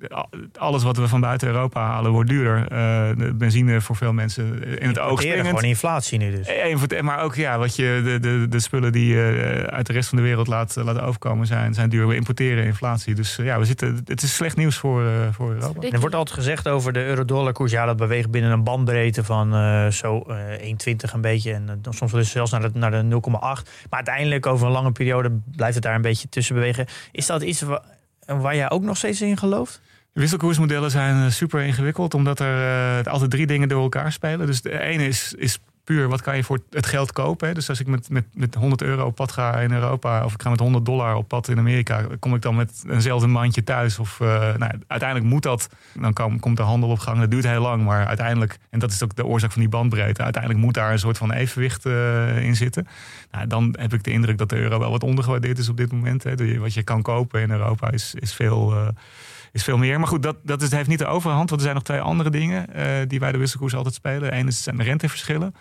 alles 0.58 0.82
wat 0.82 0.96
we 0.96 1.08
van 1.08 1.20
buiten 1.20 1.48
Europa 1.48 1.86
halen 1.86 2.10
wordt 2.10 2.30
duurder. 2.30 2.68
de 3.18 3.34
benzine 3.34 3.80
voor 3.80 3.96
veel 3.96 4.12
mensen 4.12 4.78
in 4.80 4.88
het 4.88 4.98
oog 4.98 5.20
springend. 5.20 5.46
gewoon 5.46 5.64
inflatie 5.64 6.18
nu 6.18 6.30
dus. 6.30 7.00
Maar 7.00 7.22
ook 7.22 7.34
ja, 7.34 7.58
wat 7.58 7.76
je, 7.76 8.00
de, 8.04 8.20
de, 8.20 8.46
de 8.48 8.60
spullen 8.60 8.92
die 8.92 9.06
je 9.06 9.66
uit 9.70 9.86
de 9.86 9.92
rest 9.92 10.08
van 10.08 10.18
de 10.18 10.24
wereld 10.24 10.46
laat, 10.46 10.76
laten 10.76 11.02
overkomen 11.02 11.46
zijn, 11.46 11.74
zijn 11.74 11.88
duur. 11.88 12.08
We 12.08 12.14
importeren 12.14 12.64
inflatie. 12.64 13.14
Dus 13.14 13.36
ja, 13.36 13.58
we 13.58 13.64
zitten, 13.64 14.00
het 14.04 14.22
is 14.22 14.34
slecht 14.34 14.56
nieuws 14.56 14.76
voor, 14.76 15.04
voor 15.32 15.52
Europa. 15.52 15.88
Er 15.88 16.00
wordt 16.00 16.14
altijd 16.14 16.38
gezegd 16.38 16.68
over 16.68 16.92
de 16.92 17.04
euro-dollar 17.04 17.52
koers. 17.52 17.72
Ja, 17.72 17.86
dat 17.86 17.96
beweegt 17.96 18.30
binnen 18.30 18.50
een 18.50 18.64
bandbreedte 18.64 19.24
van 19.24 19.54
uh, 19.54 19.86
zo 19.86 20.24
uh, 20.28 20.36
1,20 21.08 21.12
een 21.12 21.20
beetje. 21.20 21.52
En 21.52 21.82
uh, 21.86 21.92
soms 21.92 22.12
dus 22.12 22.30
zelfs 22.30 22.50
naar 22.50 22.60
de, 22.60 22.70
naar 22.72 22.90
de 22.90 23.20
0,8. 23.22 23.40
Maar 23.40 23.64
uiteindelijk 23.90 24.46
over 24.46 24.66
een 24.66 24.72
lange 24.72 24.92
periode 24.92 25.30
blijft 25.56 25.74
het 25.74 25.84
daar 25.84 25.94
een 25.94 26.02
beetje 26.02 26.28
tussen 26.28 26.54
bewegen. 26.54 26.86
Is 27.12 27.26
dat 27.26 27.42
iets 27.42 27.64
waar, 28.30 28.40
waar 28.40 28.56
jij 28.56 28.70
ook 28.70 28.82
nog 28.82 28.96
steeds 28.96 29.20
in 29.20 29.36
gelooft? 29.36 29.80
Wisselkoersmodellen 30.12 30.90
zijn 30.90 31.24
eh, 31.24 31.30
super 31.30 31.60
ingewikkeld, 31.60 32.14
omdat 32.14 32.40
er 32.40 32.98
uh, 33.04 33.12
altijd 33.12 33.30
drie 33.30 33.46
dingen 33.46 33.68
door 33.68 33.82
elkaar 33.82 34.12
spelen. 34.12 34.46
Dus 34.46 34.62
de 34.62 34.78
ene 34.78 35.06
is, 35.06 35.34
is 35.38 35.58
wat 35.96 36.22
kan 36.22 36.36
je 36.36 36.44
voor 36.44 36.58
het 36.70 36.86
geld 36.86 37.12
kopen. 37.12 37.48
Hè? 37.48 37.54
Dus 37.54 37.68
als 37.68 37.80
ik 37.80 37.86
met, 37.86 38.10
met, 38.10 38.24
met 38.32 38.54
100 38.54 38.82
euro 38.82 39.06
op 39.06 39.14
pad 39.14 39.32
ga 39.32 39.60
in 39.60 39.72
Europa, 39.72 40.24
of 40.24 40.34
ik 40.34 40.42
ga 40.42 40.50
met 40.50 40.60
100 40.60 40.84
dollar 40.84 41.14
op 41.14 41.28
pad 41.28 41.48
in 41.48 41.58
Amerika, 41.58 42.06
kom 42.18 42.34
ik 42.34 42.42
dan 42.42 42.56
met 42.56 42.84
eenzelfde 42.88 43.26
mandje 43.26 43.64
thuis. 43.64 43.98
Of 43.98 44.18
uh, 44.20 44.28
nou, 44.28 44.72
uiteindelijk 44.86 45.30
moet 45.30 45.42
dat. 45.42 45.68
Dan 46.00 46.38
komt 46.40 46.56
de 46.56 46.62
handel 46.62 46.88
op 46.88 46.98
gang. 46.98 47.18
Dat 47.18 47.30
duurt 47.30 47.46
heel 47.46 47.60
lang, 47.60 47.84
maar 47.84 48.06
uiteindelijk, 48.06 48.58
en 48.70 48.78
dat 48.78 48.90
is 48.90 49.02
ook 49.02 49.16
de 49.16 49.26
oorzaak 49.26 49.52
van 49.52 49.60
die 49.60 49.70
bandbreedte, 49.70 50.22
uiteindelijk 50.22 50.64
moet 50.64 50.74
daar 50.74 50.92
een 50.92 50.98
soort 50.98 51.18
van 51.18 51.32
evenwicht 51.32 51.86
uh, 51.86 52.44
in 52.44 52.56
zitten. 52.56 52.86
Nou, 53.30 53.46
dan 53.46 53.76
heb 53.78 53.92
ik 53.92 54.02
de 54.02 54.10
indruk 54.10 54.38
dat 54.38 54.48
de 54.48 54.56
euro 54.56 54.78
wel 54.78 54.90
wat 54.90 55.02
ondergewaardeerd 55.02 55.58
is 55.58 55.68
op 55.68 55.76
dit 55.76 55.92
moment. 55.92 56.22
Hè? 56.22 56.58
Wat 56.58 56.74
je 56.74 56.82
kan 56.82 57.02
kopen 57.02 57.40
in 57.40 57.50
Europa 57.50 57.90
is, 57.90 58.14
is 58.14 58.32
veel. 58.32 58.72
Uh, 58.72 58.88
is 59.52 59.64
veel 59.64 59.78
meer. 59.78 59.98
Maar 59.98 60.08
goed, 60.08 60.22
dat, 60.22 60.36
dat 60.42 60.62
is, 60.62 60.70
heeft 60.70 60.88
niet 60.88 60.98
de 60.98 61.06
overhand. 61.06 61.48
Want 61.48 61.60
er 61.60 61.66
zijn 61.66 61.74
nog 61.74 61.84
twee 61.84 62.00
andere 62.00 62.30
dingen 62.30 62.68
die 63.08 63.18
bij 63.18 63.32
de 63.32 63.38
wisselkoers 63.38 63.74
altijd 63.74 63.94
spelen. 63.94 64.36
Eén 64.36 64.46
is 64.46 64.62
zijn 64.62 64.76
de 64.76 64.82
renteverschillen. 64.82 65.54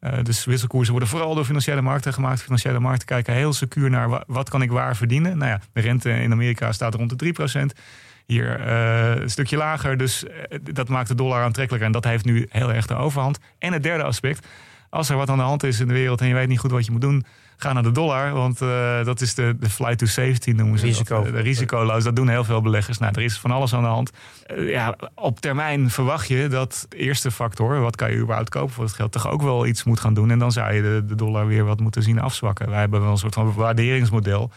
Uh, 0.00 0.12
dus 0.22 0.44
wisselkoersen 0.44 0.92
worden 0.92 1.10
vooral 1.10 1.34
door 1.34 1.44
financiële 1.44 1.80
markten 1.80 2.12
gemaakt. 2.12 2.42
Financiële 2.42 2.78
markten 2.78 3.06
kijken 3.06 3.34
heel 3.34 3.52
secuur 3.52 3.90
naar 3.90 4.24
wat 4.26 4.48
kan 4.48 4.62
ik 4.62 4.70
waar 4.70 4.96
verdienen. 4.96 5.38
Nou 5.38 5.50
ja, 5.50 5.60
de 5.72 5.80
rente 5.80 6.10
in 6.10 6.32
Amerika 6.32 6.72
staat 6.72 6.94
rond 6.94 7.18
de 7.18 7.34
3%. 7.74 7.80
Hier 8.26 8.66
uh, 8.66 9.22
een 9.22 9.30
stukje 9.30 9.56
lager. 9.56 9.96
Dus 9.96 10.24
dat 10.62 10.88
maakt 10.88 11.08
de 11.08 11.14
dollar 11.14 11.42
aantrekkelijker. 11.42 11.88
En 11.88 11.92
dat 11.92 12.04
heeft 12.04 12.24
nu 12.24 12.46
heel 12.50 12.72
erg 12.72 12.86
de 12.86 12.94
overhand. 12.94 13.38
En 13.58 13.72
het 13.72 13.82
derde 13.82 14.02
aspect. 14.02 14.46
Als 14.90 15.08
er 15.08 15.16
wat 15.16 15.28
aan 15.28 15.36
de 15.36 15.42
hand 15.42 15.62
is 15.62 15.80
in 15.80 15.86
de 15.86 15.92
wereld 15.92 16.20
en 16.20 16.28
je 16.28 16.34
weet 16.34 16.48
niet 16.48 16.58
goed 16.58 16.70
wat 16.70 16.86
je 16.86 16.92
moet 16.92 17.00
doen 17.00 17.24
ga 17.56 17.72
naar 17.72 17.82
de 17.82 17.92
dollar. 17.92 18.32
Want 18.32 18.62
uh, 18.62 19.04
dat 19.04 19.20
is 19.20 19.34
de, 19.34 19.56
de 19.60 19.70
flight 19.70 19.98
to 19.98 20.06
safety 20.06 20.50
noemen 20.50 20.78
ze 20.78 20.86
Risico. 20.86 21.22
dat. 21.22 21.32
De 21.32 21.40
risicoloos, 21.40 22.04
dat 22.04 22.16
doen 22.16 22.28
heel 22.28 22.44
veel 22.44 22.60
beleggers. 22.60 22.98
Nou, 22.98 23.12
er 23.16 23.22
is 23.22 23.38
van 23.38 23.50
alles 23.50 23.74
aan 23.74 23.82
de 23.82 23.88
hand. 23.88 24.10
Uh, 24.56 24.70
ja, 24.70 24.96
op 25.14 25.40
termijn 25.40 25.90
verwacht 25.90 26.28
je 26.28 26.48
dat 26.48 26.86
de 26.88 26.96
eerste 26.96 27.30
factor... 27.30 27.80
wat 27.80 27.96
kan 27.96 28.10
je 28.10 28.18
überhaupt 28.18 28.48
kopen 28.48 28.74
voor 28.74 28.84
het 28.84 28.92
geld... 28.92 29.12
toch 29.12 29.28
ook 29.28 29.42
wel 29.42 29.66
iets 29.66 29.84
moet 29.84 30.00
gaan 30.00 30.14
doen. 30.14 30.30
En 30.30 30.38
dan 30.38 30.52
zou 30.52 30.74
je 30.74 30.82
de, 30.82 31.04
de 31.06 31.14
dollar 31.14 31.46
weer 31.46 31.64
wat 31.64 31.80
moeten 31.80 32.02
zien 32.02 32.20
afzwakken. 32.20 32.70
Wij 32.70 32.80
hebben 32.80 33.00
wel 33.00 33.10
een 33.10 33.18
soort 33.18 33.34
van 33.34 33.52
waarderingsmodel... 33.54 34.50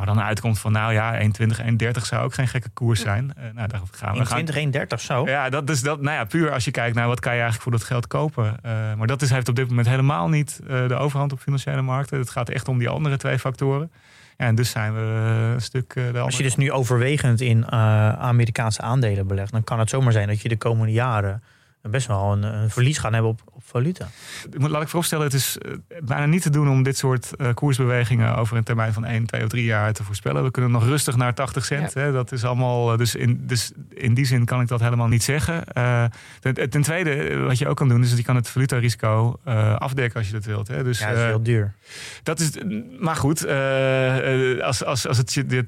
Waar 0.00 0.14
dan 0.14 0.24
uitkomt 0.24 0.58
van, 0.58 0.72
nou 0.72 0.92
ja, 0.92 1.20
1,20, 1.20 1.26
1,30 1.26 1.90
zou 2.02 2.24
ook 2.24 2.34
geen 2.34 2.48
gekke 2.48 2.68
koers 2.68 3.00
zijn. 3.00 3.32
Uh, 3.38 3.44
nou, 3.54 3.68
daar 3.68 3.80
gaan 3.90 4.44
we 4.44 4.52
1,20, 4.52 4.88
1,30 4.94 4.94
zo? 4.98 5.26
Ja, 5.26 5.48
dat 5.48 5.70
is 5.70 5.82
dat. 5.82 6.00
Nou 6.00 6.16
ja, 6.16 6.24
puur 6.24 6.52
als 6.52 6.64
je 6.64 6.70
kijkt 6.70 6.96
naar 6.96 7.06
wat 7.06 7.20
kan 7.20 7.32
je 7.32 7.40
eigenlijk 7.40 7.62
voor 7.62 7.78
dat 7.78 7.84
geld 7.88 8.06
kopen. 8.06 8.44
Uh, 8.44 8.94
maar 8.94 9.06
dat 9.06 9.22
is, 9.22 9.30
heeft 9.30 9.48
op 9.48 9.56
dit 9.56 9.68
moment 9.68 9.88
helemaal 9.88 10.28
niet 10.28 10.60
uh, 10.62 10.88
de 10.88 10.94
overhand 10.94 11.32
op 11.32 11.40
financiële 11.40 11.82
markten. 11.82 12.18
Het 12.18 12.30
gaat 12.30 12.48
echt 12.48 12.68
om 12.68 12.78
die 12.78 12.88
andere 12.88 13.16
twee 13.16 13.38
factoren. 13.38 13.90
Ja, 14.36 14.46
en 14.46 14.54
dus 14.54 14.70
zijn 14.70 14.94
we 14.94 15.00
een 15.54 15.60
stuk. 15.60 15.94
de 15.94 16.18
als 16.18 16.36
je 16.36 16.42
dus 16.42 16.56
nu 16.56 16.72
overwegend 16.72 17.40
in 17.40 17.70
Amerikaanse 17.70 18.82
aandelen 18.82 19.26
belegt, 19.26 19.52
dan 19.52 19.64
kan 19.64 19.78
het 19.78 19.90
zomaar 19.90 20.12
zijn 20.12 20.28
dat 20.28 20.40
je 20.40 20.48
de 20.48 20.58
komende 20.58 20.92
jaren 20.92 21.42
best 21.82 22.06
wel 22.06 22.32
een, 22.32 22.42
een, 22.42 22.70
verlies 22.70 22.98
gaan 22.98 23.12
hebben 23.12 23.30
op, 23.30 23.40
valuta. 23.70 24.08
Laat 24.50 24.82
ik 24.82 24.88
vooropstellen, 24.88 25.24
het 25.24 25.34
is 25.34 25.58
bijna 26.02 26.26
niet 26.26 26.42
te 26.42 26.50
doen 26.50 26.68
om 26.68 26.82
dit 26.82 26.96
soort 26.96 27.30
uh, 27.36 27.48
koersbewegingen 27.54 28.36
over 28.36 28.56
een 28.56 28.62
termijn 28.62 28.92
van 28.92 29.04
1, 29.04 29.26
2 29.26 29.42
of 29.42 29.48
3 29.48 29.64
jaar 29.64 29.92
te 29.92 30.04
voorspellen. 30.04 30.42
We 30.42 30.50
kunnen 30.50 30.70
nog 30.70 30.84
rustig 30.84 31.16
naar 31.16 31.34
80 31.34 31.64
cent. 31.64 31.92
Ja. 31.92 32.00
Hè, 32.00 32.12
dat 32.12 32.32
is 32.32 32.44
allemaal, 32.44 32.96
dus 32.96 33.14
in, 33.14 33.40
dus 33.46 33.72
in 33.88 34.14
die 34.14 34.24
zin 34.24 34.44
kan 34.44 34.60
ik 34.60 34.68
dat 34.68 34.80
helemaal 34.80 35.08
niet 35.08 35.22
zeggen. 35.22 35.64
Uh, 35.76 36.04
ten, 36.40 36.70
ten, 36.70 36.82
tweede, 36.82 37.38
wat 37.38 37.58
je 37.58 37.68
ook 37.68 37.76
kan 37.76 37.88
doen, 37.88 38.02
is 38.02 38.08
dat 38.08 38.18
je 38.18 38.24
kan 38.24 38.36
het 38.36 38.48
valutarisico 38.48 39.40
uh, 39.48 39.76
afdekken 39.76 40.18
als 40.18 40.26
je 40.26 40.32
dat 40.32 40.44
wilt. 40.44 40.68
Hè. 40.68 40.84
Dus, 40.84 40.98
ja, 40.98 41.08
dat 41.08 41.18
is 41.18 41.24
heel 41.24 41.42
duur. 41.42 41.74
Dat 42.22 42.40
is, 42.40 42.50
maar 43.00 43.16
goed, 43.16 43.46
als, 44.62 44.84
als, 44.84 45.06
als 45.06 45.16
het 45.16 45.32
je 45.32 45.46
de 45.46 45.64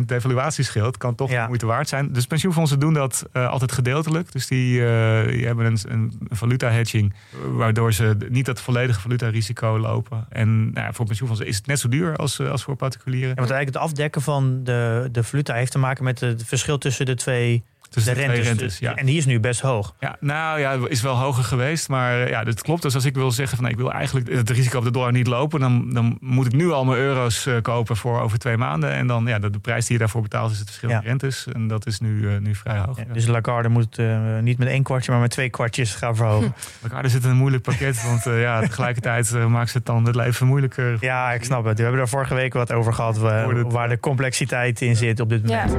20% 0.00 0.04
devaluatie 0.06 0.64
scheelt, 0.64 0.96
kan 0.96 1.14
toch 1.14 1.30
ja. 1.30 1.46
moeite 1.46 1.66
waard 1.66 1.88
zijn. 1.88 2.12
Dus 2.12 2.26
pensioenfondsen 2.26 2.80
doen 2.80 2.92
dat 2.92 3.26
altijd 3.32 3.72
gedeeltelijk. 3.72 4.32
Dus 4.32 4.46
die 4.46 4.80
hebben 4.80 5.64
een, 5.66 5.78
een 5.88 6.12
valuta 6.30 6.70
hedging, 6.70 7.14
waardoor 7.44 7.92
ze 7.92 8.16
niet 8.28 8.46
dat 8.46 8.60
volledige 8.60 9.00
valuta 9.00 9.28
risico 9.28 9.78
lopen. 9.78 10.26
En 10.28 10.72
nou, 10.72 10.94
voor 10.94 11.06
pensioenfondsen 11.06 11.48
is 11.48 11.56
het 11.56 11.66
net 11.66 11.78
zo 11.78 11.88
duur 11.88 12.16
als, 12.16 12.40
als 12.40 12.62
voor 12.62 12.76
particulieren. 12.76 13.36
Want 13.36 13.50
eigenlijk 13.50 13.78
het 13.78 13.90
afdekken 13.90 14.22
van 14.22 14.64
de, 14.64 15.08
de 15.12 15.22
valuta 15.22 15.54
heeft 15.54 15.72
te 15.72 15.78
maken 15.78 16.04
met 16.04 16.20
het 16.20 16.44
verschil 16.44 16.78
tussen 16.78 17.06
de 17.06 17.14
twee 17.14 17.64
dus 17.90 18.04
de, 18.04 18.14
de 18.14 18.20
rentes, 18.20 18.46
rentes, 18.46 18.78
ja. 18.78 18.94
En 18.94 19.06
die 19.06 19.16
is 19.16 19.26
nu 19.26 19.40
best 19.40 19.60
hoog. 19.60 19.94
Ja, 20.00 20.16
nou 20.20 20.60
ja, 20.60 20.78
is 20.88 21.02
wel 21.02 21.14
hoger 21.14 21.44
geweest. 21.44 21.88
Maar 21.88 22.28
ja, 22.28 22.44
dat 22.44 22.62
klopt. 22.62 22.82
Dus 22.82 22.94
als 22.94 23.04
ik 23.04 23.14
wil 23.14 23.30
zeggen 23.30 23.56
van 23.56 23.66
nou, 23.66 23.76
ik 23.76 23.82
wil 23.84 23.92
eigenlijk 23.92 24.32
het 24.32 24.50
risico 24.50 24.78
op 24.78 24.84
de 24.84 24.90
dollar 24.90 25.12
niet 25.12 25.26
lopen, 25.26 25.60
dan, 25.60 25.92
dan 25.92 26.18
moet 26.20 26.46
ik 26.46 26.52
nu 26.52 26.70
al 26.70 26.84
mijn 26.84 26.98
euro's 26.98 27.46
uh, 27.46 27.60
kopen 27.62 27.96
voor 27.96 28.20
over 28.20 28.38
twee 28.38 28.56
maanden. 28.56 28.92
En 28.92 29.06
dan 29.06 29.26
ja, 29.26 29.38
de, 29.38 29.50
de 29.50 29.58
prijs 29.58 29.84
die 29.84 29.92
je 29.92 29.98
daarvoor 29.98 30.22
betaalt 30.22 30.50
is 30.50 30.58
het 30.58 30.66
verschil 30.66 30.90
in 30.90 31.00
rentes. 31.04 31.46
En 31.52 31.68
dat 31.68 31.86
is 31.86 32.00
nu, 32.00 32.20
uh, 32.20 32.38
nu 32.38 32.54
vrij 32.54 32.78
hoog. 32.78 32.98
Ja, 32.98 33.04
dus 33.12 33.26
Lagarde 33.26 33.68
moet 33.68 33.98
uh, 33.98 34.38
niet 34.40 34.58
met 34.58 34.68
één 34.68 34.82
kwartje, 34.82 35.12
maar 35.12 35.20
met 35.20 35.30
twee 35.30 35.50
kwartjes 35.50 35.94
gaan 35.94 36.16
verhogen. 36.16 36.54
Lagarde 36.82 37.08
zit 37.08 37.24
in 37.24 37.30
een 37.30 37.36
moeilijk 37.36 37.62
pakket. 37.62 38.04
Want 38.04 38.24
ja, 38.24 38.60
tegelijkertijd 38.60 39.48
maakt 39.48 39.70
ze 39.70 39.76
het 39.76 39.86
dan 39.86 40.04
het 40.04 40.14
leven 40.14 40.46
moeilijker. 40.46 40.96
Ja, 41.00 41.32
ik 41.32 41.44
snap 41.44 41.64
het. 41.64 41.76
We 41.76 41.82
hebben 41.82 42.00
er 42.00 42.08
vorige 42.08 42.34
week 42.34 42.52
wat 42.52 42.72
over 42.72 42.92
gehad. 42.92 43.18
waar 43.18 43.88
de 43.88 44.00
complexiteit 44.00 44.80
in 44.80 44.96
zit 44.96 45.20
op 45.20 45.28
dit 45.28 45.46
moment. 45.46 45.76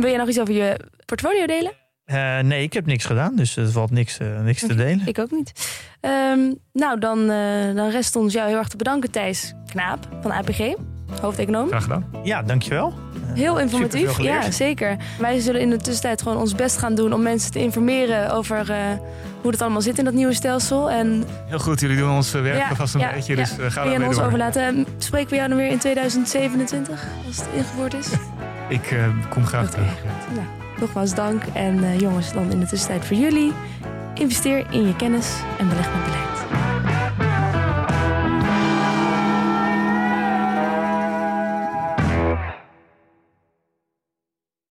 Wil 0.00 0.10
je 0.10 0.16
nog 0.16 0.28
iets 0.28 0.40
over 0.40 0.54
je 0.54 0.80
portfolio 1.04 1.46
delen? 1.46 1.72
Uh, 2.06 2.38
nee, 2.38 2.62
ik 2.62 2.72
heb 2.72 2.86
niks 2.86 3.04
gedaan, 3.04 3.36
dus 3.36 3.56
er 3.56 3.70
valt 3.70 3.90
niks, 3.90 4.18
uh, 4.18 4.40
niks 4.40 4.60
te 4.60 4.74
delen. 4.74 5.06
Ik 5.06 5.18
ook 5.18 5.30
niet. 5.30 5.52
Um, 6.00 6.58
nou, 6.72 6.98
dan, 6.98 7.18
uh, 7.18 7.74
dan 7.74 7.90
rest 7.90 8.16
ons 8.16 8.32
jou 8.32 8.48
heel 8.48 8.58
erg 8.58 8.68
te 8.68 8.76
bedanken, 8.76 9.10
Thijs 9.10 9.52
Knaap 9.66 10.08
van 10.20 10.32
APG, 10.32 10.74
hoofdeconoom. 11.20 11.68
Graag 11.68 11.82
gedaan. 11.82 12.10
Ja, 12.22 12.42
dankjewel. 12.42 12.94
Heel 13.34 13.58
informatief, 13.58 14.20
ja, 14.20 14.50
zeker. 14.50 14.96
Wij 15.18 15.38
zullen 15.40 15.60
in 15.60 15.70
de 15.70 15.76
tussentijd 15.76 16.22
gewoon 16.22 16.38
ons 16.38 16.54
best 16.54 16.78
gaan 16.78 16.94
doen 16.94 17.12
om 17.12 17.22
mensen 17.22 17.52
te 17.52 17.58
informeren 17.58 18.30
over 18.30 18.66
hoe 19.40 19.50
het 19.50 19.62
allemaal 19.62 19.82
zit 19.82 19.98
in 19.98 20.04
dat 20.04 20.14
nieuwe 20.14 20.34
stelsel. 20.34 20.90
En... 20.90 21.24
Heel 21.46 21.58
goed, 21.58 21.80
jullie 21.80 21.96
doen 21.96 22.10
ons 22.10 22.32
werk 22.32 22.58
ja, 22.58 22.74
vast 22.74 22.94
een 22.94 23.00
ja, 23.00 23.12
beetje, 23.12 23.36
dus 23.36 23.56
ja. 23.56 23.70
gaan 23.70 23.90
we 23.90 23.98
we 23.98 24.06
ons 24.06 24.20
overlaten. 24.20 24.86
Spreken 24.98 25.30
we 25.30 25.36
jou 25.36 25.48
dan 25.48 25.58
weer 25.58 25.70
in 25.70 25.78
2027, 25.78 27.06
als 27.26 27.36
het 27.36 27.48
ingevoerd 27.54 27.94
is? 27.94 28.08
Ik 28.68 28.90
uh, 28.90 29.06
kom 29.28 29.46
graag 29.46 29.70
terug. 29.70 30.04
Nou, 30.34 30.46
nogmaals 30.80 31.14
dank. 31.14 31.42
En 31.52 31.76
uh, 31.76 32.00
jongens, 32.00 32.32
dan 32.32 32.50
in 32.50 32.60
de 32.60 32.66
tussentijd 32.66 33.04
voor 33.04 33.16
jullie. 33.16 33.52
Investeer 34.14 34.66
in 34.70 34.86
je 34.86 34.96
kennis 34.96 35.36
en 35.58 35.68
beleg 35.68 35.94
met 35.94 36.04
beleid. 36.04 36.43